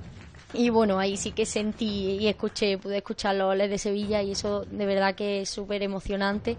y 0.53 0.69
bueno, 0.69 0.99
ahí 0.99 1.17
sí 1.17 1.31
que 1.31 1.45
sentí 1.45 2.17
y 2.19 2.27
escuché, 2.27 2.77
pude 2.77 2.97
escuchar 2.97 3.35
los 3.35 3.51
oles 3.51 3.69
de 3.69 3.77
Sevilla 3.77 4.21
y 4.21 4.31
eso 4.31 4.65
de 4.69 4.85
verdad 4.85 5.15
que 5.15 5.41
es 5.41 5.49
súper 5.49 5.83
emocionante. 5.83 6.57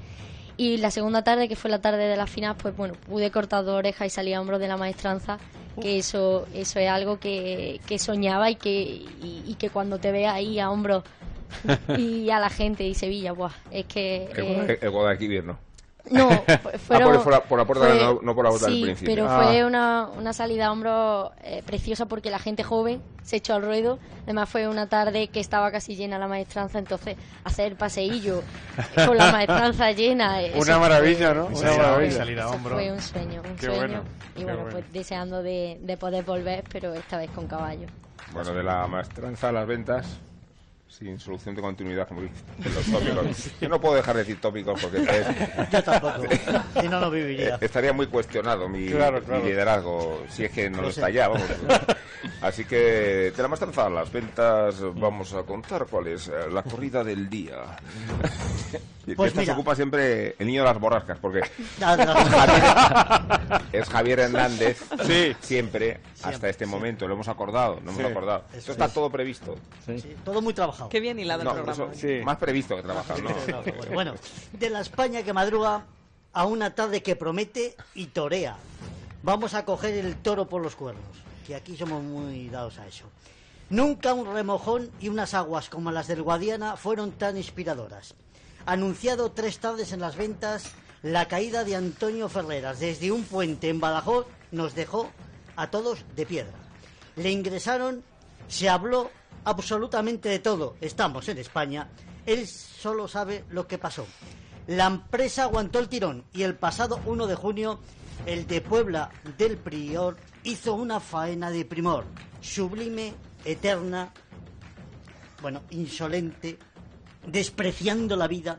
Y 0.57 0.77
la 0.77 0.91
segunda 0.91 1.23
tarde, 1.25 1.49
que 1.49 1.57
fue 1.57 1.71
la 1.71 1.81
tarde 1.81 2.07
de 2.07 2.17
la 2.17 2.27
final, 2.27 2.57
pues 2.61 2.77
bueno, 2.77 2.95
pude 2.95 3.31
cortar 3.31 3.65
dos 3.65 3.75
orejas 3.75 4.07
y 4.07 4.11
salir 4.11 4.35
a 4.35 4.41
hombros 4.41 4.61
de 4.61 4.69
la 4.69 4.77
maestranza, 4.77 5.39
que 5.81 5.99
eso 5.99 6.47
eso 6.55 6.79
es 6.79 6.89
algo 6.89 7.19
que, 7.19 7.81
que 7.87 7.99
soñaba 7.99 8.51
y 8.51 8.57
que, 8.57 8.71
y, 8.71 9.43
y 9.47 9.55
que 9.59 9.71
cuando 9.71 9.99
te 9.99 10.13
veas 10.13 10.35
ahí 10.35 10.61
a 10.61 10.71
hombros 10.71 11.03
y 11.99 12.31
a 12.31 12.39
la 12.39 12.51
gente 12.51 12.85
y 12.87 12.95
Sevilla, 12.95 13.33
buah, 13.33 13.53
es 13.71 13.87
que... 13.87 14.29
¿no? 15.43 15.59
No, 16.11 16.29
Ah, 16.49 16.59
fueron, 16.79 17.13
por, 17.15 17.23
por 17.25 17.33
la, 17.33 17.41
por 17.45 17.59
la 17.59 17.65
puerta, 17.65 17.87
fue- 17.87 17.99
no, 17.99 18.19
no 18.23 18.35
por 18.35 18.45
la 18.45 18.51
puerta 18.51 18.67
sí, 18.69 18.75
del 18.75 18.83
principio. 18.85 19.15
pero 19.15 19.29
Ah. 19.31 19.43
fue 19.45 19.65
una, 19.65 20.09
una 20.19 20.33
salida 20.33 20.67
a 20.67 20.73
hombros 20.73 21.31
eh, 21.43 21.63
preciosa 21.65 22.07
porque 22.07 22.31
la 22.31 22.39
gente 22.39 22.63
joven 22.63 23.03
se 23.23 23.37
echó 23.37 23.55
al 23.55 23.63
ruedo. 23.63 23.99
Además 24.25 24.49
fue 24.49 24.69
una 24.69 24.87
tarde 24.89 25.29
que 25.29 25.41
estaba 25.41 25.71
casi 25.71 25.97
llena 25.97 26.19
la 26.19 26.29
maestranza, 26.29 26.79
entonces 26.79 27.17
hacer 27.45 27.77
paseillo 27.77 28.43
con 29.07 29.17
la 29.17 29.33
maestranza 29.33 29.91
llena. 29.93 30.43
eh, 30.43 30.53
Una 30.57 30.79
maravilla, 30.79 31.29
fue- 31.29 31.35
¿no? 31.35 31.47
Una 31.47 31.77
maravilla. 31.77 32.23
eso 32.25 32.59
fue 32.59 32.93
un 32.93 33.01
sueño, 33.01 33.43
un 33.49 33.57
Qué 33.57 33.67
sueño. 33.67 33.79
bueno, 33.79 34.03
y 34.35 34.39
qué 34.41 34.45
bueno. 34.45 34.65
pues 34.71 34.93
deseando 34.93 35.43
de, 35.43 35.79
de 35.83 35.97
poder 35.97 36.25
volver, 36.25 36.65
pero 36.71 36.93
esta 36.95 37.17
vez 37.19 37.31
con 37.31 37.47
caballo. 37.47 37.87
Bueno, 38.33 38.53
de 38.53 38.63
la 38.63 38.87
maestranza 38.87 39.49
a 39.51 39.53
las 39.53 39.67
ventas, 39.67 40.07
sin 40.99 41.19
solución 41.19 41.55
de 41.55 41.63
continuidad, 41.63 42.07
como 42.07 42.23
dicen 42.23 42.37
los 42.75 42.85
tópicos. 42.87 43.51
Yo 43.61 43.69
no 43.69 43.81
puedo 43.81 43.97
dejar 43.97 44.15
de 44.17 44.21
decir 44.23 44.41
tópicos 44.41 44.81
porque 44.81 44.99
es- 45.03 45.71
Yo 45.71 45.83
tampoco. 45.83 46.23
Si 46.81 46.89
no, 46.89 47.01
no 47.01 47.11
viviría. 47.11 47.57
Eh, 47.57 47.59
Estaría 47.63 47.93
muy 47.93 48.07
cuestionado 48.07 48.69
mi, 48.69 48.87
Claro, 48.89 49.21
mi 49.21 49.27
claro. 49.27 49.45
liderazgo, 49.45 50.23
si 50.29 50.45
es 50.45 50.53
que 50.53 50.71
no 50.71 50.83
Lo 50.83 50.89
está 50.89 51.11
ya, 51.11 51.29
vamos. 51.29 51.47
Así 52.41 52.65
que 52.65 53.33
de 53.37 53.43
la 53.43 53.49
maestranza 53.49 53.87
a 53.87 53.91
las 53.91 54.11
ventas 54.13 54.77
vamos 54.95 55.33
a 55.35 55.43
contar 55.43 55.87
cuál 55.91 56.07
es 56.09 56.29
eh, 56.29 56.33
la 56.51 56.63
corrida 56.63 57.03
del 57.03 57.29
día. 57.29 57.57
Y 59.07 59.15
Pues 59.15 59.33
esta 59.33 59.45
se 59.45 59.51
ocupa 59.53 59.75
siempre 59.75 60.35
el 60.39 60.47
niño 60.47 60.63
de 60.63 60.69
las 60.69 60.81
borrascas, 60.81 61.19
porque 61.19 61.41
de 63.73 63.81
es 63.81 63.89
Javier 63.89 64.21
Hernández, 64.21 64.83
Sí. 65.07 65.37
siempre, 65.41 66.01
hasta 66.23 66.49
este 66.49 66.67
momento, 66.67 67.07
lo 67.07 67.15
hemos 67.15 67.29
acordado, 67.29 67.81
no 67.83 67.93
Sí. 67.93 68.01
hemos 68.01 68.11
acordado. 68.13 68.45
Eso 68.51 68.59
Esto 68.59 68.73
está 68.73 68.85
es. 68.87 68.95
todo 68.95 69.11
previsto. 69.11 69.57
Sí, 69.87 70.17
todo 70.25 70.41
muy 70.41 70.55
trabajado. 70.55 70.89
Qué 70.89 71.01
bien 71.01 71.19
hilado 71.19 71.45
No, 71.45 71.51
el 71.51 71.63
programa. 71.63 71.93
eso- 71.93 72.07
hoy. 72.07 72.25
Más 72.25 72.37
previsto 72.39 72.77
que 72.77 72.83
trabajado, 72.83 73.21
¿no? 73.23 73.31
Bueno, 73.95 74.15
de 74.53 74.71
la 74.71 74.81
España 74.81 75.23
que 75.23 75.33
madruga 75.33 75.85
a 76.33 76.47
una 76.47 76.75
tarde 76.75 77.03
que 77.03 77.17
promete 77.17 77.77
y 77.95 78.07
torea. 78.07 78.57
Vamos 79.23 79.55
a 79.55 79.65
coger 79.65 79.95
el 80.05 80.17
toro 80.17 80.47
por 80.49 80.63
los 80.63 80.77
cuernos, 80.77 81.05
que 81.47 81.55
aquí 81.55 81.77
somos 81.77 82.03
muy 82.03 82.49
dados 82.49 82.79
a 82.79 82.87
eso. 82.87 83.05
Nunca 83.71 84.13
un 84.13 84.31
remojón 84.33 84.91
y 85.01 85.09
unas 85.09 85.33
aguas 85.35 85.71
como 85.71 85.91
las 85.91 86.07
del 86.07 86.23
Guadiana 86.23 86.77
fueron 86.77 87.13
tan 87.13 87.37
inspiradoras. 87.37 88.15
Anunciado 88.67 89.31
tres 89.33 89.59
tardes 89.59 89.93
en 89.93 90.01
las 90.01 90.17
ventas, 90.17 90.71
la 91.03 91.29
caída 91.29 91.65
de 91.65 91.77
Antonio 91.77 92.31
Ferreras 92.31 92.81
desde 92.81 93.13
un 93.13 93.25
puente 93.25 93.69
en 93.69 93.79
Badajoz 93.79 94.27
nos 94.53 94.75
dejó 94.75 95.11
a 95.55 95.71
todos 95.71 96.05
de 96.17 96.25
piedra. 96.25 96.55
Le 97.17 97.31
ingresaron, 97.31 98.03
se 98.49 98.71
habló 98.71 99.11
absolutamente 99.45 100.31
de 100.31 100.39
todo. 100.39 100.77
Estamos 100.81 101.29
en 101.29 101.39
España. 101.39 101.91
Él 102.25 102.47
solo 102.47 103.07
sabe 103.07 103.45
lo 103.51 103.67
que 103.67 103.77
pasó. 103.77 104.07
La 104.67 104.87
empresa 104.87 105.43
aguantó 105.43 105.79
el 105.79 105.89
tirón 105.91 106.25
y 106.33 106.43
el 106.43 106.55
pasado 106.55 107.01
1 107.05 107.27
de 107.27 107.35
junio 107.35 107.81
el 108.25 108.47
de 108.47 108.63
Puebla 108.63 109.11
del 109.37 109.59
Prior 109.59 110.17
hizo 110.43 110.73
una 110.75 111.01
faena 111.01 111.51
de 111.51 111.67
primor, 111.67 112.07
sublime, 112.41 113.13
eterna, 113.45 114.13
bueno, 115.43 115.63
insolente, 115.71 116.59
despreciando 117.27 118.17
la 118.17 118.29
vida 118.29 118.59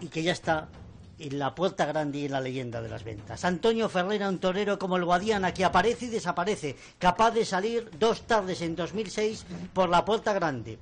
y 0.00 0.08
que 0.08 0.22
ya 0.22 0.32
está 0.32 0.68
en 1.18 1.38
la 1.38 1.54
puerta 1.54 1.86
grande 1.86 2.18
y 2.18 2.24
en 2.26 2.32
la 2.32 2.40
leyenda 2.40 2.82
de 2.82 2.88
las 2.88 3.04
ventas. 3.04 3.44
Antonio 3.44 3.88
Ferrera, 3.88 4.28
un 4.28 4.38
torero 4.38 4.78
como 4.78 4.96
el 4.96 5.04
Guadiana 5.04 5.54
que 5.54 5.64
aparece 5.64 6.06
y 6.06 6.08
desaparece, 6.08 6.76
capaz 6.98 7.30
de 7.30 7.44
salir 7.44 7.90
dos 7.98 8.26
tardes 8.26 8.60
en 8.62 8.74
2006 8.74 9.46
por 9.72 9.88
la 9.88 10.04
puerta 10.04 10.32
grande, 10.32 10.78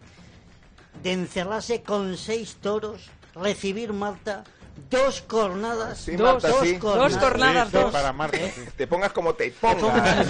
de 1.03 1.13
encerrarse 1.13 1.83
con 1.83 2.17
seis 2.17 2.57
toros, 2.61 3.11
recibir 3.35 3.93
Marta, 3.93 4.45
dos 4.91 5.23
cornadas, 5.23 5.99
Sí, 5.99 6.17
dos, 6.17 6.33
Marta, 6.35 6.49
dos 6.49 6.61
sí. 6.67 6.79
cornadas, 6.79 7.13
Dos 7.13 7.23
cornadas, 7.23 7.69
Sí, 7.71 7.77
dos. 7.79 7.93
para 7.93 8.13
Marta. 8.13 8.39
Te 8.77 8.87
pongas 8.87 9.13
como 9.13 9.35
te 9.35 9.51
pongas. 9.53 10.27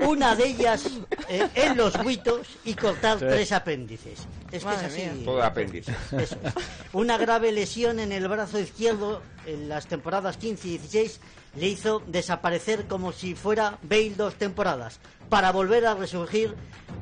una 0.00 0.34
de 0.36 0.46
ellas 0.46 0.84
eh, 1.28 1.48
en 1.54 1.76
los 1.76 2.02
buitos 2.02 2.46
y 2.64 2.74
cortar 2.74 3.18
tres 3.18 3.52
apéndices. 3.52 4.20
Es 4.52 4.64
que 4.64 4.74
es 4.74 4.82
así. 4.82 5.00
mía. 5.02 5.12
Todo 5.24 5.42
apéndice. 5.42 5.92
Eso 6.16 6.36
es. 6.42 6.54
Una 6.92 7.18
grave 7.18 7.52
lesión 7.52 8.00
en 8.00 8.12
el 8.12 8.28
brazo 8.28 8.58
izquierdo 8.58 9.22
en 9.46 9.68
las 9.68 9.86
temporadas 9.86 10.36
15 10.36 10.68
y 10.68 10.78
16 10.78 11.20
le 11.56 11.66
hizo 11.68 12.02
desaparecer 12.06 12.86
como 12.86 13.12
si 13.12 13.34
fuera 13.34 13.78
Bale 13.82 14.14
dos 14.16 14.34
temporadas 14.34 15.00
para 15.28 15.50
volver 15.52 15.86
a 15.86 15.94
resurgir 15.94 16.54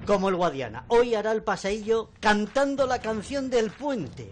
como 0.07 0.29
el 0.29 0.37
Guadiana. 0.37 0.85
Hoy 0.89 1.15
hará 1.15 1.33
el 1.33 1.43
paseillo 1.43 2.11
cantando 2.21 2.87
la 2.87 3.01
canción 3.01 3.51
del 3.51 3.71
puente. 3.71 4.31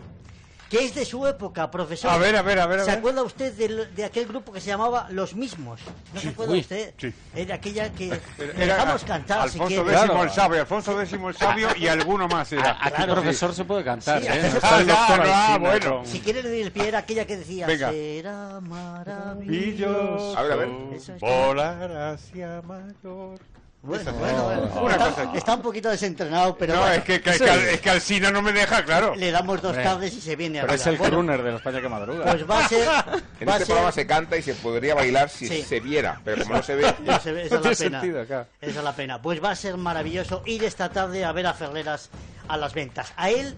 Que 0.78 0.84
es 0.86 0.94
de 0.94 1.04
su 1.04 1.26
época, 1.26 1.70
profesor. 1.70 2.10
A 2.10 2.18
ver, 2.18 2.34
a 2.36 2.42
ver, 2.42 2.58
a 2.58 2.66
ver, 2.66 2.80
a 2.80 2.84
¿Se 2.84 2.90
ver. 2.90 2.98
acuerda 2.98 3.22
usted 3.22 3.52
de, 3.94 4.04
aquel 4.04 4.26
grupo 4.26 4.52
que 4.52 4.60
se 4.60 4.66
llamaba 4.68 5.06
Los 5.10 5.34
Mismos? 5.34 5.80
¿No 6.12 6.20
se 6.20 6.28
acuerda 6.30 6.52
uy, 6.52 6.60
usted? 6.60 6.94
sí. 6.98 7.12
Era 7.34 7.54
aquella 7.56 7.92
que... 7.92 8.08
Era- 8.08 8.18
Le 8.38 8.64
era 8.64 8.74
dejamos 8.76 9.04
cantar, 9.04 9.48
si 9.48 9.58
Alfonso 9.60 9.84
quiere. 9.84 9.98
X 10.04 10.16
el 10.22 10.30
sabio, 10.30 10.60
Alfonso 10.60 11.00
X 11.00 11.12
el 11.12 11.34
sabio 11.36 11.68
y 11.76 11.86
alguno 11.86 12.26
más 12.28 12.52
era. 12.52 12.76
Aquí 12.80 12.94
Claro. 12.96 13.12
profesor 13.14 13.54
se 13.54 13.64
puede 13.64 13.84
cantar, 13.84 14.20
Sí, 14.20 14.28
¿eh? 14.30 14.52
ah, 14.62 15.58
bueno. 15.60 16.02
Si 16.04 16.20
quiere 16.20 16.42
le 16.42 16.48
doy 16.48 16.60
el 16.62 16.72
pie, 16.72 16.88
era 16.88 16.98
aquella 16.98 17.24
que 17.26 17.36
decía, 17.36 17.66
Venga. 17.66 17.90
será 17.90 18.60
maravilloso. 18.60 20.36
A 20.38 20.42
ver, 20.42 20.52
a 20.52 20.56
ver. 20.56 20.68
Es. 20.94 21.10
volar 21.20 21.92
hacia 22.14 22.62
mayor. 22.62 23.38
Bueno, 23.84 24.12
bueno, 24.14 24.42
bueno. 24.44 24.82
Una 24.82 24.92
Está, 24.94 25.04
cosa. 25.10 25.30
está 25.36 25.54
un 25.56 25.60
poquito 25.62 25.90
desentrenado, 25.90 26.56
pero 26.56 26.74
no, 26.74 26.80
bueno, 26.80 26.94
es 26.94 27.04
que, 27.04 27.20
que, 27.20 27.30
es 27.30 27.80
que 27.82 27.90
Alsina 27.90 28.30
no 28.30 28.40
me 28.40 28.52
deja, 28.52 28.82
claro. 28.82 29.14
le 29.14 29.30
damos 29.30 29.60
dos 29.60 29.74
tardes 29.76 30.14
y 30.14 30.20
se 30.22 30.36
viene 30.36 30.60
Pero 30.60 30.72
a 30.72 30.76
es 30.76 30.86
el 30.86 30.96
bueno, 30.96 31.12
crooner 31.12 31.42
de 31.42 31.50
la 31.50 31.56
España 31.58 31.80
que 31.82 31.88
madruga. 31.90 32.24
Pues 32.24 32.48
va 32.50 32.64
a 32.64 32.68
ser... 32.68 32.80
En 33.40 33.48
Va 33.48 33.52
este 33.52 33.58
ser 33.58 33.66
programa 33.66 33.92
se 33.92 34.06
canta 34.06 34.36
y 34.38 34.42
se 34.42 34.54
podría 34.54 34.94
bailar 34.94 35.28
si 35.28 35.48
Sí. 35.48 35.62
se 35.62 35.80
viera, 35.80 36.18
pero 36.24 36.42
como 36.44 36.56
no 36.56 36.62
se 36.62 36.76
ve, 36.76 36.94
no 37.04 37.20
se 37.20 37.32
ve, 37.32 37.42
esa 37.44 37.56
No 37.60 37.70
es 37.70 37.78
la 37.80 37.84
pena. 37.86 38.00
sentido. 38.00 38.22
Esa 38.22 38.46
es 38.62 38.74
la 38.84 38.92
pena. 38.96 39.20
Pues 39.20 39.44
va 39.44 39.50
a 39.50 39.56
ser 39.56 39.76
maravilloso 39.76 40.42
ir 40.46 40.64
esta 40.64 40.88
tarde 40.88 41.22
a 41.24 41.32
ver 41.32 41.46
a 41.46 41.52
Ferreras 41.52 42.08
a 42.48 42.56
las 42.56 42.72
ventas. 42.72 43.12
A 43.16 43.28
él 43.28 43.54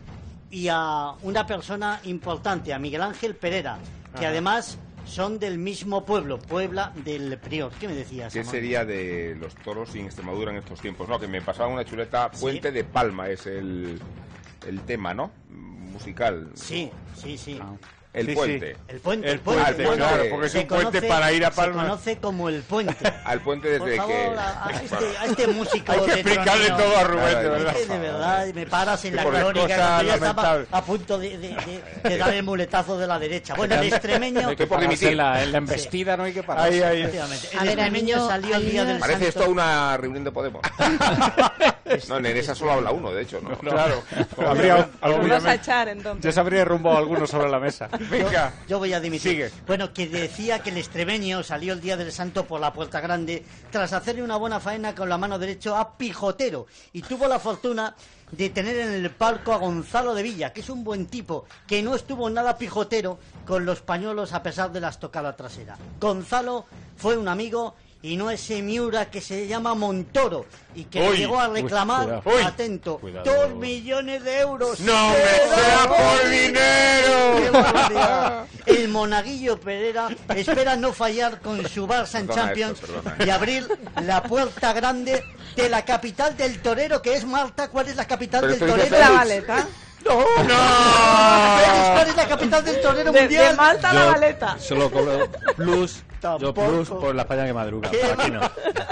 y 0.51 0.66
a 0.68 1.12
una 1.22 1.47
persona 1.47 2.01
importante, 2.05 2.74
a 2.74 2.79
Miguel 2.81 3.03
Ángel 3.03 3.37
Pereira, 3.37 3.79
que 4.14 4.20
Ajá. 4.24 4.29
además 4.31 4.79
son 5.07 5.39
del 5.39 5.59
mismo 5.59 6.05
pueblo, 6.05 6.39
Puebla 6.39 6.93
del 7.05 7.39
Prior. 7.39 7.73
¿Qué 7.73 7.89
me 7.89 7.95
decías? 7.95 8.33
¿qué 8.33 8.45
sería 8.45 8.85
de 8.85 9.37
los 9.39 9.55
toros 9.55 9.95
en 9.95 10.07
Extremadura 10.07 10.51
en 10.51 10.59
estos 10.59 10.81
tiempos? 10.81 11.09
No, 11.09 11.19
que 11.19 11.29
me 11.29 11.41
pasaba 11.41 11.69
una 11.69 11.85
chuleta, 11.85 12.31
Puente 12.31 12.73
de 12.73 12.85
Palma 12.85 13.29
es 13.29 13.47
el, 13.47 14.01
el 14.67 14.81
tema, 14.83 15.15
¿no? 15.15 15.31
Musical. 15.49 16.51
Sí, 16.55 16.91
sí, 17.15 17.39
sí. 17.39 17.59
Ah. 17.61 17.75
El 18.17 18.27
Sí, 18.29 18.35
puente. 18.35 18.75
sí. 18.75 18.81
El 18.89 19.01
puente, 19.01 19.31
El 19.31 19.41
puente, 19.41 19.85
claro, 19.97 20.25
porque 20.31 20.47
es 20.47 20.53
Se 20.53 20.59
un 20.61 20.67
puente 20.67 20.99
conoce- 21.01 21.09
para 21.09 21.33
ir 21.33 21.45
a 21.45 21.51
Palma. 21.51 21.83
Se 21.83 21.89
conoce 21.89 22.17
como 22.19 22.49
el 22.49 22.62
puente. 22.62 23.12
Al 23.25 23.41
puente 23.43 23.69
desde 23.69 23.79
Por 23.79 23.89
que... 23.91 23.97
favor, 23.97 24.38
a, 24.38 24.67
a 24.67 24.71
este, 24.83 24.97
a 25.18 25.25
este 25.26 25.47
músico 25.49 25.93
Hay 25.93 26.01
que 26.01 26.07
de 26.07 26.13
explicarle 26.21 26.67
Tronino. 26.67 26.76
todo 26.84 26.97
a 26.99 27.05
Rubén, 27.05 27.26
de 27.26 27.41
Es 27.45 27.51
verdad. 27.51 27.75
que 27.75 27.87
de 27.87 27.99
verdad, 27.99 28.47
me 28.55 28.67
paras 28.67 29.05
en 29.05 29.11
Que 29.11 29.17
la 29.17 29.25
crónica 29.25 29.67
ya 30.03 30.14
estaba 30.14 30.64
a 30.72 30.83
punto 30.84 31.18
de, 31.18 31.38
de, 31.38 31.49
de- 31.49 32.09
de 32.09 32.17
dar 32.18 32.33
el 32.34 32.43
muletazo 32.43 32.97
de 32.99 33.07
la 33.07 33.18
derecha. 33.18 33.55
Bueno, 33.55 33.75
el 33.75 33.88
extremeño... 33.93 34.49
Hay 34.49 34.57
que 34.57 35.14
la, 35.14 35.43
en 35.43 35.53
la 35.53 35.59
embestida 35.59 36.17
no 36.17 36.25
hay 36.25 36.33
que 36.33 36.43
parar. 36.43 36.64
Ahí, 36.67 36.80
ahí. 36.83 37.03
El 37.03 37.09
extremeño 37.11 38.17
niño- 38.17 38.29
salió 38.29 38.49
el 38.49 38.55
al 38.55 38.71
día 38.71 38.84
del 38.84 38.99
Parece 38.99 39.29
esto 39.29 39.51
una 39.51 39.97
reunión 39.99 40.25
de 40.25 40.33
Podemos. 40.33 40.63
No, 42.08 42.17
en 42.18 42.26
esa 42.26 42.54
solo 42.54 42.72
habla 42.72 42.91
uno, 42.91 43.13
de 43.13 43.22
hecho, 43.22 43.41
¿no? 43.41 43.57
Claro. 43.67 44.03
Habría, 44.38 44.88
a 45.03 45.54
echar 45.54 45.88
entonces. 45.88 46.25
ya 46.25 46.33
se 46.33 46.41
habría 46.41 46.61
derrumbado 46.61 46.99
alguno 46.99 47.26
sobre 47.26 47.49
la 47.49 47.58
mesa. 47.58 47.88
Venga. 48.11 48.53
Yo 48.68 48.79
voy 48.79 48.92
a 48.92 49.00
dimitir. 49.00 49.33
Sigue. 49.33 49.50
Bueno, 49.67 49.92
que 49.92 50.07
decía 50.07 50.61
que 50.61 50.71
el 50.71 50.79
extremeño 50.79 51.42
salió 51.42 51.72
el 51.72 51.80
día 51.80 51.96
del 51.96 52.13
santo 52.13 52.45
por 52.46 52.61
la 52.61 52.72
puerta 52.72 53.00
grande 53.00 53.45
tras 53.71 53.92
hacerle 53.92 54.22
una 54.22 54.37
buena 54.37 54.61
faena 54.61 54.95
con 54.95 55.08
la 55.08 55.18
mano 55.18 55.38
derecha 55.38 55.79
a 55.79 55.96
Pijotero 55.96 56.67
y 56.92 57.03
tuvo 57.03 57.26
la 57.26 57.38
fortuna 57.38 57.95
de 58.33 58.50
tener 58.50 58.76
en 58.76 58.92
el 58.92 59.11
palco 59.11 59.53
a 59.53 59.58
Gonzalo 59.58 60.14
de 60.14 60.22
Villa, 60.22 60.53
que 60.53 60.61
es 60.61 60.71
un 60.71 60.84
buen 60.84 61.07
tipo, 61.07 61.45
que 61.67 61.83
no 61.83 61.95
estuvo 61.95 62.29
nada 62.29 62.58
pijotero 62.58 63.18
con 63.46 63.64
los 63.64 63.83
pañuelos 63.83 64.33
a 64.33 64.42
pesar 64.42 64.72
de 64.72 64.80
la 64.80 64.88
estocada 64.88 65.37
trasera. 65.37 65.76
Gonzalo 66.00 66.67
fue 66.96 67.17
un 67.17 67.29
amigo 67.29 67.75
y 68.03 68.17
no 68.17 68.31
ese 68.31 68.63
Miura 68.63 69.11
que 69.11 69.21
se 69.21 69.47
llama 69.47 69.75
Montoro 69.75 70.47
y 70.75 70.85
que 70.85 71.01
le 71.01 71.17
llegó 71.17 71.41
a 71.41 71.49
uy, 71.49 71.63
reclamar, 71.63 72.23
cuidado. 72.23 72.39
Uy, 72.39 72.43
atento, 72.43 72.99
cuidado. 72.99 73.25
dos 73.25 73.55
millones 73.57 74.23
de 74.23 74.39
euros. 74.41 74.81
¡No 74.81 75.09
me 75.09 75.14
¡Pero 75.14 75.55
sea 75.55 75.89
por 75.89 76.31
¡Qué 76.31 76.41
dinero! 76.41 78.47
El 78.67 78.89
monaguillo 78.89 79.59
Pereira 79.59 80.09
espera 80.35 80.77
no 80.77 80.93
fallar 80.93 81.41
con 81.41 81.67
su 81.68 81.87
Barça 81.87 82.21
en 82.21 82.27
Perdona 82.27 82.47
Champions 82.47 82.81
esto, 82.83 83.25
y 83.25 83.31
abrir 83.31 83.67
la 84.03 84.23
puerta 84.23 84.73
grande 84.73 85.25
de 85.57 85.68
la 85.68 85.85
capital 85.85 86.37
del 86.37 86.61
torero, 86.61 87.03
que 87.03 87.14
es 87.14 87.25
Malta. 87.25 87.68
¿Cuál 87.71 87.89
es 87.89 87.97
la 87.97 88.07
capital 88.07 88.43
Pero 88.43 88.53
del 88.53 88.61
torero? 88.68 88.99
La. 88.99 89.11
Valeta. 89.11 89.67
¡No! 90.08 90.24
¿Cuál 91.95 92.08
es 92.08 92.16
la 92.16 92.28
capital 92.28 92.64
del 92.64 92.80
torero 92.80 93.12
De, 93.12 93.20
mundial? 93.22 93.50
de 93.50 93.57
Malta 93.57 93.91
a 93.91 93.95
la 93.95 94.04
Valeta. 94.07 94.58
Solo 94.58 94.91
cobro 94.91 95.28
plus, 95.57 96.03
yo 96.41 96.54
plus 96.54 96.88
por 96.88 97.14
la 97.14 97.22
España 97.22 97.46
que 97.46 97.53
madruga. 97.53 97.91
¿Qué? 97.91 98.03
Aquí 98.04 98.30
no. 98.30 98.41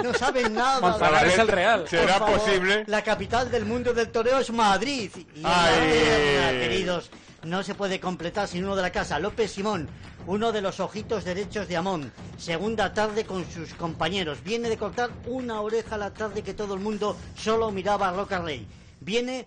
No 0.03 0.15
saben 0.15 0.55
nada. 0.55 0.81
Monzaragoza 0.81 1.27
es 1.27 1.39
el 1.39 1.49
Real. 1.49 1.89
¿Será 1.89 2.15
favor, 2.19 2.39
posible? 2.39 2.85
La 2.87 3.03
capital 3.03 3.51
del 3.51 3.65
mundo 3.65 3.93
del 3.93 4.11
toreo 4.11 4.39
es 4.39 4.51
Madrid. 4.51 5.11
Y 5.35 5.43
Ay. 5.45 5.75
terna, 5.93 6.61
queridos, 6.61 7.11
no 7.43 7.63
se 7.63 7.75
puede 7.75 8.01
completar 8.01 8.49
sin 8.49 8.65
uno 8.65 8.77
de 8.77 8.83
la 8.83 8.91
casa. 8.91 9.19
López 9.19 9.53
Simón, 9.53 9.89
uno 10.27 10.53
de 10.53 10.61
los 10.63 10.81
ojitos 10.81 11.25
derechos 11.25 11.69
de 11.69 11.77
Amón. 11.77 12.13
Segunda 12.39 12.93
tarde 12.93 13.25
con 13.25 13.49
sus 13.51 13.75
compañeros. 13.75 14.43
Viene 14.43 14.69
de 14.69 14.77
cortar 14.77 15.11
una 15.27 15.61
oreja 15.61 15.95
a 15.95 15.99
la 15.99 16.13
tarde 16.13 16.43
que 16.43 16.55
todo 16.55 16.75
el 16.75 16.81
mundo 16.81 17.17
solo 17.37 17.71
miraba 17.71 18.09
a 18.09 18.13
Roca 18.13 18.41
Rey. 18.41 18.67
Viene 19.01 19.47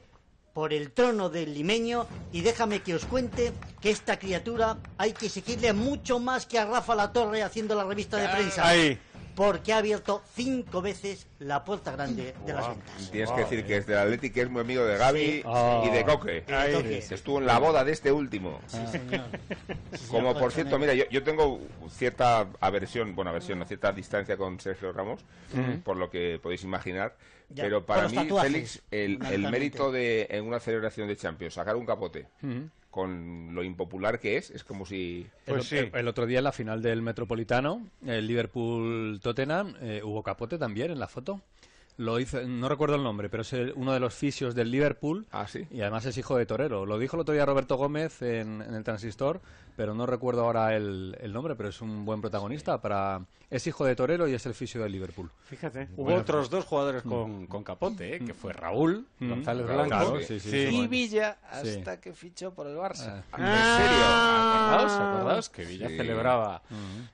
por 0.57 0.73
el 0.73 0.91
trono 0.91 1.29
del 1.29 1.53
limeño 1.53 2.07
y 2.31 2.41
déjame 2.41 2.79
que 2.81 2.95
os 2.95 3.05
cuente 3.05 3.53
que 3.79 3.91
esta 3.91 4.17
criatura 4.17 4.77
hay 4.97 5.13
que 5.13 5.29
seguirle 5.29 5.71
mucho 5.71 6.17
más 6.17 6.47
que 6.47 6.57
a 6.57 6.65
Rafa 6.65 6.95
La 6.95 7.13
Torre 7.13 7.43
haciendo 7.43 7.75
la 7.75 7.83
revista 7.83 8.17
de 8.17 8.27
prensa 8.27 8.67
Ahí. 8.67 8.97
porque 9.35 9.71
ha 9.71 9.77
abierto 9.77 10.23
cinco 10.33 10.81
veces 10.81 11.27
la 11.37 11.63
puerta 11.63 11.91
grande 11.91 12.33
de 12.43 12.53
las 12.53 12.69
ventas. 12.69 13.11
Tienes 13.11 13.29
que 13.33 13.41
decir 13.41 13.65
que 13.67 13.77
es 13.77 13.85
del 13.85 13.99
Atleti, 13.99 14.31
que 14.31 14.41
es 14.41 14.49
muy 14.49 14.61
amigo 14.61 14.83
de 14.83 14.97
Gaby 14.97 15.19
Sí. 15.19 15.43
y 15.43 15.89
de 15.91 16.03
Coque. 16.03 16.43
Y 16.47 16.51
de 16.51 16.73
Coque. 16.73 17.03
Que 17.07 17.13
Estuvo 17.13 17.37
en 17.37 17.45
la 17.45 17.59
boda 17.59 17.83
de 17.83 17.91
este 17.91 18.11
último. 18.11 18.59
Como 20.09 20.33
por 20.39 20.51
cierto, 20.51 20.79
mira, 20.79 20.95
yo, 20.95 21.03
yo 21.11 21.21
tengo 21.21 21.59
cierta 21.87 22.47
aversión, 22.59 23.15
bueno, 23.15 23.29
aversión, 23.29 23.59
no, 23.59 23.65
cierta 23.65 23.91
distancia 23.91 24.37
con 24.37 24.59
Sergio 24.59 24.91
Ramos, 24.91 25.19
por 25.83 25.97
lo 25.97 26.09
que 26.09 26.39
podéis 26.41 26.63
imaginar. 26.63 27.15
Ya, 27.49 27.63
pero 27.63 27.85
para 27.85 28.09
mí, 28.09 28.15
tatuajes, 28.15 28.51
Félix, 28.51 28.81
el, 28.91 29.19
el 29.31 29.49
mérito 29.49 29.91
de 29.91 30.27
en 30.29 30.45
una 30.45 30.59
celebración 30.59 31.07
de 31.07 31.15
Champions, 31.15 31.53
sacar 31.53 31.75
un 31.75 31.85
capote 31.85 32.27
con 32.91 33.53
lo 33.53 33.63
impopular 33.63 34.19
que 34.19 34.37
es, 34.37 34.49
es 34.49 34.63
como 34.63 34.85
si... 34.85 35.27
El, 35.45 35.53
Pues 35.53 35.65
sí. 35.67 35.77
el- 35.77 35.91
el 35.95 36.07
otro 36.07 36.25
día 36.25 36.39
en 36.39 36.45
la 36.45 36.51
final 36.51 36.81
del 36.81 37.01
Metropolitano, 37.01 37.87
el 38.05 38.25
Liverpool-Tottenham, 38.27 39.75
eh, 39.81 40.01
hubo 40.03 40.23
capote 40.23 40.57
también 40.57 40.91
en 40.91 40.99
la 40.99 41.07
foto. 41.07 41.41
Lo 41.97 42.19
hizo, 42.19 42.41
no 42.43 42.69
recuerdo 42.69 42.95
el 42.95 43.03
nombre, 43.03 43.29
pero 43.29 43.41
es 43.41 43.53
el- 43.53 43.73
uno 43.75 43.93
de 43.93 43.99
los 43.99 44.13
fisios 44.13 44.53
del 44.55 44.69
Liverpool 44.71 45.25
Ah, 45.31 45.47
sí. 45.47 45.65
y 45.71 45.81
además 45.81 46.05
es 46.05 46.17
hijo 46.17 46.37
de 46.37 46.45
Torero. 46.45 46.85
Lo 46.85 46.99
dijo 46.99 47.15
el 47.17 47.21
otro 47.21 47.33
día 47.33 47.45
Roberto 47.45 47.75
Gómez 47.75 48.21
en, 48.21 48.61
en 48.61 48.73
el 48.75 48.83
Transistor, 48.83 49.41
pero 49.77 49.93
no 49.93 50.05
recuerdo 50.07 50.41
ahora 50.43 50.75
el, 50.75 51.15
el 51.21 51.31
nombre, 51.31 51.55
pero 51.55 51.69
es 51.69 51.79
un 51.81 52.03
buen 52.03 52.19
protagonista. 52.19 52.81
para 52.81 53.21
Es 53.49 53.65
hijo 53.67 53.85
de 53.85 53.95
Torero 53.95 54.27
y 54.27 54.33
es 54.33 54.45
el 54.47 54.53
fisio 54.55 54.81
del 54.83 54.91
Liverpool. 54.91 55.29
Fíjate. 55.45 55.87
Hubo 55.95 56.13
otros 56.15 56.49
dos 56.49 56.65
jugadores 56.65 57.03
con, 57.03 57.45
con 57.47 57.63
capote, 57.63 58.15
¿eh? 58.15 58.19
que 58.19 58.33
fue 58.33 58.51
Raúl 58.51 59.05
Mm. 59.19 59.29
González 59.29 59.65
Blanco 59.65 59.85
claro, 59.87 60.19
sí, 60.21 60.39
sí, 60.39 60.57
y 60.57 60.87
Villa 60.87 61.37
Sí. 61.63 61.69
hasta 61.69 62.01
que 62.01 62.11
fichó 62.13 62.53
por 62.53 62.67
el 62.67 62.75
Barça. 62.75 63.23
Ah. 63.31 63.37
¿En 63.37 63.83
serio? 63.85 64.05
¿Acordaos? 64.05 64.91
¿Acordaos? 64.99 65.49
Que 65.49 65.65
Villa 65.65 65.87
Sí. 65.89 65.97
celebraba 65.97 66.61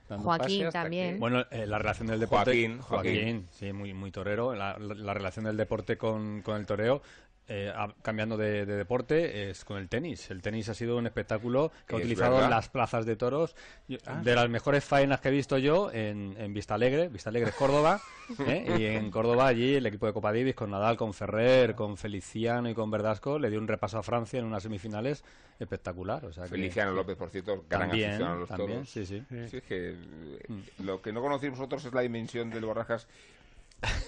dando 0.08 0.24
Joaquín 0.24 0.70
también. 0.70 1.14
que- 1.14 1.20
Bueno, 1.20 1.44
eh, 1.50 1.66
la 1.66 1.78
relación 1.78 2.08
del 2.08 2.18
deporte. 2.20 2.50
Joaquín, 2.50 2.80
Joaquín. 2.80 3.48
sí, 3.52 3.72
muy, 3.72 3.92
muy 3.94 4.10
torero. 4.10 4.54
La, 4.54 4.78
la- 4.78 4.94
la 4.94 5.14
relación 5.14 5.44
del 5.44 5.56
deporte 5.56 5.96
con, 5.98 6.40
con 6.42 6.56
el 6.56 6.66
toreo, 6.66 7.02
eh, 7.46 7.70
a- 7.74 7.92
cambiando 8.02 8.36
de, 8.38 8.64
de 8.64 8.76
deporte, 8.76 9.50
es 9.50 9.64
con 9.64 9.76
el 9.76 9.88
tenis. 9.88 10.30
El 10.30 10.40
tenis 10.40 10.68
ha 10.70 10.74
sido 10.74 10.96
un 10.96 11.06
espectáculo 11.06 11.70
que 11.86 11.94
ha 11.94 11.98
utilizado 11.98 12.36
verdad. 12.36 12.50
las 12.50 12.68
plazas 12.70 13.04
de 13.04 13.16
toros. 13.16 13.54
Yo- 13.86 13.98
de 14.22 14.34
las 14.34 14.48
mejores 14.48 14.82
faenas 14.84 15.20
que 15.20 15.28
he 15.28 15.30
visto 15.32 15.58
yo 15.58 15.90
en, 15.92 16.34
en 16.38 16.54
Vista 16.54 16.74
Alegre, 16.74 17.08
Vista 17.08 17.28
Alegre 17.30 17.50
es 17.50 17.56
Córdoba. 17.56 18.00
¿eh? 18.46 18.76
Y 18.78 18.84
en 18.86 19.10
Córdoba, 19.10 19.46
allí, 19.48 19.74
el 19.74 19.84
equipo 19.86 20.06
de 20.06 20.14
Copa 20.14 20.32
Davis, 20.32 20.54
con 20.54 20.70
Nadal, 20.70 20.96
con 20.96 21.12
Ferrer, 21.12 21.74
con 21.74 21.96
Feliciano 21.98 22.68
y 22.70 22.74
con 22.74 22.90
Verdasco, 22.90 23.38
le 23.38 23.50
dio 23.50 23.58
un 23.58 23.68
repaso 23.68 23.98
a 23.98 24.02
Francia 24.02 24.38
en 24.38 24.46
unas 24.46 24.62
semifinales 24.62 25.22
espectacular. 25.60 26.24
O 26.24 26.32
sea 26.32 26.44
que- 26.44 26.50
Feliciano 26.50 26.92
López, 26.92 27.16
por 27.16 27.28
cierto, 27.30 27.64
gran 27.68 27.88
También, 27.88 28.10
aficionado 28.10 28.36
a 28.36 28.40
los 28.40 28.48
también, 28.48 28.70
toros. 28.70 28.88
sí, 28.90 29.04
sí. 29.06 29.22
Sí, 29.50 29.56
es 29.58 29.62
que 29.64 29.90
eh, 29.90 30.38
lo 30.82 31.02
que 31.02 31.12
no 31.12 31.20
conocéis 31.20 31.52
vosotros 31.52 31.84
es 31.84 31.92
la 31.92 32.00
dimensión 32.00 32.48
del 32.50 32.64
Borrajas 32.64 33.06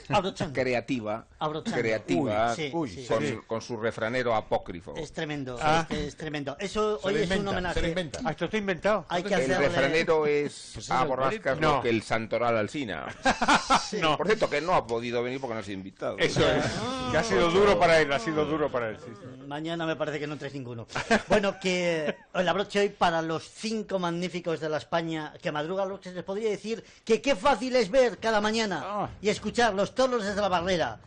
Abrochando. 0.09 0.55
creativa, 0.55 1.27
Abrochando. 1.39 1.81
creativa, 1.81 2.51
Uy, 2.51 2.57
sí, 2.57 2.71
con, 2.71 2.89
sí, 2.89 3.07
con 3.07 3.21
sí. 3.23 3.29
su, 3.35 3.47
con 3.47 3.61
su 3.63 3.77
refranero 3.77 4.35
apócrifo. 4.35 4.95
Es 4.97 5.13
tremendo, 5.13 5.59
Ah. 5.61 5.87
es, 5.91 5.99
es 5.99 6.17
tremendo. 6.17 6.57
Eso 6.59 6.99
Se 7.01 7.09
hoy 7.09 7.17
es 7.17 7.31
un 7.31 7.49
homenaje. 7.49 7.75
se 7.75 7.83
lo 7.83 7.89
inventa. 7.89 8.21
Ah, 8.25 8.31
esto 8.31 8.45
está 8.47 8.57
inventado. 8.59 9.07
Hay 9.09 9.23
que 9.23 9.35
El 9.35 9.41
hacerle... 9.43 9.59
refranero 9.69 10.27
es 10.27 10.71
Pues 10.75 10.91
a 10.91 11.05
borrascas 11.05 11.59
No. 11.61 11.77
lo 11.77 11.83
que 11.83 11.91
el 11.91 12.03
santoral 12.03 12.57
alsina. 12.57 13.07
Sí. 13.87 13.99
Por 14.17 14.27
cierto, 14.27 14.51
que 14.51 14.61
no 14.61 14.75
ha 14.75 14.87
podido 14.87 15.23
venir 15.23 15.41
porque 15.41 15.55
no 15.55 15.61
ha 15.61 15.73
invitado. 15.73 16.19
Eso 16.19 16.41
es. 16.51 16.65
Que 17.13 17.19
ha 17.19 17.23
sido 17.23 17.51
duro 17.51 17.79
para 17.79 18.01
él, 18.01 18.13
ha 18.13 18.19
sido 18.19 18.45
duro 18.45 18.71
para 18.71 18.89
él. 18.91 18.99
Mañana 19.47 19.87
me 19.87 19.97
parece 19.97 20.19
que 20.19 20.27
no 20.27 20.37
traes 20.37 20.55
ninguno. 20.55 20.87
Bueno, 21.29 21.59
que 21.61 22.17
el 22.35 22.49
abroche 22.49 22.81
hoy 22.81 22.89
para 22.91 23.23
los 23.23 23.49
cinco 23.49 23.99
magníficos 23.99 24.61
de 24.61 24.69
la 24.69 24.79
España 24.79 25.33
que 25.41 25.53
madruga, 25.53 25.85
lo 25.85 26.01
que 26.01 26.11
les 26.11 26.25
podría 26.25 26.51
decir 26.51 26.85
que 27.05 27.21
qué 27.23 27.37
fácil 27.37 27.77
es 27.77 27.91
ver 27.91 28.19
cada 28.19 28.41
mañana 28.41 28.83
Ah. 28.85 29.09
y 29.23 29.29
escuchar 29.29 29.75
los 29.75 29.95
toros 29.95 30.25
desde 30.25 30.41
la 30.41 30.49
barrera 30.49 30.99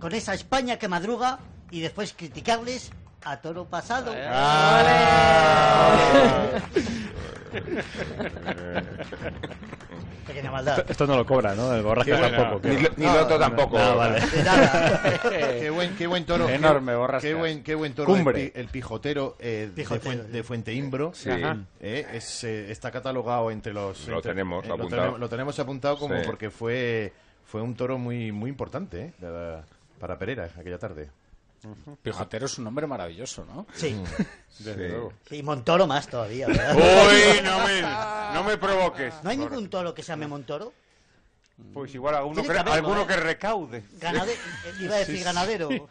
con 0.00 0.12
esa 0.14 0.34
España 0.34 0.78
que 0.78 0.88
madruga 0.88 1.38
y 1.70 1.80
después 1.80 2.14
criticarles 2.16 2.90
a 3.24 3.40
toro 3.40 3.64
pasado. 3.66 4.12
Pequeña 10.26 10.50
maldad. 10.52 10.78
Esto, 10.78 10.92
esto 10.92 11.06
no 11.06 11.16
lo 11.16 11.26
cobra, 11.26 11.54
¿no? 11.54 11.74
El 11.74 11.82
borraje 11.82 12.12
Qué 12.12 12.16
buena. 12.18 12.36
tampoco. 12.36 12.68
Ni, 12.68 12.78
lo- 12.80 12.90
ni 12.96 13.04
lo 13.06 13.22
otro 13.22 13.38
tampoco. 13.38 13.78
Ah, 13.78 13.94
vale. 13.94 14.20
De. 15.30 15.58
Qué 15.60 15.70
buen, 15.70 15.96
qué 15.96 16.06
buen 16.06 16.24
toro. 16.24 16.48
Enorme, 16.48 16.92
qué, 16.92 16.96
borrascas. 16.96 17.22
qué 17.28 17.34
buen, 17.34 17.62
qué 17.62 17.74
buen 17.74 17.92
toro. 17.94 18.06
Cumbre. 18.12 18.52
El, 18.54 18.60
el 18.62 18.68
pijotero, 18.68 19.36
eh, 19.40 19.66
de 19.74 19.82
Pijotero, 19.82 20.10
Fuen- 20.14 20.26
sí. 20.26 20.32
de, 20.32 20.42
Fuente 20.42 20.72
Imbro. 20.74 21.12
Sí. 21.14 21.30
Ajá. 21.30 21.56
Eh, 21.80 22.06
es, 22.14 22.44
eh, 22.44 22.70
está 22.70 22.90
catalogado 22.90 23.50
entre 23.50 23.72
los. 23.72 24.06
Lo 24.06 24.16
entre- 24.16 24.30
tenemos 24.32 24.64
eh, 24.64 24.68
lo, 24.68 24.74
apuntado. 24.74 25.00
tenemos, 25.02 25.20
lo 25.20 25.28
tenemos 25.28 25.58
apuntado 25.58 25.98
como 25.98 26.14
Sí. 26.16 26.22
porque 26.24 26.50
fue 26.50 27.12
fue 27.44 27.60
un 27.60 27.74
toro 27.74 27.98
muy 27.98 28.30
muy 28.32 28.48
importante 28.48 29.12
eh, 29.20 29.26
de 29.26 29.58
para 29.98 30.18
Pereira 30.18 30.48
aquella 30.58 30.78
tarde. 30.78 31.10
Pijotero 32.02 32.46
es 32.46 32.58
un 32.58 32.64
nombre 32.64 32.86
maravilloso, 32.86 33.44
¿no? 33.44 33.66
Sí. 33.74 33.96
Desde 34.58 34.74
Sí. 34.74 34.88
luego. 34.92 35.12
Y 35.30 35.42
Montoro 35.42 35.86
más 35.86 36.08
todavía, 36.08 36.46
¿verdad? 36.48 36.74
Uy, 36.76 37.40
no 37.42 37.66
me, 37.66 37.82
no 38.34 38.44
me 38.44 38.56
provoques. 38.58 39.14
¿No 39.22 39.30
hay 39.30 39.36
ningún 39.36 39.68
toro 39.70 39.94
que 39.94 40.02
se 40.02 40.08
llame 40.08 40.26
Montoro? 40.26 40.72
Pues 41.72 41.94
igual 41.94 42.14
que, 42.34 42.42
que 42.42 42.50
haberlo, 42.58 42.72
alguno 42.72 43.02
¿eh? 43.02 43.06
que 43.06 43.16
recaude. 43.16 43.84
Ganade... 44.00 44.34
Iba 44.80 44.96
a 44.96 44.98
decir 44.98 45.22
ganadero. 45.22 45.68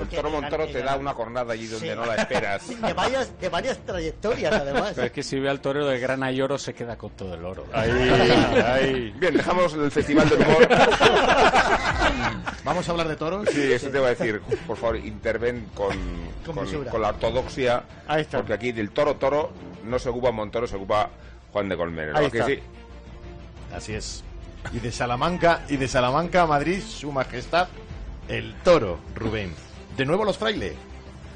El 0.00 0.08
toro 0.08 0.28
Montoro 0.30 0.66
te 0.66 0.82
da 0.82 0.96
una 0.96 1.14
cornada 1.14 1.52
allí 1.52 1.66
donde 1.68 1.90
Sí. 1.90 1.94
no 1.96 2.04
la 2.04 2.16
esperas. 2.16 2.68
De 2.80 2.92
varias, 2.92 3.40
de 3.40 3.48
varias 3.48 3.78
trayectorias, 3.78 4.52
además. 4.52 4.92
Pero 4.94 5.06
es 5.06 5.12
que 5.12 5.22
si 5.22 5.38
ve 5.38 5.48
al 5.48 5.60
torero 5.60 5.86
de 5.86 5.98
grana 6.00 6.32
y 6.32 6.40
oro, 6.42 6.58
se 6.58 6.74
queda 6.74 6.96
con 6.98 7.10
todo 7.12 7.34
el 7.34 7.44
oro. 7.44 7.64
Ahí, 7.72 7.90
ahí. 7.90 9.14
Bien, 9.16 9.34
dejamos 9.36 9.72
el 9.74 9.90
Festival 9.90 10.28
del 10.28 10.40
Humor. 10.40 10.68
Vamos 12.64 12.88
a 12.88 12.90
hablar 12.92 13.08
de 13.08 13.16
toros. 13.16 13.48
Sí, 13.50 13.72
eso 13.72 13.88
te 13.90 13.98
voy 13.98 14.06
a 14.08 14.10
decir. 14.14 14.40
Por 14.66 14.76
favor, 14.76 14.96
interven 14.96 15.68
con, 15.74 15.96
Con 16.44 16.54
con, 16.56 16.64
mesura. 16.64 16.90
con 16.90 17.02
la 17.02 17.08
ortodoxia. 17.10 17.84
Ahí 18.08 18.22
está. 18.22 18.38
Porque 18.38 18.54
aquí 18.54 18.72
del 18.72 18.90
toro 18.90 19.14
toro 19.16 19.52
no 19.84 19.98
se 19.98 20.08
ocupa 20.08 20.30
Montoro, 20.30 20.66
se 20.66 20.76
ocupa 20.76 21.10
Juan 21.52 21.68
de 21.68 21.76
Colmenero. 21.76 22.16
Ahí 22.18 22.26
¿a 22.26 22.30
que 22.30 22.38
está. 22.38 22.50
sí? 22.50 22.58
Así 23.74 23.94
es. 23.94 24.24
Y 24.72 24.78
de 24.78 24.90
Salamanca, 24.90 25.62
y 25.68 25.76
de 25.76 25.86
Salamanca 25.88 26.42
a 26.42 26.46
Madrid, 26.46 26.80
su 26.82 27.12
majestad, 27.12 27.68
el 28.28 28.54
toro, 28.64 28.98
Rubén. 29.14 29.54
De 29.96 30.04
nuevo 30.04 30.24
los 30.24 30.38
fraile. 30.38 30.72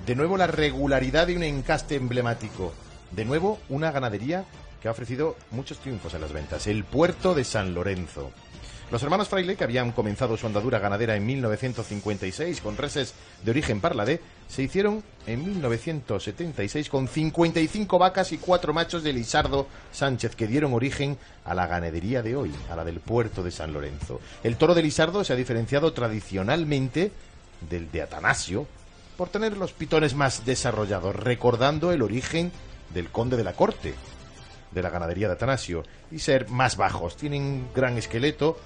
De 0.04 0.16
nuevo 0.16 0.36
la 0.36 0.48
regularidad 0.48 1.28
de 1.28 1.36
un 1.36 1.44
encaste 1.44 1.94
emblemático. 1.94 2.72
De 3.12 3.24
nuevo 3.24 3.60
una 3.68 3.92
ganadería 3.92 4.46
que 4.82 4.88
ha 4.88 4.90
ofrecido 4.90 5.36
muchos 5.52 5.78
triunfos 5.78 6.12
en 6.14 6.22
las 6.22 6.32
ventas. 6.32 6.66
El 6.66 6.82
puerto 6.82 7.34
de 7.34 7.44
San 7.44 7.72
Lorenzo. 7.72 8.32
Los 8.90 9.02
hermanos 9.02 9.28
Fraile, 9.28 9.54
que 9.54 9.64
habían 9.64 9.92
comenzado 9.92 10.36
su 10.36 10.46
andadura 10.46 10.78
ganadera 10.78 11.14
en 11.14 11.24
1956 11.26 12.60
con 12.62 12.76
reses 12.76 13.14
de 13.44 13.50
origen 13.50 13.80
parladé, 13.80 14.20
se 14.48 14.62
hicieron 14.62 15.04
en 15.26 15.44
1976 15.44 16.88
con 16.88 17.06
55 17.06 17.98
vacas 17.98 18.32
y 18.32 18.38
cuatro 18.38 18.72
machos 18.72 19.04
de 19.04 19.12
Lisardo 19.12 19.68
Sánchez, 19.92 20.34
que 20.34 20.46
dieron 20.46 20.72
origen 20.72 21.18
a 21.44 21.54
la 21.54 21.66
ganadería 21.66 22.22
de 22.22 22.34
hoy, 22.34 22.50
a 22.70 22.76
la 22.76 22.84
del 22.84 23.00
puerto 23.00 23.42
de 23.42 23.50
San 23.50 23.74
Lorenzo. 23.74 24.20
El 24.42 24.56
toro 24.56 24.74
de 24.74 24.82
Lisardo 24.82 25.22
se 25.22 25.34
ha 25.34 25.36
diferenciado 25.36 25.92
tradicionalmente 25.92 27.12
del 27.68 27.90
de 27.90 28.02
Atanasio 28.02 28.66
por 29.16 29.28
tener 29.28 29.56
los 29.56 29.72
pitones 29.72 30.14
más 30.14 30.44
desarrollados, 30.44 31.14
recordando 31.14 31.90
el 31.92 32.02
origen 32.02 32.52
del 32.94 33.10
conde 33.10 33.36
de 33.36 33.44
la 33.44 33.52
corte, 33.52 33.94
de 34.70 34.82
la 34.82 34.90
ganadería 34.90 35.26
de 35.26 35.34
Atanasio, 35.34 35.82
y 36.10 36.20
ser 36.20 36.48
más 36.48 36.76
bajos. 36.76 37.16
Tienen 37.16 37.68
gran 37.74 37.98
esqueleto 37.98 38.58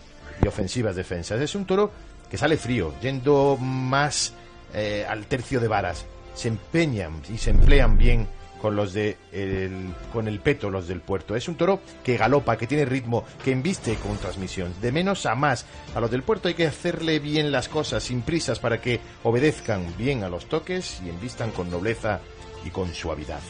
y 0.43 0.49
ofensivas 0.49 0.95
defensas. 0.95 1.41
Es 1.41 1.55
un 1.55 1.65
toro 1.65 1.91
que 2.31 2.37
sale 2.37 2.57
frío, 2.57 2.93
yendo 3.01 3.57
más 3.59 4.35
eh, 4.75 5.07
al 5.09 5.27
tercio 5.27 5.59
de 5.59 5.69
varas. 5.69 6.05
Se 6.35 6.49
empeñan 6.49 7.23
y 7.33 7.39
se 7.39 7.51
emplean 7.51 7.97
bien 7.97 8.29
con 8.63 8.75
los 8.77 8.93
de 8.93 9.17
el, 9.33 9.93
con 10.13 10.29
el 10.29 10.39
peto 10.39 10.71
los 10.71 10.87
del 10.87 11.01
puerto. 11.01 11.35
Es 11.35 11.49
un 11.49 11.57
toro 11.57 11.81
que 12.05 12.17
galopa, 12.17 12.57
que 12.57 12.69
tiene 12.69 12.85
ritmo, 12.85 13.25
que 13.45 13.51
embiste 13.51 13.97
con 13.97 14.17
transmisión. 14.19 14.73
De 14.81 14.93
menos 14.93 15.27
a 15.27 15.35
más. 15.35 15.67
A 15.97 16.01
los 16.01 16.13
del 16.13 16.23
puerto 16.23 16.47
hay 16.47 16.55
que 16.55 16.69
hacerle 16.69 17.19
bien 17.19 17.51
las 17.51 17.69
cosas, 17.69 18.05
sin 18.05 18.23
prisas, 18.23 18.61
para 18.61 18.81
que 18.81 19.01
obedezcan 19.25 19.85
bien 19.99 20.23
a 20.23 20.29
los 20.29 20.47
toques 20.47 21.03
y 21.05 21.09
embistan 21.11 21.51
con 21.51 21.71
nobleza 21.71 22.21
y 22.65 22.71
con 22.71 22.95
suavidad. 22.95 23.41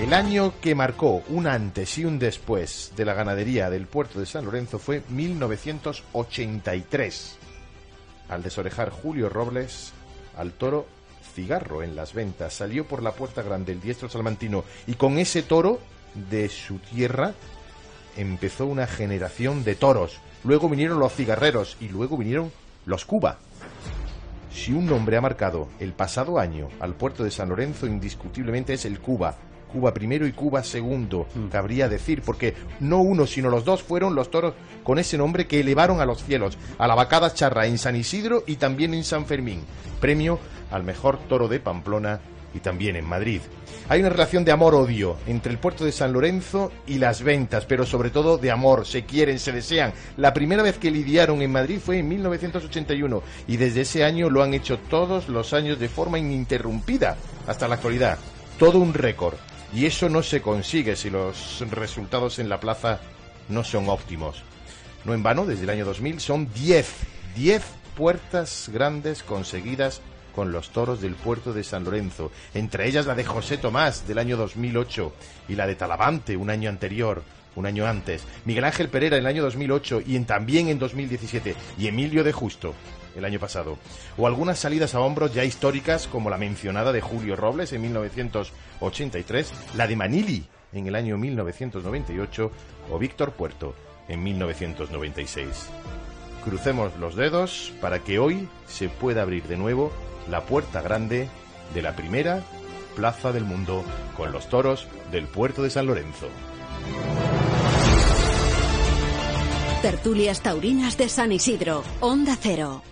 El 0.00 0.14
año 0.14 0.54
que 0.62 0.74
marcó 0.74 1.22
un 1.28 1.46
antes 1.46 1.98
y 1.98 2.06
un 2.06 2.18
después 2.18 2.94
de 2.96 3.04
la 3.04 3.12
ganadería 3.12 3.68
del 3.68 3.86
puerto 3.86 4.18
de 4.18 4.24
San 4.24 4.46
Lorenzo 4.46 4.78
fue 4.78 5.02
1983. 5.10 7.36
Al 8.30 8.42
desorejar 8.42 8.88
Julio 8.90 9.28
Robles, 9.28 9.92
al 10.38 10.52
toro 10.52 10.95
cigarro 11.36 11.82
en 11.82 11.94
las 11.94 12.14
ventas, 12.14 12.54
salió 12.54 12.86
por 12.86 13.02
la 13.02 13.12
puerta 13.12 13.42
grande 13.42 13.72
el 13.72 13.80
diestro 13.80 14.08
salmantino 14.08 14.64
y 14.86 14.94
con 14.94 15.18
ese 15.18 15.42
toro 15.42 15.78
de 16.30 16.48
su 16.48 16.78
tierra 16.78 17.34
empezó 18.16 18.64
una 18.64 18.86
generación 18.86 19.62
de 19.62 19.74
toros. 19.74 20.18
Luego 20.44 20.70
vinieron 20.70 20.98
los 20.98 21.12
cigarreros 21.12 21.76
y 21.78 21.88
luego 21.88 22.16
vinieron 22.16 22.50
los 22.86 23.04
Cuba. 23.04 23.38
Si 24.50 24.72
un 24.72 24.86
nombre 24.86 25.18
ha 25.18 25.20
marcado 25.20 25.68
el 25.78 25.92
pasado 25.92 26.38
año 26.38 26.68
al 26.80 26.94
puerto 26.94 27.22
de 27.22 27.30
San 27.30 27.50
Lorenzo, 27.50 27.86
indiscutiblemente 27.86 28.72
es 28.72 28.86
el 28.86 29.00
Cuba. 29.00 29.36
Cuba 29.70 29.92
primero 29.92 30.26
y 30.26 30.32
Cuba 30.32 30.62
segundo, 30.62 31.26
cabría 31.50 31.88
decir, 31.88 32.22
porque 32.22 32.54
no 32.80 33.00
uno, 33.00 33.26
sino 33.26 33.50
los 33.50 33.66
dos 33.66 33.82
fueron 33.82 34.14
los 34.14 34.30
toros 34.30 34.54
con 34.82 34.98
ese 34.98 35.18
nombre 35.18 35.46
que 35.46 35.60
elevaron 35.60 36.00
a 36.00 36.06
los 36.06 36.24
cielos, 36.24 36.56
a 36.78 36.86
la 36.86 36.94
vacada 36.94 37.34
charra 37.34 37.66
en 37.66 37.76
San 37.76 37.96
Isidro 37.96 38.44
y 38.46 38.56
también 38.56 38.94
en 38.94 39.04
San 39.04 39.26
Fermín, 39.26 39.64
premio 40.00 40.38
al 40.70 40.84
mejor 40.84 41.18
toro 41.28 41.48
de 41.48 41.60
Pamplona 41.60 42.20
y 42.54 42.60
también 42.60 42.96
en 42.96 43.04
Madrid. 43.04 43.40
Hay 43.88 44.00
una 44.00 44.08
relación 44.08 44.44
de 44.44 44.52
amor-odio 44.52 45.16
entre 45.26 45.52
el 45.52 45.58
puerto 45.58 45.84
de 45.84 45.92
San 45.92 46.12
Lorenzo 46.12 46.72
y 46.86 46.98
las 46.98 47.22
ventas, 47.22 47.66
pero 47.66 47.86
sobre 47.86 48.10
todo 48.10 48.38
de 48.38 48.50
amor, 48.50 48.86
se 48.86 49.04
quieren, 49.04 49.38
se 49.38 49.52
desean. 49.52 49.92
La 50.16 50.34
primera 50.34 50.62
vez 50.62 50.78
que 50.78 50.90
lidiaron 50.90 51.42
en 51.42 51.52
Madrid 51.52 51.78
fue 51.78 51.98
en 51.98 52.08
1981 52.08 53.22
y 53.46 53.56
desde 53.56 53.82
ese 53.82 54.04
año 54.04 54.30
lo 54.30 54.42
han 54.42 54.54
hecho 54.54 54.78
todos 54.78 55.28
los 55.28 55.52
años 55.52 55.78
de 55.78 55.88
forma 55.88 56.18
ininterrumpida 56.18 57.16
hasta 57.46 57.68
la 57.68 57.76
actualidad. 57.76 58.18
Todo 58.58 58.78
un 58.78 58.94
récord. 58.94 59.36
Y 59.72 59.84
eso 59.84 60.08
no 60.08 60.22
se 60.22 60.40
consigue 60.40 60.96
si 60.96 61.10
los 61.10 61.62
resultados 61.70 62.38
en 62.38 62.48
la 62.48 62.60
plaza 62.60 63.00
no 63.48 63.62
son 63.62 63.88
óptimos. 63.88 64.42
No 65.04 65.14
en 65.14 65.22
vano, 65.22 65.44
desde 65.44 65.64
el 65.64 65.70
año 65.70 65.84
2000 65.84 66.20
son 66.20 66.52
10, 66.52 66.92
10 67.36 67.62
puertas 67.96 68.70
grandes 68.72 69.22
conseguidas 69.22 70.00
con 70.36 70.52
los 70.52 70.68
toros 70.68 71.00
del 71.00 71.14
puerto 71.14 71.54
de 71.54 71.64
San 71.64 71.84
Lorenzo, 71.84 72.30
entre 72.52 72.86
ellas 72.86 73.06
la 73.06 73.14
de 73.14 73.24
José 73.24 73.56
Tomás 73.56 74.06
del 74.06 74.18
año 74.18 74.36
2008 74.36 75.12
y 75.48 75.54
la 75.54 75.66
de 75.66 75.76
Talavante 75.76 76.36
un 76.36 76.50
año 76.50 76.68
anterior, 76.68 77.22
un 77.56 77.64
año 77.64 77.86
antes, 77.86 78.22
Miguel 78.44 78.64
Ángel 78.64 78.90
Pereira 78.90 79.16
en 79.16 79.22
el 79.22 79.28
año 79.28 79.42
2008 79.42 80.02
y 80.06 80.14
en, 80.14 80.26
también 80.26 80.68
en 80.68 80.78
2017, 80.78 81.56
y 81.78 81.86
Emilio 81.86 82.22
de 82.22 82.32
Justo 82.32 82.74
el 83.16 83.24
año 83.24 83.40
pasado, 83.40 83.78
o 84.18 84.26
algunas 84.26 84.58
salidas 84.58 84.94
a 84.94 85.00
hombros 85.00 85.32
ya 85.32 85.42
históricas 85.42 86.06
como 86.06 86.28
la 86.28 86.36
mencionada 86.36 86.92
de 86.92 87.00
Julio 87.00 87.34
Robles 87.34 87.72
en 87.72 87.80
1983, 87.80 89.52
la 89.74 89.86
de 89.86 89.96
Manili 89.96 90.44
en 90.74 90.86
el 90.86 90.96
año 90.96 91.16
1998 91.16 92.50
o 92.92 92.98
Víctor 92.98 93.32
Puerto 93.32 93.74
en 94.06 94.22
1996. 94.22 95.70
Crucemos 96.44 96.94
los 97.00 97.16
dedos 97.16 97.72
para 97.80 98.00
que 98.00 98.18
hoy 98.18 98.46
se 98.68 98.90
pueda 98.90 99.22
abrir 99.22 99.44
de 99.44 99.56
nuevo 99.56 99.90
la 100.30 100.44
puerta 100.44 100.82
grande 100.82 101.28
de 101.74 101.82
la 101.82 101.94
primera 101.94 102.44
plaza 102.94 103.32
del 103.32 103.44
mundo 103.44 103.84
con 104.16 104.32
los 104.32 104.48
toros 104.48 104.88
del 105.10 105.26
puerto 105.26 105.62
de 105.62 105.70
San 105.70 105.86
Lorenzo. 105.86 106.28
Tertulias 109.82 110.42
taurinas 110.42 110.96
de 110.96 111.08
San 111.08 111.30
Isidro, 111.30 111.84
Onda 112.00 112.36
Cero. 112.40 112.82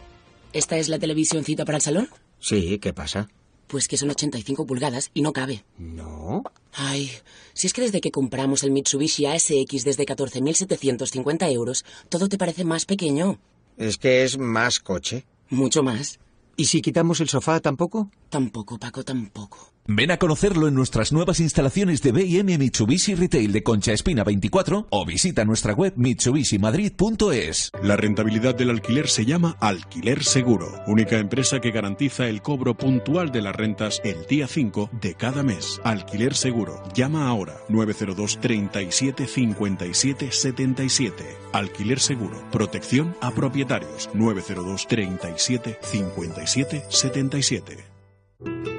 ¿Esta 0.52 0.76
es 0.76 0.88
la 0.88 0.98
televisioncita 0.98 1.64
para 1.64 1.78
el 1.78 1.82
salón? 1.82 2.08
Sí, 2.38 2.78
¿qué 2.78 2.92
pasa? 2.92 3.28
Pues 3.66 3.88
que 3.88 3.96
son 3.96 4.10
85 4.10 4.66
pulgadas 4.66 5.10
y 5.14 5.22
no 5.22 5.32
cabe. 5.32 5.64
No. 5.78 6.44
Ay, 6.72 7.10
si 7.54 7.66
es 7.66 7.72
que 7.72 7.80
desde 7.80 8.00
que 8.00 8.12
compramos 8.12 8.62
el 8.62 8.70
Mitsubishi 8.70 9.26
ASX 9.26 9.84
desde 9.84 10.04
14.750 10.04 11.50
euros, 11.50 11.84
todo 12.08 12.28
te 12.28 12.38
parece 12.38 12.64
más 12.64 12.84
pequeño. 12.84 13.40
Es 13.76 13.96
que 13.96 14.22
es 14.22 14.38
más 14.38 14.78
coche. 14.78 15.24
Mucho 15.48 15.82
más. 15.82 16.20
¿Y 16.56 16.66
si 16.66 16.80
quitamos 16.80 17.20
el 17.20 17.28
sofá 17.28 17.60
tampoco? 17.60 18.10
Tampoco, 18.30 18.78
Paco, 18.78 19.02
tampoco. 19.04 19.73
Ven 19.86 20.10
a 20.10 20.16
conocerlo 20.16 20.66
en 20.66 20.74
nuestras 20.74 21.12
nuevas 21.12 21.40
instalaciones 21.40 22.00
de 22.00 22.10
B&M 22.10 22.56
Mitsubishi 22.56 23.14
Retail 23.14 23.52
de 23.52 23.62
Concha 23.62 23.92
Espina 23.92 24.24
24 24.24 24.86
o 24.88 25.04
visita 25.04 25.44
nuestra 25.44 25.74
web 25.74 25.92
mitsubishimadrid.es. 25.96 27.70
La 27.82 27.94
rentabilidad 27.98 28.54
del 28.54 28.70
alquiler 28.70 29.10
se 29.10 29.26
llama 29.26 29.58
Alquiler 29.60 30.24
Seguro, 30.24 30.82
única 30.86 31.18
empresa 31.18 31.60
que 31.60 31.70
garantiza 31.70 32.28
el 32.28 32.40
cobro 32.40 32.74
puntual 32.78 33.30
de 33.30 33.42
las 33.42 33.54
rentas 33.54 34.00
el 34.04 34.24
día 34.26 34.46
5 34.46 34.88
de 35.02 35.16
cada 35.16 35.42
mes. 35.42 35.82
Alquiler 35.84 36.34
Seguro. 36.34 36.82
Llama 36.94 37.28
ahora 37.28 37.58
902 37.68 38.40
37 38.40 39.26
57 39.26 40.32
77. 40.32 41.24
Alquiler 41.52 42.00
Seguro. 42.00 42.42
Protección 42.50 43.14
a 43.20 43.32
propietarios 43.32 44.08
902 44.14 44.88
37 44.88 45.78
57 45.82 46.84
77. 46.88 47.93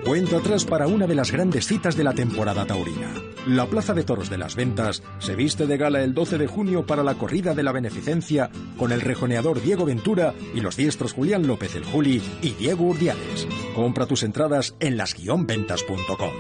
Cuenta 0.06 0.38
atrás 0.38 0.66
para 0.66 0.88
una 0.88 1.08
de 1.08 1.16
las 1.16 1.32
grandes 1.32 1.66
citas 1.66 1.96
de 1.96 2.04
la 2.04 2.14
temporada 2.14 2.66
taurina. 2.66 3.12
La 3.48 3.66
Plaza 3.66 3.94
de 3.94 4.04
Toros 4.04 4.30
de 4.30 4.38
las 4.38 4.56
Ventas 4.56 5.02
se 5.20 5.36
viste 5.36 5.68
de 5.68 5.78
gala 5.78 6.04
el 6.04 6.14
12 6.14 6.38
de 6.38 6.48
junio 6.48 6.86
para 6.86 7.04
la 7.04 7.16
corrida 7.16 7.54
de 7.54 7.64
la 7.64 7.72
beneficencia 7.72 8.50
con 8.78 8.92
el 8.92 9.02
rejoneador 9.02 9.62
Diego 9.62 9.86
Ventura 9.86 10.34
y 10.54 10.62
los 10.62 10.78
diestros 10.78 11.14
Julián 11.14 11.48
López 11.48 11.76
el 11.76 11.86
Juli 11.86 12.22
y 12.42 12.52
Diego 12.52 12.86
Urdiales. 12.86 13.48
Compra 13.76 14.06
tus 14.06 14.24
entradas 14.24 14.76
en 14.80 14.98
las-ventas.com. 14.98 16.32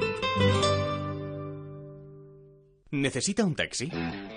¿Necesita 2.91 3.43
un 3.43 3.55
taxi? 3.55 3.91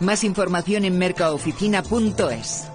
Más 0.00 0.24
información 0.24 0.84
en 0.84 0.98
mercaoficina.es. 0.98 2.68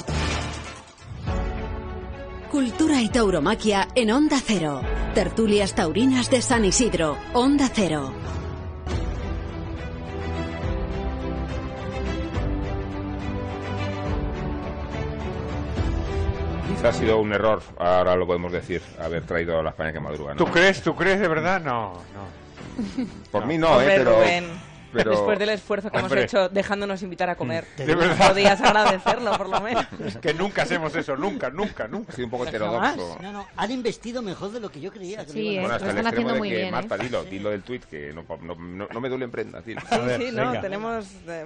Cultura 2.51 3.01
y 3.01 3.09
tauromaquia 3.09 3.87
en 3.95 4.11
Onda 4.11 4.37
Cero. 4.43 4.81
Tertulias 5.13 5.75
taurinas 5.75 6.29
de 6.29 6.41
San 6.41 6.65
Isidro. 6.65 7.17
Onda 7.33 7.69
Cero. 7.73 8.13
Ha 16.83 16.93
sido 16.93 17.17
un 17.19 17.33
error, 17.33 17.61
ahora 17.79 18.15
lo 18.15 18.25
podemos 18.25 18.51
decir, 18.51 18.81
haber 19.01 19.23
traído 19.25 19.59
a 19.59 19.63
la 19.63 19.71
España 19.71 19.91
que 19.91 19.99
madruga. 19.99 20.33
¿no? 20.33 20.37
¿Tú 20.37 20.49
crees? 20.49 20.81
¿Tú 20.81 20.95
crees 20.95 21.19
de 21.19 21.27
verdad? 21.27 21.59
No, 21.59 21.93
no. 22.13 23.17
Por 23.29 23.45
mí 23.45 23.57
no, 23.57 23.71
Hombre, 23.71 23.95
¿eh? 23.95 23.97
Pero, 23.97 24.15
Rubén, 24.15 24.45
pero- 24.91 25.11
Después 25.11 25.39
del 25.39 25.49
esfuerzo 25.49 25.91
que 25.91 25.97
hemos 25.99 26.11
hecho 26.11 26.49
dejándonos 26.49 27.01
invitar 27.03 27.29
a 27.29 27.35
comer, 27.35 27.65
De 27.77 27.93
verdad. 27.95 28.29
podías 28.29 28.61
agradecerlo, 28.61 29.37
por 29.37 29.49
lo 29.49 29.61
menos. 29.61 29.85
que 30.21 30.33
nunca 30.33 30.63
hacemos 30.63 30.95
eso, 30.95 31.15
nunca, 31.15 31.49
nunca, 31.49 31.87
nunca. 31.87 32.13
Sí, 32.13 32.23
un 32.23 32.29
poco 32.29 32.45
Jamás. 32.45 32.97
No, 33.21 33.31
no, 33.31 33.47
han 33.55 33.71
investido 33.71 34.21
mejor 34.21 34.51
de 34.51 34.59
lo 34.59 34.69
que 34.69 34.79
yo 34.81 34.91
creía. 34.91 35.25
que 35.25 35.31
Sí, 35.31 35.57
Bueno, 35.59 35.75
hasta 35.75 35.89
el 35.91 35.97
extremo 35.97 36.33
de 36.33 36.49
que, 36.49 36.71
Marta, 36.71 36.97
dilo, 36.97 37.23
dilo 37.23 37.49
del 37.49 37.63
tuit, 37.63 37.83
que 37.85 38.13
no, 38.13 38.25
no, 38.41 38.55
no- 38.55 38.87
no 38.91 39.01
me 39.01 39.09
duele 39.09 39.25
en 39.25 39.31
prendas, 39.31 39.65
dilo. 39.65 39.81
Sí, 39.81 39.97
sí, 40.25 40.31
no, 40.33 40.59
tenemos... 40.61 41.05
eh, 41.27 41.45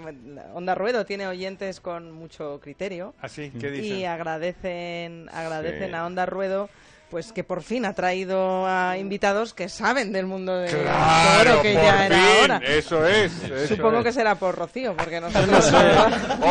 Onda 0.54 0.76
Ruedo 0.76 1.06
tiene 1.06 1.28
oyentes 1.28 1.80
con 1.80 2.12
mucho 2.12 2.60
criterio. 2.62 3.14
¿Así? 3.22 3.52
¿Qué 3.60 3.68
Y 3.68 3.72
dicen? 3.82 4.06
agradecen, 4.08 5.30
agradecen 5.34 5.90
Sí. 5.90 5.96
a 5.96 6.06
Onda 6.06 6.26
Ruedo 6.26 6.70
pues 7.12 7.32
que 7.34 7.44
por 7.44 7.62
fin 7.62 7.86
ha 7.86 7.94
traído 7.94 8.66
a 8.66 8.98
invitados 8.98 9.54
que 9.54 9.68
saben 9.70 10.12
del 10.14 10.26
mundo 10.26 10.58
del 10.58 10.72
Claro, 10.82 11.50
toro, 11.52 11.62
que 11.62 11.74
por 11.74 11.84
ya 11.84 12.06
era 12.08 12.16
fin, 12.16 12.44
hora. 12.46 12.58
eso 12.66 13.06
es, 13.06 13.44
eso 13.44 13.76
Supongo 13.76 13.98
es. 14.00 14.04
que 14.06 14.14
será 14.14 14.36
por 14.36 14.56
Rocío, 14.56 14.96
porque 14.96 15.20
No 15.20 15.30
nosotros... 15.30 15.66
sé. 15.66 15.76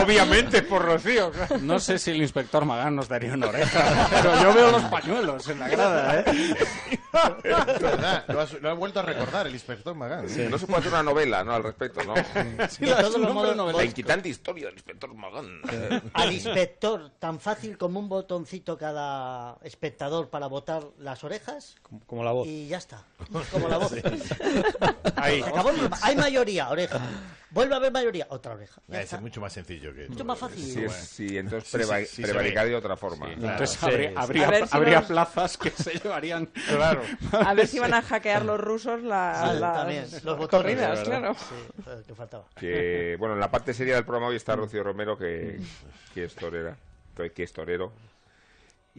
Obviamente 0.03 0.63
por 0.63 0.83
Rocío. 0.85 1.33
No 1.63 1.79
sé 1.81 1.99
si 1.99 2.11
el 2.11 2.21
inspector 2.23 2.65
Magán 2.67 2.95
nos 2.95 3.09
daría 3.09 3.33
una 3.33 3.49
oreja, 3.49 4.09
pero 4.11 4.43
yo 4.43 4.53
veo 4.55 4.71
los 4.71 4.83
pañuelos 4.85 5.49
en 5.49 5.59
la 5.59 5.69
grada, 5.69 6.21
¿eh? 6.21 6.55
Es 7.43 7.81
verdad, 7.83 8.25
lo, 8.29 8.41
has- 8.41 8.61
lo 8.61 8.71
ha 8.71 8.75
vuelto 8.75 9.01
a 9.01 9.03
recordar 9.03 9.47
el 9.47 9.55
inspector 9.55 9.95
Magán. 9.95 10.27
No 10.51 10.59
se 10.59 10.67
puede 10.67 10.81
hacer 10.81 10.93
una 10.93 11.03
novela, 11.03 11.43
¿no? 11.43 11.55
Al 11.55 11.63
respecto, 11.63 12.03
¿no? 12.05 12.15
Sí, 12.69 12.85
De 12.85 12.95
todos 12.95 13.19
los 13.19 13.33
modos, 13.35 13.75
La 13.75 13.85
inquietante 13.85 14.29
historia 14.29 14.67
del 14.67 14.75
inspector 14.75 15.13
Magán. 15.15 15.61
Al 16.13 16.33
inspector, 16.33 17.11
tan 17.19 17.41
fácil 17.41 17.79
como 17.79 17.99
un 17.99 18.09
botoncito 18.09 18.77
cada 18.77 19.57
espectador 19.63 20.29
para 20.29 20.47
votar 20.51 20.83
las 20.99 21.25
orejas. 21.25 21.77
Como 22.07 22.23
la 22.25 22.33
voz. 22.33 22.47
Y 22.47 22.69
ya 22.69 22.77
está. 22.77 23.05
Como 23.51 23.69
la 23.69 23.79
voz. 23.79 23.93
Ahí. 25.17 25.41
Acabó. 25.41 25.71
Hay 26.03 26.17
mayoría, 26.17 26.69
oreja. 26.69 27.01
Vuelve 27.53 27.75
a 27.75 27.79
haber 27.79 27.91
mayoría, 27.91 28.27
otra 28.31 28.53
oreja. 28.55 28.81
Ya 28.87 28.99
Es 28.99 29.05
está. 29.07 29.21
mucho 29.21 29.41
más 29.41 29.53
sencillo 29.53 29.93
que 29.93 30.07
Mucho 30.09 30.25
más 30.25 30.39
fácil. 30.39 30.63
Sí, 30.63 30.85
es- 30.85 30.93
sí, 30.93 31.37
entonces 31.37 31.69
Sí, 31.69 31.77
preva- 31.79 31.99
sí, 32.01 32.07
sí, 32.07 32.23
se 32.23 32.29
prevaricar 32.29 32.67
de 32.69 32.77
otra 32.77 32.97
forma. 32.97 33.27
Sí, 33.29 33.35
claro. 33.35 33.53
Entonces 33.53 33.83
habría, 33.83 34.13
habría, 34.17 34.47
A 34.47 34.51
ver 34.51 34.69
si 34.69 34.77
habría 34.77 34.99
nos- 35.01 35.09
plazas 35.09 35.57
que 35.59 35.71
se 35.71 35.93
llevarían. 35.99 36.47
Claro. 36.47 37.03
A 37.33 37.55
ver 37.55 37.67
si 37.67 37.81
van 37.81 37.93
a 37.95 38.03
hackear 38.03 38.45
los 38.45 38.61
rusos 38.61 39.03
la- 39.03 39.51
Sí, 39.53 39.59
las 39.59 40.25
los 40.25 40.49
de 40.51 41.03
claro. 41.05 41.37
que 42.07 42.15
faltaba. 42.15 42.45
Que, 42.55 43.17
bueno, 43.19 43.35
en 43.35 43.41
la 43.41 43.51
parte 43.51 43.75
seria 43.75 43.97
del 43.97 44.05
programa 44.05 44.29
hoy 44.29 44.37
está 44.37 44.55
Rocío 44.55 44.85
Romero, 44.85 45.19
que, 45.19 45.59
que 46.15 46.25
es 46.25 46.35
torera, 46.37 46.77
que 47.35 47.43
es 47.43 47.53
torero, 47.53 47.93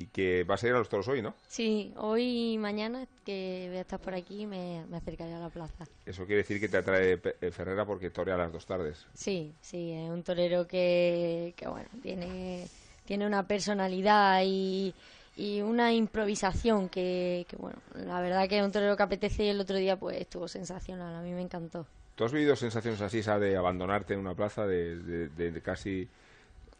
y 0.01 0.07
que 0.07 0.43
va 0.43 0.55
a 0.55 0.57
salir 0.57 0.75
a 0.75 0.79
los 0.79 0.89
toros 0.89 1.07
hoy, 1.07 1.21
¿no? 1.21 1.35
Sí, 1.47 1.93
hoy 1.97 2.53
y 2.53 2.57
mañana 2.57 3.05
que 3.25 3.65
voy 3.69 3.77
a 3.77 3.81
estar 3.81 3.99
por 3.99 4.13
aquí 4.15 4.45
me, 4.45 4.83
me 4.89 4.97
acercaré 4.97 5.33
a 5.33 5.39
la 5.39 5.49
plaza. 5.49 5.85
Eso 6.05 6.25
quiere 6.25 6.37
decir 6.41 6.59
que 6.59 6.67
te 6.69 6.77
atrae 6.77 7.17
Pe- 7.17 7.35
eh, 7.41 7.51
Ferrera 7.51 7.85
porque 7.85 8.09
torea 8.09 8.35
a 8.35 8.37
las 8.37 8.51
dos 8.51 8.65
tardes. 8.65 9.05
Sí, 9.13 9.53
sí, 9.61 9.91
es 9.91 10.09
un 10.09 10.23
torero 10.23 10.67
que, 10.67 11.53
que 11.55 11.67
bueno, 11.67 11.87
tiene, 12.01 12.67
tiene 13.05 13.27
una 13.27 13.47
personalidad 13.47 14.41
y, 14.43 14.93
y 15.37 15.61
una 15.61 15.93
improvisación 15.93 16.89
que, 16.89 17.45
que, 17.47 17.55
bueno, 17.57 17.77
la 17.95 18.19
verdad 18.21 18.47
que 18.49 18.57
es 18.57 18.63
un 18.63 18.71
torero 18.71 18.97
que 18.97 19.03
apetece 19.03 19.45
y 19.45 19.49
el 19.49 19.59
otro 19.61 19.77
día 19.77 19.97
pues 19.97 20.19
estuvo 20.19 20.47
sensacional, 20.47 21.13
a 21.15 21.21
mí 21.21 21.31
me 21.31 21.41
encantó. 21.41 21.85
¿Tú 22.15 22.25
has 22.25 22.31
vivido 22.33 22.55
sensaciones 22.55 23.01
así, 23.01 23.19
esa 23.19 23.39
de 23.39 23.55
abandonarte 23.55 24.13
en 24.13 24.19
una 24.19 24.35
plaza, 24.35 24.65
de- 24.65 24.97
de- 24.97 25.51
de 25.51 25.61
casi 25.61 26.07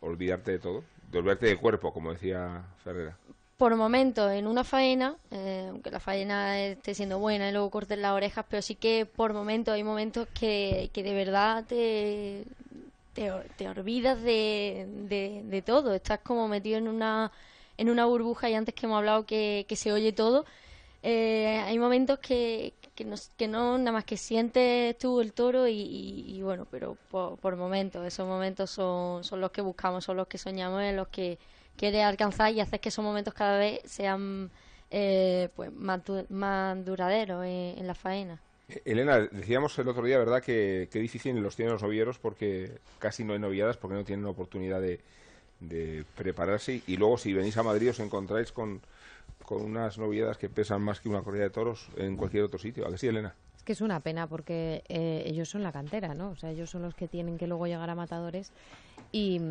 olvidarte 0.02 0.52
de 0.52 0.60
todo? 0.60 0.84
De 1.11 1.19
olvidarte 1.19 1.47
del 1.47 1.59
cuerpo, 1.59 1.91
como 1.93 2.13
decía 2.13 2.63
Ferrera. 2.83 3.17
Por 3.57 3.75
momentos 3.75 4.31
en 4.31 4.47
una 4.47 4.63
faena, 4.63 5.17
eh, 5.29 5.67
aunque 5.69 5.91
la 5.91 5.99
faena 5.99 6.59
esté 6.59 6.95
siendo 6.95 7.19
buena 7.19 7.49
y 7.49 7.51
luego 7.51 7.69
cortes 7.69 7.97
las 7.99 8.13
orejas, 8.13 8.45
pero 8.49 8.61
sí 8.61 8.75
que 8.75 9.05
por 9.05 9.33
momentos 9.33 9.73
hay 9.73 9.83
momentos 9.83 10.27
que, 10.33 10.89
que 10.93 11.03
de 11.03 11.13
verdad 11.13 11.65
te, 11.67 12.45
te, 13.13 13.67
olvidas 13.67 14.21
de, 14.21 14.88
de, 15.09 15.41
de 15.43 15.61
todo. 15.61 15.93
Estás 15.93 16.19
como 16.19 16.47
metido 16.47 16.77
en 16.77 16.88
una, 16.88 17.31
en 17.77 17.89
una 17.89 18.05
burbuja 18.05 18.49
y 18.49 18.55
antes 18.55 18.73
que 18.73 18.85
hemos 18.85 18.97
hablado 18.97 19.25
que, 19.25 19.65
que 19.67 19.75
se 19.75 19.91
oye 19.91 20.13
todo, 20.13 20.45
eh, 21.03 21.61
hay 21.65 21.77
momentos 21.77 22.19
que, 22.19 22.73
que, 22.95 23.47
no, 23.47 23.77
nada 23.77 23.91
más 23.91 24.05
que 24.05 24.18
sientes 24.18 24.97
tú 24.97 25.22
el 25.22 25.34
toro 25.34 25.68
y, 25.68 26.39
bueno, 26.43 26.68
pero 26.69 26.97
por, 27.09 27.55
momentos, 27.55 28.05
esos 28.05 28.27
momentos 28.27 28.69
son, 28.69 29.23
son 29.23 29.41
los 29.41 29.51
que 29.51 29.61
buscamos, 29.61 30.05
son 30.05 30.18
los 30.18 30.27
que 30.27 30.38
soñamos, 30.38 30.81
en 30.84 30.95
los 30.95 31.07
que 31.07 31.38
quieres 31.76 32.03
alcanzar 32.03 32.53
y 32.53 32.59
hacer 32.59 32.80
que 32.80 32.89
esos 32.89 33.03
momentos 33.03 33.34
cada 33.34 33.57
vez 33.57 33.81
sean 33.85 34.51
eh, 34.89 35.49
pues 35.55 35.72
más, 35.73 36.01
más 36.30 36.85
duraderos 36.85 37.45
en, 37.45 37.88
la 37.88 37.95
faena. 37.95 38.39
Elena, 38.85 39.19
decíamos 39.19 39.77
el 39.80 39.88
otro 39.88 40.03
día, 40.03 40.18
¿verdad?, 40.18 40.41
que, 40.41 40.88
que 40.91 40.99
difícil 40.99 41.35
los 41.38 41.55
tienen 41.55 41.73
los 41.73 41.81
novieros 41.81 42.19
porque 42.19 42.72
casi 42.99 43.23
no 43.23 43.34
hay 43.34 43.39
noviadas, 43.39 43.77
porque 43.77 43.95
no 43.95 44.03
tienen 44.03 44.26
oportunidad 44.26 44.80
de, 44.81 44.99
de 45.61 46.05
prepararse. 46.15 46.81
Y 46.88 46.97
luego, 46.97 47.18
si 47.18 47.34
venís 47.34 47.55
a 47.57 47.63
Madrid, 47.63 47.91
os 47.91 47.99
encontráis 47.99 48.51
con, 48.51 48.81
con 49.51 49.63
unas 49.63 49.97
noviadas 49.97 50.37
que 50.37 50.47
pesan 50.47 50.81
más 50.81 51.01
que 51.01 51.09
una 51.09 51.23
corrida 51.23 51.43
de 51.43 51.49
toros 51.49 51.89
en 51.97 52.15
cualquier 52.15 52.43
otro 52.43 52.57
sitio. 52.57 52.87
¿A 52.87 52.91
que 52.91 52.97
sí, 52.97 53.07
Elena? 53.07 53.35
Es 53.57 53.63
que 53.63 53.73
es 53.73 53.81
una 53.81 53.99
pena 53.99 54.25
porque 54.27 54.81
eh, 54.87 55.23
ellos 55.25 55.49
son 55.49 55.61
la 55.61 55.73
cantera, 55.73 56.13
¿no? 56.13 56.29
O 56.29 56.35
sea, 56.37 56.51
ellos 56.51 56.69
son 56.69 56.83
los 56.83 56.95
que 56.95 57.09
tienen 57.09 57.37
que 57.37 57.47
luego 57.47 57.67
llegar 57.67 57.89
a 57.89 57.95
matadores 57.95 58.53
y, 59.11 59.41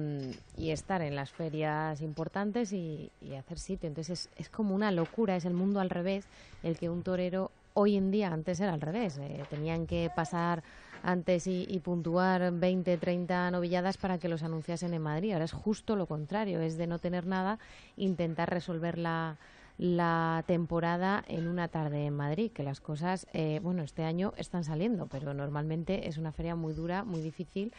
y 0.56 0.70
estar 0.70 1.02
en 1.02 1.14
las 1.16 1.30
ferias 1.32 2.00
importantes 2.00 2.72
y, 2.72 3.10
y 3.20 3.34
hacer 3.34 3.58
sitio. 3.58 3.88
Entonces 3.88 4.26
es, 4.26 4.30
es 4.36 4.48
como 4.48 4.74
una 4.74 4.90
locura, 4.90 5.36
es 5.36 5.44
el 5.44 5.52
mundo 5.52 5.80
al 5.80 5.90
revés, 5.90 6.24
el 6.62 6.78
que 6.78 6.88
un 6.88 7.02
torero 7.02 7.50
hoy 7.74 7.96
en 7.96 8.10
día, 8.10 8.32
antes 8.32 8.58
era 8.58 8.72
al 8.72 8.80
revés, 8.80 9.18
eh, 9.18 9.44
tenían 9.50 9.86
que 9.86 10.10
pasar 10.16 10.62
antes 11.02 11.46
y, 11.46 11.66
y 11.68 11.78
puntuar 11.80 12.52
20, 12.52 12.96
30 12.96 13.50
novilladas 13.50 13.98
para 13.98 14.16
que 14.18 14.28
los 14.28 14.42
anunciasen 14.42 14.94
en 14.94 15.02
Madrid. 15.02 15.32
Ahora 15.32 15.44
es 15.44 15.52
justo 15.52 15.94
lo 15.94 16.06
contrario, 16.06 16.60
es 16.62 16.78
de 16.78 16.86
no 16.86 16.98
tener 16.98 17.26
nada, 17.26 17.58
intentar 17.96 18.50
resolver 18.50 18.98
la, 18.98 19.36
la 19.80 20.44
temporada 20.46 21.24
en 21.26 21.48
una 21.48 21.68
tarde 21.68 22.04
en 22.04 22.14
Madrid, 22.14 22.52
que 22.52 22.62
las 22.62 22.80
cosas, 22.82 23.26
eh, 23.32 23.60
bueno, 23.62 23.82
este 23.82 24.04
año 24.04 24.34
están 24.36 24.62
saliendo, 24.62 25.06
pero 25.06 25.32
normalmente 25.32 26.06
es 26.06 26.18
una 26.18 26.32
feria 26.32 26.54
muy 26.54 26.74
dura, 26.74 27.02
muy 27.02 27.22
difícil 27.22 27.72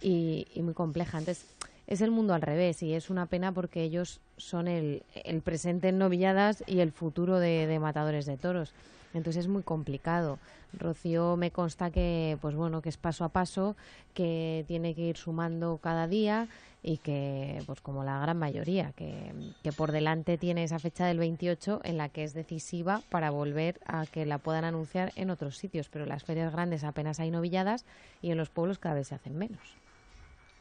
y, 0.00 0.46
y 0.54 0.62
muy 0.62 0.74
compleja. 0.74 1.18
Entonces, 1.18 1.44
es 1.88 2.02
el 2.02 2.12
mundo 2.12 2.34
al 2.34 2.42
revés 2.42 2.84
y 2.84 2.94
es 2.94 3.10
una 3.10 3.26
pena 3.26 3.50
porque 3.50 3.82
ellos 3.82 4.20
son 4.36 4.68
el, 4.68 5.02
el 5.24 5.42
presente 5.42 5.88
en 5.88 5.98
novilladas 5.98 6.62
y 6.68 6.78
el 6.78 6.92
futuro 6.92 7.40
de, 7.40 7.66
de 7.66 7.80
matadores 7.80 8.26
de 8.26 8.36
toros. 8.36 8.72
Entonces 9.14 9.44
es 9.44 9.48
muy 9.48 9.62
complicado. 9.62 10.38
Rocío 10.72 11.36
me 11.36 11.50
consta 11.50 11.90
que, 11.90 12.38
pues 12.40 12.54
bueno, 12.54 12.80
que 12.80 12.88
es 12.88 12.96
paso 12.96 13.24
a 13.24 13.28
paso, 13.28 13.76
que 14.14 14.64
tiene 14.68 14.94
que 14.94 15.02
ir 15.02 15.16
sumando 15.16 15.78
cada 15.82 16.06
día 16.06 16.48
y 16.82 16.98
que, 16.98 17.62
pues 17.66 17.80
como 17.80 18.04
la 18.04 18.20
gran 18.20 18.38
mayoría, 18.38 18.92
que, 18.92 19.32
por 19.76 19.92
delante 19.92 20.38
tiene 20.38 20.64
esa 20.64 20.78
fecha 20.78 21.06
del 21.06 21.18
28 21.18 21.80
en 21.84 21.98
la 21.98 22.08
que 22.08 22.24
es 22.24 22.34
decisiva 22.34 23.02
para 23.10 23.30
volver 23.30 23.80
a 23.84 24.06
que 24.06 24.26
la 24.26 24.38
puedan 24.38 24.64
anunciar 24.64 25.12
en 25.16 25.30
otros 25.30 25.56
sitios. 25.56 25.88
Pero 25.88 26.04
en 26.04 26.10
las 26.10 26.24
ferias 26.24 26.52
grandes 26.52 26.84
apenas 26.84 27.20
hay 27.20 27.30
novilladas 27.30 27.84
y 28.22 28.30
en 28.30 28.38
los 28.38 28.48
pueblos 28.48 28.78
cada 28.78 28.94
vez 28.94 29.08
se 29.08 29.16
hacen 29.16 29.36
menos. 29.36 29.60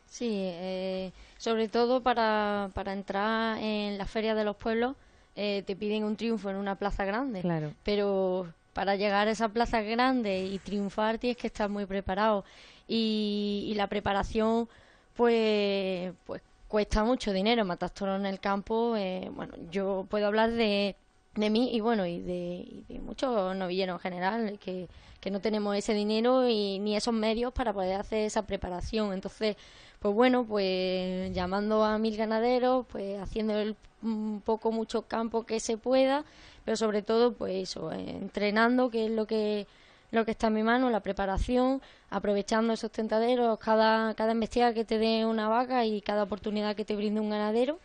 Sí, 0.07 0.29
eh, 0.31 1.11
sobre 1.37 1.67
todo 1.67 2.01
para, 2.01 2.71
para 2.73 2.93
entrar 2.93 3.59
en 3.59 3.99
la 3.99 4.05
feria 4.05 4.33
de 4.33 4.43
los 4.43 4.55
pueblos 4.55 4.95
eh, 5.35 5.63
te 5.65 5.75
piden 5.75 6.03
un 6.03 6.15
triunfo 6.15 6.49
en 6.49 6.57
una 6.57 6.75
plaza 6.75 7.05
grande. 7.05 7.41
Claro. 7.41 7.73
Pero 7.83 8.53
para 8.73 8.95
llegar 8.95 9.27
a 9.27 9.31
esa 9.31 9.49
plaza 9.49 9.81
grande 9.81 10.45
y 10.45 10.59
triunfar 10.59 11.17
tienes 11.17 11.37
que 11.37 11.47
estar 11.47 11.69
muy 11.69 11.85
preparado. 11.85 12.45
Y, 12.87 13.67
y 13.67 13.75
la 13.75 13.87
preparación, 13.87 14.67
pues, 15.15 16.13
pues 16.25 16.41
cuesta 16.67 17.03
mucho 17.03 17.33
dinero. 17.33 17.65
Matar 17.65 17.89
toros 17.89 18.19
en 18.19 18.25
el 18.25 18.39
campo, 18.39 18.95
eh, 18.95 19.29
bueno, 19.33 19.53
yo 19.69 20.05
puedo 20.09 20.27
hablar 20.27 20.51
de, 20.51 20.95
de 21.35 21.49
mí 21.49 21.69
y 21.73 21.81
bueno, 21.81 22.05
y 22.05 22.19
de, 22.19 22.65
y 22.67 22.85
de 22.87 22.99
muchos 22.99 23.55
novilleros 23.55 23.95
en 23.95 23.99
general, 23.99 24.59
que, 24.59 24.87
que 25.19 25.31
no 25.31 25.39
tenemos 25.39 25.75
ese 25.75 25.93
dinero 25.93 26.47
y 26.47 26.79
ni 26.79 26.95
esos 26.95 27.13
medios 27.13 27.53
para 27.53 27.73
poder 27.73 27.99
hacer 27.99 28.25
esa 28.25 28.43
preparación. 28.43 29.13
Entonces, 29.13 29.55
pues 29.99 30.13
bueno, 30.15 30.45
pues 30.45 31.33
llamando 31.33 31.83
a 31.83 31.97
mil 31.97 32.15
ganaderos, 32.15 32.85
pues 32.87 33.19
haciendo 33.19 33.57
el, 33.57 33.75
un 34.03 34.41
poco 34.45 34.71
mucho 34.71 35.03
campo 35.03 35.45
que 35.45 35.59
se 35.59 35.77
pueda, 35.77 36.25
pero 36.65 36.77
sobre 36.77 37.01
todo, 37.01 37.33
pues 37.33 37.69
eso, 37.69 37.91
eh, 37.91 38.09
entrenando, 38.09 38.89
que 38.89 39.05
es 39.05 39.11
lo 39.11 39.25
que 39.27 39.67
lo 40.11 40.25
que 40.25 40.31
está 40.31 40.47
en 40.47 40.53
mi 40.55 40.63
mano, 40.63 40.89
la 40.89 41.01
preparación, 41.01 41.81
aprovechando 42.09 42.73
esos 42.73 42.91
tentaderos, 42.91 43.59
cada, 43.59 44.13
cada 44.15 44.31
embestida 44.31 44.73
que 44.73 44.85
te 44.85 44.97
dé 44.97 45.25
una 45.25 45.47
vaca 45.47 45.85
y 45.85 46.01
cada 46.01 46.23
oportunidad 46.23 46.75
que 46.75 46.85
te 46.85 46.95
brinde 46.95 47.21
un 47.21 47.29
ganadero. 47.29 47.79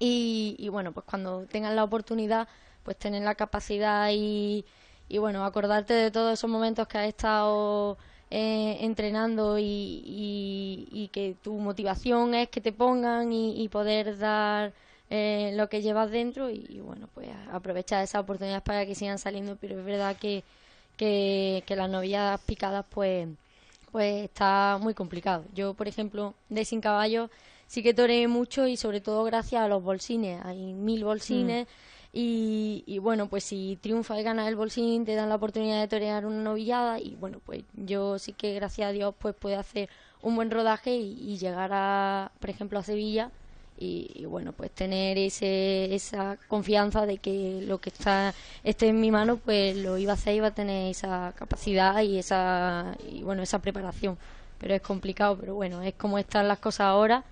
Y, 0.00 0.56
y 0.58 0.68
bueno, 0.68 0.92
pues 0.92 1.06
cuando 1.06 1.44
tengas 1.46 1.74
la 1.74 1.84
oportunidad, 1.84 2.48
pues 2.82 2.96
tener 2.98 3.22
la 3.22 3.34
capacidad 3.34 4.10
y, 4.12 4.64
y 5.08 5.18
bueno, 5.18 5.44
acordarte 5.44 5.94
de 5.94 6.10
todos 6.10 6.32
esos 6.32 6.50
momentos 6.50 6.88
que 6.88 6.98
has 6.98 7.08
estado 7.08 7.98
eh, 8.30 8.78
entrenando 8.80 9.58
y, 9.58 9.62
y, 9.64 10.88
y 10.90 11.08
que 11.08 11.36
tu 11.42 11.54
motivación 11.58 12.34
es 12.34 12.48
que 12.48 12.60
te 12.60 12.72
pongan 12.72 13.32
y, 13.32 13.62
y 13.62 13.68
poder 13.68 14.18
dar 14.18 14.72
eh, 15.14 15.52
lo 15.54 15.68
que 15.68 15.82
llevas 15.82 16.10
dentro 16.10 16.48
y, 16.48 16.64
y 16.70 16.80
bueno, 16.80 17.06
pues 17.12 17.28
aprovechar 17.52 18.02
esas 18.02 18.22
oportunidades 18.22 18.62
para 18.62 18.86
que 18.86 18.94
sigan 18.94 19.18
saliendo, 19.18 19.56
pero 19.56 19.78
es 19.78 19.84
verdad 19.84 20.16
que 20.16 20.42
que, 20.96 21.62
que 21.66 21.76
las 21.76 21.90
novillas 21.90 22.40
picadas 22.42 22.84
pues 22.88 23.28
pues 23.90 24.24
está 24.24 24.78
muy 24.80 24.94
complicado. 24.94 25.44
Yo, 25.54 25.74
por 25.74 25.86
ejemplo, 25.86 26.34
de 26.48 26.64
sin 26.64 26.80
caballo 26.80 27.28
sí 27.66 27.82
que 27.82 27.92
toreé 27.92 28.26
mucho 28.26 28.66
y 28.66 28.78
sobre 28.78 29.02
todo 29.02 29.24
gracias 29.24 29.62
a 29.62 29.68
los 29.68 29.82
bolsines. 29.82 30.42
Hay 30.44 30.72
mil 30.72 31.04
bolsines 31.04 31.66
y, 32.10 32.84
y 32.86 32.98
bueno, 32.98 33.26
pues 33.28 33.44
si 33.44 33.78
triunfa 33.82 34.18
y 34.18 34.22
gana 34.22 34.48
el 34.48 34.56
bolsín 34.56 35.04
te 35.04 35.14
dan 35.14 35.28
la 35.28 35.34
oportunidad 35.34 35.78
de 35.80 35.88
torear 35.88 36.24
una 36.24 36.42
novillada 36.42 37.00
y 37.00 37.16
bueno, 37.16 37.40
pues 37.44 37.64
yo 37.74 38.18
sí 38.18 38.32
que 38.32 38.54
gracias 38.54 38.88
a 38.88 38.92
Dios 38.92 39.14
pues 39.18 39.34
puedo 39.34 39.58
hacer 39.58 39.90
un 40.22 40.36
buen 40.36 40.50
rodaje 40.50 40.96
y, 40.96 41.12
y 41.20 41.36
llegar 41.36 41.70
a, 41.74 42.32
por 42.40 42.48
ejemplo, 42.48 42.78
a 42.78 42.82
Sevilla 42.82 43.30
y, 43.82 44.24
bueno, 44.26 44.52
pues 44.52 44.70
tener 44.70 45.18
ese, 45.18 45.94
esa 45.94 46.38
confianza 46.48 47.06
de 47.06 47.18
que 47.18 47.62
lo 47.66 47.80
que 47.80 47.90
está 47.90 48.34
esté 48.62 48.88
en 48.88 49.00
mi 49.00 49.10
mano, 49.10 49.38
pues 49.38 49.76
lo 49.76 49.98
iba 49.98 50.12
a 50.12 50.14
hacer, 50.14 50.36
iba 50.36 50.48
a 50.48 50.54
tener 50.54 50.90
esa 50.90 51.32
capacidad 51.36 52.00
y 52.02 52.18
esa 52.18 52.96
y 53.10 53.22
bueno, 53.22 53.42
esa 53.42 53.60
preparación. 53.60 54.18
Pero 54.58 54.74
es 54.74 54.82
complicado, 54.82 55.36
pero 55.38 55.54
bueno, 55.54 55.82
es 55.82 55.94
como 55.94 56.18
están 56.18 56.46
las 56.48 56.58
cosas 56.58 56.82
ahora 56.86 57.24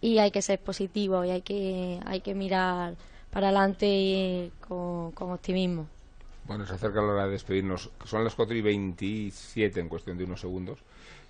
y 0.00 0.18
hay 0.18 0.30
que 0.30 0.42
ser 0.42 0.58
positivo 0.60 1.24
y 1.24 1.30
hay 1.30 1.42
que 1.42 2.00
hay 2.04 2.20
que 2.20 2.34
mirar 2.34 2.94
para 3.30 3.48
adelante 3.48 4.50
con, 4.68 5.12
con 5.12 5.32
optimismo. 5.32 5.86
Bueno, 6.46 6.66
se 6.66 6.74
acerca 6.74 7.00
la 7.00 7.12
hora 7.12 7.24
de 7.26 7.32
despedirnos. 7.32 7.90
Son 8.04 8.22
las 8.22 8.34
4 8.34 8.54
y 8.54 8.60
27 8.60 9.80
en 9.80 9.88
cuestión 9.88 10.18
de 10.18 10.24
unos 10.24 10.40
segundos. 10.40 10.78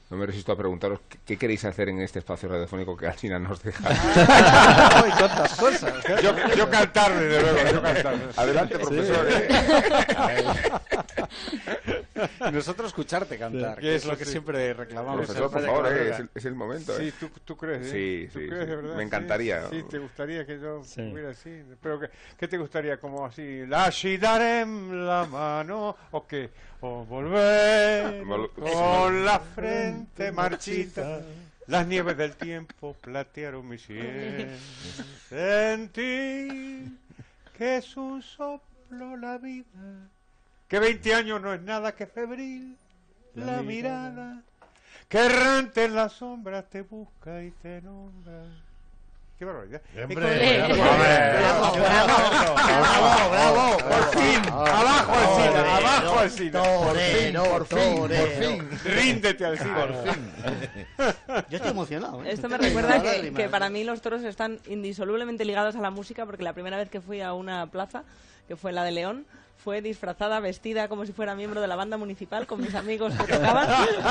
No 0.09 0.16
me 0.16 0.24
resisto 0.24 0.53
a 0.53 0.57
preguntaros 0.57 1.01
qué, 1.09 1.19
qué 1.27 1.37
queréis 1.37 1.65
hacer 1.65 1.89
en 1.89 2.01
este 2.01 2.20
espacio 2.20 2.49
radiofónico 2.49 2.97
que 2.97 3.09
Alcina 3.09 3.41
nos 3.41 3.61
deja. 3.61 3.83
Ay, 5.03 5.11
cuántas 5.19 5.57
cosas. 5.57 5.95
Yo, 6.23 6.33
yo 6.55 6.70
cantar, 6.70 7.19
desde 7.19 7.43
luego, 7.43 7.70
yo 7.73 7.83
cantar. 7.83 8.15
Adelante, 8.37 8.78
profesor. 8.78 9.27
Sí. 11.87 11.93
Y 12.49 12.53
nosotros 12.53 12.89
escucharte 12.89 13.39
cantar, 13.39 13.79
que 13.79 13.95
es 13.95 14.05
lo 14.05 14.17
que 14.17 14.25
siempre 14.25 14.73
reclamamos. 14.75 15.27
Profesor, 15.27 15.51
por 15.51 15.65
favor, 15.65 15.87
eh, 15.93 16.11
es, 16.11 16.21
el, 16.21 16.31
es 16.35 16.45
el 16.45 16.55
momento. 16.55 16.97
Sí, 16.97 17.09
eh. 17.09 17.13
¿tú, 17.19 17.29
tú 17.45 17.57
crees, 17.57 17.89
Sí, 17.91 18.25
¿eh? 18.25 18.31
¿Tú 18.33 18.39
sí, 18.41 18.47
crees, 18.49 18.65
sí. 18.65 18.71
de 18.71 18.77
verdad? 18.77 18.95
Me 18.97 19.03
Sí, 19.03 19.07
encantaría. 19.07 19.69
Sí, 19.71 19.83
te 19.89 19.99
gustaría 19.99 20.47
que 20.47 20.59
yo 20.61 20.83
Sí. 20.85 21.01
estuviera 21.03 21.31
así. 21.31 21.63
Pero 21.83 22.01
¿qué, 22.01 22.11
qué 22.39 22.49
te 22.49 22.59
gustaría? 22.59 22.99
Como 22.99 23.27
así, 23.27 23.67
la 23.67 23.93
darem 24.21 25.07
la 25.07 25.25
mano, 25.27 25.97
o 26.11 26.27
qué? 26.27 26.51
O 26.81 27.05
volver 27.05 28.23
Vol- 28.25 28.51
con 28.53 29.25
la 29.25 29.39
frente 29.41 30.33
marchita. 30.33 31.21
Las 31.69 31.87
nieves 31.87 32.17
del 32.17 32.37
tiempo 32.37 32.95
platearon 33.01 33.69
mi 33.69 33.77
sien. 33.79 34.51
Sentí 35.29 36.97
que 37.59 37.77
es 37.79 37.97
un 37.97 38.23
soplo 38.23 39.17
la 39.17 39.39
vida. 39.39 40.11
Que 40.69 40.79
20 40.79 41.15
años 41.15 41.41
no 41.41 41.55
es 41.55 41.63
nada 41.63 41.95
que 41.95 42.07
febril. 42.07 42.77
La, 43.35 43.47
La 43.57 43.63
mirada 43.63 44.43
que 45.09 45.19
errante 45.19 45.85
en 45.85 45.95
las 45.95 46.15
sombras 46.15 46.65
te 46.69 46.83
busca 46.83 47.43
y 47.43 47.51
te 47.53 47.81
nombra. 47.83 48.43
Qué 49.39 49.45
barbaridad. 49.45 49.83
Con- 49.95 50.15
bravo, 50.15 51.73
Bravo, 51.77 51.77
bravo, 51.77 53.31
bravo, 53.31 53.77
por 53.79 54.05
fin, 54.19 54.41
abajo 54.51 55.13
Alcina, 55.13 55.77
abajo 55.77 56.19
Alcina, 56.19 56.63
por 56.63 56.97
fin, 56.97 57.35
por 57.35 57.67
fin, 57.67 58.07
por 58.09 58.29
fin, 58.31 58.69
ríndete 58.85 59.45
Alcina. 59.45 59.77
Por 59.87 59.95
fin. 60.15 60.33
Yo 61.51 61.57
estoy 61.59 61.71
emocionado. 61.71 62.25
¿eh? 62.25 62.31
Esto 62.33 62.49
me 62.49 62.57
recuerda 62.59 63.03
que, 63.03 63.33
que 63.33 63.49
para 63.51 63.69
mí 63.69 63.85
los 63.85 64.01
toros 64.01 64.25
están 64.25 64.59
indisolublemente 64.67 65.45
ligados 65.45 65.77
a 65.77 65.81
la 65.81 65.91
música 65.91 66.25
porque 66.27 66.43
la 66.43 66.55
primera 66.55 66.79
vez 66.79 66.89
que 66.89 67.01
fui 67.03 67.21
a 67.21 67.35
una 67.35 67.67
plaza, 67.67 68.05
que 68.49 68.57
fue 68.57 68.73
la 68.73 68.85
de 68.85 68.93
León, 68.93 69.27
fue 69.67 69.83
disfrazada, 69.83 70.39
vestida 70.39 70.87
como 70.87 71.05
si 71.07 71.13
fuera 71.13 71.35
miembro 71.35 71.61
de 71.61 71.67
la 71.67 71.75
banda 71.75 71.97
municipal 71.97 72.47
con 72.47 72.61
mis 72.61 72.73
amigos 72.77 73.13
que 73.15 73.33
tocaban 73.35 73.67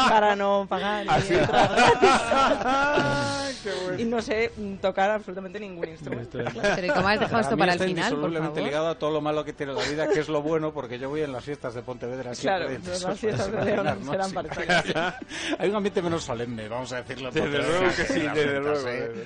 para 0.09 0.35
no 0.35 0.65
pagar 0.67 1.07
entrar 1.29 1.69
gratis. 1.75 3.71
y 3.97 4.03
no 4.03 4.21
sé 4.21 4.51
tocar 4.81 5.11
absolutamente 5.11 5.57
ningún 5.57 5.87
instrumento. 5.87 6.39
Pero 6.61 6.87
¿y 6.87 6.89
cómo 6.89 7.07
has 7.07 7.21
dejado 7.21 7.39
esto 7.41 7.55
para 7.57 7.71
el 7.71 7.79
está 7.79 7.87
final, 7.87 8.11
favor? 8.11 8.61
ligado 8.61 8.87
a 8.89 8.99
todo 8.99 9.11
lo 9.11 9.21
malo 9.21 9.45
que 9.45 9.53
tiene 9.53 9.71
la 9.71 9.81
vida, 9.85 10.09
que 10.09 10.19
es 10.19 10.27
lo 10.27 10.41
bueno, 10.41 10.73
porque 10.73 10.99
yo 10.99 11.07
voy 11.07 11.21
en 11.21 11.31
las 11.31 11.45
fiestas 11.45 11.73
de 11.73 11.81
Pontevedra 11.83 12.33
Claro, 12.33 12.67
siempre. 12.67 12.89
pues 12.91 13.03
las 13.03 13.17
fiestas 13.17 13.47
os 13.47 13.53
de 13.53 13.63
León 13.65 13.99
serán 14.09 14.29
Sí. 14.29 14.35
parecidas. 14.35 14.85
Hay 15.57 15.69
un 15.69 15.75
ambiente 15.77 16.01
menos 16.01 16.21
solemne, 16.25 16.67
vamos 16.67 16.91
a 16.91 16.97
decirlo. 17.01 17.29
en 17.29 17.33
Desde 17.33 17.57
luego 17.59 17.85
que 17.95 18.03
sí, 18.03 18.19
desde 18.19 18.59
luego, 18.59 18.87
¿eh? 18.89 19.23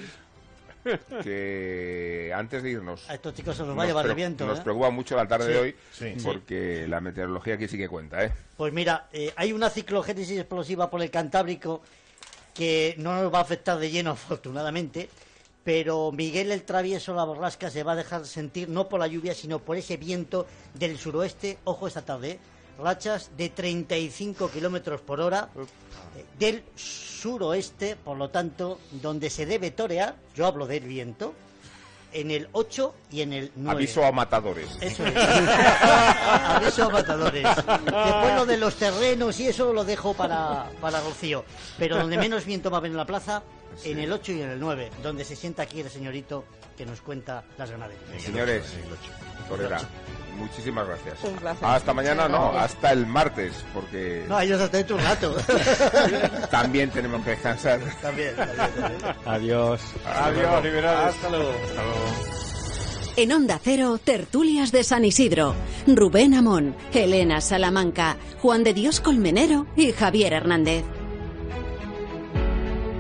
que 1.24 2.32
antes 2.36 2.64
de 2.64 2.70
irnos 2.72 3.10
A 3.10 3.16
estos 3.16 3.34
chicos 3.34 3.56
se 3.58 3.64
los 3.66 3.78
va 3.78 3.84
a 3.84 3.86
llevar 3.88 4.06
el 4.08 4.16
viento, 4.16 4.46
nos 4.46 4.60
¿eh? 4.60 4.62
preocupa 4.64 4.90
mucho 4.90 5.16
la 5.16 5.28
tarde 5.28 5.46
Sí. 5.48 5.52
de 5.52 5.60
hoy 5.60 5.76
Sí. 5.92 6.14
porque 6.24 6.86
la 6.88 7.02
meteorología 7.02 7.56
aquí 7.56 7.68
sí 7.68 7.78
que 7.78 7.88
cuenta 7.90 8.24
¿eh? 8.24 8.32
Pues 8.58 8.74
mira, 8.74 9.08
eh, 9.12 9.34
hay 9.36 9.54
una 9.54 9.70
ciclogénesis 9.70 10.38
explosiva 10.40 10.90
por 10.90 11.02
el 11.02 11.12
Cantábrico 11.12 11.82
que 12.54 12.96
no 12.98 13.22
nos 13.22 13.34
va 13.34 13.40
a 13.40 13.42
afectar 13.42 13.78
de 13.78 13.90
lleno, 13.92 14.12
afortunadamente, 14.14 15.10
pero 15.64 16.12
Miguel 16.12 16.52
el 16.52 16.64
Travieso, 16.64 17.14
la 17.14 17.24
borrasca, 17.24 17.70
se 17.70 17.84
va 17.84 17.92
a 17.94 17.96
dejar 17.96 18.26
sentir 18.26 18.70
no 18.70 18.88
por 18.90 19.00
la 19.00 19.08
lluvia, 19.08 19.34
sino 19.34 19.60
por 19.60 19.78
ese 19.78 19.98
viento 19.98 20.48
del 20.74 20.98
suroeste, 20.98 21.58
ojo 21.66 21.88
esta 21.88 22.02
tarde, 22.04 22.32
¿eh? 22.32 22.40
rachas 22.82 23.32
de 23.36 23.50
35 23.50 24.50
kilómetros 24.52 25.02
por 25.02 25.20
hora 25.20 25.50
eh, 25.56 25.60
del 26.38 26.64
suroeste, 26.76 27.96
por 27.96 28.18
lo 28.18 28.30
tanto, 28.30 28.80
donde 28.92 29.30
se 29.30 29.46
debe 29.46 29.72
torear, 29.72 30.16
yo 30.36 30.46
hablo 30.46 30.68
del 30.68 30.84
viento, 30.84 31.34
en 32.12 32.32
el 32.32 32.50
8 32.54 32.96
y 33.12 33.22
en 33.22 33.34
el 33.34 33.52
9. 33.56 33.78
aviso 33.78 34.04
a 34.04 34.12
matadores 34.12 34.68
Eso 34.82 35.06
es. 35.06 35.14
Aviso 35.16 36.86
a 36.86 36.90
matadores. 36.90 37.44
Después 37.46 38.36
lo 38.36 38.46
de 38.46 38.58
los 38.58 38.76
terrenos 38.76 39.40
y 39.40 39.48
eso 39.48 39.74
lo 39.74 39.84
dejo 39.84 40.14
para, 40.14 40.70
para 40.82 41.02
Rocío. 41.02 41.46
Pero 41.78 41.98
donde 41.98 42.18
menos 42.18 42.46
viento 42.46 42.72
va 42.72 42.78
a 42.78 42.80
haber 42.80 42.92
en 42.92 42.98
la 42.98 43.06
plaza, 43.06 43.44
en 43.84 44.00
el 44.00 44.12
8 44.12 44.32
y 44.34 44.42
en 44.42 44.50
el 44.52 44.60
9, 44.60 44.90
donde 45.04 45.24
se 45.26 45.36
sienta 45.36 45.64
aquí 45.64 45.80
el 45.82 45.90
señorito 45.90 46.46
que 46.78 46.86
nos 46.86 47.02
cuenta 47.02 47.44
las 47.58 47.70
ganaderías. 47.72 48.22
señores 48.22 48.64
Torera 49.48 49.80
muchísimas 50.38 50.88
gracias 50.88 51.18
Un 51.24 51.36
placer. 51.36 51.66
hasta 51.68 51.94
mañana 51.94 52.30
no 52.30 52.52
hasta 52.58 52.92
el 52.94 53.06
martes 53.06 53.54
porque 53.74 54.24
No, 54.30 54.40
ellos 54.40 54.62
hasta 54.62 54.78
dentro 54.78 54.96
de 54.96 55.02
un 55.04 55.10
rato. 55.10 55.36
también 56.52 56.90
tenemos 56.92 57.22
que 57.26 57.32
descansar 57.32 57.80
también, 58.02 58.36
también. 58.36 59.16
Adiós. 59.26 59.82
Adiós, 60.06 60.64
liberados. 60.64 61.16
Hasta 61.16 61.30
luego. 61.30 61.52
En 63.18 63.34
Onda 63.34 63.60
Cero, 63.62 64.00
tertulias 64.02 64.72
de 64.72 64.84
San 64.86 65.04
Isidro. 65.04 65.54
Rubén 65.88 66.34
Amón, 66.36 66.74
Elena 66.94 67.42
Salamanca, 67.42 68.16
Juan 68.42 68.64
de 68.64 68.74
Dios 68.74 69.02
Colmenero 69.02 69.66
y 69.76 69.92
Javier 69.92 70.32
Hernández. 70.32 70.86